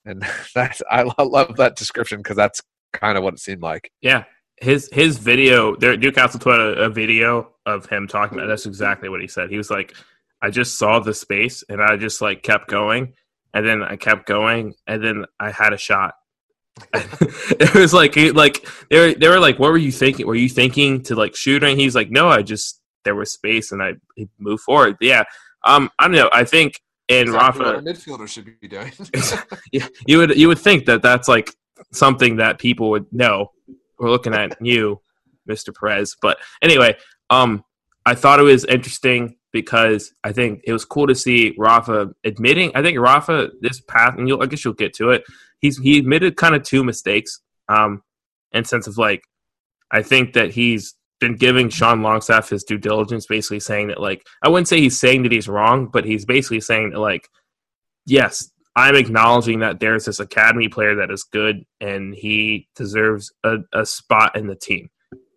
And 0.04 0.24
that's, 0.54 0.80
I 0.90 1.02
love 1.22 1.56
that 1.56 1.76
description 1.76 2.18
because 2.18 2.36
that's 2.36 2.62
kind 2.92 3.18
of 3.18 3.24
what 3.24 3.34
it 3.34 3.40
seemed 3.40 3.62
like. 3.62 3.90
Yeah, 4.00 4.24
his 4.60 4.88
his 4.92 5.18
video. 5.18 5.76
There, 5.76 5.96
Newcastle 5.96 6.40
put 6.40 6.58
a, 6.58 6.84
a 6.84 6.88
video 6.88 7.52
of 7.66 7.86
him 7.86 8.06
talking 8.06 8.38
about. 8.38 8.48
That's 8.48 8.66
exactly 8.66 9.08
what 9.08 9.20
he 9.20 9.28
said. 9.28 9.50
He 9.50 9.56
was 9.56 9.70
like, 9.70 9.94
"I 10.42 10.50
just 10.50 10.78
saw 10.78 11.00
the 11.00 11.14
space, 11.14 11.64
and 11.68 11.82
I 11.82 11.96
just 11.96 12.20
like 12.20 12.42
kept 12.42 12.68
going, 12.68 13.14
and 13.54 13.66
then 13.66 13.82
I 13.82 13.96
kept 13.96 14.26
going, 14.26 14.74
and 14.86 15.02
then 15.02 15.24
I 15.40 15.50
had 15.50 15.72
a 15.72 15.78
shot." 15.78 16.14
it 16.94 17.74
was 17.74 17.92
like, 17.92 18.16
like 18.34 18.66
they 18.90 18.98
were, 18.98 19.14
they 19.14 19.28
were 19.28 19.40
like, 19.40 19.58
"What 19.58 19.70
were 19.70 19.78
you 19.78 19.92
thinking? 19.92 20.26
Were 20.26 20.34
you 20.34 20.48
thinking 20.48 21.02
to 21.04 21.14
like 21.14 21.34
shoot?" 21.34 21.62
And 21.62 21.78
he's 21.78 21.94
like, 21.94 22.10
"No, 22.10 22.28
I 22.28 22.42
just 22.42 22.80
there 23.04 23.14
was 23.14 23.32
space, 23.32 23.72
and 23.72 23.82
I 23.82 23.94
moved 24.38 24.62
forward." 24.62 24.96
Yeah, 25.00 25.24
um, 25.64 25.90
I 25.98 26.04
don't 26.04 26.12
know. 26.12 26.30
I 26.32 26.44
think 26.44 26.80
in 27.08 27.32
Rafa, 27.32 27.80
midfielder 27.82 28.28
should 28.28 28.60
be 28.60 28.68
doing. 28.68 28.92
you, 29.72 29.82
you 30.06 30.18
would 30.18 30.36
you 30.36 30.48
would 30.48 30.58
think 30.58 30.86
that 30.86 31.02
that's 31.02 31.28
like 31.28 31.54
something 31.92 32.36
that 32.36 32.58
people 32.58 32.90
would 32.90 33.06
know. 33.12 33.52
We're 33.98 34.10
looking 34.10 34.34
at 34.34 34.56
you, 34.60 35.00
Mr. 35.48 35.74
Perez. 35.74 36.16
But 36.20 36.38
anyway, 36.62 36.96
um, 37.30 37.64
I 38.06 38.14
thought 38.14 38.40
it 38.40 38.44
was 38.44 38.64
interesting 38.66 39.36
because 39.52 40.12
I 40.24 40.32
think 40.32 40.60
it 40.64 40.72
was 40.72 40.84
cool 40.84 41.06
to 41.06 41.14
see 41.14 41.54
Rafa 41.58 42.10
admitting. 42.24 42.72
I 42.74 42.82
think 42.82 42.98
Rafa 42.98 43.50
this 43.60 43.80
path, 43.80 44.16
and 44.18 44.28
you'll 44.28 44.42
I 44.42 44.46
guess 44.46 44.64
you'll 44.64 44.74
get 44.74 44.94
to 44.94 45.10
it. 45.10 45.24
He's 45.60 45.78
he 45.78 45.98
admitted 45.98 46.36
kind 46.36 46.54
of 46.54 46.62
two 46.62 46.84
mistakes. 46.84 47.40
Um, 47.68 48.02
in 48.52 48.64
sense 48.64 48.86
of 48.86 48.96
like, 48.96 49.24
I 49.90 50.02
think 50.02 50.32
that 50.32 50.52
he's 50.52 50.94
been 51.20 51.36
giving 51.36 51.68
Sean 51.68 52.02
Longstaff 52.02 52.48
his 52.48 52.64
due 52.64 52.78
diligence, 52.78 53.26
basically 53.26 53.60
saying 53.60 53.88
that 53.88 54.00
like 54.00 54.26
I 54.42 54.48
wouldn't 54.48 54.68
say 54.68 54.80
he's 54.80 54.98
saying 54.98 55.22
that 55.24 55.32
he's 55.32 55.48
wrong, 55.48 55.86
but 55.86 56.04
he's 56.04 56.24
basically 56.24 56.60
saying 56.60 56.90
that 56.90 57.00
like, 57.00 57.28
yes, 58.06 58.50
I'm 58.76 58.94
acknowledging 58.94 59.60
that 59.60 59.80
there's 59.80 60.04
this 60.04 60.20
academy 60.20 60.68
player 60.68 60.94
that 60.96 61.10
is 61.10 61.24
good 61.24 61.64
and 61.80 62.14
he 62.14 62.68
deserves 62.76 63.32
a, 63.42 63.56
a 63.72 63.84
spot 63.84 64.36
in 64.36 64.46
the 64.46 64.54
team. 64.54 64.88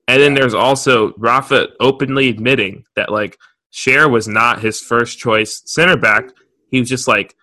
And 0.07 0.21
then 0.21 0.33
there's 0.33 0.53
also 0.53 1.13
Rafa 1.17 1.69
openly 1.79 2.29
admitting 2.29 2.83
that 2.95 3.11
like 3.11 3.38
Schär 3.73 4.10
was 4.10 4.27
not 4.27 4.61
his 4.61 4.80
first 4.81 5.18
choice 5.19 5.61
center 5.65 5.98
back. 5.98 6.30
He 6.69 6.80
was 6.80 6.89
just 6.89 7.07
like 7.07 7.35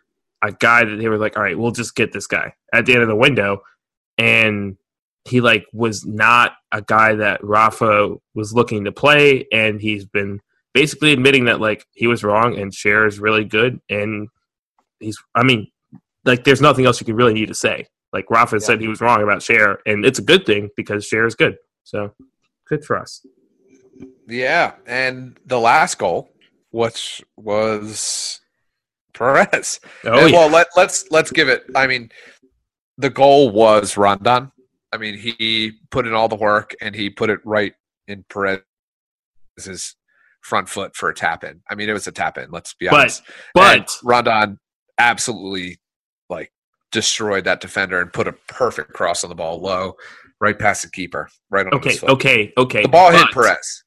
a 0.43 0.53
guy 0.53 0.85
that 0.85 0.97
they 0.97 1.09
were 1.09 1.19
like, 1.19 1.37
all 1.37 1.43
right, 1.43 1.59
we'll 1.59 1.73
just 1.73 1.95
get 1.95 2.13
this 2.13 2.27
guy 2.27 2.55
at 2.73 2.87
the 2.87 2.93
end 2.93 3.03
of 3.03 3.09
the 3.09 3.17
window. 3.17 3.63
And 4.17 4.77
he 5.25 5.41
like 5.41 5.67
was 5.73 6.07
not 6.07 6.53
a 6.73 6.83
guy 6.83 7.15
that 7.15 7.43
Rafa 7.45 8.15
was 8.35 8.53
looking 8.55 8.85
to 8.85 8.93
play, 8.93 9.47
and 9.53 9.81
he's 9.81 10.05
been 10.07 10.41
basically 10.75 11.13
admitting 11.13 11.47
that 11.47 11.61
like 11.61 11.85
he 11.95 12.07
was 12.07 12.23
wrong 12.25 12.59
and 12.59 12.73
Schär 12.73 13.07
is 13.07 13.19
really 13.19 13.45
good, 13.45 13.81
and 13.89 14.29
he's 15.01 15.19
I 15.35 15.43
mean 15.43 15.71
like 16.25 16.45
there's 16.45 16.61
nothing 16.61 16.85
else 16.87 17.01
you 17.01 17.05
can 17.07 17.17
really 17.17 17.35
need 17.35 17.49
to 17.49 17.55
say. 17.55 17.87
Like 18.13 18.31
Rafa 18.31 18.57
Yeah. 18.57 18.61
said 18.61 18.81
he 18.81 18.89
was 18.89 19.01
wrong 19.01 19.23
about 19.23 19.41
Schär, 19.41 19.79
and 19.87 20.05
it's 20.05 20.19
a 20.19 20.23
good 20.23 20.47
thing 20.47 20.71
because 20.77 21.09
Schär 21.09 21.27
is 21.27 21.35
good. 21.35 21.57
So 21.85 22.15
good 22.69 22.85
for 22.85 22.99
us. 22.99 23.25
Yeah, 24.27 24.75
and 24.87 25.39
the 25.47 25.59
last 25.59 25.99
goal, 25.99 26.31
which 26.71 27.23
was 27.37 28.41
Perez. 29.15 29.81
Oh 30.05 30.19
And, 30.21 30.31
yeah. 30.31 30.37
Well, 30.39 30.49
let, 30.51 30.69
let's 30.77 31.11
let's 31.11 31.31
give 31.33 31.49
it. 31.49 31.65
I 31.75 31.87
mean, 31.87 32.11
the 32.99 33.11
goal 33.11 33.51
was 33.51 33.97
Rondon. 33.97 34.53
I 34.93 34.97
mean, 34.97 35.17
he 35.19 35.73
put 35.91 36.07
in 36.07 36.15
all 36.15 36.29
the 36.29 36.37
work 36.37 36.75
and 36.81 36.95
he 36.95 37.11
put 37.11 37.31
it 37.31 37.41
right 37.45 37.75
in 38.07 38.25
Perez's 38.31 39.97
front 40.41 40.69
foot 40.69 40.97
for 40.97 41.09
a 41.11 41.15
tap 41.15 41.45
in. 41.45 41.61
I 41.71 41.75
mean, 41.75 41.89
it 41.89 41.93
was 41.93 42.07
a 42.07 42.13
tap 42.13 42.39
in. 42.39 42.51
Let's 42.51 42.75
be 42.75 42.89
honest. 42.89 43.23
but 43.55 43.91
Rondon 44.03 44.59
absolutely 44.99 45.79
like 46.31 46.53
destroyed 46.91 47.45
that 47.45 47.61
defender 47.61 48.01
and 48.01 48.13
put 48.13 48.29
a 48.29 48.33
perfect 48.33 48.93
cross 48.95 49.25
on 49.25 49.31
the 49.31 49.37
ball 49.37 49.61
low, 49.61 49.95
right 50.41 50.59
past 50.59 50.83
the 50.83 50.91
keeper, 50.91 51.29
right 51.51 51.67
on 51.67 51.75
okay, 51.75 51.91
his 51.91 51.99
foot. 52.01 52.11
okay, 52.11 52.53
okay. 52.57 52.83
The 52.83 52.89
ball 52.89 53.11
hit 53.11 53.27
but- 53.27 53.33
Perez. 53.33 53.85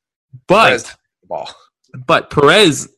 But 0.48 0.68
Perez 0.70 0.88
hit 0.88 0.98
the 1.22 1.28
ball. 1.28 1.50
but 2.08 2.30
Perez 2.30 2.90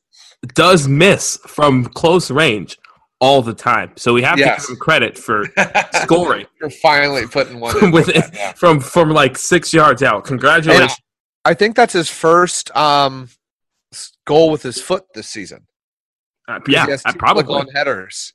does 0.53 0.87
miss 0.87 1.37
from 1.47 1.85
close 1.85 2.29
range 2.31 2.77
all 3.19 3.41
the 3.41 3.53
time. 3.53 3.91
So 3.95 4.13
we 4.13 4.21
have 4.23 4.37
to 4.37 4.43
give 4.43 4.69
him 4.69 4.75
credit 4.77 5.17
for 5.17 5.45
scoring 5.93 6.45
You're 6.59 6.69
finally 6.69 7.25
putting 7.25 7.59
one 7.59 7.73
from 7.77 7.87
in 7.87 7.91
with 7.93 8.07
with 8.07 8.15
that, 8.15 8.33
yeah. 8.35 8.51
from 8.53 8.79
from 8.79 9.09
like 9.11 9.37
six 9.37 9.73
yards 9.73 10.03
out. 10.03 10.25
Congratulations. 10.25 10.95
I 11.45 11.53
think 11.53 11.75
that's 11.75 11.93
his 11.93 12.09
first 12.09 12.75
um, 12.75 13.29
goal 14.25 14.51
with 14.51 14.63
his 14.63 14.81
foot 14.81 15.05
this 15.13 15.27
season. 15.29 15.67
Uh, 16.47 16.59
yeah, 16.67 16.85
he 16.85 17.13
probably 17.17 17.43
click-on 17.43 17.67
headers. 17.73 18.33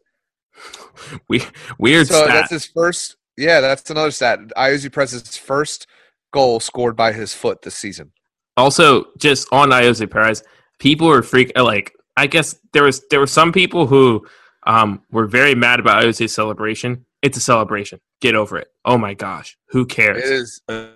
we 1.28 1.42
weird 1.78 2.06
So 2.06 2.14
stat. 2.24 2.28
that's 2.28 2.50
his 2.50 2.64
first. 2.66 3.16
Yeah, 3.36 3.60
that's 3.60 3.88
another 3.90 4.10
stat. 4.10 4.40
Ayoze 4.56 4.90
Perez's 4.92 5.36
first 5.36 5.86
goal 6.32 6.60
scored 6.60 6.96
by 6.96 7.12
his 7.12 7.34
foot 7.34 7.62
this 7.62 7.74
season. 7.76 8.12
Also, 8.58 9.06
just 9.16 9.48
on 9.52 9.70
Ayoze 9.70 10.10
Perez, 10.10 10.42
people 10.78 11.06
were 11.06 11.22
freak 11.22 11.52
like. 11.56 11.94
I 12.16 12.26
guess 12.26 12.56
there 12.72 12.82
was 12.82 13.06
there 13.10 13.20
were 13.20 13.28
some 13.28 13.52
people 13.52 13.86
who 13.86 14.26
um, 14.66 15.02
were 15.12 15.26
very 15.26 15.54
mad 15.54 15.78
about 15.78 16.02
Ayoze's 16.02 16.34
celebration. 16.34 17.06
It's 17.22 17.38
a 17.38 17.40
celebration. 17.40 18.00
Get 18.20 18.34
over 18.34 18.58
it. 18.58 18.68
Oh 18.84 18.98
my 18.98 19.14
gosh, 19.14 19.56
who 19.68 19.86
cares? 19.86 20.24
It 20.24 20.32
is 20.32 20.60
a, 20.68 20.88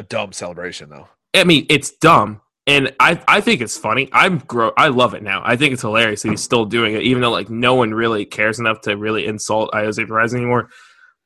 a 0.00 0.02
dumb 0.02 0.32
celebration, 0.32 0.90
though. 0.90 1.08
I 1.34 1.44
mean, 1.44 1.66
it's 1.70 1.92
dumb, 1.92 2.40
and 2.66 2.92
I 2.98 3.22
I 3.28 3.40
think 3.40 3.60
it's 3.60 3.78
funny. 3.78 4.08
I'm 4.12 4.38
gro- 4.38 4.72
I 4.76 4.88
love 4.88 5.14
it 5.14 5.22
now. 5.22 5.42
I 5.44 5.56
think 5.56 5.72
it's 5.72 5.82
hilarious 5.82 6.22
that 6.22 6.30
he's 6.30 6.42
still 6.42 6.64
doing 6.64 6.94
it, 6.94 7.02
even 7.02 7.22
though 7.22 7.30
like 7.30 7.48
no 7.48 7.76
one 7.76 7.94
really 7.94 8.24
cares 8.24 8.58
enough 8.58 8.80
to 8.82 8.96
really 8.96 9.26
insult 9.26 9.70
Ayoze 9.72 10.06
Perez 10.06 10.34
anymore. 10.34 10.68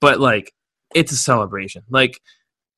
But 0.01 0.21
like, 0.21 0.53
it's 0.95 1.13
a 1.13 1.17
celebration. 1.17 1.83
Like, 1.89 2.21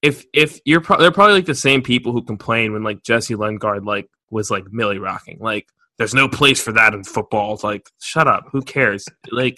if 0.03 0.25
if 0.33 0.61
you're 0.65 0.81
pro- 0.81 0.99
they're 0.99 1.11
probably 1.11 1.35
like 1.35 1.47
the 1.47 1.55
same 1.55 1.83
people 1.83 2.13
who 2.13 2.23
complain 2.23 2.73
when 2.73 2.83
like 2.83 3.03
Jesse 3.03 3.35
Lingard 3.35 3.85
like 3.85 4.09
was 4.31 4.51
like 4.51 4.65
Millie 4.71 4.99
rocking. 4.99 5.39
Like, 5.41 5.67
there's 5.97 6.15
no 6.15 6.29
place 6.29 6.61
for 6.63 6.73
that 6.73 6.95
in 6.95 7.03
football. 7.05 7.55
It's 7.55 7.65
like, 7.65 7.89
shut 8.01 8.29
up. 8.29 8.45
Who 8.53 8.63
cares? 8.63 9.07
Like. 9.31 9.57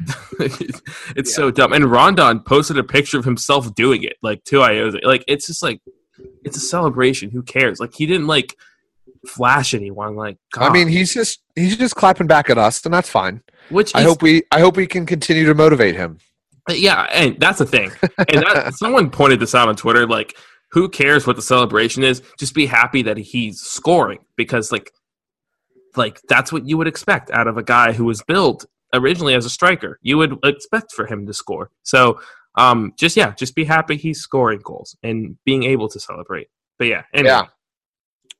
it's 0.40 1.34
so 1.34 1.50
dumb. 1.50 1.72
And 1.72 1.84
Rondon 1.90 2.40
posted 2.40 2.78
a 2.78 2.84
picture 2.84 3.18
of 3.18 3.24
himself 3.24 3.74
doing 3.74 4.04
it, 4.04 4.16
like 4.22 4.44
two 4.44 4.58
IOs. 4.58 4.96
Like 5.02 5.24
it's 5.26 5.48
just 5.48 5.60
like 5.62 5.80
it's 6.44 6.56
a 6.56 6.60
celebration. 6.60 7.30
Who 7.30 7.42
cares? 7.42 7.80
Like 7.80 7.94
he 7.94 8.06
didn't 8.06 8.28
like 8.28 8.54
flash 9.26 9.74
anyone. 9.74 10.14
Like 10.14 10.38
I 10.56 10.70
mean, 10.70 10.86
he's 10.88 11.12
just 11.12 11.40
he's 11.56 11.76
just 11.76 11.96
clapping 11.96 12.26
back 12.28 12.48
at 12.48 12.58
us, 12.58 12.84
and 12.84 12.94
that's 12.94 13.10
fine. 13.10 13.42
which 13.70 13.94
I 13.94 14.00
is- 14.00 14.06
hope 14.06 14.22
we 14.22 14.42
I 14.52 14.60
hope 14.60 14.76
we 14.76 14.86
can 14.86 15.04
continue 15.04 15.46
to 15.46 15.54
motivate 15.54 15.96
him. 15.96 16.18
Yeah, 16.68 17.06
and 17.12 17.38
that's 17.40 17.58
the 17.58 17.66
thing. 17.66 17.90
And 18.02 18.42
that, 18.42 18.74
someone 18.76 19.10
pointed 19.10 19.40
this 19.40 19.54
out 19.54 19.68
on 19.68 19.76
Twitter. 19.76 20.06
Like, 20.06 20.36
who 20.70 20.88
cares 20.88 21.26
what 21.26 21.36
the 21.36 21.42
celebration 21.42 22.04
is? 22.04 22.22
Just 22.38 22.54
be 22.54 22.66
happy 22.66 23.02
that 23.02 23.16
he's 23.16 23.60
scoring 23.60 24.18
because 24.36 24.70
like 24.70 24.92
like 25.96 26.20
that's 26.28 26.52
what 26.52 26.66
you 26.66 26.76
would 26.76 26.88
expect 26.88 27.30
out 27.30 27.48
of 27.48 27.56
a 27.56 27.62
guy 27.62 27.92
who 27.92 28.04
was 28.04 28.22
built 28.22 28.66
originally 28.94 29.34
as 29.34 29.46
a 29.46 29.50
striker. 29.50 29.98
You 30.02 30.18
would 30.18 30.38
expect 30.44 30.92
for 30.92 31.06
him 31.06 31.26
to 31.26 31.32
score. 31.32 31.70
So 31.82 32.20
um 32.56 32.92
just 32.98 33.16
yeah, 33.16 33.32
just 33.32 33.54
be 33.54 33.64
happy 33.64 33.96
he's 33.96 34.20
scoring 34.20 34.60
goals 34.62 34.96
and 35.02 35.36
being 35.44 35.64
able 35.64 35.88
to 35.88 36.00
celebrate. 36.00 36.48
But 36.78 36.88
yeah, 36.88 37.02
anyway. 37.14 37.30
Yeah. 37.30 37.46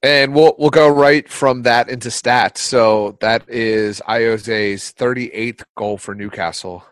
And 0.00 0.32
we'll 0.32 0.54
we'll 0.58 0.70
go 0.70 0.88
right 0.88 1.28
from 1.28 1.62
that 1.62 1.88
into 1.88 2.08
stats. 2.08 2.58
So 2.58 3.16
that 3.20 3.48
is 3.48 4.00
Ayoze's 4.06 4.92
38th 4.92 5.64
goal 5.76 5.98
for 5.98 6.14
Newcastle, 6.14 6.84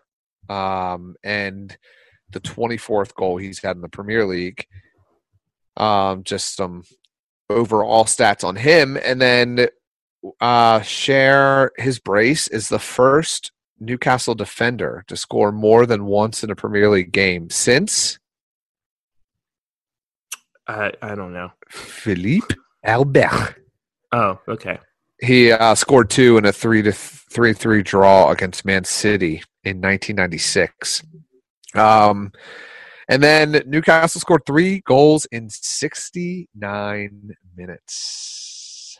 um, 0.49 1.15
and 1.23 1.77
the 2.29 2.39
24th 2.39 3.13
goal 3.15 3.37
he's 3.37 3.59
had 3.59 3.75
in 3.75 3.81
the 3.81 3.89
Premier 3.89 4.25
League. 4.25 4.65
Um, 5.75 6.23
just 6.23 6.55
some 6.55 6.83
overall 7.49 8.05
stats 8.05 8.43
on 8.43 8.55
him, 8.55 8.97
and 9.03 9.21
then 9.21 9.67
uh, 10.41 10.79
Schär 10.79 11.69
his 11.77 11.99
brace 11.99 12.47
is 12.47 12.69
the 12.69 12.79
first 12.79 13.51
Newcastle 13.79 14.33
defender 14.33 15.03
to 15.07 15.15
score 15.15 15.51
more 15.51 15.85
than 15.85 16.05
once 16.05 16.43
in 16.43 16.49
a 16.49 16.55
Premier 16.55 16.89
League 16.89 17.11
game 17.11 17.49
since 17.51 18.17
I 20.67 20.91
I 21.01 21.15
don't 21.15 21.33
know. 21.33 21.51
Philippe 21.69 22.55
Albert. 22.83 23.55
Oh, 24.11 24.39
okay. 24.47 24.79
He 25.21 25.51
uh, 25.51 25.75
scored 25.75 26.09
two 26.09 26.37
in 26.37 26.45
a 26.45 26.51
three 26.51 26.81
to 26.81 26.91
th- 26.91 26.95
three 27.31 27.53
three 27.53 27.83
draw 27.83 28.29
against 28.31 28.65
Man 28.65 28.83
City 28.83 29.43
in 29.67 29.81
1996. 29.81 31.03
Um, 31.75 32.31
and 33.09 33.23
then 33.23 33.61
Newcastle 33.65 34.21
scored 34.21 34.45
three 34.45 34.81
goals 34.81 35.25
in 35.31 35.49
69 35.49 37.31
minutes. 37.55 38.97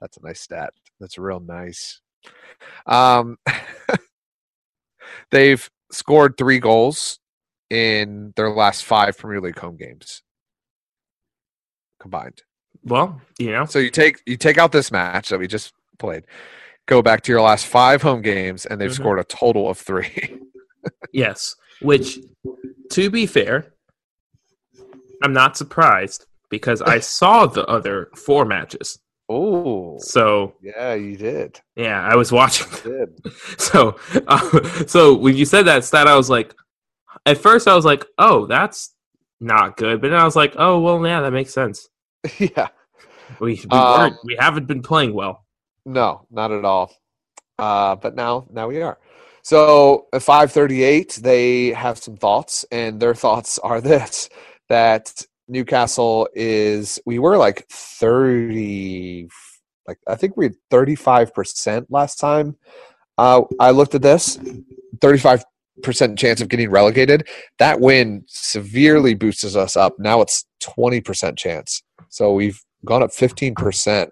That's 0.00 0.16
a 0.16 0.26
nice 0.26 0.40
stat. 0.40 0.72
That's 1.00 1.18
real 1.18 1.40
nice. 1.40 2.00
Um, 2.86 3.38
they've 5.30 5.68
scored 5.90 6.36
three 6.36 6.58
goals 6.58 7.18
in 7.70 8.32
their 8.36 8.50
last 8.50 8.84
five 8.84 9.16
Premier 9.16 9.40
League 9.40 9.58
home 9.58 9.76
games 9.76 10.22
combined. 12.00 12.42
Well, 12.84 13.20
you 13.38 13.52
know, 13.52 13.66
So 13.66 13.78
you 13.78 13.90
take 13.90 14.22
you 14.26 14.36
take 14.36 14.58
out 14.58 14.72
this 14.72 14.90
match 14.90 15.28
that 15.28 15.38
we 15.38 15.46
just 15.46 15.74
played, 15.98 16.24
go 16.90 17.00
back 17.00 17.22
to 17.22 17.32
your 17.32 17.40
last 17.40 17.66
five 17.66 18.02
home 18.02 18.20
games, 18.20 18.66
and 18.66 18.78
they've 18.80 18.90
Mhm. 18.90 18.94
scored 19.02 19.18
a 19.20 19.24
total 19.24 19.70
of 19.70 19.78
three. 19.78 20.40
yes. 21.12 21.54
Which, 21.80 22.18
to 22.90 23.08
be 23.10 23.24
fair, 23.26 23.72
I'm 25.22 25.32
not 25.32 25.56
surprised 25.56 26.26
because 26.50 26.82
I 26.82 26.98
saw 27.18 27.46
the 27.46 27.64
other 27.66 28.10
four 28.16 28.44
matches. 28.44 28.98
oh, 29.28 29.96
So 30.00 30.54
yeah, 30.60 30.94
you 30.94 31.16
did. 31.16 31.60
yeah, 31.76 32.02
I 32.02 32.16
was 32.16 32.32
watching. 32.32 32.66
You 32.84 33.06
did. 33.06 33.32
So, 33.58 33.96
uh, 34.26 34.86
so 34.86 35.14
when 35.14 35.36
you 35.36 35.44
said 35.44 35.64
that 35.66 35.84
stat, 35.84 36.08
I 36.08 36.16
was 36.16 36.28
like, 36.28 36.52
at 37.26 37.38
first 37.38 37.68
I 37.68 37.74
was 37.76 37.84
like, 37.84 38.04
oh, 38.18 38.46
that's 38.46 38.92
not 39.40 39.76
good, 39.76 40.00
but 40.00 40.08
then 40.10 40.18
I 40.18 40.24
was 40.24 40.34
like, 40.36 40.54
oh, 40.58 40.80
well, 40.80 41.06
yeah, 41.06 41.20
that 41.20 41.32
makes 41.32 41.52
sense. 41.54 41.88
yeah. 42.38 42.68
We 43.38 43.52
we 43.70 43.78
Um, 43.78 44.00
weren't 44.00 44.16
we 44.24 44.36
haven't 44.40 44.66
been 44.66 44.82
playing 44.82 45.14
well. 45.14 45.44
No, 45.84 46.26
not 46.30 46.52
at 46.52 46.64
all. 46.64 46.92
Uh, 47.58 47.96
but 47.96 48.14
now, 48.14 48.46
now 48.50 48.68
we 48.68 48.80
are. 48.82 48.98
So 49.42 50.06
at 50.12 50.22
five 50.22 50.52
thirty-eight, 50.52 51.20
they 51.22 51.68
have 51.68 51.98
some 51.98 52.16
thoughts, 52.16 52.64
and 52.70 53.00
their 53.00 53.14
thoughts 53.24 53.58
are 53.58 53.80
this: 53.80 54.28
that 54.68 55.24
Newcastle 55.48 56.28
is. 56.34 57.00
We 57.06 57.18
were 57.18 57.36
like 57.36 57.66
thirty, 57.68 59.28
like 59.86 59.98
I 60.06 60.14
think 60.14 60.36
we 60.36 60.46
had 60.46 60.54
thirty-five 60.70 61.34
percent 61.34 61.90
last 61.90 62.16
time. 62.16 62.56
Uh, 63.18 63.42
I 63.58 63.70
looked 63.70 63.94
at 63.94 64.02
this, 64.02 64.38
thirty-five 65.00 65.44
percent 65.82 66.18
chance 66.18 66.40
of 66.40 66.48
getting 66.48 66.70
relegated. 66.70 67.28
That 67.58 67.80
win 67.80 68.24
severely 68.26 69.14
boosts 69.14 69.56
us 69.56 69.76
up. 69.76 69.98
Now 69.98 70.20
it's 70.20 70.44
twenty 70.60 71.00
percent 71.00 71.38
chance. 71.38 71.82
So 72.08 72.32
we've 72.32 72.62
gone 72.84 73.02
up 73.02 73.12
fifteen 73.12 73.54
percent 73.54 74.10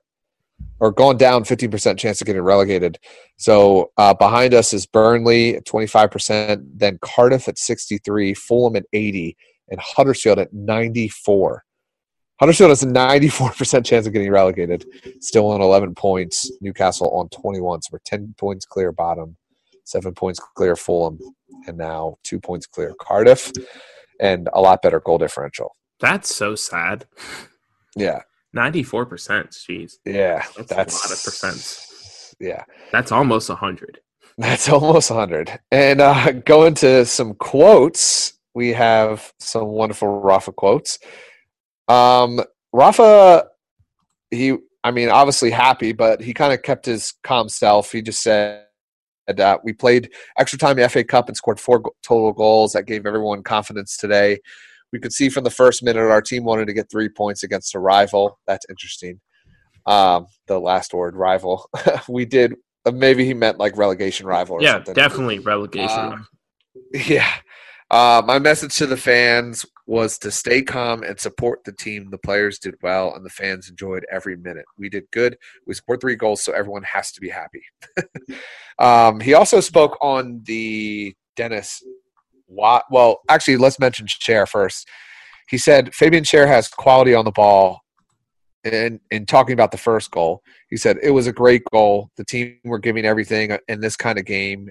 or 0.80 0.92
gone 0.92 1.16
down 1.16 1.44
15% 1.44 1.98
chance 1.98 2.20
of 2.20 2.26
getting 2.26 2.42
relegated. 2.42 2.98
So 3.36 3.90
uh, 3.96 4.14
behind 4.14 4.54
us 4.54 4.72
is 4.72 4.86
Burnley 4.86 5.56
at 5.56 5.66
25%, 5.66 6.64
then 6.74 6.98
Cardiff 7.02 7.48
at 7.48 7.58
63, 7.58 8.34
Fulham 8.34 8.76
at 8.76 8.84
80, 8.92 9.36
and 9.68 9.80
Huddersfield 9.80 10.38
at 10.38 10.52
94. 10.52 11.64
Huddersfield 12.40 12.70
has 12.70 12.84
a 12.84 12.86
94% 12.86 13.84
chance 13.84 14.06
of 14.06 14.12
getting 14.12 14.30
relegated, 14.30 14.86
still 15.20 15.50
on 15.50 15.60
11 15.60 15.94
points. 15.94 16.50
Newcastle 16.60 17.10
on 17.10 17.28
21, 17.30 17.82
so 17.82 17.88
we're 17.92 17.98
10 18.04 18.34
points 18.38 18.64
clear 18.64 18.92
bottom, 18.92 19.36
seven 19.84 20.14
points 20.14 20.38
clear 20.38 20.76
Fulham, 20.76 21.18
and 21.66 21.76
now 21.76 22.16
two 22.22 22.38
points 22.38 22.66
clear 22.66 22.94
Cardiff. 23.00 23.50
and 24.20 24.48
a 24.52 24.60
lot 24.60 24.82
better 24.82 25.00
goal 25.00 25.18
differential. 25.18 25.74
That's 26.00 26.34
so 26.34 26.54
sad. 26.54 27.06
Yeah, 27.96 28.22
Ninety 28.52 28.82
four 28.82 29.06
percent. 29.06 29.50
Jeez, 29.50 29.94
yeah, 30.04 30.42
that's, 30.56 30.68
that's, 30.68 31.04
a 31.04 31.08
lot 31.08 31.12
of 31.12 31.18
percents. 31.18 32.34
Yeah, 32.40 32.64
That's 32.92 33.10
almost 33.12 33.50
hundred. 33.50 34.00
that's 34.38 34.68
almost 34.68 35.10
100. 35.10 35.58
And 35.72 36.00
uh, 36.00 36.30
going 36.32 36.74
to 36.74 37.04
some 37.04 37.34
quotes, 37.34 38.34
we 38.54 38.72
have 38.72 39.32
some 39.40 39.66
wonderful 39.66 40.20
Rafa 40.20 40.52
quotes. 40.52 41.00
Um, 41.88 42.40
Rafa, 42.72 43.48
he, 44.30 44.56
I 44.84 44.92
mean, 44.92 45.08
obviously 45.08 45.50
happy, 45.50 45.92
but 45.92 46.20
he 46.20 46.32
kind 46.32 46.52
of 46.52 46.62
kept 46.62 46.86
his 46.86 47.14
calm 47.24 47.48
self. 47.48 47.90
He 47.90 48.00
just 48.00 48.22
said 48.22 48.64
that 49.26 49.64
we 49.64 49.72
played 49.72 50.10
extra 50.38 50.58
time 50.58 50.78
in 50.78 50.84
the 50.84 50.88
FA 50.88 51.02
Cup 51.02 51.26
and 51.26 51.36
scored 51.36 51.58
four 51.58 51.82
total 52.04 52.32
goals. 52.32 52.74
That 52.74 52.86
gave 52.86 53.06
everyone 53.06 53.42
confidence 53.42 53.96
today. 53.96 54.38
We 54.92 54.98
could 55.00 55.12
see 55.12 55.28
from 55.28 55.44
the 55.44 55.50
first 55.50 55.82
minute 55.82 56.00
our 56.00 56.22
team 56.22 56.44
wanted 56.44 56.66
to 56.66 56.72
get 56.72 56.90
three 56.90 57.08
points 57.08 57.42
against 57.42 57.74
a 57.74 57.78
rival. 57.78 58.38
That's 58.46 58.66
interesting. 58.70 59.20
Um, 59.86 60.26
the 60.46 60.58
last 60.58 60.92
word, 60.94 61.16
rival. 61.16 61.68
we 62.08 62.24
did. 62.24 62.54
uh, 62.86 62.90
Maybe 62.92 63.24
he 63.24 63.34
meant 63.34 63.58
like 63.58 63.76
relegation 63.76 64.26
rival. 64.26 64.56
Or 64.56 64.62
Yeah, 64.62 64.74
something. 64.74 64.94
definitely 64.94 65.38
relegation. 65.40 65.98
Um, 65.98 66.26
Yeah. 67.06 67.30
Uh, 67.90 68.20
my 68.26 68.38
message 68.38 68.76
to 68.76 68.84
the 68.86 68.98
fans 68.98 69.64
was 69.86 70.18
to 70.18 70.30
stay 70.30 70.60
calm 70.60 71.02
and 71.02 71.18
support 71.18 71.64
the 71.64 71.72
team. 71.72 72.10
The 72.10 72.18
players 72.18 72.58
did 72.58 72.74
well, 72.82 73.14
and 73.14 73.24
the 73.24 73.30
fans 73.30 73.70
enjoyed 73.70 74.04
every 74.12 74.36
minute. 74.36 74.66
We 74.76 74.90
did 74.90 75.04
good. 75.10 75.38
We 75.66 75.72
scored 75.72 76.02
three 76.02 76.14
goals, 76.14 76.42
so 76.42 76.52
everyone 76.52 76.82
has 76.82 77.10
to 77.12 77.20
be 77.22 77.30
happy. 77.30 77.62
um, 78.78 79.20
he 79.20 79.32
also 79.34 79.60
spoke 79.60 79.96
on 80.02 80.42
the 80.44 81.14
Dennis. 81.34 81.82
Watt. 82.48 82.84
Well, 82.90 83.20
actually, 83.28 83.56
let's 83.58 83.78
mention 83.78 84.06
Schär 84.06 84.48
first. 84.48 84.88
He 85.48 85.58
said 85.58 85.94
Fabian 85.94 86.24
Schär 86.24 86.46
has 86.46 86.68
quality 86.68 87.14
on 87.14 87.24
the 87.24 87.30
ball. 87.32 87.80
And 88.64 89.00
in 89.10 89.24
talking 89.24 89.52
about 89.52 89.70
the 89.70 89.78
first 89.78 90.10
goal, 90.10 90.42
he 90.68 90.76
said 90.76 90.98
it 91.02 91.10
was 91.10 91.26
a 91.26 91.32
great 91.32 91.62
goal. 91.72 92.10
The 92.16 92.24
team 92.24 92.58
were 92.64 92.78
giving 92.78 93.04
everything 93.04 93.56
in 93.68 93.80
this 93.80 93.96
kind 93.96 94.18
of 94.18 94.24
game. 94.24 94.68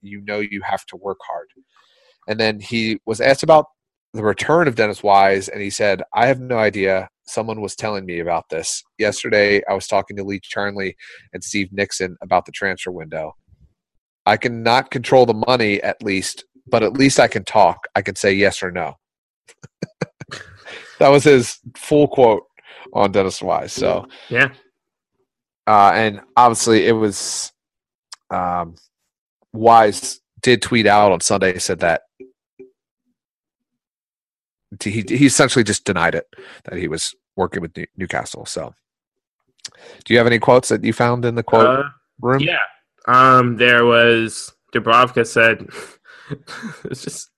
You 0.00 0.22
know 0.22 0.40
you 0.40 0.62
have 0.62 0.84
to 0.86 0.96
work 0.96 1.18
hard. 1.26 1.48
And 2.28 2.40
then 2.40 2.58
he 2.60 2.98
was 3.06 3.20
asked 3.20 3.42
about 3.42 3.66
the 4.14 4.22
return 4.22 4.66
of 4.66 4.74
Dennis 4.74 5.02
Wise, 5.02 5.48
and 5.48 5.60
he 5.60 5.70
said, 5.70 6.02
I 6.14 6.26
have 6.26 6.40
no 6.40 6.56
idea. 6.56 7.08
Someone 7.26 7.60
was 7.60 7.76
telling 7.76 8.06
me 8.06 8.20
about 8.20 8.48
this. 8.48 8.82
Yesterday, 8.98 9.62
I 9.68 9.74
was 9.74 9.86
talking 9.86 10.16
to 10.16 10.24
Lee 10.24 10.40
Charnley 10.42 10.96
and 11.32 11.44
Steve 11.44 11.68
Nickson 11.72 12.16
about 12.22 12.46
the 12.46 12.52
transfer 12.52 12.90
window. 12.90 13.36
I 14.24 14.36
cannot 14.36 14.90
control 14.90 15.26
the 15.26 15.34
money, 15.34 15.82
at 15.82 16.02
least, 16.02 16.44
but 16.68 16.82
at 16.82 16.94
least 16.94 17.20
I 17.20 17.28
can 17.28 17.44
talk. 17.44 17.86
I 17.94 18.02
can 18.02 18.16
say 18.16 18.32
yes 18.32 18.62
or 18.62 18.70
no. 18.70 18.96
that 20.98 21.08
was 21.08 21.24
his 21.24 21.58
full 21.76 22.08
quote 22.08 22.44
on 22.92 23.12
Dennis 23.12 23.42
Wise. 23.42 23.72
So, 23.72 24.06
yeah, 24.28 24.50
uh, 25.66 25.92
and 25.94 26.20
obviously, 26.36 26.86
it 26.86 26.92
was 26.92 27.52
um, 28.30 28.74
Wise 29.52 30.20
did 30.42 30.62
tweet 30.62 30.86
out 30.86 31.12
on 31.12 31.20
Sunday 31.20 31.58
said 31.58 31.80
that 31.80 32.02
he 34.82 35.04
he 35.08 35.26
essentially 35.26 35.64
just 35.64 35.84
denied 35.84 36.14
it 36.14 36.26
that 36.64 36.78
he 36.78 36.88
was 36.88 37.14
working 37.36 37.62
with 37.62 37.76
New- 37.76 37.86
Newcastle. 37.96 38.44
So, 38.46 38.74
do 40.04 40.12
you 40.14 40.18
have 40.18 40.26
any 40.26 40.38
quotes 40.38 40.68
that 40.68 40.84
you 40.84 40.92
found 40.92 41.24
in 41.24 41.34
the 41.34 41.42
quote 41.42 41.66
Uh, 41.66 41.82
room? 42.20 42.40
yeah. 42.40 42.58
Um, 43.08 43.56
there 43.56 43.84
was 43.84 44.52
Dubravka 44.74 45.26
said. 45.26 45.68
it's 46.84 47.02
just 47.02 47.30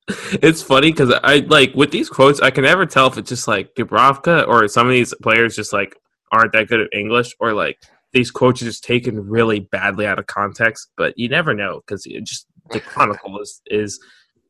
it's 0.42 0.62
funny 0.62 0.90
because 0.90 1.12
I 1.22 1.38
like 1.40 1.74
with 1.74 1.90
these 1.90 2.08
quotes 2.08 2.40
I 2.40 2.50
can 2.50 2.64
never 2.64 2.86
tell 2.86 3.08
if 3.08 3.18
it's 3.18 3.28
just 3.28 3.46
like 3.46 3.74
Dubravka 3.74 4.48
or 4.48 4.66
some 4.68 4.86
of 4.86 4.92
these 4.92 5.14
players 5.22 5.56
just 5.56 5.72
like 5.72 5.96
aren't 6.32 6.52
that 6.52 6.68
good 6.68 6.80
at 6.80 6.88
English 6.92 7.34
or 7.40 7.52
like 7.52 7.78
these 8.12 8.30
quotes 8.30 8.62
are 8.62 8.66
just 8.66 8.84
taken 8.84 9.28
really 9.28 9.60
badly 9.60 10.06
out 10.06 10.18
of 10.18 10.26
context. 10.26 10.88
But 10.96 11.18
you 11.18 11.28
never 11.28 11.54
know 11.54 11.80
because 11.86 12.04
just 12.04 12.46
the 12.70 12.80
Chronicle 12.80 13.40
is 13.40 13.60
is 13.66 14.00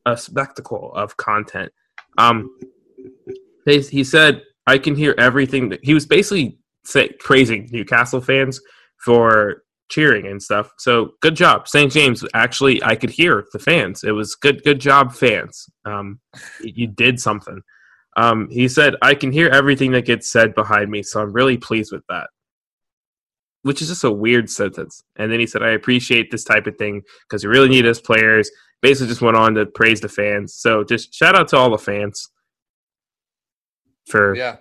a 0.05 0.17
spectacle 0.17 0.93
of 0.95 1.17
content. 1.17 1.71
Um, 2.17 2.57
they, 3.65 3.79
he 3.79 4.03
said 4.03 4.41
I 4.65 4.77
can 4.77 4.95
hear 4.95 5.15
everything 5.17 5.69
that 5.69 5.83
he 5.83 5.93
was 5.93 6.05
basically 6.05 6.57
say, 6.83 7.09
praising 7.19 7.69
Newcastle 7.71 8.21
fans 8.21 8.59
for 9.03 9.63
cheering 9.89 10.27
and 10.27 10.41
stuff. 10.41 10.71
So 10.77 11.11
good 11.21 11.35
job, 11.35 11.67
St. 11.67 11.91
James. 11.91 12.23
Actually, 12.33 12.83
I 12.83 12.95
could 12.95 13.09
hear 13.09 13.45
the 13.51 13.59
fans. 13.59 14.03
It 14.03 14.11
was 14.11 14.35
good. 14.35 14.63
Good 14.63 14.79
job, 14.79 15.13
fans. 15.13 15.67
Um, 15.85 16.19
you 16.61 16.87
did 16.87 17.19
something. 17.19 17.61
Um, 18.17 18.47
he 18.49 18.67
said 18.67 18.95
I 19.01 19.15
can 19.15 19.31
hear 19.31 19.49
everything 19.49 19.91
that 19.91 20.05
gets 20.05 20.31
said 20.31 20.55
behind 20.55 20.89
me, 20.91 21.03
so 21.03 21.21
I'm 21.21 21.33
really 21.33 21.57
pleased 21.57 21.91
with 21.91 22.03
that. 22.09 22.29
Which 23.63 23.81
is 23.81 23.89
just 23.89 24.03
a 24.05 24.11
weird 24.11 24.49
sentence. 24.49 25.03
And 25.17 25.31
then 25.31 25.39
he 25.39 25.45
said, 25.47 25.63
I 25.63 25.71
appreciate 25.71 26.31
this 26.31 26.43
type 26.45 26.65
of 26.65 26.77
thing 26.77 27.01
because 27.27 27.43
we 27.43 27.49
really 27.49 27.67
need 27.69 27.85
us 27.85 27.99
players. 27.99 28.49
Basically, 28.81 29.07
just 29.09 29.21
went 29.21 29.35
on 29.35 29.53
to 29.55 29.65
praise 29.65 29.99
the 29.99 30.07
fans. 30.07 30.53
So 30.53 30.83
just 30.85 31.13
shout 31.13 31.35
out 31.35 31.49
to 31.49 31.57
all 31.57 31.69
the 31.69 31.77
fans 31.77 32.29
for 34.07 34.35
Yeah. 34.35 34.57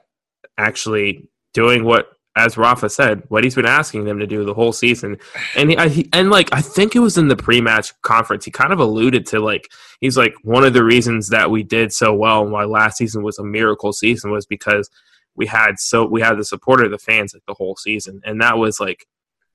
actually 0.59 1.29
doing 1.55 1.85
what, 1.85 2.09
as 2.39 2.57
Rafa 2.57 2.89
said, 2.89 3.23
what 3.29 3.45
he's 3.45 3.55
been 3.55 3.67
asking 3.67 4.05
them 4.05 4.19
to 4.19 4.27
do 4.27 4.45
the 4.45 4.55
whole 4.55 4.73
season. 4.73 5.17
And 5.57 5.71
he, 5.71 5.79
I, 5.79 6.05
and 6.13 6.31
like 6.31 6.49
I 6.53 6.61
think 6.61 6.95
it 6.95 7.01
was 7.01 7.19
in 7.19 7.29
the 7.29 7.37
pre-match 7.37 7.93
conference, 8.03 8.45
he 8.45 8.51
kind 8.51 8.73
of 8.73 8.79
alluded 8.79 9.27
to 9.27 9.41
like 9.41 9.69
he's 10.01 10.17
like 10.17 10.35
one 10.43 10.65
of 10.65 10.73
the 10.73 10.85
reasons 10.85 11.29
that 11.31 11.51
we 11.51 11.63
did 11.63 11.93
so 11.93 12.15
well 12.15 12.43
and 12.43 12.53
why 12.53 12.65
last 12.65 12.99
season 12.99 13.23
was 13.23 13.39
a 13.39 13.45
miracle 13.45 13.93
season 13.93 14.31
was 14.31 14.47
because 14.47 14.89
we 15.35 15.47
had 15.47 15.79
so 15.79 16.05
we 16.05 16.21
had 16.21 16.37
the 16.37 16.45
support 16.45 16.85
of 16.85 16.91
the 16.91 16.99
fans 16.99 17.35
like 17.35 17.45
the 17.47 17.55
whole 17.55 17.77
season, 17.77 18.21
and 18.25 18.41
that 18.41 18.59
was 18.59 18.81
like 18.81 19.07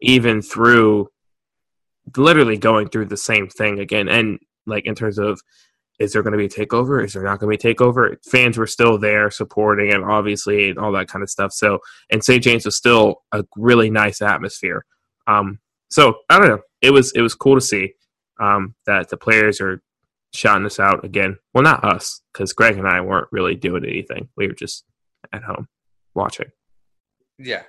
even 0.02 0.42
through 0.42 1.10
literally 2.18 2.58
going 2.58 2.90
through 2.90 3.06
the 3.06 3.18
same 3.18 3.48
thing 3.48 3.80
again, 3.80 4.08
and 4.08 4.40
like 4.66 4.86
in 4.86 4.96
terms 4.96 5.18
of 5.18 5.42
is 6.04 6.14
there 6.14 6.22
going 6.22 6.34
to 6.34 6.38
be 6.38 6.46
a 6.46 6.50
takeover? 6.50 7.04
Is 7.04 7.14
there 7.14 7.24
not 7.24 7.40
going 7.40 7.58
to 7.58 7.58
be 7.58 7.70
a 7.70 7.74
takeover? 7.74 8.18
Fans 8.26 8.58
were 8.58 8.68
still 8.68 8.98
there 8.98 9.32
supporting 9.32 9.94
and 9.94 10.04
obviously 10.04 10.70
and 10.70 10.78
all 10.78 10.92
that 10.92 11.08
kind 11.08 11.24
of 11.24 11.30
stuff. 11.30 11.54
So, 11.54 11.80
and 12.12 12.24
St. 12.24 12.44
James 12.44 12.66
was 12.66 12.76
still 12.76 13.24
a 13.32 13.44
really 13.56 13.90
nice 13.90 14.22
atmosphere. 14.22 14.86
Um, 15.28 15.60
so 15.90 16.16
I 16.30 16.40
don't 16.40 16.50
know. 16.50 16.62
It 16.82 16.92
was 16.92 17.12
it 17.14 17.22
was 17.22 17.36
cool 17.36 17.56
to 17.56 17.62
see 17.62 17.94
um, 18.40 18.76
that 18.86 19.10
the 19.10 19.18
players 19.18 19.62
are 19.62 19.82
shouting 20.34 20.66
us 20.66 20.80
out 20.80 21.06
again. 21.06 21.38
Well, 21.54 21.64
not 21.64 21.84
us 21.84 22.22
because 22.34 22.52
Greg 22.54 22.78
and 22.78 22.88
I 22.88 23.02
weren't 23.02 23.28
really 23.32 23.56
doing 23.56 23.86
anything. 23.86 24.30
We 24.36 24.48
were 24.48 24.54
just 24.54 24.84
at 25.32 25.44
home 25.44 25.68
watching. 26.14 26.52
Yeah. 27.38 27.64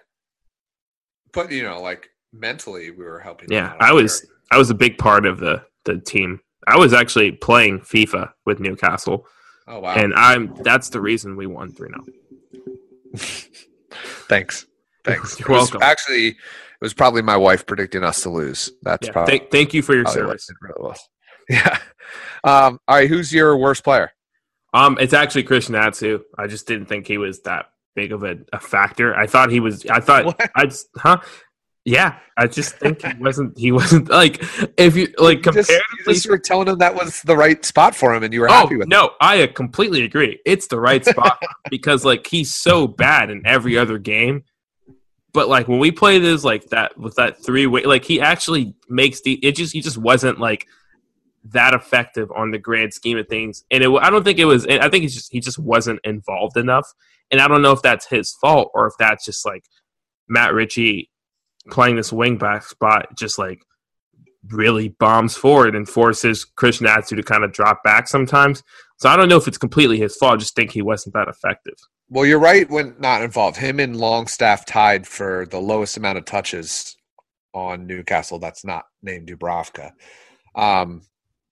But 1.32 1.52
you 1.52 1.62
know, 1.62 1.80
like 1.80 2.08
mentally, 2.32 2.90
we 2.90 3.04
were 3.04 3.20
helping. 3.20 3.50
Yeah, 3.50 3.74
I 3.78 3.92
was 3.92 4.22
there. 4.22 4.30
I 4.50 4.58
was 4.58 4.70
a 4.70 4.74
big 4.74 4.98
part 4.98 5.26
of 5.26 5.38
the 5.38 5.62
the 5.84 5.98
team. 5.98 6.40
I 6.66 6.76
was 6.76 6.92
actually 6.92 7.32
playing 7.32 7.80
FIFA 7.80 8.30
with 8.46 8.60
Newcastle, 8.60 9.26
Oh 9.66 9.80
wow! 9.80 9.94
and 9.94 10.14
I'm 10.14 10.54
that's 10.62 10.88
the 10.90 11.00
reason 11.00 11.36
we 11.36 11.46
won 11.46 11.72
three 11.72 11.90
0 11.90 12.04
Thanks. 14.28 14.66
Thanks. 15.04 15.38
You're 15.40 15.50
welcome. 15.50 15.82
Actually, 15.82 16.28
it 16.28 16.36
was 16.80 16.94
probably 16.94 17.22
my 17.22 17.36
wife 17.36 17.66
predicting 17.66 18.02
us 18.02 18.22
to 18.22 18.30
lose. 18.30 18.70
That's 18.82 19.06
Yeah, 19.06 19.12
probably, 19.12 19.38
thank, 19.38 19.50
thank 19.50 19.74
you 19.74 19.82
for 19.82 19.94
your 19.94 20.06
service. 20.06 20.48
really. 20.60 20.94
Yeah. 21.50 21.76
Um, 22.42 22.80
all 22.88 22.96
right. 22.96 23.06
Who's 23.08 23.30
your 23.30 23.54
worst 23.58 23.84
player? 23.84 24.10
Um, 24.72 24.96
it's 24.98 25.12
actually 25.12 25.42
Christian 25.42 25.74
Atsu. 25.74 26.20
I 26.38 26.46
just 26.46 26.66
didn't 26.66 26.86
think 26.86 27.06
he 27.06 27.18
was 27.18 27.42
that 27.42 27.66
big 27.94 28.12
of 28.12 28.22
a, 28.24 28.38
a 28.50 28.58
factor. 28.58 29.14
I 29.14 29.26
thought 29.26 29.50
he 29.50 29.60
was. 29.60 29.84
I 29.84 30.00
thought 30.00 30.24
What? 30.24 30.50
I 30.56 30.64
just 30.64 30.88
huh. 30.96 31.18
Yeah, 31.84 32.18
I 32.36 32.46
just 32.46 32.76
think 32.78 33.02
he 33.02 33.12
wasn't. 33.18 33.58
He 33.58 33.72
wasn't 33.72 34.08
like 34.08 34.42
if 34.78 34.96
you 34.96 35.08
like 35.18 35.44
You 35.44 35.52
just, 35.52 35.70
you 35.70 36.04
just 36.06 36.28
were 36.28 36.38
telling 36.38 36.68
him 36.68 36.78
that 36.78 36.94
was 36.94 37.20
the 37.22 37.36
right 37.36 37.62
spot 37.64 37.94
for 37.94 38.14
him, 38.14 38.22
and 38.22 38.32
you 38.32 38.40
were 38.40 38.48
oh 38.48 38.52
happy 38.54 38.76
with 38.76 38.86
it. 38.86 38.90
no, 38.90 39.10
I 39.20 39.46
completely 39.48 40.02
agree. 40.02 40.40
It's 40.46 40.66
the 40.66 40.80
right 40.80 41.04
spot 41.04 41.42
because 41.70 42.04
like 42.04 42.26
he's 42.26 42.54
so 42.54 42.86
bad 42.86 43.30
in 43.30 43.46
every 43.46 43.76
other 43.76 43.98
game. 43.98 44.44
But 45.32 45.48
like 45.48 45.68
when 45.68 45.80
we 45.80 45.90
play 45.90 46.18
this 46.18 46.44
like 46.44 46.68
that 46.70 46.96
with 46.96 47.16
that 47.16 47.44
three 47.44 47.66
way, 47.66 47.82
like 47.82 48.04
he 48.04 48.20
actually 48.20 48.74
makes 48.88 49.20
the 49.20 49.34
it 49.44 49.56
just 49.56 49.72
he 49.72 49.80
just 49.80 49.98
wasn't 49.98 50.40
like 50.40 50.66
that 51.46 51.74
effective 51.74 52.30
on 52.34 52.50
the 52.50 52.58
grand 52.58 52.94
scheme 52.94 53.18
of 53.18 53.28
things. 53.28 53.64
And 53.70 53.84
it, 53.84 53.90
I 53.90 54.08
don't 54.08 54.24
think 54.24 54.38
it 54.38 54.46
was. 54.46 54.66
I 54.66 54.88
think 54.88 55.04
it's 55.04 55.14
just 55.14 55.32
he 55.32 55.40
just 55.40 55.58
wasn't 55.58 56.00
involved 56.04 56.56
enough. 56.56 56.86
And 57.30 57.40
I 57.40 57.48
don't 57.48 57.62
know 57.62 57.72
if 57.72 57.82
that's 57.82 58.06
his 58.06 58.32
fault 58.32 58.70
or 58.74 58.86
if 58.86 58.94
that's 58.98 59.24
just 59.24 59.44
like 59.44 59.64
Matt 60.28 60.54
Ritchie 60.54 61.10
playing 61.70 61.96
this 61.96 62.12
wing 62.12 62.36
back 62.36 62.64
spot, 62.64 63.16
just 63.16 63.38
like 63.38 63.60
really 64.50 64.88
bombs 64.88 65.36
forward 65.36 65.74
and 65.74 65.88
forces 65.88 66.44
Christian 66.44 66.86
Atsu 66.86 67.16
to 67.16 67.22
kind 67.22 67.44
of 67.44 67.52
drop 67.52 67.82
back 67.82 68.08
sometimes. 68.08 68.62
So 68.98 69.08
I 69.08 69.16
don't 69.16 69.28
know 69.28 69.36
if 69.36 69.48
it's 69.48 69.58
completely 69.58 69.98
his 69.98 70.16
fault. 70.16 70.34
I 70.34 70.36
just 70.36 70.54
think 70.54 70.70
he 70.70 70.82
wasn't 70.82 71.14
that 71.14 71.28
effective. 71.28 71.74
Well, 72.08 72.26
you're 72.26 72.38
right 72.38 72.68
when 72.68 72.94
not 72.98 73.22
involved. 73.22 73.56
Him 73.56 73.80
and 73.80 73.96
Longstaff 73.96 74.66
tied 74.66 75.06
for 75.06 75.46
the 75.46 75.58
lowest 75.58 75.96
amount 75.96 76.18
of 76.18 76.24
touches 76.24 76.96
on 77.54 77.86
Newcastle. 77.86 78.38
That's 78.38 78.64
not 78.64 78.84
named 79.02 79.28
Dubravka. 79.28 79.92
Um, 80.54 81.02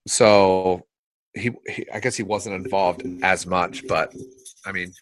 so 0.06 0.86
he, 1.34 1.50
he 1.66 1.86
I 1.92 2.00
guess 2.00 2.16
he 2.16 2.22
wasn't 2.22 2.56
involved 2.56 3.02
as 3.22 3.46
much, 3.46 3.86
but 3.88 4.14
I 4.66 4.72
mean, 4.72 4.92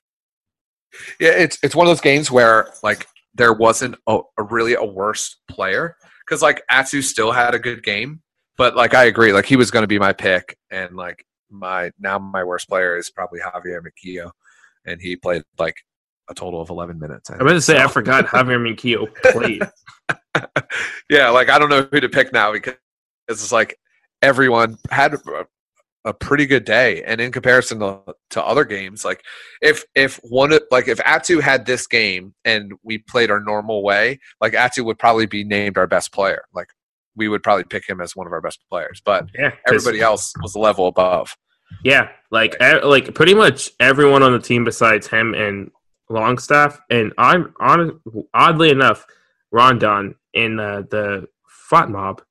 yeah, 1.19 1.31
it's 1.31 1.59
it's 1.63 1.75
one 1.75 1.87
of 1.87 1.91
those 1.91 2.01
games 2.01 2.31
where 2.31 2.73
like 2.83 3.07
there 3.35 3.53
wasn't 3.53 3.97
a, 4.07 4.21
a 4.39 4.43
really 4.43 4.75
a 4.75 4.85
worse 4.85 5.37
player 5.49 5.97
because 6.25 6.43
like 6.43 6.63
Atsu 6.71 7.03
still 7.03 7.33
had 7.33 7.55
a 7.55 7.59
good 7.59 7.83
game, 7.83 8.23
but 8.57 8.77
like 8.77 8.95
I 8.95 9.05
agree, 9.05 9.33
like 9.33 9.47
he 9.47 9.57
was 9.57 9.71
going 9.71 9.83
to 9.83 9.89
be 9.89 9.99
my 9.99 10.13
pick, 10.13 10.57
and 10.71 10.97
like 10.97 11.25
my 11.51 11.91
now 11.99 12.19
my 12.19 12.45
worst 12.45 12.69
player 12.69 12.97
is 12.97 13.11
probably 13.11 13.41
Javier 13.41 13.81
Manquillo, 13.83 14.31
and 14.85 15.01
he 15.01 15.17
played 15.17 15.43
like 15.59 15.77
a 16.29 16.35
total 16.35 16.61
of 16.61 16.71
eleven 16.71 16.99
minutes. 16.99 17.31
I 17.31 17.35
I'm 17.35 17.41
going 17.41 17.55
to 17.55 17.61
say 17.61 17.81
I 17.81 17.89
forgot 17.89 18.27
Javier 18.27 18.61
Manquillo 18.61 19.09
played. 19.33 19.63
yeah, 21.11 21.31
like 21.31 21.49
I 21.49 21.59
don't 21.59 21.71
know 21.71 21.89
who 21.91 22.01
to 22.01 22.09
pick 22.09 22.33
now 22.33 22.53
because 22.53 22.77
it's 23.29 23.53
like 23.53 23.77
everyone 24.23 24.79
had 24.91 25.15
a, 26.05 26.15
pretty 26.15 26.47
good 26.47 26.65
day, 26.65 27.03
and 27.05 27.21
in 27.21 27.33
comparison 27.33 27.81
to, 27.81 28.01
to 28.31 28.43
other 28.43 28.65
games, 28.65 29.05
like 29.05 29.23
if 29.61 29.85
if 29.95 30.17
one 30.23 30.53
of- 30.53 30.63
like 30.71 30.89
if 30.89 31.01
Atsu 31.05 31.41
had 31.41 31.67
this 31.67 31.87
game 31.87 32.35
and 32.45 32.73
we 32.83 32.99
played 32.99 33.31
our 33.31 33.41
normal 33.41 33.83
way, 33.83 34.21
like 34.41 34.55
Atsu 34.55 34.85
would 34.85 34.99
probably 34.99 35.27
be 35.27 35.45
named 35.45 35.77
our 35.79 35.87
best 35.87 36.13
player. 36.13 36.43
Like 36.55 36.69
we 37.17 37.29
would 37.29 37.43
probably 37.43 37.65
pick 37.65 37.89
him 37.89 38.01
as 38.01 38.15
one 38.17 38.27
of 38.27 38.33
our 38.33 38.41
best 38.41 38.61
players, 38.71 39.03
but 39.05 39.27
Yeah, 39.35 39.53
everybody 39.67 40.01
else 40.01 40.33
was 40.43 40.55
a 40.55 40.59
level 40.59 40.87
above. 40.87 41.37
Yeah, 41.85 42.09
like 42.31 42.57
like 42.61 43.15
pretty 43.15 43.35
much 43.35 43.71
everyone 43.81 44.23
on 44.23 44.33
the 44.33 44.39
team 44.41 44.65
besides 44.65 45.07
him 45.07 45.35
and 45.35 45.71
Longstaff, 46.09 46.81
and 46.91 47.13
I'm 47.19 47.55
on 47.61 48.01
oddly 48.35 48.71
enough, 48.71 49.07
Rondon 49.53 50.17
in 50.35 50.59
uh, 50.59 50.83
the 50.91 51.29
Frat 51.47 51.89
Mob 51.89 52.23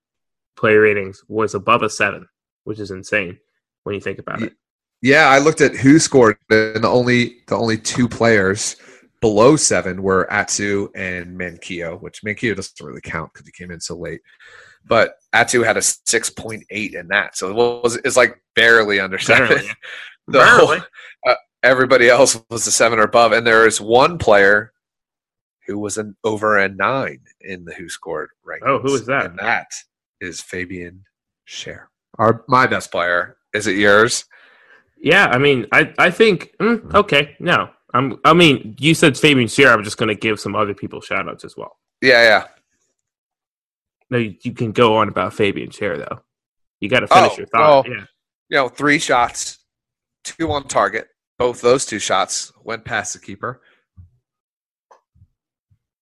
play 0.57 0.75
ratings 0.75 1.23
was 1.29 1.55
above 1.55 1.81
a 1.83 1.89
seven, 1.89 2.27
which 2.65 2.79
is 2.79 2.91
insane 2.91 3.37
when 3.83 3.95
you 3.95 4.01
think 4.01 4.19
about 4.19 4.41
it. 4.41 4.53
Yeah, 5.01 5.27
I 5.27 5.39
looked 5.39 5.61
at 5.61 5.75
who 5.75 5.97
scored, 5.99 6.37
and 6.49 6.83
the 6.83 6.87
only 6.89 7.37
the 7.47 7.55
only 7.55 7.77
two 7.77 8.07
players 8.07 8.75
below 9.21 9.55
seven 9.55 10.01
were 10.01 10.31
Atsu 10.31 10.89
and 10.95 11.37
Manquillo, 11.37 12.01
which 12.01 12.21
Manquillo 12.23 12.55
doesn't 12.55 12.85
really 12.85 13.01
count 13.01 13.33
because 13.33 13.45
he 13.45 13.51
came 13.51 13.71
in 13.71 13.79
so 13.79 13.95
late. 13.97 14.21
But 14.87 15.15
Atsu 15.33 15.61
had 15.61 15.77
a 15.77 15.81
six 15.81 16.29
point 16.29 16.63
eight 16.69 16.93
in 16.95 17.07
that, 17.09 17.37
so 17.37 17.49
it 17.49 17.55
was 17.83 17.95
it's 17.97 18.17
like 18.17 18.41
barely 18.55 18.99
under 18.99 19.17
seven. 19.19 19.63
Barely. 20.27 20.45
Barely. 20.45 20.77
whole- 20.79 21.31
uh, 21.33 21.35
everybody 21.63 22.07
else 22.07 22.39
was 22.49 22.67
a 22.67 22.71
seven 22.71 22.99
or 22.99 23.03
above, 23.03 23.31
and 23.31 23.47
there 23.47 23.65
is 23.65 23.81
one 23.81 24.17
player 24.19 24.73
who 25.65 25.79
was 25.79 25.97
an 25.97 26.15
over 26.23 26.57
a 26.57 26.69
nine 26.69 27.21
in 27.41 27.65
the 27.65 27.73
who 27.73 27.89
scored 27.89 28.29
rankings. 28.45 28.67
Oh, 28.67 28.79
who 28.79 28.93
is 28.93 29.05
that? 29.07 29.25
And 29.25 29.39
that 29.39 29.67
is 30.21 30.39
Fabian 30.41 31.03
Schär, 31.47 31.85
our 32.19 32.43
my 32.47 32.67
best 32.67 32.91
player. 32.91 33.37
Is 33.53 33.67
it 33.67 33.75
yours? 33.77 34.25
Yeah, 35.01 35.27
I 35.27 35.37
mean, 35.37 35.65
I 35.71 35.93
I 35.97 36.11
think 36.11 36.53
mm, 36.59 36.93
okay, 36.93 37.35
no, 37.39 37.69
I'm. 37.93 38.19
I 38.25 38.33
mean, 38.33 38.75
you 38.79 38.93
said 38.93 39.17
Fabian 39.17 39.47
Schär. 39.47 39.73
I'm 39.73 39.83
just 39.83 39.97
going 39.97 40.09
to 40.09 40.15
give 40.15 40.39
some 40.39 40.55
other 40.55 40.73
people 40.73 41.01
shout 41.01 41.27
outs 41.29 41.45
as 41.45 41.55
well. 41.57 41.77
Yeah, 42.01 42.23
yeah. 42.23 42.47
No, 44.09 44.17
you, 44.17 44.35
you 44.43 44.53
can 44.53 44.71
go 44.71 44.97
on 44.97 45.07
about 45.07 45.33
Fabian 45.33 45.69
Schär 45.69 45.97
though. 45.97 46.19
You 46.79 46.89
got 46.89 47.01
to 47.01 47.07
finish 47.07 47.31
Oh, 47.33 47.37
your 47.37 47.47
thought. 47.47 47.85
well- 47.85 47.93
yeah. 47.95 48.05
you 48.49 48.57
know, 48.57 48.67
three 48.69 48.99
shots, 48.99 49.59
two 50.23 50.51
on 50.51 50.67
target. 50.67 51.07
Both 51.37 51.61
those 51.61 51.85
two 51.85 51.99
shots 51.99 52.51
went 52.63 52.83
past 52.85 53.13
the 53.13 53.19
keeper. 53.19 53.61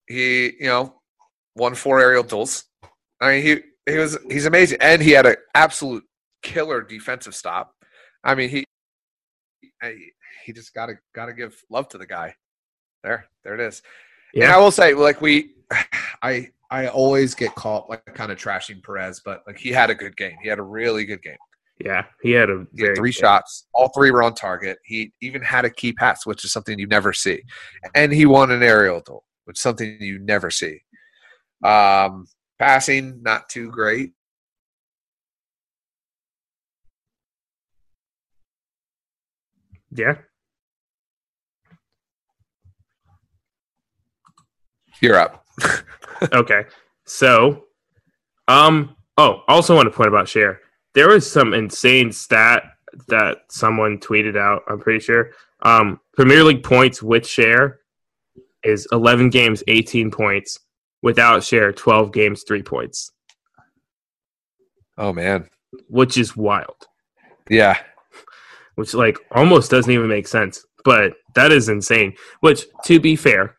He, 0.06 0.46
you 0.60 0.66
know, 0.66 0.94
won 1.54 1.74
four 1.74 2.00
aerial 2.00 2.22
duels. 2.22 2.64
I 3.20 3.30
mean, 3.30 3.42
he 3.44 3.92
he 3.92 3.98
was 3.98 4.18
he's 4.30 4.46
amazing, 4.46 4.78
and 4.80 5.02
he 5.02 5.10
had 5.12 5.26
an 5.26 5.36
absolute 5.54 6.04
killer 6.42 6.82
defensive 6.82 7.34
stop. 7.34 7.74
I 8.24 8.34
mean, 8.34 8.48
he 8.48 8.64
he 10.44 10.52
just 10.52 10.74
gotta 10.74 10.94
gotta 11.14 11.32
give 11.32 11.60
love 11.70 11.88
to 11.90 11.98
the 11.98 12.06
guy. 12.06 12.34
There, 13.02 13.26
there 13.44 13.54
it 13.54 13.60
is. 13.60 13.82
And 14.34 14.42
Yeah. 14.42 14.56
I 14.56 14.58
will 14.58 14.70
say, 14.70 14.94
like 14.94 15.20
we, 15.20 15.54
I 16.22 16.50
I 16.70 16.88
always 16.88 17.34
get 17.34 17.54
caught 17.54 17.88
like 17.88 18.04
kind 18.14 18.30
of 18.30 18.38
trashing 18.38 18.82
Perez, 18.82 19.20
but 19.24 19.42
like 19.46 19.58
he 19.58 19.70
had 19.70 19.90
a 19.90 19.94
good 19.94 20.16
game. 20.16 20.36
He 20.42 20.48
had 20.48 20.58
a 20.58 20.62
really 20.62 21.04
good 21.04 21.22
game. 21.22 21.36
Yeah, 21.78 22.06
he 22.22 22.32
had 22.32 22.50
a 22.50 22.66
He 22.76 22.84
had 22.84 22.96
three 22.96 23.12
shots. 23.12 23.68
All 23.72 23.90
three 23.94 24.10
were 24.10 24.22
on 24.24 24.34
target. 24.34 24.78
He 24.84 25.12
even 25.20 25.42
had 25.42 25.64
a 25.64 25.70
key 25.70 25.92
pass, 25.92 26.26
which 26.26 26.44
is 26.44 26.52
something 26.52 26.78
you 26.78 26.88
never 26.88 27.12
see. 27.12 27.42
And 27.94 28.12
he 28.12 28.26
won 28.26 28.50
an 28.50 28.64
aerial 28.64 29.00
duel, 29.00 29.24
which 29.44 29.58
is 29.58 29.62
something 29.62 29.96
you 30.00 30.18
never 30.18 30.50
see. 30.50 30.80
Um, 31.62 32.26
passing, 32.58 33.22
not 33.22 33.48
too 33.48 33.70
great. 33.70 34.12
Yeah, 39.90 40.16
You're 45.00 45.16
up. 45.18 45.44
okay. 46.32 46.64
So, 47.04 47.64
um, 48.48 48.96
oh, 49.16 49.42
also 49.48 49.74
want 49.74 49.86
to 49.86 49.96
point 49.96 50.08
about 50.08 50.26
Schär. 50.26 50.58
There 50.94 51.08
was 51.08 51.30
some 51.30 51.54
insane 51.54 52.10
stat 52.12 52.64
that 53.06 53.38
someone 53.48 53.98
tweeted 53.98 54.36
out. 54.36 54.62
I'm 54.68 54.80
pretty 54.80 55.00
sure. 55.00 55.30
Um, 55.62 56.00
Premier 56.14 56.42
League 56.42 56.62
points 56.64 57.02
with 57.02 57.22
Schär 57.24 57.76
is 58.64 58.86
11 58.92 59.30
games, 59.30 59.62
18 59.68 60.10
points. 60.10 60.58
Without 61.00 61.42
Schär, 61.42 61.74
12 61.76 62.10
games, 62.12 62.42
three 62.42 62.62
points, 62.64 63.12
Oh 64.96 65.12
man. 65.12 65.48
which 65.88 66.18
is 66.18 66.36
wild. 66.36 66.88
Yeah. 67.48 67.78
Which 68.78 68.94
like 68.94 69.18
almost 69.32 69.72
doesn't 69.72 69.90
even 69.90 70.06
make 70.06 70.28
sense, 70.28 70.64
but 70.84 71.14
that 71.34 71.50
is 71.50 71.68
insane. 71.68 72.14
Which, 72.42 72.62
to 72.84 73.00
be 73.00 73.16
fair, 73.16 73.56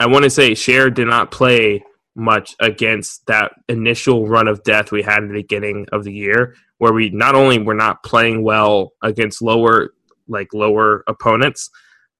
I 0.00 0.06
want 0.06 0.24
to 0.24 0.30
say 0.30 0.50
Schär 0.50 0.92
did 0.92 1.06
not 1.06 1.30
play 1.30 1.84
much 2.16 2.56
against 2.58 3.24
that 3.28 3.52
initial 3.68 4.26
run 4.26 4.48
of 4.48 4.64
death 4.64 4.90
we 4.90 5.00
had 5.00 5.22
at 5.22 5.28
the 5.28 5.34
beginning 5.34 5.86
of 5.92 6.02
the 6.02 6.12
year, 6.12 6.56
where 6.78 6.92
we 6.92 7.10
not 7.10 7.36
only 7.36 7.60
were 7.60 7.76
not 7.76 8.02
playing 8.02 8.42
well 8.42 8.94
against 9.00 9.42
lower 9.42 9.94
like 10.26 10.52
lower 10.52 11.04
opponents, 11.06 11.70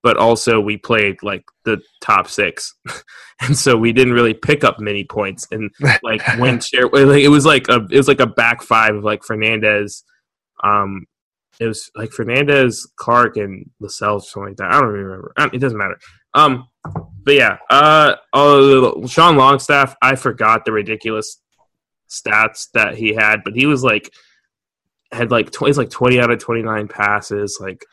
but 0.05 0.17
also 0.17 0.61
we 0.61 0.77
played 0.77 1.17
like 1.25 1.43
the 1.65 1.83
top 2.01 2.29
six, 2.29 2.73
and 3.41 3.59
so 3.59 3.77
we 3.77 3.93
didn't 3.93 4.15
really 4.15 4.35
pick 4.35 4.63
up 4.63 4.79
many 4.79 5.03
points. 5.03 5.49
And 5.51 5.73
like 6.05 6.25
when 6.39 6.59
Schär, 6.61 6.85
like 6.85 7.25
it 7.25 7.31
was 7.31 7.45
like 7.45 7.69
a 7.69 7.85
it 7.91 7.97
was 7.97 8.07
like 8.07 8.21
a 8.21 8.29
back 8.29 8.63
five 8.63 8.95
of 8.95 9.03
like 9.03 9.25
Fernandez, 9.25 10.05
um, 10.63 11.05
it 11.61 11.67
was 11.67 11.91
like 11.95 12.11
Fernandez, 12.11 12.91
Clark, 12.97 13.37
and 13.37 13.69
Lascelles, 13.81 14.31
something 14.31 14.51
like 14.51 14.57
that. 14.57 14.73
I 14.73 14.81
don't 14.81 14.91
even 14.91 15.05
remember. 15.05 15.33
Uh, 15.37 15.49
It 15.53 15.59
doesn't 15.59 15.79
matter. 15.79 15.99
Um, 16.35 16.69
but 17.25 17.35
yeah, 17.35 17.59
uh, 17.71 18.17
Sean 19.07 19.37
Longstaff. 19.37 19.95
I 20.03 20.17
forgot 20.17 20.65
the 20.65 20.73
ridiculous 20.73 21.41
stats 22.11 22.69
that 22.75 22.95
he 22.97 23.15
had, 23.15 23.43
but 23.45 23.55
he 23.55 23.67
was 23.67 23.85
like 23.85 24.13
had 25.13 25.31
like 25.31 25.51
tw- 25.51 25.67
he's 25.67 25.79
like 25.79 25.91
twenty 25.91 26.19
out 26.21 26.31
of 26.31 26.39
twenty 26.39 26.63
nine 26.63 26.89
passes, 26.89 27.59
like 27.61 27.85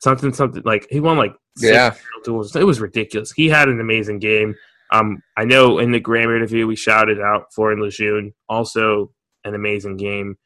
something 0.00 0.32
something 0.32 0.62
like 0.64 0.86
he 0.90 1.00
won 1.00 1.16
like 1.16 1.34
Yeah. 1.58 1.94
duels. 2.24 2.54
It 2.56 2.64
was 2.66 2.80
ridiculous. 2.80 3.32
He 3.32 3.48
had 3.48 3.68
an 3.68 3.80
amazing 3.80 4.18
game. 4.18 4.54
Um, 4.92 5.22
I 5.36 5.44
know 5.44 5.78
in 5.78 5.92
the 5.92 6.00
Graeme 6.00 6.30
interview 6.30 6.66
we 6.66 6.76
shouted 6.76 7.20
out 7.20 7.52
Florian 7.54 7.80
Lejeune, 7.80 8.34
also 8.48 9.12
an 9.44 9.54
amazing 9.54 9.96
game. 9.96 10.36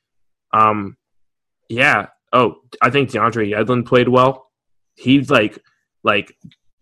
Um, 0.53 0.97
yeah. 1.69 2.07
Oh, 2.32 2.56
I 2.82 2.90
think 2.90 3.10
DeAndre 3.10 3.52
Yedlin 3.52 3.86
played 3.86 4.09
well. 4.09 4.50
He's 4.94 5.30
like, 5.30 5.59
like, 6.02 6.36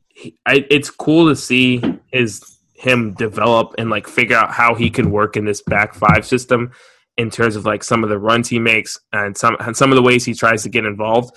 he, 0.09 0.39
I, 0.47 0.65
it's 0.71 0.91
cool 0.91 1.29
to 1.29 1.37
see 1.37 1.83
his 2.13 2.57
him 2.75 3.15
develop 3.15 3.75
and 3.79 3.89
like 3.89 4.07
figure 4.07 4.37
out 4.37 4.51
how 4.53 4.75
he 4.75 4.91
can 4.91 5.11
work 5.11 5.37
in 5.37 5.45
this 5.45 5.63
back 5.63 5.95
five 5.95 6.27
system 6.27 6.71
in 7.17 7.31
terms 7.31 7.57
of 7.57 7.65
like 7.65 7.83
some 7.83 8.05
of 8.05 8.11
the 8.11 8.19
runs 8.19 8.49
he 8.49 8.59
makes 8.59 8.99
and 9.13 9.37
some 9.37 9.57
and 9.61 9.77
some 9.77 9.91
of 9.91 9.97
the 9.97 10.03
ways 10.03 10.25
he 10.25 10.35
tries 10.35 10.63
to 10.63 10.69
get 10.69 10.85
involved. 10.85 11.35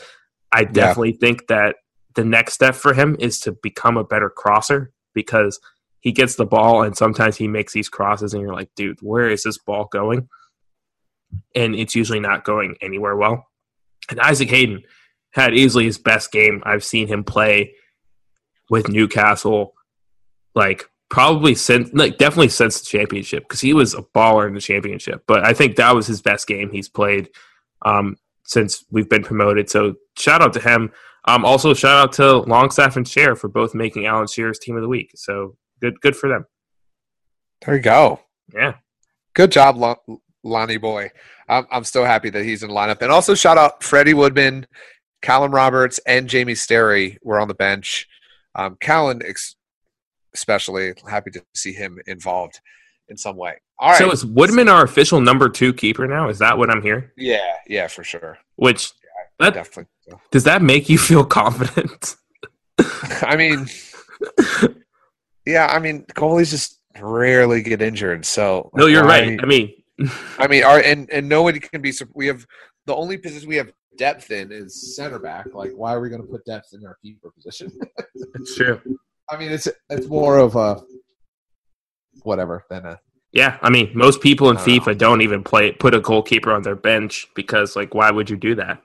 I 0.51 0.63
definitely 0.65 1.13
think 1.13 1.47
that 1.47 1.77
the 2.15 2.25
next 2.25 2.53
step 2.53 2.75
for 2.75 2.93
him 2.93 3.15
is 3.19 3.39
to 3.41 3.53
become 3.63 3.97
a 3.97 4.03
better 4.03 4.29
crosser 4.29 4.91
because 5.13 5.59
he 6.01 6.11
gets 6.11 6.35
the 6.35 6.45
ball 6.45 6.83
and 6.83 6.97
sometimes 6.97 7.37
he 7.37 7.47
makes 7.47 7.73
these 7.73 7.89
crosses 7.89 8.33
and 8.33 8.41
you're 8.41 8.53
like, 8.53 8.69
dude, 8.75 8.99
where 9.01 9.29
is 9.29 9.43
this 9.43 9.57
ball 9.57 9.87
going? 9.91 10.27
And 11.55 11.75
it's 11.75 11.95
usually 11.95 12.19
not 12.19 12.43
going 12.43 12.75
anywhere 12.81 13.15
well. 13.15 13.45
And 14.09 14.19
Isaac 14.19 14.49
Hayden 14.49 14.83
had 15.31 15.53
easily 15.53 15.85
his 15.85 15.97
best 15.97 16.31
game 16.31 16.61
I've 16.65 16.83
seen 16.83 17.07
him 17.07 17.23
play 17.23 17.75
with 18.69 18.89
Newcastle, 18.89 19.73
like 20.55 20.89
probably 21.09 21.55
since, 21.55 21.89
like 21.93 22.17
definitely 22.17 22.49
since 22.49 22.79
the 22.79 22.85
championship 22.85 23.43
because 23.43 23.61
he 23.61 23.73
was 23.73 23.93
a 23.93 24.01
baller 24.01 24.47
in 24.47 24.53
the 24.53 24.61
championship. 24.61 25.23
But 25.27 25.43
I 25.45 25.53
think 25.53 25.75
that 25.75 25.95
was 25.95 26.07
his 26.07 26.21
best 26.21 26.47
game 26.47 26.71
he's 26.71 26.89
played 26.89 27.29
um, 27.83 28.17
since 28.43 28.85
we've 28.91 29.09
been 29.09 29.23
promoted. 29.23 29.69
So 29.69 29.95
shout 30.17 30.41
out 30.41 30.53
to 30.53 30.59
him. 30.59 30.91
Um, 31.25 31.45
also 31.45 31.73
shout 31.73 32.03
out 32.03 32.13
to 32.13 32.37
Longstaff 32.37 32.95
and 32.95 33.05
Schär 33.05 33.37
for 33.37 33.47
both 33.47 33.75
making 33.75 34.05
Alan 34.05 34.25
Shearer's 34.25 34.59
team 34.59 34.75
of 34.75 34.81
the 34.81 34.87
week. 34.87 35.11
So 35.15 35.55
good, 35.81 35.99
good 36.01 36.15
for 36.15 36.29
them. 36.29 36.45
There 37.65 37.75
you 37.75 37.81
go. 37.81 38.21
Yeah. 38.53 38.75
Good 39.33 39.51
job, 39.51 39.77
Long, 39.77 39.97
Lonnie 40.43 40.77
boy. 40.77 41.09
I'm, 41.47 41.65
I'm 41.71 41.83
still 41.83 42.05
happy 42.05 42.29
that 42.29 42.43
he's 42.43 42.63
in 42.63 42.69
the 42.69 42.75
lineup. 42.75 43.01
And 43.01 43.11
also 43.11 43.33
shout 43.35 43.57
out 43.57 43.83
Freddie 43.83 44.13
Woodman, 44.13 44.65
Callum 45.21 45.53
Roberts, 45.53 45.99
and 46.05 46.27
Jamie 46.29 46.53
Sterry 46.55 47.17
were 47.23 47.39
on 47.39 47.47
the 47.47 47.53
bench. 47.53 48.07
Um, 48.55 48.77
Callan, 48.81 49.21
ex- 49.25 49.55
especially, 50.33 50.93
happy 51.09 51.31
to 51.31 51.43
see 51.55 51.73
him 51.73 51.97
involved 52.07 52.59
in 53.09 53.17
some 53.17 53.35
way. 53.35 53.55
All 53.79 53.89
right. 53.91 53.97
So 53.97 54.11
is 54.11 54.25
Woodman 54.25 54.69
our 54.69 54.83
official 54.83 55.19
number 55.21 55.49
two 55.49 55.73
keeper 55.73 56.07
now? 56.07 56.29
Is 56.29 56.39
that 56.39 56.57
what 56.57 56.69
I'm 56.69 56.81
hearing? 56.81 57.09
yeah, 57.17 57.53
yeah, 57.67 57.87
for 57.87 58.03
sure. 58.03 58.37
Which 58.55 58.91
that 59.39 59.53
Definitely. 59.53 59.85
so. 60.09 60.19
does 60.31 60.43
that 60.43 60.61
make 60.61 60.89
you 60.89 60.97
feel 60.97 61.23
confident? 61.39 62.15
I 63.21 63.35
mean, 63.37 63.67
yeah, 65.45 65.67
I 65.67 65.79
mean, 65.79 66.03
goalies 66.13 66.49
just 66.49 66.79
rarely 66.99 67.61
get 67.61 67.81
injured. 67.81 68.25
So 68.25 68.69
no, 68.73 68.85
you're 68.87 69.03
why- 69.05 69.21
right. 69.21 69.39
I 69.41 69.45
mean, 69.45 69.73
I 70.37 70.47
mean, 70.47 70.63
our 70.63 70.79
and 70.79 71.09
and 71.09 71.27
nobody 71.27 71.59
can 71.59 71.81
be. 71.81 71.93
We 72.13 72.27
have 72.27 72.45
the 72.85 72.95
only 72.95 73.17
position 73.17 73.49
we 73.49 73.57
have 73.57 73.71
depth 73.97 74.31
in 74.31 74.51
is 74.51 74.95
center 74.95 75.19
back. 75.19 75.47
Like, 75.53 75.71
why 75.75 75.93
are 75.93 75.99
we 75.99 76.09
going 76.09 76.21
to 76.21 76.27
put 76.27 76.45
depth 76.45 76.73
in 76.73 76.85
our 76.85 76.97
keeper 77.01 77.31
position? 77.31 77.71
it's 78.35 78.55
true. 78.55 78.81
I 79.29 79.37
mean, 79.37 79.51
it's 79.51 79.67
it's 79.89 80.07
more 80.07 80.37
of 80.37 80.55
a 80.55 80.81
whatever 82.23 82.65
than 82.69 82.85
a 82.85 82.99
Yeah, 83.31 83.57
I 83.61 83.69
mean, 83.69 83.91
most 83.93 84.21
people 84.21 84.49
in 84.49 84.55
don't 84.55 84.67
know. 84.67 84.79
FIFA 84.79 84.97
don't 84.97 85.21
even 85.21 85.43
play 85.43 85.71
put 85.71 85.93
a 85.93 85.99
goalkeeper 85.99 86.51
on 86.51 86.63
their 86.63 86.75
bench 86.75 87.27
because, 87.35 87.75
like, 87.75 87.93
why 87.93 88.11
would 88.11 88.29
you 88.29 88.37
do 88.37 88.55
that? 88.55 88.81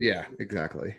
yeah, 0.00 0.24
exactly. 0.38 0.96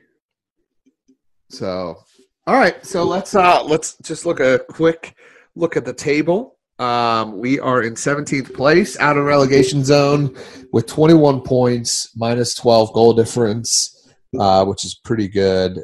So, 1.49 2.03
all 2.47 2.55
right, 2.55 2.83
so 2.85 3.03
let's 3.03 3.35
uh 3.35 3.63
let's 3.63 3.97
just 3.99 4.25
look 4.25 4.39
a 4.39 4.59
quick 4.69 5.15
look 5.55 5.77
at 5.77 5.85
the 5.85 5.93
table. 5.93 6.54
Um, 6.77 7.37
we 7.39 7.59
are 7.59 7.81
in 7.83 7.93
17th 7.93 8.53
place, 8.53 8.99
out 8.99 9.17
of 9.17 9.25
relegation 9.25 9.83
zone, 9.83 10.35
with 10.73 10.87
21 10.87 11.41
points, 11.41 12.13
minus 12.15 12.53
12 12.55 12.91
goal 12.93 13.13
difference, 13.13 14.11
uh, 14.37 14.65
which 14.65 14.83
is 14.83 14.95
pretty 14.95 15.27
good. 15.27 15.79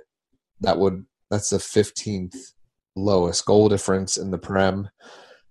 That 0.59 0.77
would 0.77 1.05
that's 1.29 1.49
the 1.49 1.57
15th 1.57 2.35
lowest 2.95 3.45
goal 3.45 3.69
difference 3.69 4.17
in 4.17 4.31
the 4.31 4.37
Prem. 4.37 4.89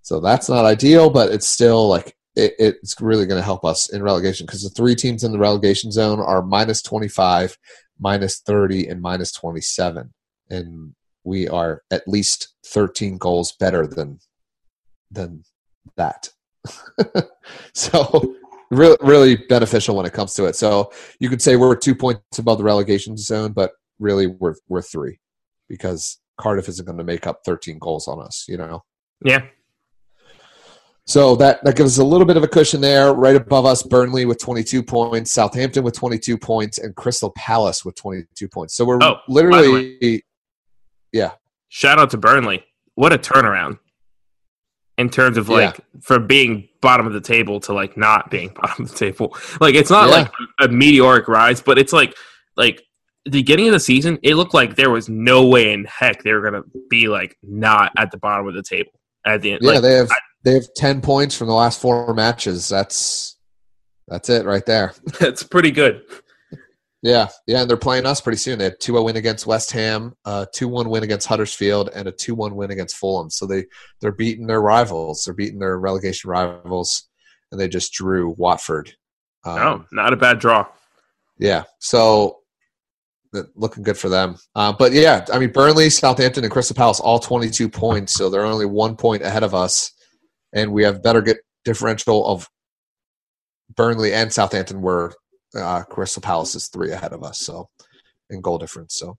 So 0.03 0.21
that's 0.21 0.49
not 0.49 0.67
ideal, 0.67 1.09
but 1.09 1.33
it's 1.33 1.47
still 1.49 1.89
like 1.89 2.15
it, 2.37 2.55
it's 2.59 3.01
really 3.01 3.27
going 3.27 3.41
to 3.41 3.45
help 3.45 3.65
us 3.65 3.91
in 3.91 4.03
relegation 4.03 4.47
because 4.47 4.63
the 4.63 4.71
three 4.71 4.95
teams 4.95 5.25
in 5.25 5.33
the 5.33 5.39
relegation 5.39 5.91
zone 5.91 6.21
are 6.21 6.43
minus 6.43 6.83
25, 6.83 7.57
minus 7.99 8.41
30, 8.41 8.89
and 8.89 9.01
minus 9.01 9.33
27. 9.33 10.13
And 10.51 10.95
we 11.25 11.49
are 11.49 11.83
at 11.91 12.07
least 12.07 12.55
13 12.67 13.19
goals 13.19 13.53
better 13.53 13.87
than 13.87 14.19
than 15.11 15.43
that. 15.97 16.29
so 17.75 18.35
really 18.71 18.97
really 19.01 19.37
beneficial 19.37 19.97
when 19.97 20.07
it 20.07 20.13
comes 20.13 20.35
to 20.35 20.45
it. 20.45 20.57
So 20.57 20.93
you 21.19 21.29
could 21.29 21.43
say 21.43 21.57
we're 21.57 21.75
two 21.77 21.95
points 21.95 22.39
above 22.39 22.59
the 22.59 22.65
relegation 22.65 23.17
zone, 23.17 23.53
but 23.53 23.73
really 23.99 24.27
we're 24.27 24.55
we're 24.69 24.83
three 24.83 25.19
because 25.69 26.19
Cardiff 26.41 26.69
isn't 26.69 26.85
going 26.87 26.99
to 26.99 27.05
make 27.05 27.27
up 27.27 27.41
13 27.45 27.79
goals 27.79 28.09
on 28.09 28.21
us, 28.21 28.47
you 28.49 28.57
know. 28.57 28.83
Yeah, 29.25 29.43
So 31.07 31.37
that, 31.37 31.63
that 31.65 31.77
gives 31.77 31.99
us 31.99 32.03
a 32.03 32.05
little 32.05 32.27
bit 32.27 32.39
of 32.39 32.43
a 32.43 32.49
cushion 32.49 32.81
there. 32.81 33.13
Right 33.13 33.37
above 33.37 33.67
us, 33.67 33.83
Burnley 33.83 34.25
with 34.25 34.39
22 34.39 34.83
points, 34.83 35.31
Southampton 35.31 35.85
with 35.85 35.95
22 35.95 36.39
points, 36.39 36.79
and 36.79 36.97
Crystal 36.97 37.31
Palace 37.37 37.85
with 37.85 37.95
22 37.97 38.49
points. 38.49 38.75
So 38.75 38.87
we're 38.87 38.99
Oh, 39.03 39.17
literally, 39.29 40.25
yeah, 41.13 41.33
shout 41.69 41.99
out 41.99 42.11
to 42.11 42.17
Burnley. 42.17 42.65
What 42.95 43.13
a 43.13 43.19
turnaround 43.19 43.79
in 45.01 45.09
terms 45.11 45.37
of 45.37 45.49
like 45.49 45.81
from 46.01 46.27
being 46.27 46.69
bottom 46.81 47.07
of 47.07 47.13
the 47.13 47.21
table 47.21 47.61
to 47.61 47.73
like 47.73 47.97
not 47.97 48.31
being 48.31 48.49
bottom 48.55 48.85
of 48.85 48.91
the 48.93 48.97
table. 48.97 49.37
Like 49.61 49.75
it's 49.75 49.91
not 49.91 50.09
Yeah. 50.09 50.15
like 50.17 50.33
a 50.61 50.69
meteoric 50.69 51.29
rise, 51.29 51.61
but 51.61 51.79
it's 51.79 51.93
like 51.93 52.15
like 52.57 52.83
the 53.25 53.31
beginning 53.33 53.67
of 53.67 53.73
the 53.73 53.81
season, 53.81 54.19
it 54.23 54.35
looked 54.35 54.55
like 54.55 54.77
there 54.77 54.91
was 54.91 55.09
no 55.09 55.47
way 55.47 55.73
in 55.73 55.85
heck 55.85 56.23
they 56.23 56.33
were 56.33 56.43
gonna 56.43 56.63
be 56.89 57.09
like 57.09 57.37
not 57.43 57.93
at 57.99 58.11
the 58.11 58.19
bottom 58.19 58.47
of 58.47 58.55
the 58.55 58.63
table 58.63 58.93
at 59.27 59.43
the 59.43 59.53
end. 59.53 59.61
yeah. 59.63 59.73
like, 59.73 59.83
they 59.83 59.93
have 59.95 60.11
they 60.45 60.55
have 60.55 60.65
10 60.75 61.01
points 61.03 61.37
from 61.37 61.49
the 61.49 61.55
last 61.55 61.81
four 61.81 62.15
matches. 62.15 62.69
That's 62.69 63.37
that's 64.09 64.29
it 64.29 64.45
right 64.45 64.65
there. 64.67 64.93
That's 65.21 65.43
pretty 65.45 65.71
good. 65.71 66.03
Yeah, 67.03 67.29
yeah, 67.47 67.63
and 67.63 67.71
they're 67.71 67.79
playing 67.79 68.05
us 68.05 68.21
pretty 68.21 68.37
soon. 68.37 68.59
They 68.59 68.65
had 68.65 68.81
2 68.81 68.93
0 68.93 69.05
win 69.05 69.17
against 69.17 69.47
West 69.47 69.73
Ham, 69.73 70.15
a 70.27 70.47
2 70.53 70.69
1 70.69 70.89
win 70.89 71.03
against 71.03 71.27
Huddersfield, 71.27 71.89
and 71.95 72.07
a 72.07 72.13
2 72.13 72.35
1 72.35 72.55
win 72.55 72.71
against 72.71 72.97
Fulham. 72.97 73.31
So 73.31 73.47
they, 73.47 73.65
they're 74.01 74.13
beating 74.13 74.47
their 74.47 74.61
rivals. 74.61 75.25
They're 75.25 75.35
beating 75.35 75.59
their 75.59 75.79
relegation 75.79 76.29
rivals, 76.29 77.09
and 77.51 77.61
they 77.61 77.69
just 77.69 77.95
drew 77.95 78.35
Watford. 78.37 78.93
Um, 79.45 79.57
no, 79.57 79.85
not 79.93 80.13
a 80.13 80.17
bad 80.17 80.41
draw. 80.41 80.67
Yeah, 81.39 81.65
so 81.79 82.41
looking 83.55 83.83
good 83.83 83.97
for 83.97 84.09
them. 84.09 84.37
Uh, 84.55 84.73
but 84.73 84.93
yeah, 84.93 85.25
I 85.33 85.39
mean, 85.39 85.53
Burnley, 85.53 85.89
Southampton, 85.89 86.45
and 86.45 86.53
Crystal 86.53 86.77
Palace 86.77 87.01
all 87.01 87.19
22 87.19 87.69
points, 87.69 88.13
so 88.13 88.29
they're 88.29 88.45
only 88.45 88.67
one 88.67 88.97
point 88.97 89.23
ahead 89.23 89.43
of 89.43 89.55
us, 89.55 89.93
and 90.53 90.73
we 90.73 90.83
have 90.85 91.03
better 91.03 91.23
get 91.23 91.39
differential 91.65 92.27
of 92.27 92.49
Burnley 93.75 94.13
and 94.13 94.31
Southampton. 94.31 94.83
Where 94.83 95.13
uh, 95.55 95.83
Crystal 95.85 96.23
Palace 96.23 96.55
is 96.55 96.69
three 96.69 96.93
ahead 96.93 97.13
of 97.13 97.23
us, 97.23 97.41
so 97.41 97.69
in 98.31 98.41
goal 98.41 98.59
difference. 98.59 98.99
So 98.99 99.17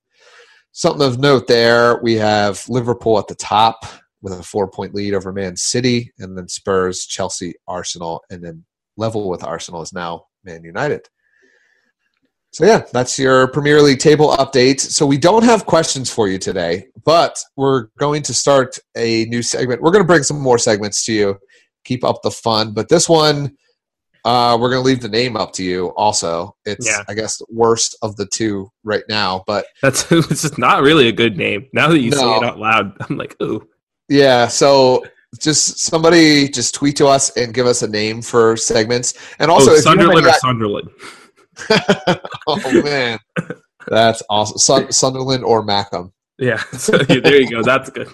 something 0.72 1.06
of 1.06 1.20
note 1.20 1.48
there. 1.48 1.99
We 2.02 2.16
have 2.16 2.64
Liverpool 2.70 3.20
at 3.20 3.28
the 3.28 3.36
top 3.36 3.86
with 4.22 4.34
a 4.34 4.44
four 4.44 4.70
point 4.70 4.94
lead 4.94 5.14
over 5.14 5.34
Man 5.34 5.56
City, 5.56 6.12
and 6.20 6.38
then 6.38 6.48
Spurs, 6.48 7.06
Chelsea, 7.06 7.53
Arsenal, 7.68 8.24
and 8.30 8.44
then 8.44 8.64
level 8.98 9.30
with 9.30 9.44
Arsenal 9.44 9.82
is 9.82 9.94
now 9.94 10.26
Man 10.44 10.64
United. 10.64 11.08
So 12.53 12.66
yeah, 12.66 12.84
that's 12.91 13.18
your 13.18 13.48
Premier 13.48 13.82
League 13.82 13.99
table 13.99 14.36
update. 14.36 14.82
So 14.82 15.06
we 15.06 15.18
don't 15.18 15.45
have 15.45 15.66
questions 15.66 16.12
for 16.12 16.28
you 16.28 16.38
today, 16.38 16.88
but 17.06 17.41
we're 17.56 17.88
going 17.98 18.24
to 18.24 18.34
start 18.34 18.78
a 18.98 19.24
new 19.26 19.41
segment. 19.41 19.82
We're 19.82 19.91
going 19.91 20.03
to 20.03 20.08
bring 20.08 20.24
some 20.24 20.40
more 20.40 20.58
segments 20.58 21.06
to 21.06 21.14
you. 21.14 21.38
Keep 21.86 22.03
up 22.03 22.22
the 22.24 22.30
fun, 22.30 22.74
but 22.74 22.90
this 22.90 23.08
one 23.08 23.56
uh, 24.26 24.57
we're 24.60 24.69
going 24.69 24.81
to 24.81 24.85
leave 24.88 25.02
the 25.02 25.10
name 25.10 25.35
up 25.35 25.52
to 25.53 25.64
you. 25.64 25.88
Also, 25.95 26.56
it's 26.65 26.85
Yeah. 26.88 27.03
I 27.07 27.14
guess 27.14 27.41
worst 27.49 27.98
of 28.02 28.15
the 28.15 28.26
two 28.27 28.72
right 28.84 29.03
now, 29.10 29.43
but 29.48 29.65
That's 29.81 30.11
it's 30.11 30.41
just 30.43 30.57
not 30.57 30.84
really 30.84 31.07
a 31.07 31.11
good 31.11 31.38
name. 31.38 31.68
Now 31.73 31.88
that 31.88 31.99
you 31.99 32.11
say 32.11 32.38
it 32.38 32.43
out 32.43 32.60
loud, 32.60 32.93
I'm 33.10 33.18
like, 33.18 33.35
ooh. 33.41 33.68
Yeah, 34.10 34.48
so 34.48 35.03
just 35.39 35.80
somebody 35.80 36.49
just 36.49 36.76
tweet 36.76 36.98
to 36.98 37.07
us 37.07 37.35
and 37.38 37.53
give 37.53 37.65
us 37.65 37.81
a 37.81 37.88
name 37.88 38.22
for 38.22 38.57
segments. 38.57 39.14
And 39.39 39.49
also, 39.49 39.72
oh, 39.72 39.76
if 39.76 39.85
you 39.85 39.91
have 39.91 39.99
any 39.99 40.31
Sunderland 40.34 40.89
or 40.89 40.99
Sunderland. 41.69 42.19
oh 42.48 42.81
man, 42.84 43.19
that's 43.88 44.22
awesome. 44.30 44.57
Sun- 44.57 44.91
Sunderland 44.91 45.43
or 45.43 45.64
Mackem. 45.65 46.11
Yeah, 46.38 46.57
so, 46.73 46.98
yeah, 47.07 47.19
there 47.19 47.39
you 47.39 47.49
go. 47.49 47.61
That's 47.61 47.89
good. 47.91 48.10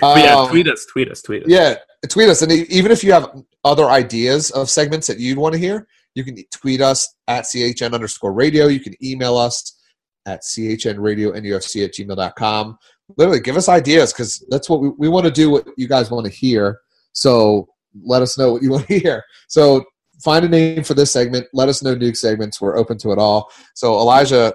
But 0.00 0.18
yeah, 0.24 0.34
Um, 0.36 0.48
tweet 0.50 0.68
us, 0.68 0.84
tweet 0.86 1.10
us, 1.10 1.22
tweet 1.22 1.44
us. 1.44 1.48
Yeah, 1.48 1.76
tweet 2.08 2.28
us, 2.28 2.42
and 2.42 2.50
even 2.52 2.90
if 2.90 3.04
you 3.04 3.12
have 3.12 3.30
other 3.64 3.86
ideas 3.86 4.50
of 4.50 4.70
segments 4.70 5.06
that 5.06 5.18
you'd 5.18 5.38
want 5.38 5.52
to 5.52 5.58
hear, 5.58 5.86
you 6.14 6.24
can 6.24 6.36
tweet 6.52 6.80
us 6.80 7.14
at 7.28 7.44
chn 7.44 7.92
underscore 7.92 8.32
radio. 8.32 8.66
You 8.66 8.80
can 8.80 8.94
email 9.04 9.36
us 9.36 9.78
at 10.26 10.42
chnradionufc 10.42 11.84
at 11.84 11.94
gmail.com. 11.94 12.78
Literally, 13.16 13.40
give 13.40 13.56
us 13.56 13.68
ideas 13.68 14.12
because 14.12 14.44
that's 14.50 14.68
what 14.68 14.80
we, 14.80 14.90
we 14.98 15.08
want 15.08 15.26
to 15.26 15.32
do. 15.32 15.50
What 15.50 15.66
you 15.76 15.88
guys 15.88 16.10
want 16.10 16.26
to 16.26 16.32
hear. 16.32 16.80
So 17.12 17.68
let 18.02 18.22
us 18.22 18.38
know 18.38 18.52
what 18.52 18.62
you 18.62 18.70
want 18.72 18.86
to 18.88 18.98
hear. 18.98 19.22
So 19.48 19.84
find 20.22 20.44
a 20.44 20.48
name 20.48 20.84
for 20.84 20.94
this 20.94 21.12
segment. 21.12 21.46
Let 21.52 21.68
us 21.68 21.82
know 21.82 21.94
new 21.94 22.14
segments. 22.14 22.60
We're 22.60 22.76
open 22.76 22.98
to 22.98 23.12
it 23.12 23.18
all. 23.18 23.50
So 23.74 23.98
Elijah, 23.98 24.54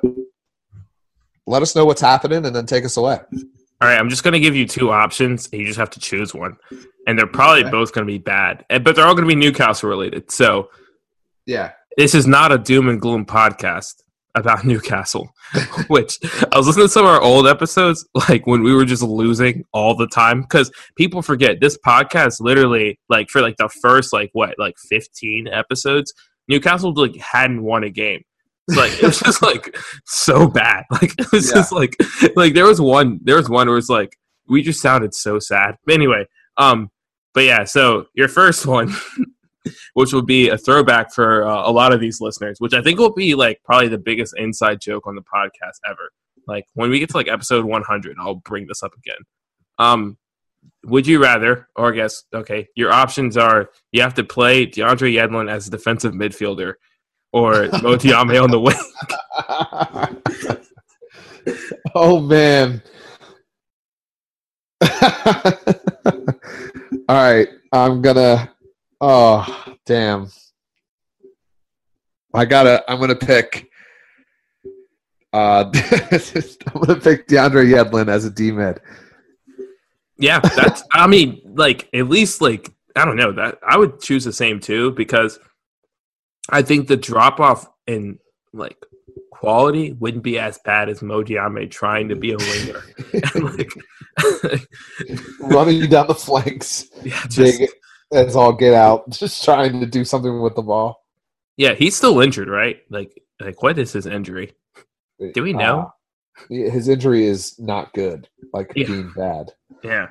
let 1.47 1.61
us 1.61 1.75
know 1.75 1.85
what's 1.85 2.01
happening, 2.01 2.45
and 2.45 2.55
then 2.55 2.65
take 2.65 2.85
us 2.85 2.97
away. 2.97 3.19
All 3.85 3.91
right, 3.91 3.99
I'm 3.99 4.09
just 4.09 4.23
going 4.23 4.31
to 4.33 4.39
give 4.39 4.55
you 4.55 4.65
two 4.65 4.89
options, 4.89 5.47
and 5.51 5.61
you 5.61 5.67
just 5.67 5.77
have 5.77 5.91
to 5.91 5.99
choose 5.99 6.33
one. 6.33 6.57
And 7.05 7.19
they're 7.19 7.27
probably 7.27 7.61
Okay. 7.61 7.69
both 7.69 7.93
going 7.93 8.07
to 8.07 8.11
be 8.11 8.17
bad, 8.17 8.65
but 8.81 8.95
they're 8.95 9.05
all 9.05 9.13
going 9.13 9.25
to 9.25 9.31
be 9.31 9.35
Newcastle 9.35 9.87
related. 9.87 10.31
So 10.31 10.71
Yeah. 11.45 11.73
this 11.95 12.15
is 12.15 12.25
not 12.25 12.51
a 12.51 12.57
doom 12.57 12.89
and 12.89 12.99
gloom 12.99 13.27
podcast 13.27 13.93
about 14.33 14.65
Newcastle, 14.65 15.29
which 15.87 16.17
I 16.51 16.57
was 16.57 16.65
listening 16.65 16.87
to 16.87 16.89
some 16.91 17.05
of 17.05 17.11
our 17.11 17.21
old 17.21 17.45
episodes, 17.45 18.03
like 18.27 18.47
when 18.47 18.63
we 18.63 18.73
were 18.73 18.85
just 18.85 19.03
losing 19.03 19.63
all 19.71 19.95
the 19.95 20.07
time. 20.07 20.41
Because 20.41 20.71
people 20.95 21.21
forget 21.21 21.59
this 21.61 21.77
podcast 21.85 22.37
literally, 22.41 22.99
like 23.07 23.29
for 23.29 23.39
like 23.39 23.57
the 23.57 23.69
first 23.69 24.11
like 24.13 24.31
what, 24.33 24.55
like 24.57 24.73
15 24.89 25.47
episodes, 25.47 26.11
Newcastle 26.47 26.91
like 26.95 27.15
hadn't 27.17 27.61
won 27.61 27.83
a 27.83 27.91
game. 27.91 28.23
Like 28.67 28.93
it 28.93 29.03
was 29.03 29.19
just 29.19 29.41
like 29.41 29.75
so 30.05 30.47
bad. 30.47 30.85
Like 30.91 31.13
it 31.19 31.31
was 31.31 31.49
Yeah. 31.49 31.55
just 31.55 31.71
like 31.71 31.95
like 32.35 32.53
there 32.53 32.65
was 32.65 32.81
one 32.81 33.19
there 33.23 33.35
was 33.35 33.49
one 33.49 33.67
where 33.67 33.77
it's 33.77 33.89
like 33.89 34.17
we 34.47 34.61
just 34.61 34.81
sounded 34.81 35.13
so 35.13 35.39
sad. 35.39 35.75
But 35.85 35.93
anyway, 35.95 36.25
um, 36.57 36.89
but 37.33 37.43
yeah. 37.43 37.63
So 37.65 38.05
your 38.15 38.27
first 38.27 38.65
one, 38.65 38.93
which 39.93 40.13
will 40.13 40.21
be 40.23 40.49
a 40.49 40.57
throwback 40.57 41.13
for 41.13 41.47
uh, 41.47 41.69
a 41.69 41.71
lot 41.71 41.93
of 41.93 41.99
these 41.99 42.21
listeners, 42.21 42.57
which 42.59 42.73
I 42.73 42.81
think 42.81 42.99
will 42.99 43.13
be 43.13 43.35
like 43.35 43.61
probably 43.63 43.87
the 43.87 43.97
biggest 43.97 44.33
inside 44.37 44.81
joke 44.81 45.05
on 45.07 45.15
the 45.15 45.21
podcast 45.23 45.79
ever. 45.89 46.11
Like 46.47 46.65
when 46.73 46.89
we 46.89 46.99
get 46.99 47.09
to 47.09 47.17
like 47.17 47.27
episode 47.27 47.65
100, 47.65 48.17
I'll 48.19 48.35
bring 48.35 48.67
this 48.67 48.83
up 48.83 48.93
again. 48.95 49.17
Um, 49.79 50.17
would 50.85 51.05
you 51.07 51.21
rather, 51.21 51.67
or 51.75 51.91
I 51.91 51.95
guess, 51.95 52.23
okay, 52.33 52.67
your 52.75 52.91
options 52.91 53.37
are 53.37 53.69
you 53.91 54.01
have 54.01 54.13
to 54.15 54.23
play 54.23 54.65
DeAndre 54.65 55.13
Yedlin 55.13 55.49
as 55.49 55.67
a 55.67 55.71
defensive 55.71 56.13
midfielder 56.13 56.73
or 57.35 57.67
Mo 57.83 57.97
Diame 57.97 58.41
on 58.41 58.49
the 58.49 58.59
wing. 58.59 58.75
oh 61.95 62.21
man. 62.21 62.81
All 67.09 67.15
right, 67.15 67.49
I'm 67.73 68.01
gonna. 68.01 68.49
Oh 69.01 69.75
damn! 69.85 70.29
I 72.33 72.45
gotta. 72.45 72.89
I'm 72.89 73.01
gonna 73.01 73.15
pick. 73.15 73.69
Uh, 75.33 75.69
I'm 75.73 76.81
gonna 76.81 77.01
pick 77.01 77.27
DeAndre 77.27 77.69
Yedlin 77.69 78.07
as 78.07 78.23
a 78.23 78.31
D 78.31 78.53
mid. 78.53 78.79
Yeah, 80.17 80.39
that's. 80.39 80.83
I 80.93 81.07
mean, 81.07 81.41
like 81.43 81.89
at 81.93 82.07
least 82.07 82.39
like 82.39 82.71
I 82.95 83.03
don't 83.03 83.17
know 83.17 83.33
that 83.33 83.59
I 83.67 83.77
would 83.77 83.99
choose 83.99 84.23
the 84.23 84.31
same 84.31 84.61
too 84.61 84.91
because 84.91 85.37
I 86.49 86.61
think 86.61 86.87
the 86.87 86.97
drop 86.97 87.39
off 87.39 87.67
in 87.87 88.19
like 88.53 88.77
quality 89.31 89.93
wouldn't 89.93 90.23
be 90.23 90.39
as 90.39 90.57
bad 90.59 90.89
as 90.89 91.01
Mo 91.01 91.23
Diame 91.23 91.69
trying 91.69 92.09
to 92.09 92.15
be 92.15 92.31
a 92.31 92.37
winger. 92.37 92.83
and, 93.35 93.57
like, 93.57 93.69
Running 95.39 95.89
down 95.89 96.07
the 96.07 96.15
flanks, 96.15 96.87
yeah, 97.03 97.21
just, 97.27 97.59
big 97.59 97.69
as 98.13 98.35
all 98.35 98.53
get 98.53 98.73
out, 98.73 99.09
just 99.09 99.43
trying 99.43 99.79
to 99.79 99.85
do 99.85 100.05
something 100.05 100.41
with 100.41 100.55
the 100.55 100.61
ball. 100.61 101.03
yeah, 101.57 101.73
he's 101.73 101.95
still 101.95 102.19
injured, 102.21 102.47
right? 102.47 102.77
Like, 102.89 103.21
like 103.39 103.61
what 103.61 103.77
is 103.77 103.91
his 103.93 104.05
injury? 104.05 104.53
Do 105.33 105.43
we 105.43 105.53
know? 105.53 105.91
Uh, 106.49 106.53
his 106.53 106.87
injury 106.89 107.25
is 107.25 107.57
not 107.59 107.93
good, 107.93 108.27
like 108.53 108.71
Yeah. 108.75 108.87
being 108.87 109.11
bad. 109.15 109.51
Yeah. 109.83 110.07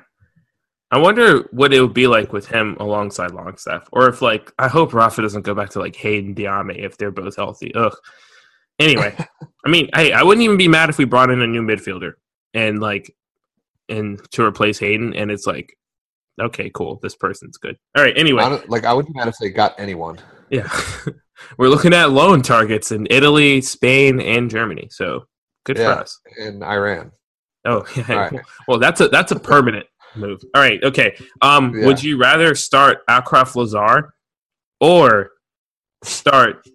I 0.95 0.97
wonder 0.97 1.41
what 1.51 1.73
it 1.73 1.81
would 1.81 1.93
be 1.93 2.07
like 2.07 2.31
with 2.31 2.47
him 2.47 2.77
alongside 2.79 3.31
Longstaff, 3.31 3.89
or 3.91 4.07
if 4.07 4.21
like 4.21 4.53
I 4.57 4.69
hope 4.69 4.93
Rafa 4.93 5.21
doesn't 5.21 5.41
go 5.41 5.53
back 5.53 5.71
to 5.71 5.79
like 5.79 5.93
Hayden 5.97 6.33
Diame 6.33 6.73
if 6.77 6.95
they're 6.97 7.11
both 7.11 7.35
healthy. 7.35 7.75
Ugh. 7.75 7.93
Anyway, 8.79 9.13
I 9.65 9.69
mean, 9.69 9.89
hey, 9.93 10.13
I 10.13 10.23
wouldn't 10.23 10.45
even 10.45 10.55
be 10.55 10.69
mad 10.69 10.89
if 10.89 10.97
we 10.97 11.03
brought 11.03 11.29
in 11.31 11.41
a 11.41 11.47
new 11.47 11.61
midfielder 11.61 12.13
and 12.53 12.79
like 12.79 13.13
and 13.89 14.21
to 14.31 14.45
replace 14.45 14.79
Hayden, 14.79 15.13
and 15.13 15.31
it's 15.31 15.45
like, 15.45 15.77
okay, 16.39 16.71
cool, 16.73 16.97
this 17.03 17.15
person's 17.15 17.57
good. 17.57 17.77
All 17.97 18.01
right. 18.01 18.17
Anyway, 18.17 18.41
I 18.41 18.61
like 18.67 18.85
I 18.85 18.93
wouldn't 18.93 19.13
be 19.13 19.19
mad 19.19 19.27
if 19.27 19.35
they 19.37 19.49
got 19.49 19.77
anyone. 19.77 20.17
yeah, 20.49 20.69
we're 21.57 21.67
looking 21.67 21.93
at 21.93 22.11
loan 22.11 22.41
targets 22.41 22.93
in 22.93 23.05
Italy, 23.09 23.59
Spain, 23.59 24.21
and 24.21 24.49
Germany. 24.49 24.87
So 24.91 25.25
good 25.65 25.77
Yeah. 25.77 25.95
for 25.95 26.01
us. 26.03 26.21
in 26.37 26.63
Iran. 26.63 27.11
Oh, 27.65 27.83
yeah. 27.97 28.05
All 28.09 28.15
right. 28.15 28.41
Well, 28.67 28.79
that's 28.79 29.01
a 29.01 29.09
that's 29.09 29.33
a 29.33 29.39
permanent 29.39 29.87
move. 30.17 30.41
All 30.53 30.61
right. 30.61 30.83
Okay. 30.83 31.17
Um, 31.41 31.73
Yeah. 31.75 31.85
would 31.87 32.03
you 32.03 32.17
rather 32.17 32.55
start 32.55 33.05
Achraf 33.07 33.53
Lazaar 33.55 34.09
or 34.79 35.31
start 36.03 36.67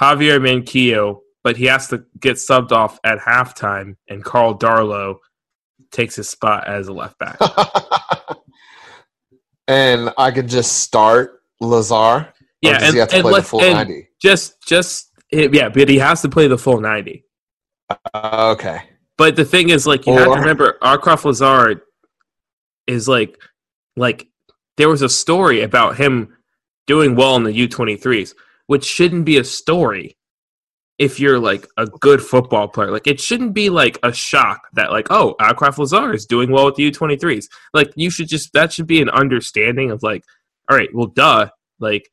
Javier 0.00 0.40
Manquillo, 0.40 1.20
but 1.44 1.56
he 1.56 1.66
has 1.66 1.88
to 1.88 2.04
get 2.18 2.36
subbed 2.36 2.72
off 2.72 2.98
at 3.04 3.18
halftime, 3.18 3.96
and 4.08 4.24
Carl 4.24 4.58
Darlow 4.58 5.16
takes 5.92 6.16
his 6.16 6.28
spot 6.28 6.66
as 6.68 6.88
a 6.88 6.92
left 6.92 7.18
back? 7.18 7.38
and 9.68 10.12
I 10.18 10.30
could 10.30 10.48
just 10.48 10.78
start 10.78 11.40
Lazar. 11.60 12.32
Yeah, 12.62 12.72
or 12.72 12.74
and- 12.84 12.92
he 12.94 12.98
have 12.98 13.08
to 13.08 13.14
and 13.16 13.22
play 13.24 13.40
the 13.40 13.42
full 13.46 13.60
ninety? 13.60 14.08
Just, 14.20 14.62
just 14.66 15.10
yeah, 15.32 15.68
but 15.68 15.88
he 15.88 15.98
has 15.98 16.22
to 16.22 16.28
play 16.28 16.46
the 16.48 16.58
full 16.58 16.80
ninety. 16.80 17.24
Uh, 18.14 18.54
okay. 18.56 18.82
But 19.16 19.36
the 19.36 19.44
thing 19.44 19.68
is, 19.70 19.86
like, 19.86 20.06
you 20.06 20.12
have 20.14 20.24
to 20.24 20.30
Or- 20.30 20.38
remember, 20.38 20.78
Achraf 20.82 21.22
Lazaar 21.24 21.80
is 22.90 23.08
like, 23.08 23.38
like 23.96 24.28
there 24.76 24.88
was 24.88 25.02
a 25.02 25.08
story 25.08 25.62
about 25.62 25.96
him 25.96 26.36
doing 26.86 27.14
well 27.16 27.36
in 27.36 27.44
the 27.44 27.52
U 27.52 27.68
twenty 27.68 27.96
threes, 27.96 28.34
which 28.66 28.84
shouldn't 28.84 29.24
be 29.24 29.38
a 29.38 29.44
story 29.44 30.16
if 30.98 31.18
you're 31.18 31.38
like 31.38 31.66
a 31.76 31.86
good 31.86 32.20
football 32.20 32.68
player. 32.68 32.90
Like, 32.90 33.06
it 33.06 33.20
shouldn't 33.20 33.54
be 33.54 33.70
like 33.70 33.98
a 34.02 34.12
shock 34.12 34.60
that 34.74 34.92
like, 34.92 35.06
oh, 35.10 35.34
Achraf 35.40 35.76
Lazaar 35.76 36.14
is 36.14 36.26
doing 36.26 36.50
well 36.50 36.66
with 36.66 36.76
the 36.76 36.84
U 36.84 36.92
twenty 36.92 37.16
threes. 37.16 37.48
Like, 37.72 37.92
you 37.96 38.10
should 38.10 38.28
just 38.28 38.52
that 38.52 38.72
should 38.72 38.86
be 38.86 39.00
an 39.00 39.10
understanding 39.10 39.90
of 39.90 40.02
like, 40.02 40.24
all 40.68 40.76
right, 40.76 40.90
well, 40.94 41.06
duh, 41.06 41.48
like, 41.78 42.10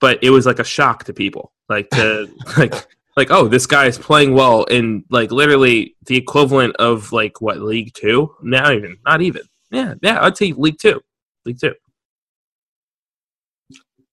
but 0.00 0.18
it 0.22 0.30
was 0.30 0.46
like 0.46 0.58
a 0.58 0.64
shock 0.64 1.04
to 1.04 1.12
people, 1.12 1.52
like 1.68 1.90
to 1.90 2.28
like 2.56 2.74
like 3.18 3.30
oh 3.32 3.48
this 3.48 3.66
guy 3.66 3.86
is 3.86 3.98
playing 3.98 4.32
well 4.32 4.62
in 4.64 5.04
like 5.10 5.32
literally 5.32 5.96
the 6.06 6.16
equivalent 6.16 6.74
of 6.76 7.12
like 7.12 7.40
what 7.40 7.60
league 7.60 7.92
two 7.92 8.32
not 8.42 8.72
even 8.72 8.96
not 9.04 9.20
even 9.20 9.42
yeah 9.70 9.94
yeah 10.02 10.18
i'd 10.24 10.34
take 10.34 10.56
league 10.56 10.78
two 10.78 11.00
league 11.44 11.58
two 11.60 11.74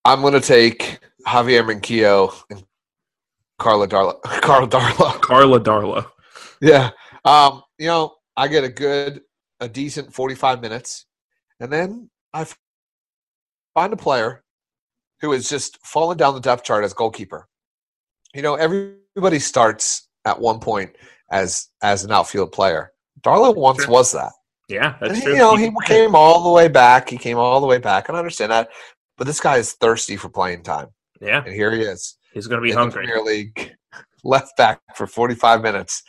I'm 0.07 0.21
gonna 0.21 0.39
take 0.39 0.99
Javier 1.27 1.63
Manquillo 1.65 2.31
and 2.51 2.63
Carla 3.57 3.87
Darla. 3.87 4.21
Carl 4.41 4.67
Darlow. 4.67 5.19
carla 5.21 5.59
darla 5.59 6.05
Yeah. 6.61 6.91
Um, 7.23 7.63
you 7.79 7.87
know, 7.87 8.13
I 8.37 8.47
get 8.47 8.63
a 8.63 8.69
good, 8.69 9.21
a 9.59 9.67
decent 9.67 10.13
45 10.13 10.61
minutes, 10.61 11.07
and 11.59 11.73
then 11.73 12.11
I 12.35 12.45
find 13.73 13.93
a 13.93 13.97
player 13.97 14.43
who 15.21 15.33
is 15.33 15.49
just 15.49 15.79
falling 15.83 16.17
down 16.17 16.35
the 16.35 16.39
depth 16.39 16.63
chart 16.63 16.83
as 16.83 16.93
goalkeeper. 16.93 17.47
You 18.35 18.43
know, 18.43 18.53
everybody 18.55 19.39
starts 19.39 20.07
at 20.25 20.39
one 20.39 20.59
point 20.59 20.95
as 21.31 21.69
as 21.81 22.03
an 22.03 22.11
outfield 22.11 22.51
player. 22.51 22.91
Darla 23.21 23.55
once 23.55 23.81
Sure. 23.85 23.91
was 23.91 24.11
that. 24.11 24.33
Yeah 24.67 24.95
that's 24.99 25.13
And 25.13 25.23
true. 25.23 25.31
you 25.33 25.37
know, 25.37 25.55
he 25.55 25.71
came 25.85 26.15
all 26.15 26.43
the 26.43 26.51
way 26.51 26.67
back. 26.67 27.09
He 27.09 27.17
came 27.17 27.37
all 27.37 27.59
the 27.61 27.67
way 27.67 27.77
back, 27.77 28.07
and 28.07 28.15
I 28.15 28.19
understand 28.19 28.51
that. 28.51 28.69
But 29.17 29.27
this 29.27 29.39
guy 29.39 29.57
is 29.57 29.73
thirsty 29.73 30.17
for 30.17 30.29
playing 30.29 30.63
time, 30.63 30.87
yeah. 31.21 31.43
And 31.45 31.53
here 31.53 31.71
he 31.71 31.81
is. 31.81 32.17
He's 32.33 32.47
gonna 32.47 32.61
be 32.61 32.69
in 32.69 32.75
the 32.75 32.81
hungry. 32.81 33.05
Premier 33.05 33.23
League, 33.23 33.75
left 34.23 34.57
back 34.57 34.81
for 34.95 35.07
45 35.07 35.61
minutes. 35.61 36.03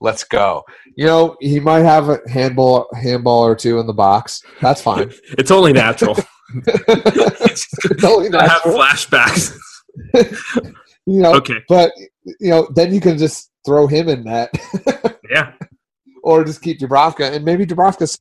Let's 0.00 0.24
go. 0.24 0.64
You 0.96 1.06
know, 1.06 1.36
he 1.40 1.60
might 1.60 1.84
have 1.84 2.08
a 2.08 2.18
handball 2.28 2.88
handball 2.94 3.44
or 3.44 3.54
two 3.54 3.78
in 3.78 3.86
the 3.86 3.92
box. 3.92 4.42
That's 4.60 4.82
fine. 4.90 5.12
it's 5.38 5.50
only 5.50 5.72
natural. 5.72 6.14
Totally 8.00 8.30
i 8.36 8.46
have 8.46 8.62
flashbacks. 8.62 9.56
You 11.06 11.20
know, 11.22 11.34
okay. 11.34 11.60
but 11.68 11.92
you 12.40 12.50
know, 12.50 12.68
then 12.74 12.92
you 12.94 13.00
can 13.00 13.16
just 13.18 13.50
throw 13.64 13.86
him 13.86 14.08
in 14.08 14.24
that, 14.24 14.50
yeah 15.30 15.52
or 16.22 16.44
just 16.44 16.62
keep 16.62 16.78
Dubravka, 16.80 17.32
and 17.32 17.44
maybe 17.44 17.66
Dubravka 17.66 18.18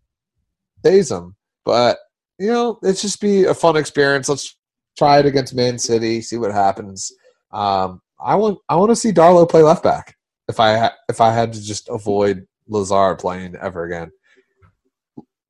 stays 0.79 1.11
him. 1.11 1.35
But 1.65 1.97
you 2.39 2.47
know, 2.47 2.79
it's 2.83 3.01
just 3.01 3.21
be 3.21 3.45
a 3.45 3.53
fun 3.53 3.77
experience. 3.77 4.27
Let's 4.29 4.57
try 4.97 5.19
it 5.19 5.25
against 5.25 5.55
Man 5.55 5.77
City, 5.77 6.21
see 6.21 6.37
what 6.37 6.51
happens. 6.51 7.11
Um, 7.51 8.01
I 8.19 8.35
want 8.35 8.59
I 8.69 8.75
want 8.75 8.89
to 8.91 8.95
see 8.95 9.11
Darlow 9.11 9.49
play 9.49 9.61
left 9.63 9.83
back. 9.83 10.15
If 10.47 10.59
I 10.59 10.77
ha- 10.77 10.95
if 11.09 11.21
I 11.21 11.31
had 11.33 11.53
to 11.53 11.61
just 11.61 11.87
avoid 11.89 12.45
Lazaar 12.69 13.17
playing 13.19 13.55
ever 13.55 13.85
again. 13.85 14.11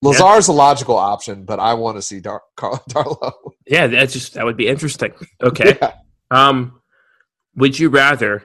Lazaar's 0.04 0.48
a 0.48 0.52
logical 0.54 0.98
option, 0.98 1.46
but 1.46 1.60
I 1.60 1.76
want 1.76 1.98
to 1.98 2.02
see 2.02 2.20
Dar- 2.20 2.42
Carl 2.58 2.84
Darlow. 2.90 3.34
yeah 3.68 3.86
that's 3.88 4.14
just 4.14 4.34
that 4.34 4.46
would 4.46 4.58
be 4.58 4.68
interesting 4.68 5.14
okay 5.42 5.78
Yeah. 5.82 5.94
Um, 6.32 6.82
would 7.56 7.78
you 7.78 7.90
rather? 7.90 8.44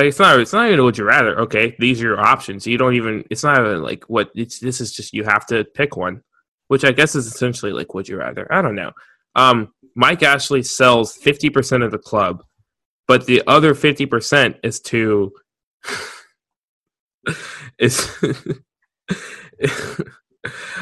It's 0.00 0.18
not. 0.18 0.40
It's 0.40 0.52
not 0.52 0.68
even. 0.68 0.84
Would 0.84 0.98
you 0.98 1.04
rather? 1.04 1.38
Okay, 1.40 1.76
these 1.78 2.00
are 2.00 2.06
your 2.06 2.20
options. 2.20 2.66
You 2.66 2.78
don't 2.78 2.94
even. 2.94 3.24
It's 3.30 3.44
not 3.44 3.58
even 3.58 3.82
like 3.82 4.04
what. 4.04 4.30
It's 4.34 4.58
this 4.58 4.80
is 4.80 4.92
just 4.92 5.12
you 5.12 5.24
have 5.24 5.44
to 5.46 5.64
pick 5.64 5.96
one, 5.96 6.22
which 6.68 6.84
I 6.84 6.92
guess 6.92 7.14
is 7.14 7.26
essentially 7.26 7.72
like 7.72 7.92
would 7.94 8.08
you 8.08 8.16
rather? 8.16 8.50
I 8.52 8.62
don't 8.62 8.74
know. 8.74 8.92
Um, 9.34 9.72
Mike 9.94 10.22
Ashley 10.22 10.62
sells 10.62 11.16
fifty 11.16 11.50
percent 11.50 11.82
of 11.82 11.90
the 11.90 11.98
club, 11.98 12.42
but 13.06 13.26
the 13.26 13.42
other 13.46 13.74
fifty 13.74 14.06
percent 14.06 14.56
is 14.62 14.80
to 14.80 15.32
is 17.78 18.08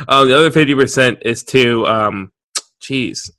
um 0.09 0.29
the 0.29 0.37
other 0.37 0.51
fifty 0.51 0.75
percent 0.75 1.19
is 1.23 1.43
to 1.45 1.87
um, 1.87 2.31
geez, 2.81 3.31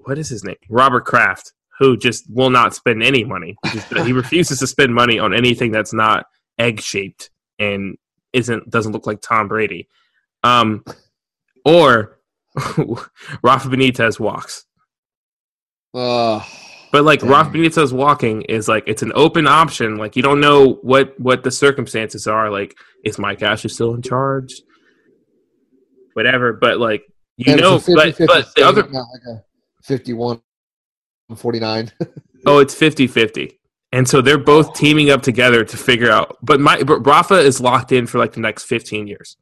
what 0.00 0.18
is 0.18 0.28
his 0.28 0.44
name? 0.44 0.56
Robert 0.68 1.04
Kraft 1.04 1.53
who 1.78 1.96
just 1.96 2.24
will 2.30 2.50
not 2.50 2.74
spend 2.74 3.02
any 3.02 3.24
money. 3.24 3.56
He, 4.04 4.12
refuses 4.12 4.58
to 4.60 4.66
spend 4.66 4.94
money 4.94 5.18
on 5.18 5.34
anything 5.34 5.72
that's 5.72 5.92
not 5.92 6.26
egg 6.58 6.80
shaped 6.80 7.30
and 7.58 7.96
isn't 8.32 8.70
doesn't 8.70 8.92
look 8.92 9.06
like 9.06 9.20
Tom 9.20 9.48
Brady. 9.48 9.88
Um, 10.42 10.84
or 11.64 12.18
Rafa 13.42 13.68
Benitez 13.68 14.20
walks. 14.20 14.64
Ugh. 15.94 16.42
But 16.92 17.04
like 17.04 17.20
Dang. 17.20 17.30
Rafa 17.30 17.50
Benitez 17.50 17.92
walking 17.92 18.42
is 18.42 18.68
like 18.68 18.84
it's 18.86 19.02
an 19.02 19.12
open 19.16 19.48
option. 19.48 19.96
Like 19.96 20.14
you 20.14 20.22
don't 20.22 20.40
know 20.40 20.74
what 20.82 21.18
what 21.18 21.42
the 21.42 21.50
circumstances 21.50 22.26
are. 22.26 22.50
Like 22.50 22.76
is 23.04 23.18
Mike 23.18 23.42
Ashley 23.42 23.70
still 23.70 23.94
in 23.94 24.02
charge? 24.02 24.62
Whatever. 26.12 26.52
But 26.52 26.78
like 26.78 27.02
you 27.36 27.52
And 27.52 27.60
know, 27.60 27.76
it's 27.76 27.88
a 27.88 27.94
but 27.94 28.14
50-50 28.14 28.26
but 28.26 28.54
the 28.54 28.62
other 28.62 28.82
like 28.84 29.22
a 29.28 29.42
51 29.82 30.40
49. 31.36 31.90
Oh, 32.46 32.58
it's 32.58 32.74
50-50. 32.74 33.52
And 33.92 34.06
so 34.06 34.20
they're 34.20 34.36
both 34.36 34.74
teaming 34.74 35.08
up 35.10 35.22
together 35.22 35.64
to 35.64 35.76
figure 35.78 36.10
out. 36.10 36.36
But 36.42 36.60
my 36.60 36.82
but 36.82 37.06
Rafa 37.06 37.36
is 37.38 37.58
locked 37.58 37.90
in 37.90 38.06
for 38.06 38.18
like 38.18 38.32
the 38.32 38.40
next 38.40 38.64
fifteen 38.64 39.06
years. 39.06 39.38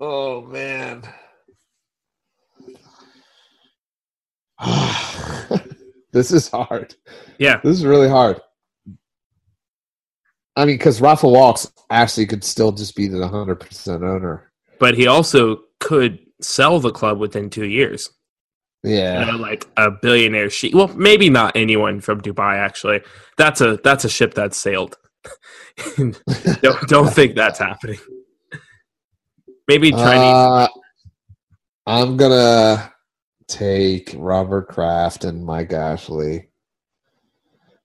Oh 0.00 0.40
man. 0.46 1.02
this 6.12 6.32
is 6.32 6.48
hard. 6.48 6.94
Yeah, 7.38 7.60
This 7.62 7.76
is 7.76 7.84
really 7.84 8.08
hard. 8.08 8.40
I 10.56 10.64
mean, 10.64 10.76
because 10.76 11.00
Rafa 11.00 11.28
Walks 11.28 11.70
actually 11.90 12.26
could 12.26 12.44
still 12.44 12.72
just 12.72 12.94
be 12.94 13.08
the 13.08 13.16
100% 13.18 13.88
owner. 14.02 14.52
but 14.78 14.94
he 14.94 15.06
also 15.06 15.60
could 15.80 16.18
sell 16.40 16.78
the 16.78 16.92
club 16.92 17.18
within 17.18 17.48
two 17.50 17.66
years. 17.66 18.08
Yeah. 18.84 19.36
Like 19.36 19.68
a 19.76 19.90
billionaire 19.90 20.50
sheik. 20.50 20.74
Well, 20.74 20.88
maybe 20.88 21.30
not 21.30 21.56
anyone 21.56 22.00
from 22.00 22.20
Dubai. 22.20 22.56
Actually, 22.56 23.02
that's 23.36 23.60
a 23.60 23.78
that's 23.84 24.04
a 24.04 24.08
ship 24.08 24.34
that's 24.34 24.56
sailed. 24.56 24.96
don't 25.96 26.88
don't 26.88 27.12
think 27.12 27.36
that's 27.36 27.58
happening. 27.58 27.98
Maybe 29.68 29.92
Chinese. 29.92 30.34
Uh, 30.34 30.68
I'm 31.86 32.16
to 32.30 32.92
take 33.48 34.14
Robert 34.16 34.68
Kraft 34.68 35.24
and 35.24 35.44
Mike 35.44 35.72
Ashley. 35.72 36.48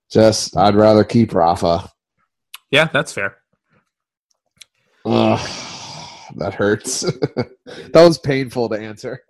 Just, 0.10 0.56
I'd 0.56 0.76
rather 0.76 1.04
keep 1.04 1.34
Rafa. 1.34 1.90
yeah, 2.72 2.86
that's 2.86 3.12
fair. 3.12 3.38
Ugh, 5.06 5.40
that 6.36 6.54
hurts. 6.54 7.02
that 7.66 7.94
was 7.94 8.18
painful 8.18 8.70
to 8.70 8.76
answer. 8.76 9.22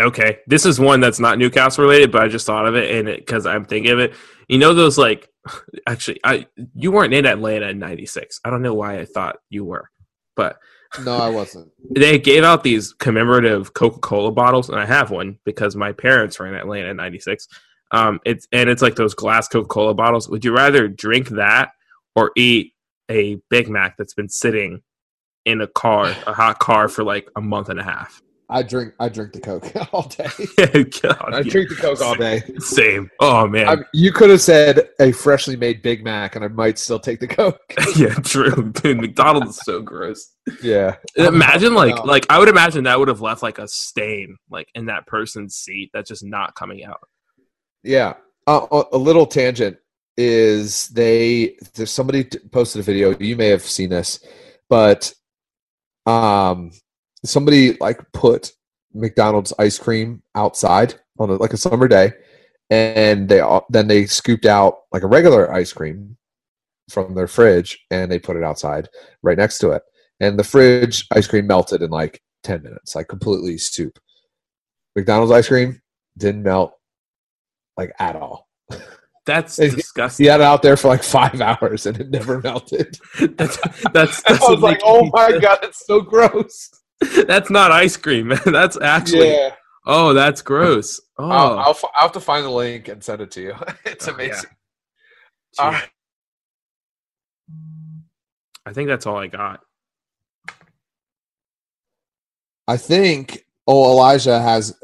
Okay, 0.00 0.38
this 0.46 0.64
is 0.64 0.80
one 0.80 1.00
that's 1.00 1.20
not 1.20 1.38
Newcastle 1.38 1.84
related, 1.84 2.10
but 2.10 2.22
I 2.22 2.28
just 2.28 2.46
thought 2.46 2.66
of 2.66 2.74
it 2.74 2.90
and 2.94 3.16
because 3.16 3.46
I'm 3.46 3.64
thinking 3.64 3.92
of 3.92 3.98
it. 3.98 4.14
You 4.48 4.58
know 4.58 4.74
those 4.74 4.98
like, 4.98 5.28
actually, 5.86 6.20
I 6.24 6.46
you 6.74 6.90
weren't 6.90 7.14
in 7.14 7.26
Atlanta 7.26 7.68
in 7.68 7.78
'96. 7.78 8.40
I 8.44 8.50
don't 8.50 8.62
know 8.62 8.74
why 8.74 8.98
I 8.98 9.04
thought 9.04 9.36
you 9.50 9.64
were, 9.64 9.90
but 10.34 10.58
No, 11.04 11.16
I 11.16 11.28
wasn't. 11.28 11.70
they 11.90 12.18
gave 12.18 12.42
out 12.42 12.64
these 12.64 12.92
commemorative 12.94 13.74
Coca-Cola 13.74 14.32
bottles, 14.32 14.70
and 14.70 14.80
I 14.80 14.86
have 14.86 15.10
one 15.10 15.38
because 15.44 15.76
my 15.76 15.92
parents 15.92 16.38
were 16.38 16.46
in 16.46 16.54
Atlanta 16.54 16.88
in 16.88 16.96
'96. 16.96 17.48
Um, 17.90 18.18
it's 18.24 18.48
and 18.50 18.70
it's 18.70 18.82
like 18.82 18.96
those 18.96 19.14
glass 19.14 19.46
Coca-Cola 19.48 19.94
bottles. 19.94 20.28
Would 20.28 20.44
you 20.44 20.54
rather 20.56 20.88
drink 20.88 21.28
that 21.30 21.72
or 22.16 22.32
eat 22.36 22.72
a 23.10 23.36
Big 23.50 23.68
Mac 23.68 23.96
that's 23.98 24.14
been 24.14 24.30
sitting 24.30 24.82
in 25.44 25.60
a 25.60 25.66
car, 25.66 26.14
a 26.26 26.32
hot 26.32 26.58
car, 26.60 26.88
for 26.88 27.04
like 27.04 27.28
a 27.36 27.42
month 27.42 27.68
and 27.68 27.78
a 27.78 27.84
half? 27.84 28.22
I 28.52 28.62
drink 28.62 28.92
I 29.00 29.08
drink 29.08 29.32
the 29.32 29.40
Coke 29.40 29.72
all 29.92 30.02
day. 30.08 30.28
God, 31.02 31.34
I 31.34 31.42
drink 31.42 31.70
the 31.70 31.76
Coke 31.76 32.00
all 32.02 32.14
day. 32.14 32.42
Same. 32.58 33.10
Oh 33.18 33.46
man. 33.48 33.68
I, 33.68 33.76
you 33.94 34.12
could 34.12 34.30
have 34.30 34.40
said 34.42 34.90
a 35.00 35.10
freshly 35.12 35.56
made 35.56 35.82
Big 35.82 36.04
Mac, 36.04 36.36
and 36.36 36.44
I 36.44 36.48
might 36.48 36.78
still 36.78 36.98
take 37.00 37.18
the 37.20 37.26
Coke. 37.26 37.58
yeah, 37.96 38.14
true. 38.14 38.70
Dude, 38.72 39.00
McDonald's 39.00 39.56
is 39.56 39.62
so 39.64 39.80
gross. 39.80 40.34
yeah. 40.62 40.96
Imagine 41.16 41.74
like 41.74 41.96
No. 41.96 42.02
like 42.02 42.26
I 42.28 42.38
would 42.38 42.48
imagine 42.48 42.84
that 42.84 42.98
would 42.98 43.08
have 43.08 43.20
left 43.22 43.42
like 43.42 43.58
a 43.58 43.66
stain 43.66 44.36
like 44.50 44.68
in 44.74 44.86
that 44.86 45.06
person's 45.06 45.54
seat 45.56 45.90
that's 45.94 46.08
just 46.08 46.24
not 46.24 46.54
coming 46.54 46.84
out. 46.84 47.00
Yeah. 47.82 48.14
Uh, 48.46 48.84
a 48.92 48.98
little 48.98 49.24
tangent 49.26 49.76
is 50.16 50.88
they 50.88 51.56
there's 51.74 51.90
somebody 51.90 52.24
posted 52.50 52.80
a 52.80 52.82
video. 52.82 53.16
You 53.18 53.36
may 53.36 53.48
have 53.48 53.62
seen 53.62 53.88
this, 53.90 54.22
but 54.68 55.12
um, 56.06 56.72
somebody 57.24 57.74
like 57.74 58.00
put 58.12 58.52
McDonald's 58.94 59.52
ice 59.58 59.78
cream 59.78 60.22
outside 60.34 60.94
on 61.18 61.30
a, 61.30 61.34
like 61.34 61.52
a 61.52 61.56
summer 61.56 61.88
day, 61.88 62.12
and 62.70 63.28
they 63.28 63.40
all- 63.40 63.66
then 63.70 63.88
they 63.88 64.06
scooped 64.06 64.46
out 64.46 64.80
like 64.92 65.02
a 65.02 65.06
regular 65.08 65.52
ice 65.52 65.72
cream 65.72 66.16
from 66.90 67.14
their 67.14 67.28
fridge 67.28 67.78
and 67.90 68.10
they 68.10 68.18
put 68.18 68.36
it 68.36 68.42
outside 68.42 68.88
right 69.22 69.38
next 69.38 69.58
to 69.58 69.70
it, 69.70 69.82
and 70.20 70.38
the 70.38 70.44
fridge 70.44 71.06
ice 71.12 71.26
cream 71.26 71.46
melted 71.46 71.82
in 71.82 71.90
like 71.90 72.20
ten 72.42 72.62
minutes, 72.62 72.94
like 72.94 73.08
completely 73.08 73.56
soup. 73.58 73.98
McDonald's 74.96 75.32
ice 75.32 75.48
cream 75.48 75.80
didn't 76.18 76.42
melt 76.42 76.74
like 77.76 77.92
at 77.98 78.16
all. 78.16 78.48
That's 79.24 79.56
disgusting. 79.56 80.24
He 80.24 80.28
had 80.28 80.40
it 80.40 80.44
out 80.44 80.62
there 80.62 80.76
for 80.76 80.88
like 80.88 81.02
five 81.02 81.40
hours 81.40 81.86
and 81.86 81.98
it 81.98 82.10
never 82.10 82.40
melted. 82.44 82.98
that's 83.36 83.56
that's 83.92 84.22
I 84.28 84.50
was 84.50 84.60
like, 84.60 84.80
oh 84.84 85.08
my 85.12 85.38
god, 85.38 85.60
it's 85.62 85.86
so 85.86 86.00
gross. 86.00 86.68
that's 87.26 87.50
not 87.50 87.70
ice 87.70 87.96
cream. 87.96 88.28
That's 88.46 88.78
actually 88.80 89.30
yeah, 89.32 89.54
oh, 89.86 90.12
that's 90.14 90.42
gross. 90.42 91.00
Oh, 91.18 91.28
I'll, 91.30 91.58
I'll, 91.58 91.74
fi- 91.74 91.88
I'll 91.94 92.02
have 92.02 92.12
to 92.12 92.20
find 92.20 92.44
the 92.44 92.50
link 92.50 92.88
and 92.88 93.02
send 93.02 93.20
it 93.22 93.30
to 93.32 93.40
you. 93.40 93.54
it's 93.84 94.06
Oh, 94.08 94.10
yeah. 94.10 94.14
amazing. 94.14 94.50
All 95.58 95.70
right. 95.70 95.88
I 98.64 98.72
think 98.72 98.88
that's 98.88 99.06
all 99.06 99.16
I 99.16 99.26
got. 99.26 99.60
I 102.68 102.76
think 102.76 103.44
oh 103.66 103.90
Elijah 103.92 104.40
has 104.40 104.78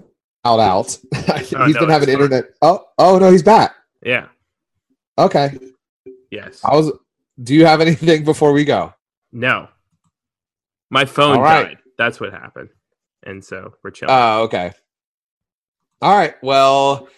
out 0.45 0.61
out. 0.61 0.99
Oh, 1.15 1.33
he's 1.39 1.55
Oh, 1.55 1.67
no, 1.67 1.81
been 1.81 1.89
having 1.89 2.09
internet. 2.09 2.47
Oh 2.63 2.85
oh 2.99 3.19
no, 3.19 3.31
he's 3.31 3.43
back. 3.43 3.75
Yeah. 4.03 4.27
Okay, 5.17 5.59
Yes. 6.31 6.61
I 6.65 6.75
was. 6.77 6.93
Do 7.43 7.55
you 7.55 7.67
have 7.67 7.81
anything 7.81 8.25
before 8.25 8.53
we 8.53 8.65
go? 8.65 8.93
No. 9.33 9.69
My 10.91 11.05
phone 11.05 11.37
All 11.37 11.43
right. 11.43 11.69
died. 11.69 11.78
That's 11.99 12.21
what 12.21 12.33
happened. 12.33 12.71
And 13.25 13.45
so 13.45 13.75
we're 13.83 13.91
chilling. 13.91 14.15
Oh, 14.15 14.43
okay. 14.45 14.73
All 16.01 16.17
right. 16.17 16.35
Well, 16.43 17.09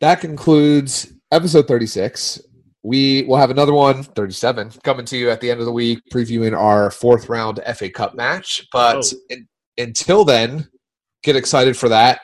that 0.00 0.20
concludes 0.20 1.12
episode 1.32 1.66
36. 1.66 2.40
We 2.82 3.24
will 3.24 3.36
have 3.36 3.50
another 3.50 3.74
one, 3.74 4.02
37, 4.04 4.70
coming 4.84 5.04
to 5.06 5.16
you 5.18 5.28
at 5.30 5.40
the 5.40 5.50
end 5.50 5.60
of 5.60 5.66
the 5.66 5.72
week, 5.72 5.98
previewing 6.10 6.56
our 6.58 6.90
fourth 6.90 7.28
round 7.28 7.60
FA 7.74 7.90
Cup 7.90 8.14
match. 8.14 8.66
But 8.72 8.96
Oh. 9.12 9.18
in, 9.28 9.48
until 9.76 10.24
then, 10.24 10.68
get 11.22 11.36
excited 11.36 11.76
for 11.76 11.88
that. 11.90 12.20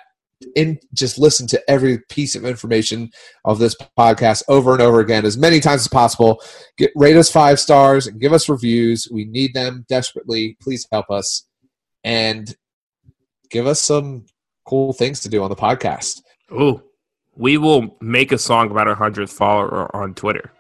And 0.55 0.79
just 0.95 1.19
listen 1.19 1.47
to 1.49 1.71
every 1.71 1.99
piece 2.11 2.37
of 2.37 2.45
information 2.45 3.11
of 3.45 3.59
this 3.59 3.75
podcast 3.99 4.43
over 4.49 4.73
and 4.73 4.83
over 4.83 5.01
again 5.01 5.25
as 5.25 5.37
many 5.39 5.61
times 5.61 5.81
as 5.83 5.89
possible. 5.89 6.41
Get 6.77 6.91
rate 6.95 7.17
us 7.17 7.31
five 7.31 7.59
stars 7.59 8.07
and 8.07 8.21
give 8.21 8.35
us 8.35 8.49
reviews. 8.49 9.09
We 9.11 9.25
need 9.25 9.55
them 9.55 9.87
desperately. 9.89 10.57
Please 10.61 10.87
help 10.93 11.11
us. 11.11 11.47
And 12.07 12.55
give 13.51 13.67
us 13.67 13.81
some 13.81 14.27
cool 14.65 14.93
things 14.93 15.21
to 15.21 15.29
do 15.29 15.43
on 15.43 15.51
the 15.51 15.57
podcast. 15.57 16.23
Ooh. 16.53 16.81
We 17.37 17.59
will 17.59 17.97
make 18.01 18.31
a 18.33 18.39
song 18.39 18.71
about 18.71 18.87
our 18.89 18.95
hundredth 18.95 19.33
follower 19.33 19.95
on 19.95 20.15
Twitter. 20.15 20.53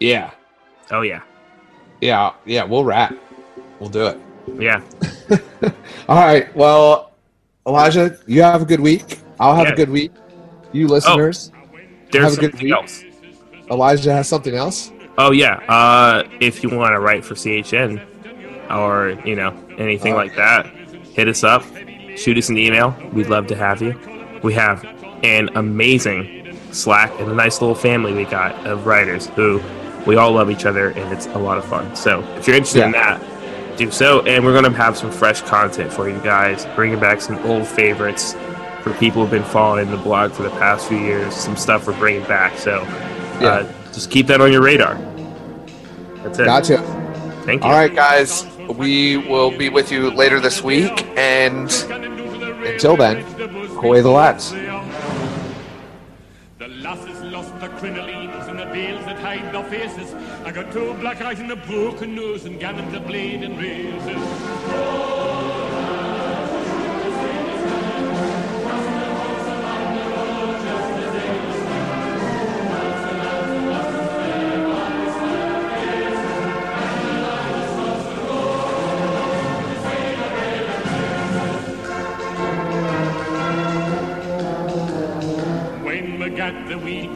Yeah. 0.00 0.30
Oh 0.90 1.02
yeah. 1.02 1.22
Yeah. 2.00 2.32
Yeah. 2.46 2.64
We'll 2.64 2.84
rap. 2.84 3.14
We'll 3.78 3.90
do 3.90 4.06
it. 4.06 4.18
Yeah. 4.58 4.80
All 6.08 6.16
right. 6.16 6.54
Well, 6.56 7.12
Elijah, 7.66 8.18
you 8.26 8.42
have 8.42 8.62
a 8.62 8.64
good 8.64 8.80
week. 8.80 9.20
I'll 9.38 9.54
have 9.54 9.66
Yeah. 9.66 9.72
a 9.74 9.76
good 9.76 9.90
week. 9.90 10.10
You 10.72 10.88
listeners, 10.88 11.52
There's 12.10 12.34
Have 12.34 12.38
a 12.44 12.50
good 12.50 12.60
week. 12.62 12.72
else. 12.72 13.04
Elijah 13.70 14.12
has 14.12 14.26
something 14.28 14.54
else. 14.54 14.90
Oh 15.18 15.30
yeah. 15.32 15.56
Uh, 15.68 16.24
if 16.40 16.62
you 16.64 16.70
want 16.70 16.94
to 16.94 17.00
write 17.00 17.24
for 17.24 17.34
CHN 17.34 18.04
or 18.70 19.18
you 19.24 19.34
know 19.36 19.54
anything 19.78 20.14
Oh. 20.14 20.16
like 20.16 20.34
that, 20.36 20.66
hit 21.14 21.28
us 21.28 21.44
up. 21.44 21.64
Shoot 22.16 22.36
us 22.38 22.48
an 22.50 22.58
email. 22.58 22.94
We'd 23.12 23.28
love 23.28 23.46
to 23.48 23.56
have 23.56 23.80
you. 23.80 23.98
We 24.42 24.52
have 24.54 24.84
an 25.24 25.48
amazing 25.54 26.56
Slack 26.72 27.10
and 27.20 27.30
a 27.30 27.34
nice 27.34 27.60
little 27.60 27.74
family 27.74 28.12
we 28.12 28.24
got 28.24 28.54
of 28.66 28.86
writers 28.86 29.26
who 29.28 29.60
we 30.06 30.16
all 30.16 30.32
love 30.32 30.50
each 30.50 30.64
other 30.66 30.88
and 30.90 31.12
it's 31.12 31.26
a 31.26 31.38
lot 31.38 31.58
of 31.58 31.64
fun. 31.64 31.94
So 31.96 32.22
if 32.36 32.46
you're 32.46 32.56
interested 32.56 32.84
in 32.84 32.92
that, 32.92 33.20
do 33.78 33.90
so. 33.90 34.20
And 34.26 34.44
we're 34.44 34.52
gonna 34.54 34.74
have 34.76 34.96
some 34.96 35.10
fresh 35.10 35.40
content 35.42 35.92
for 35.92 36.08
you 36.08 36.18
guys, 36.20 36.66
bringing 36.74 36.98
back 36.98 37.20
some 37.20 37.38
old 37.46 37.66
favorites 37.66 38.34
for 38.82 38.92
people 38.94 39.22
who've 39.22 39.30
been 39.30 39.44
following 39.44 39.90
the 39.90 39.96
blog 39.96 40.32
for 40.32 40.42
the 40.42 40.50
past 40.50 40.88
few 40.88 40.98
years. 40.98 41.34
Some 41.34 41.56
stuff 41.56 41.86
we're 41.86 41.98
bringing 41.98 42.24
back. 42.24 42.56
So 42.58 42.82
Yeah. 43.40 43.48
uh, 43.48 43.72
just 43.92 44.10
keep 44.10 44.26
that 44.26 44.40
on 44.40 44.50
your 44.52 44.62
radar. 44.62 44.98
That's 46.22 46.38
it. 46.38 46.44
Gotcha. 46.46 46.78
Thank 47.44 47.62
you. 47.64 47.68
All 47.70 47.76
right, 47.76 47.94
guys. 47.94 48.44
We 48.72 49.18
will 49.18 49.50
be 49.56 49.68
with 49.68 49.92
you 49.92 50.10
later 50.10 50.40
this 50.40 50.62
week. 50.62 51.06
And 51.16 51.70
Until 52.64 52.96
then, 52.96 53.18
away 53.76 54.00
the 54.00 54.10
lads. 54.10 54.52
The 56.58 56.68
lasses 56.68 57.20
lost 57.22 57.58
their 57.60 57.68
crinolines 57.70 58.48
and 58.48 58.58
the 58.58 58.66
veils 58.66 59.04
that 59.04 59.18
hide 59.18 59.52
their 59.52 59.64
faces. 59.64 60.14
I 60.44 60.52
got 60.52 60.72
two 60.72 60.94
black 60.94 61.20
eyes 61.20 61.38
and 61.40 61.50
a 61.50 61.56
broken 61.56 62.14
nose 62.14 62.46
and 62.46 62.58
gammon 62.58 62.90
to 62.92 63.00
blade 63.00 63.42
and 63.42 63.58
razors. 63.58 65.41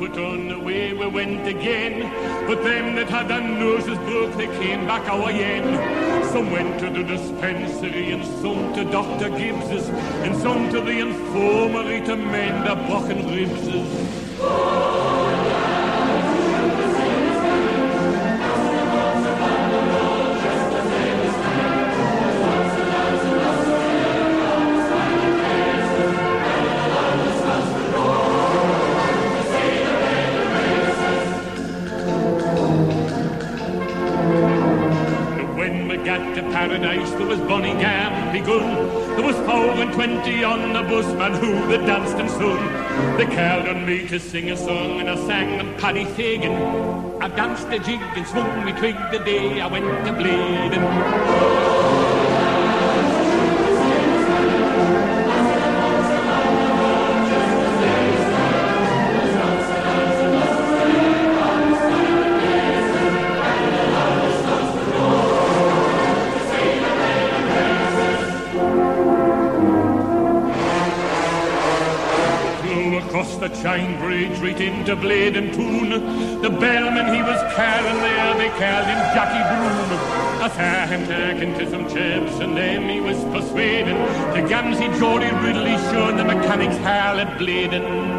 The 0.07 0.15
put 0.15 0.25
on, 0.25 0.51
away 0.51 0.93
we 0.93 1.07
went 1.07 1.47
again. 1.47 2.11
But 2.47 2.63
them 2.63 2.97
that 2.97 3.09
had 3.09 3.29
their 3.29 3.41
noses 3.41 3.99
broke, 3.99 4.37
they 4.37 4.47
came 4.59 4.87
back 4.87 5.09
our 5.09 5.31
yen. 5.31 6.25
Some 6.33 6.51
went 6.51 6.79
to 6.81 6.91
the 6.91 7.03
dispensary 7.03 8.13
and 8.13 8.25
some 8.25 8.73
to 8.75 8.85
Dr. 8.85 9.31
Gibbs's 9.31 9.89
and 10.25 10.37
some 10.37 10.71
to 10.71 10.81
the 10.81 10.99
infirmary 10.99 12.05
to 12.07 12.17
mend 12.17 12.67
their 12.67 12.77
broken 12.89 13.27
ribses. 13.35 14.86
There 37.19 37.27
was 37.27 37.41
Bonnie 37.41 37.73
Gam 37.73 38.33
begun. 38.33 38.87
There 39.17 39.25
was 39.25 39.37
four 39.37 39.71
and 39.83 39.93
twenty 39.93 40.45
on 40.45 40.73
the 40.73 40.83
busman 40.83 41.35
who 41.35 41.67
they 41.69 41.79
danced 41.79 42.17
and 42.17 42.31
sung. 42.31 43.17
They 43.17 43.27
called 43.27 43.69
on 43.69 43.87
me 43.87 44.07
to 44.09 44.21
sing 44.21 44.51
a 44.51 44.57
song, 44.57 45.01
and 45.01 45.09
I 45.09 45.17
sang 45.27 45.57
them 45.59 45.75
Paddy 45.77 46.05
Fagan. 46.05 46.53
I 47.23 47.29
danced 47.29 47.69
a 47.69 47.79
jig 47.79 48.01
and 48.01 48.27
swung 48.27 48.65
me 48.65 48.73
twig 48.73 48.97
the 49.11 49.19
day 49.19 49.61
I 49.61 49.67
went 49.67 49.87
to 50.07 50.13
bleeding. 50.13 52.06
Into 74.87 75.03
Blaydon 75.03 75.53
Toon. 75.53 76.43
The 76.43 76.49
bellman 76.49 77.13
he 77.13 77.21
was 77.21 77.41
calling 77.57 78.01
there, 78.07 78.35
they 78.37 78.51
called 78.51 78.87
him 78.87 79.01
Jackie 79.17 79.43
Broom. 79.51 79.99
I 80.41 80.49
saw 80.49 80.87
him 80.87 81.03
talking 81.09 81.55
to 81.59 81.69
some 81.69 81.89
chaps, 81.89 82.39
and 82.39 82.57
them 82.57 82.89
he 82.89 83.01
was 83.01 83.19
persuading 83.35 83.99
The 84.33 84.49
Gamsey 84.49 84.97
Geordie 84.97 85.35
Ridley, 85.45 85.77
showing 85.91 86.17
the 86.17 86.25
mechanics 86.25 86.77
how 86.77 87.19
at 87.19 87.37
bleeding. 87.37 88.16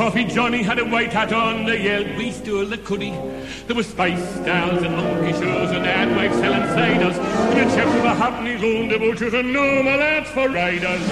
Coffee 0.00 0.24
Johnny 0.24 0.62
had 0.62 0.78
a 0.78 0.84
white 0.86 1.12
hat 1.12 1.30
on, 1.30 1.66
they 1.66 1.82
yelled, 1.82 2.16
we 2.16 2.30
stole 2.30 2.64
the 2.64 2.78
cuddy. 2.78 3.10
There 3.66 3.76
was 3.76 3.86
spice 3.86 4.18
stalls 4.36 4.82
and 4.82 4.96
monkey 4.96 5.32
shows 5.32 5.72
and 5.72 5.86
ad 5.86 6.16
wives 6.16 6.38
selling 6.38 6.62
ciders. 6.70 7.18
And 7.18 7.60
a 7.60 7.64
the 7.70 7.76
chaps 7.76 8.02
were 8.02 8.14
happening 8.14 8.62
round 8.62 8.90
the 8.92 8.98
butchers 8.98 9.34
and 9.34 9.52
no 9.52 9.82
more 9.82 9.98
lads 9.98 10.30
for 10.30 10.48
riders. 10.48 11.02